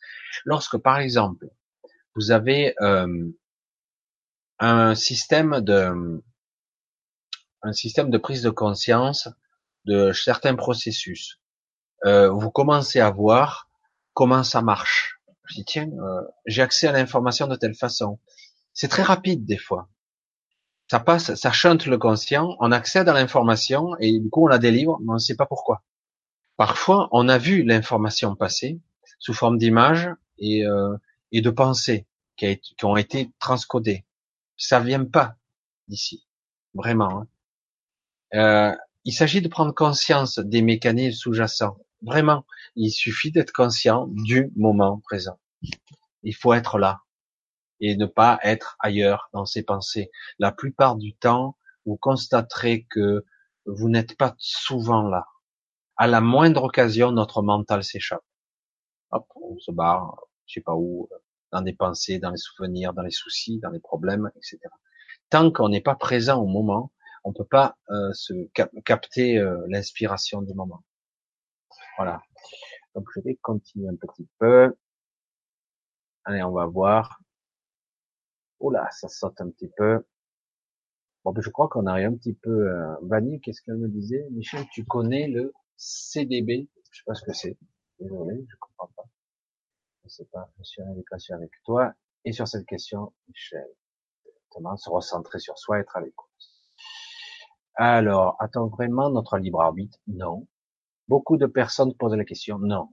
[0.45, 1.47] Lorsque par exemple
[2.17, 3.31] vous avez euh,
[4.59, 6.21] un système de
[7.63, 9.29] un système de prise de conscience
[9.85, 11.41] de certains processus,
[12.05, 13.69] euh, vous commencez à voir
[14.13, 15.21] comment ça marche.
[15.45, 18.19] Je dis tiens, euh, j'ai accès à l'information de telle façon.
[18.73, 19.89] C'est très rapide des fois.
[20.91, 24.59] Ça passe, ça chante le conscient, on accède à l'information et du coup on la
[24.59, 25.83] délivre, mais on ne sait pas pourquoi.
[26.57, 28.81] Parfois, on a vu l'information passer
[29.19, 30.97] sous forme d'images et, euh,
[31.33, 32.07] de pensées
[32.37, 34.05] qui, qui, ont été transcodées.
[34.57, 35.37] Ça vient pas
[35.89, 36.27] d'ici,
[36.75, 37.23] vraiment.
[37.23, 37.29] Hein.
[38.35, 41.77] Euh, il s'agit de prendre conscience des mécanismes sous-jacents.
[42.03, 42.45] Vraiment,
[42.77, 45.39] il suffit d'être conscient du moment présent.
[46.23, 47.04] Il faut être là
[47.85, 50.11] et ne pas être ailleurs dans ses pensées.
[50.39, 53.27] La plupart du temps, vous constaterez que
[53.67, 55.27] vous n'êtes pas souvent là.
[55.97, 58.25] À la moindre occasion, notre mental s'échappe.
[59.11, 61.11] Hop, on se barre, je sais pas où,
[61.53, 64.59] dans des pensées, dans les souvenirs, dans les soucis, dans les problèmes, etc.
[65.29, 66.91] Tant qu'on n'est pas présent au moment,
[67.23, 68.33] on peut pas euh, se
[68.85, 70.83] capter euh, l'inspiration du moment.
[71.99, 72.23] Voilà.
[72.95, 74.75] Donc je vais continuer un petit peu.
[76.25, 77.21] Allez, on va voir.
[78.65, 80.07] Oula, ça saute un petit peu.
[81.23, 82.71] Bon, ben, je crois qu'on arrive un petit peu.
[82.71, 83.39] Euh...
[83.43, 84.27] Qu'est-ce qu'elle me disait?
[84.31, 87.59] Michel, tu connais le CDB Je sais pas ce que c'est.
[88.01, 89.05] Désolé, je comprends pas.
[90.05, 90.51] Je sais pas.
[90.59, 91.93] Je suis en éducation avec toi
[92.25, 93.69] et sur cette question, Michel.
[94.49, 96.31] Comment se recentrer sur soi, être à l'écoute.
[97.75, 99.99] Alors, attends vraiment notre libre arbitre?
[100.07, 100.47] Non.
[101.09, 102.59] Beaucoup de personnes posent la question.
[102.59, 102.89] Non.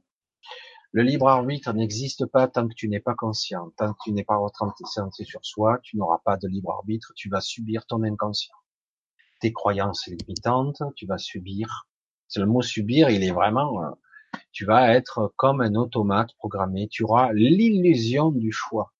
[0.93, 4.25] Le libre arbitre n'existe pas tant que tu n'es pas conscient, tant que tu n'es
[4.25, 4.37] pas
[4.83, 8.55] centré sur soi, tu n'auras pas de libre arbitre, tu vas subir ton inconscient.
[9.39, 11.87] Tes croyances limitantes, tu vas subir.
[12.27, 13.89] C'est le mot subir, il est vraiment, euh,
[14.51, 18.91] tu vas être comme un automate programmé, tu auras l'illusion du choix.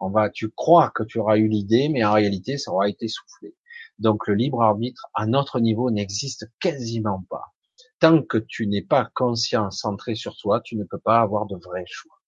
[0.00, 3.06] On va, tu crois que tu auras eu l'idée, mais en réalité, ça aura été
[3.06, 3.54] soufflé.
[3.98, 7.53] Donc le libre arbitre à notre niveau n'existe quasiment pas.
[8.00, 11.56] Tant que tu n'es pas conscient, centré sur toi, tu ne peux pas avoir de
[11.56, 12.20] vrai choix.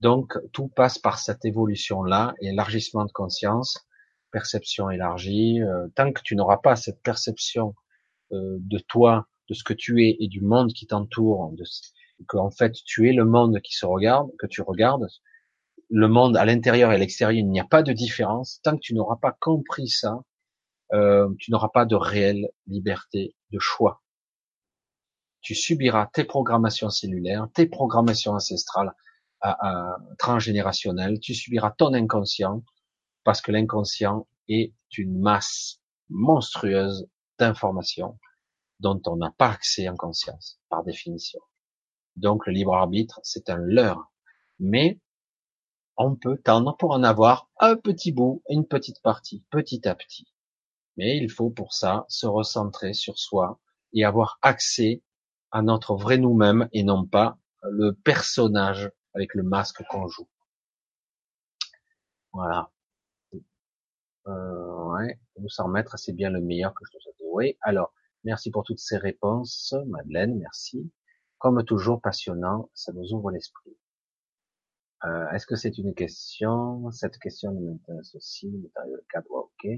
[0.00, 3.78] Donc tout passe par cette évolution-là, élargissement de conscience,
[4.30, 5.62] perception élargie.
[5.62, 7.74] Euh, tant que tu n'auras pas cette perception
[8.32, 11.64] euh, de toi, de ce que tu es et du monde qui t'entoure, de
[12.28, 15.06] que en fait tu es le monde qui se regarde, que tu regardes,
[15.90, 18.60] le monde à l'intérieur et à l'extérieur, il n'y a pas de différence.
[18.62, 20.20] Tant que tu n'auras pas compris ça,
[20.92, 24.02] euh, tu n'auras pas de réelle liberté de choix.
[25.44, 28.92] Tu subiras tes programmations cellulaires, tes programmations ancestrales,
[30.18, 31.20] transgénérationnelles.
[31.20, 32.64] Tu subiras ton inconscient
[33.24, 37.06] parce que l'inconscient est une masse monstrueuse
[37.38, 38.18] d'informations
[38.80, 41.40] dont on n'a pas accès en conscience, par définition.
[42.16, 44.10] Donc le libre arbitre, c'est un leurre.
[44.58, 44.98] Mais
[45.98, 50.26] on peut tendre pour en avoir un petit bout, une petite partie, petit à petit.
[50.96, 53.60] Mais il faut pour ça se recentrer sur soi
[53.92, 55.02] et avoir accès
[55.54, 60.28] à notre vrai nous-mêmes et non pas le personnage avec le masque qu'on joue.
[62.32, 62.72] Voilà.
[64.26, 67.14] Euh, ouais, nous s'en remettre, c'est bien le meilleur que je te souhaite.
[67.32, 70.90] Oui, alors, merci pour toutes ces réponses, Madeleine, merci.
[71.38, 73.76] Comme toujours, passionnant, ça nous ouvre l'esprit.
[75.04, 76.90] Euh, Est-ce que c'est une question?
[76.90, 78.50] Cette question m'intéresse aussi.
[78.86, 79.68] Le cadre, ok.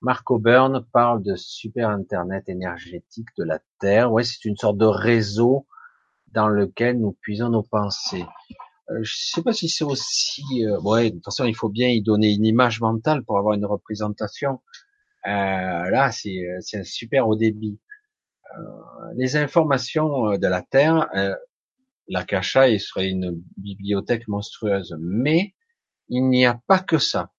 [0.00, 4.12] Marco Byrne parle de super Internet énergétique de la Terre.
[4.12, 5.66] Ouais, c'est une sorte de réseau
[6.28, 8.24] dans lequel nous puisons nos pensées.
[8.90, 10.64] Euh, je sais pas si c'est aussi.
[10.64, 13.54] Euh, ouais, de toute façon, il faut bien y donner une image mentale pour avoir
[13.54, 14.60] une représentation.
[15.26, 15.30] Euh,
[15.90, 17.80] là, c'est un super haut débit.
[18.56, 18.62] Euh,
[19.16, 21.08] les informations de la Terre,
[22.06, 24.96] l'Akasha il serait une bibliothèque monstrueuse.
[25.00, 25.54] Mais
[26.08, 27.30] il n'y a pas que ça.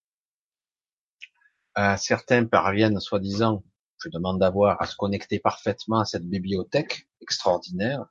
[1.78, 3.64] Euh, certains parviennent, soi-disant,
[3.98, 8.06] je demande d'avoir, à se connecter parfaitement à cette bibliothèque extraordinaire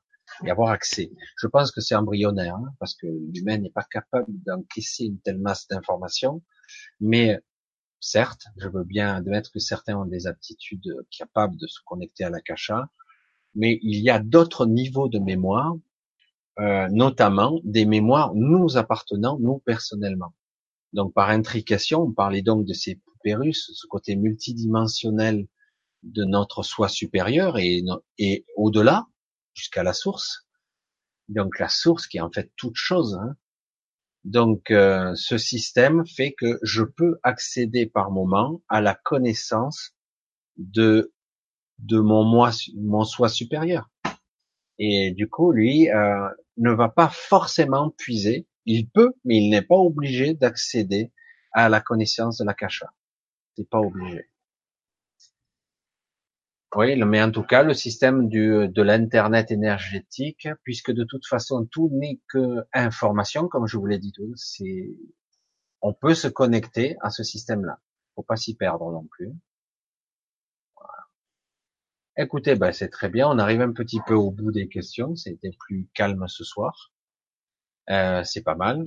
[0.45, 1.11] et avoir accès.
[1.37, 5.39] Je pense que c'est embryonnaire, hein, parce que l'humain n'est pas capable d'encaisser une telle
[5.39, 6.43] masse d'informations.
[7.01, 7.41] Mais
[8.01, 12.31] certes, je veux bien admettre que certains ont des aptitudes capables de se connecter à
[12.31, 12.89] l'Akasha,
[13.55, 15.75] mais il y a d'autres niveaux de mémoire
[16.61, 20.35] euh, notamment des mémoires nous appartenant, nous personnellement.
[20.93, 25.47] Donc par intrication, on parlait donc de ces poupées ce côté multidimensionnel
[26.03, 27.83] de notre soi supérieur et,
[28.19, 29.07] et au-delà,
[29.55, 30.47] jusqu'à la source.
[31.29, 33.19] Donc la source qui est en fait toute chose.
[33.21, 33.37] Hein.
[34.25, 39.95] Donc euh, ce système fait que je peux accéder par moment à la connaissance
[40.57, 41.13] de
[41.79, 43.89] de mon moi, mon soi supérieur.
[44.81, 48.47] Et du coup, lui euh, ne va pas forcément puiser.
[48.67, 51.13] Il peut, mais il n'est pas obligé d'accéder
[51.53, 52.93] à la connaissance de la cacha.
[53.57, 54.29] C'est pas obligé.
[56.77, 61.89] Oui, mais en tout cas, le système de l'internet énergétique, puisque de toute façon tout
[61.93, 64.95] n'est que information, comme je vous l'ai dit tout, c'est,
[65.81, 67.79] on peut se connecter à ce système-là.
[68.15, 69.33] Faut pas s'y perdre non plus.
[72.19, 73.29] Écoutez, ben c'est très bien.
[73.29, 75.15] On arrive un petit peu au bout des questions.
[75.15, 76.93] C'était plus calme ce soir.
[77.91, 78.85] Euh, c'est pas mal.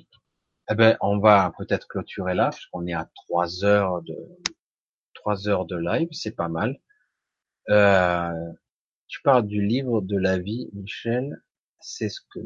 [0.70, 4.16] Eh ben, on va peut-être clôturer là, puisqu'on est à trois heures de
[5.14, 6.08] trois heures de live.
[6.12, 6.80] C'est pas mal.
[7.70, 8.52] Euh,
[9.08, 11.44] tu parles du livre de la vie, Michel.
[11.80, 12.40] C'est ce que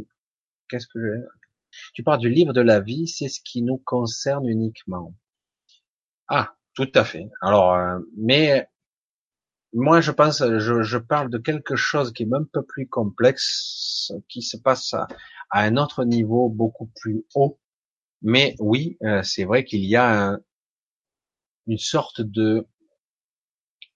[0.70, 1.80] qu'est-ce que je...
[1.94, 3.08] tu parles du livre de la vie.
[3.08, 5.14] C'est ce qui nous concerne uniquement.
[6.28, 7.30] Ah, tout à fait.
[7.42, 8.68] Alors, euh, mais
[9.76, 14.14] moi, je pense, je, je, parle de quelque chose qui est un peu plus complexe,
[14.30, 15.08] qui se passe à,
[15.52, 17.60] un autre niveau beaucoup plus haut.
[18.22, 20.38] Mais oui, euh, c'est vrai qu'il y a
[21.68, 22.68] une sorte de,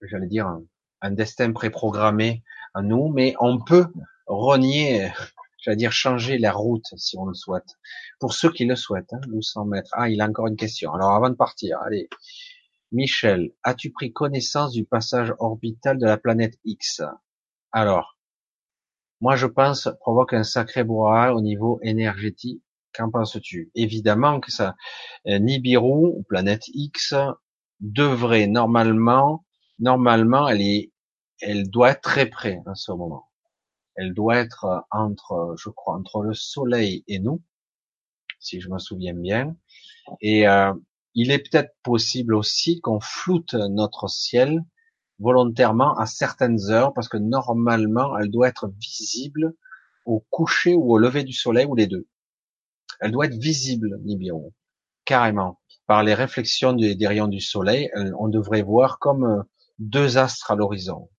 [0.02, 0.62] j'allais dire, un,
[1.00, 2.42] un destin préprogrammé
[2.74, 3.86] à nous, mais on peut
[4.26, 5.10] renier,
[5.64, 7.78] j'allais dire, changer la route si on le souhaite.
[8.18, 9.90] Pour ceux qui le souhaitent, hein, nous mettre.
[9.94, 10.92] Ah, il a encore une question.
[10.92, 12.08] Alors, avant de partir, allez.
[12.92, 17.02] Michel, as-tu pris connaissance du passage orbital de la planète X?
[17.70, 18.18] Alors,
[19.20, 22.62] moi je pense provoque un sacré brouhaha au niveau énergétique.
[22.92, 23.70] Qu'en penses-tu?
[23.76, 24.74] Évidemment que ça,
[25.28, 27.14] euh, Nibiru, planète X,
[27.78, 29.44] devrait normalement,
[29.78, 30.92] normalement, elle est,
[31.40, 33.28] elle doit être très près en ce moment.
[33.94, 37.40] Elle doit être entre, je crois, entre le Soleil et nous,
[38.40, 39.56] si je me souviens bien.
[40.20, 40.72] Et euh,
[41.14, 44.64] il est peut-être possible aussi qu'on floute notre ciel
[45.18, 49.54] volontairement à certaines heures, parce que normalement, elle doit être visible
[50.06, 52.08] au coucher ou au lever du soleil, ou les deux.
[53.00, 54.50] Elle doit être visible, Nibiru.
[55.04, 55.60] carrément.
[55.86, 59.42] Par les réflexions des, rayons du soleil, euh, on devrait voir comme euh,
[59.78, 61.10] deux astres à l'horizon.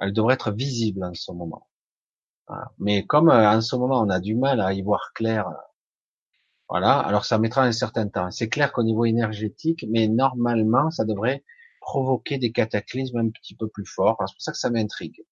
[0.00, 1.68] Elles devraient être visibles en ce moment.
[2.78, 5.50] Mais comme en ce moment on a du mal à y voir clair,
[6.68, 8.30] voilà, alors ça mettra un certain temps.
[8.30, 11.44] C'est clair qu'au niveau énergétique, mais normalement ça devrait
[11.80, 14.16] provoquer des cataclysmes un petit peu plus forts.
[14.26, 15.24] C'est pour ça que ça m'intrigue.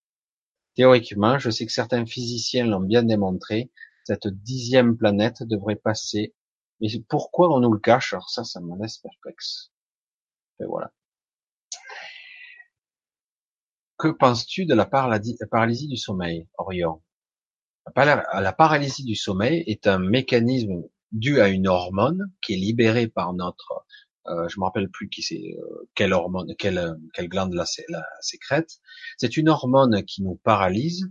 [0.75, 3.71] Théoriquement, je sais que certains physiciens l'ont bien démontré,
[4.05, 6.35] cette dixième planète devrait passer.
[6.81, 8.13] Mais pourquoi on nous le cache?
[8.13, 9.73] Alors ça, ça me laisse perplexe.
[10.61, 10.93] Et voilà.
[13.99, 17.03] Que penses-tu de la paralysie du sommeil, Orion?
[17.97, 23.33] La paralysie du sommeil est un mécanisme dû à une hormone qui est libérée par
[23.33, 23.87] notre
[24.29, 28.05] euh, je me rappelle plus qui c'est, euh, quelle hormone, quelle, quelle glande la, la
[28.21, 28.79] sécrète.
[29.19, 31.09] C'est une hormone qui nous paralyse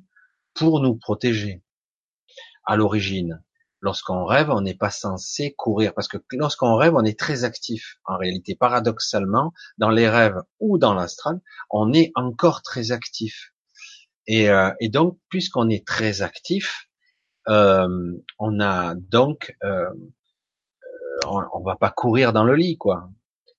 [0.53, 1.64] pour nous protéger.
[2.65, 3.41] À l'origine,
[3.82, 7.99] lorsqu'on rêve, on n'est pas censé courir parce que lorsqu'on rêve, on est très actif.
[8.06, 13.53] En réalité, paradoxalement, dans les rêves ou dans l'astral, on est encore très actif.
[14.27, 16.90] Et, euh, et donc, puisqu'on est très actif,
[17.48, 19.90] euh, on a donc euh,
[21.27, 23.09] on, on, va pas courir dans le lit, quoi.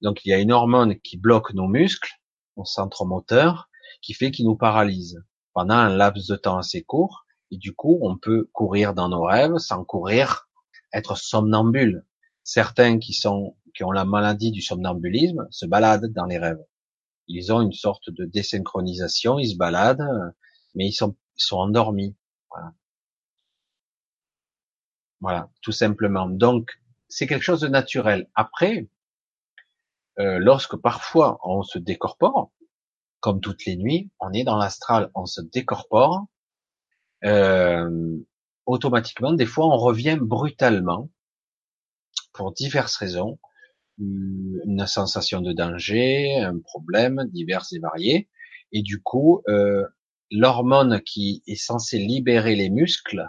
[0.02, 2.12] Donc il y a une hormone qui bloque nos muscles,
[2.56, 3.68] nos centres moteurs,
[4.02, 7.24] qui fait qu'il nous paralyse pendant un laps de temps assez court.
[7.50, 10.48] Et du coup, on peut courir dans nos rêves sans courir,
[10.92, 12.04] être somnambule.
[12.42, 16.64] Certains qui sont qui ont la maladie du somnambulisme se baladent dans les rêves.
[17.28, 20.08] Ils ont une sorte de désynchronisation, ils se baladent,
[20.74, 22.16] mais ils sont, ils sont endormis.
[22.50, 22.72] Voilà.
[25.20, 26.28] Voilà, tout simplement.
[26.28, 26.70] Donc,
[27.08, 28.28] c'est quelque chose de naturel.
[28.34, 28.88] Après,
[30.18, 32.50] euh, lorsque parfois on se décorpore,
[33.20, 36.26] comme toutes les nuits, on est dans l'astral, on se décorpore,
[37.24, 38.18] euh,
[38.66, 41.10] automatiquement, des fois, on revient brutalement
[42.32, 43.38] pour diverses raisons,
[43.98, 48.28] une sensation de danger, un problème divers et variés,
[48.72, 49.84] et du coup, euh,
[50.30, 53.28] l'hormone qui est censée libérer les muscles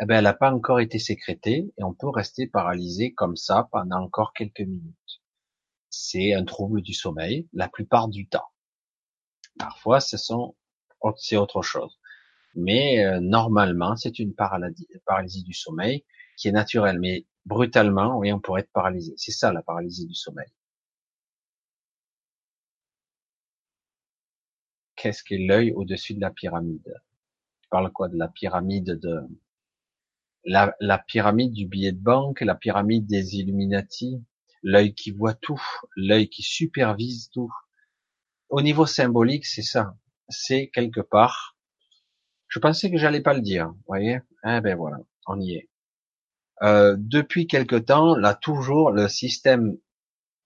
[0.00, 4.00] ben, elle n'a pas encore été sécrétée et on peut rester paralysé comme ça pendant
[4.02, 5.22] encore quelques minutes.
[5.90, 8.48] C'est un trouble du sommeil la plupart du temps.
[9.58, 10.56] Parfois, ce sont,
[11.16, 11.98] c'est autre chose.
[12.56, 16.04] Mais euh, normalement, c'est une paralysie, paralysie du sommeil
[16.36, 16.98] qui est naturelle.
[17.00, 19.14] Mais brutalement, oui, on pourrait être paralysé.
[19.16, 20.48] C'est ça la paralysie du sommeil.
[24.96, 26.94] Qu'est-ce qu'est l'œil au-dessus de la pyramide?
[27.62, 29.20] Tu parles quoi de la pyramide de
[30.44, 34.22] la, la, pyramide du billet de banque, la pyramide des Illuminati,
[34.62, 35.62] l'œil qui voit tout,
[35.96, 37.52] l'œil qui supervise tout.
[38.48, 39.96] Au niveau symbolique, c'est ça.
[40.28, 41.56] C'est quelque part.
[42.48, 44.20] Je pensais que j'allais pas le dire, vous voyez?
[44.44, 45.70] Eh ben voilà, on y est.
[46.62, 49.76] Euh, depuis quelque temps, là toujours, le système,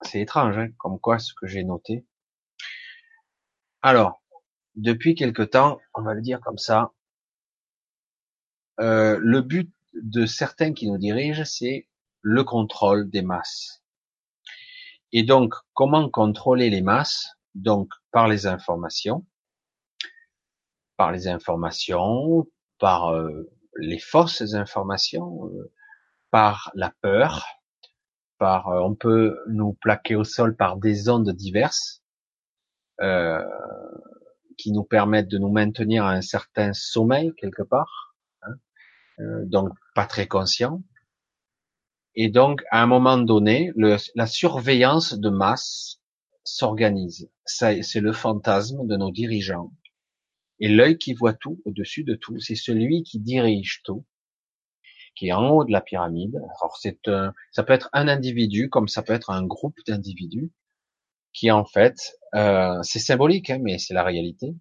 [0.02, 2.06] c'est étrange, hein, comme quoi ce que j'ai noté.
[3.82, 4.22] Alors,
[4.74, 6.92] depuis quelque temps, on va le dire comme ça,
[8.80, 11.88] euh, le but de certains qui nous dirigent, c'est
[12.22, 13.82] le contrôle des masses.
[15.12, 17.28] Et donc, comment contrôler les masses?
[17.54, 19.26] Donc, par les informations,
[20.96, 22.46] par les informations,
[22.78, 25.72] par euh, les fausses informations, euh,
[26.30, 27.46] par la peur,
[28.38, 32.02] par euh, on peut nous plaquer au sol par des ondes diverses
[34.58, 38.07] qui nous permettent de nous maintenir à un certain sommeil quelque part
[39.46, 40.82] donc pas très conscient.
[42.14, 46.00] Et donc, à un moment donné, le, la surveillance de masse
[46.44, 47.30] s'organise.
[47.44, 49.70] C'est le fantasme de nos dirigeants.
[50.60, 54.04] Et l'œil qui voit tout, au-dessus de tout, c'est celui qui dirige tout,
[55.14, 56.36] qui est en haut de la pyramide.
[56.36, 56.98] Alors, c'est
[57.52, 60.50] ça peut être un individu, comme ça peut être un groupe d'individus,
[61.32, 61.96] qui en fait,
[62.34, 64.56] euh, c'est symbolique, hein, mais c'est la réalité,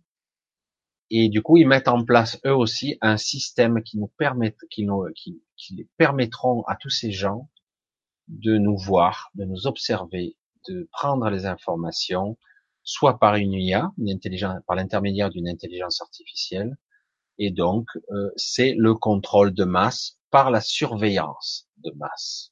[1.09, 4.85] et du coup, ils mettent en place eux aussi un système qui nous permettent, qui
[4.85, 7.49] nous, qui, qui permettront à tous ces gens
[8.27, 10.35] de nous voir, de nous observer,
[10.67, 12.37] de prendre les informations,
[12.83, 16.77] soit par une IA, une intelligence, par l'intermédiaire d'une intelligence artificielle,
[17.37, 22.51] et donc euh, c'est le contrôle de masse par la surveillance de masse.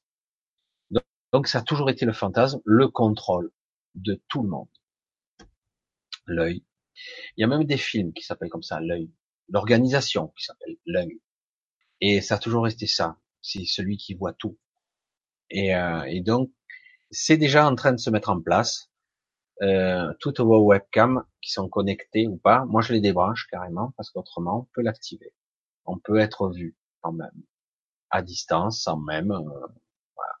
[0.90, 3.50] Donc, donc ça a toujours été le fantasme, le contrôle
[3.94, 4.68] de tout le monde.
[6.26, 6.64] L'œil,
[7.36, 9.10] il y a même des films qui s'appellent comme ça, l'œil.
[9.48, 11.20] L'organisation qui s'appelle l'œil.
[12.00, 13.16] Et ça a toujours resté ça.
[13.42, 14.58] C'est celui qui voit tout.
[15.50, 16.50] Et, euh, et donc,
[17.10, 18.90] c'est déjà en train de se mettre en place.
[19.62, 24.10] Euh, toutes vos webcams qui sont connectées ou pas, moi je les débranche carrément parce
[24.10, 25.32] qu'autrement on peut l'activer.
[25.86, 27.42] On peut être vu quand même
[28.10, 29.30] à distance sans même.
[29.30, 29.66] Euh,
[30.14, 30.32] voilà.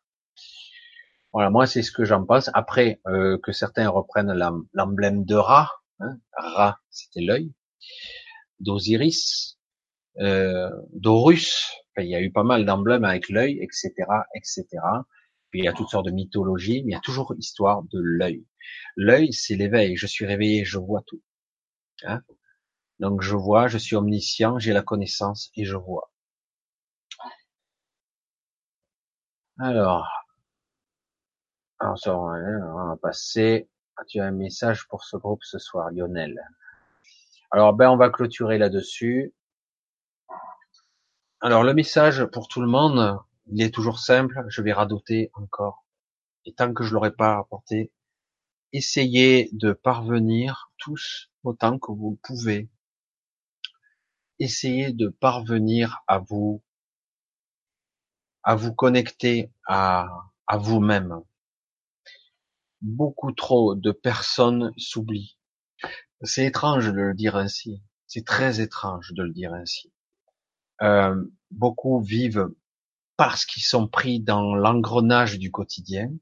[1.32, 2.50] Voilà, moi c'est ce que j'en pense.
[2.52, 4.34] Après euh, que certains reprennent
[4.74, 7.52] l'emblème de Ra, hein, Ra c'était l'œil,
[8.60, 9.58] d'Osiris,
[10.18, 11.72] euh, d'Horus.
[11.98, 13.92] il y a eu pas mal d'emblèmes avec l'œil, etc.,
[14.34, 14.64] etc.
[15.50, 18.00] Puis il y a toutes sortes de mythologies, mais il y a toujours histoire de
[18.00, 18.46] l'œil.
[18.96, 19.96] L'œil, c'est l'éveil.
[19.96, 21.22] Je suis réveillé, je vois tout.
[22.04, 22.22] Hein
[23.00, 26.10] Donc je vois, je suis omniscient, j'ai la connaissance et je vois.
[29.58, 30.06] Alors,
[31.78, 33.68] alors ça, on va passer.
[33.98, 36.38] Ah, tu as un message pour ce groupe ce soir, Lionel.
[37.50, 39.32] Alors ben on va clôturer là-dessus.
[41.40, 44.44] Alors le message pour tout le monde, il est toujours simple.
[44.48, 45.86] Je vais radoter encore.
[46.44, 47.90] Et tant que je l'aurai pas apporté,
[48.72, 52.68] essayez de parvenir tous autant que vous pouvez.
[54.38, 56.62] Essayez de parvenir à vous,
[58.42, 60.06] à vous connecter à,
[60.46, 61.22] à vous-même.
[62.82, 65.38] Beaucoup trop de personnes s'oublient.
[66.22, 67.82] C'est étrange de le dire ainsi.
[68.06, 69.92] C'est très étrange de le dire ainsi.
[70.82, 72.48] Euh, beaucoup vivent
[73.16, 76.12] parce qu'ils sont pris dans l'engrenage du quotidien,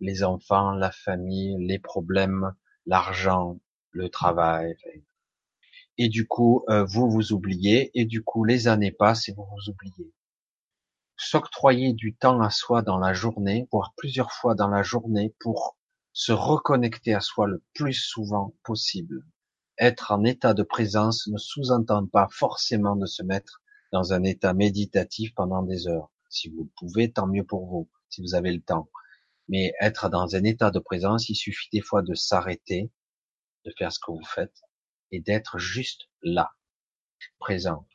[0.00, 2.54] les enfants, la famille, les problèmes,
[2.86, 4.74] l'argent, le travail.
[5.98, 9.44] Et du coup, euh, vous vous oubliez, et du coup, les années passent et vous
[9.44, 10.12] vous oubliez.
[11.16, 15.76] S'octroyer du temps à soi dans la journée, voire plusieurs fois dans la journée, pour
[16.12, 19.24] se reconnecter à soi le plus souvent possible.
[19.78, 23.62] Être en état de présence ne sous-entend pas forcément de se mettre
[23.92, 26.10] dans un état méditatif pendant des heures.
[26.30, 28.90] Si vous le pouvez, tant mieux pour vous, si vous avez le temps.
[29.48, 32.90] Mais être dans un état de présence, il suffit des fois de s'arrêter,
[33.64, 34.62] de faire ce que vous faites
[35.10, 36.50] et d'être juste là,
[37.38, 37.86] présent.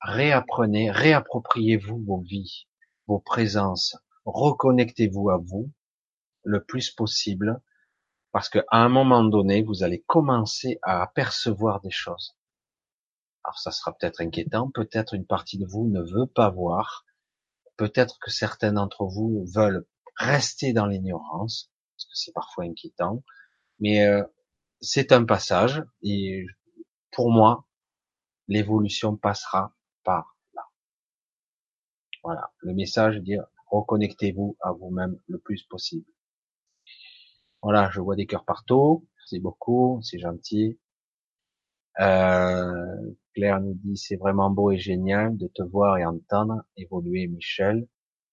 [0.00, 2.66] Réapprenez, réappropriez-vous vos vies,
[3.06, 5.70] vos présences, reconnectez-vous à vous
[6.44, 7.60] le plus possible
[8.32, 12.36] parce qu'à un moment donné, vous allez commencer à apercevoir des choses.
[13.42, 17.06] Alors ça sera peut-être inquiétant, peut-être une partie de vous ne veut pas voir,
[17.78, 19.86] Peut-être que certains d'entre vous veulent
[20.16, 23.22] rester dans l'ignorance, parce que c'est parfois inquiétant,
[23.78, 24.24] mais euh,
[24.80, 26.44] c'est un passage, et
[27.12, 27.68] pour moi,
[28.48, 29.76] l'évolution passera
[32.22, 36.06] Voilà, le message dire reconnectez-vous à vous-même le plus possible.
[37.62, 40.78] Voilà, je vois des cœurs partout, c'est beaucoup, c'est gentil.
[42.00, 47.26] Euh, Claire nous dit c'est vraiment beau et génial de te voir et entendre évoluer
[47.26, 47.88] Michel.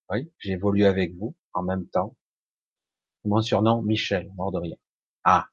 [0.09, 2.15] Oui, j'évolue avec vous en même temps.
[3.23, 4.77] Mon surnom, Michel, mort de rien.
[5.23, 5.47] Ah.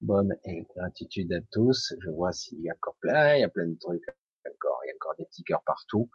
[0.00, 0.34] Bonne
[0.74, 1.94] gratitude à tous.
[2.00, 4.04] Je vois s'il y a encore plein, il y a plein de trucs
[4.54, 6.10] encore, il y a encore des petits cœurs partout.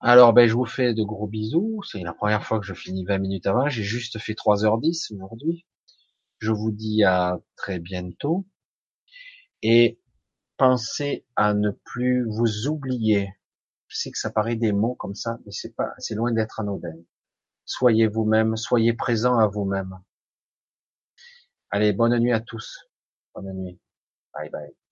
[0.00, 1.82] Alors, ben, je vous fais de gros bisous.
[1.82, 3.68] C'est la première fois que je finis 20 minutes avant.
[3.68, 5.66] J'ai juste fait 3h10 aujourd'hui.
[6.38, 8.46] Je vous dis à très bientôt.
[9.62, 9.98] Et
[10.58, 13.32] Pensez à ne plus vous oublier.
[13.86, 16.58] Je sais que ça paraît des mots comme ça, mais c'est pas, c'est loin d'être
[16.58, 16.96] anodin.
[17.64, 20.00] Soyez vous-même, soyez présent à vous-même.
[21.70, 22.88] Allez, bonne nuit à tous.
[23.34, 23.78] Bonne nuit.
[24.34, 24.87] Bye bye.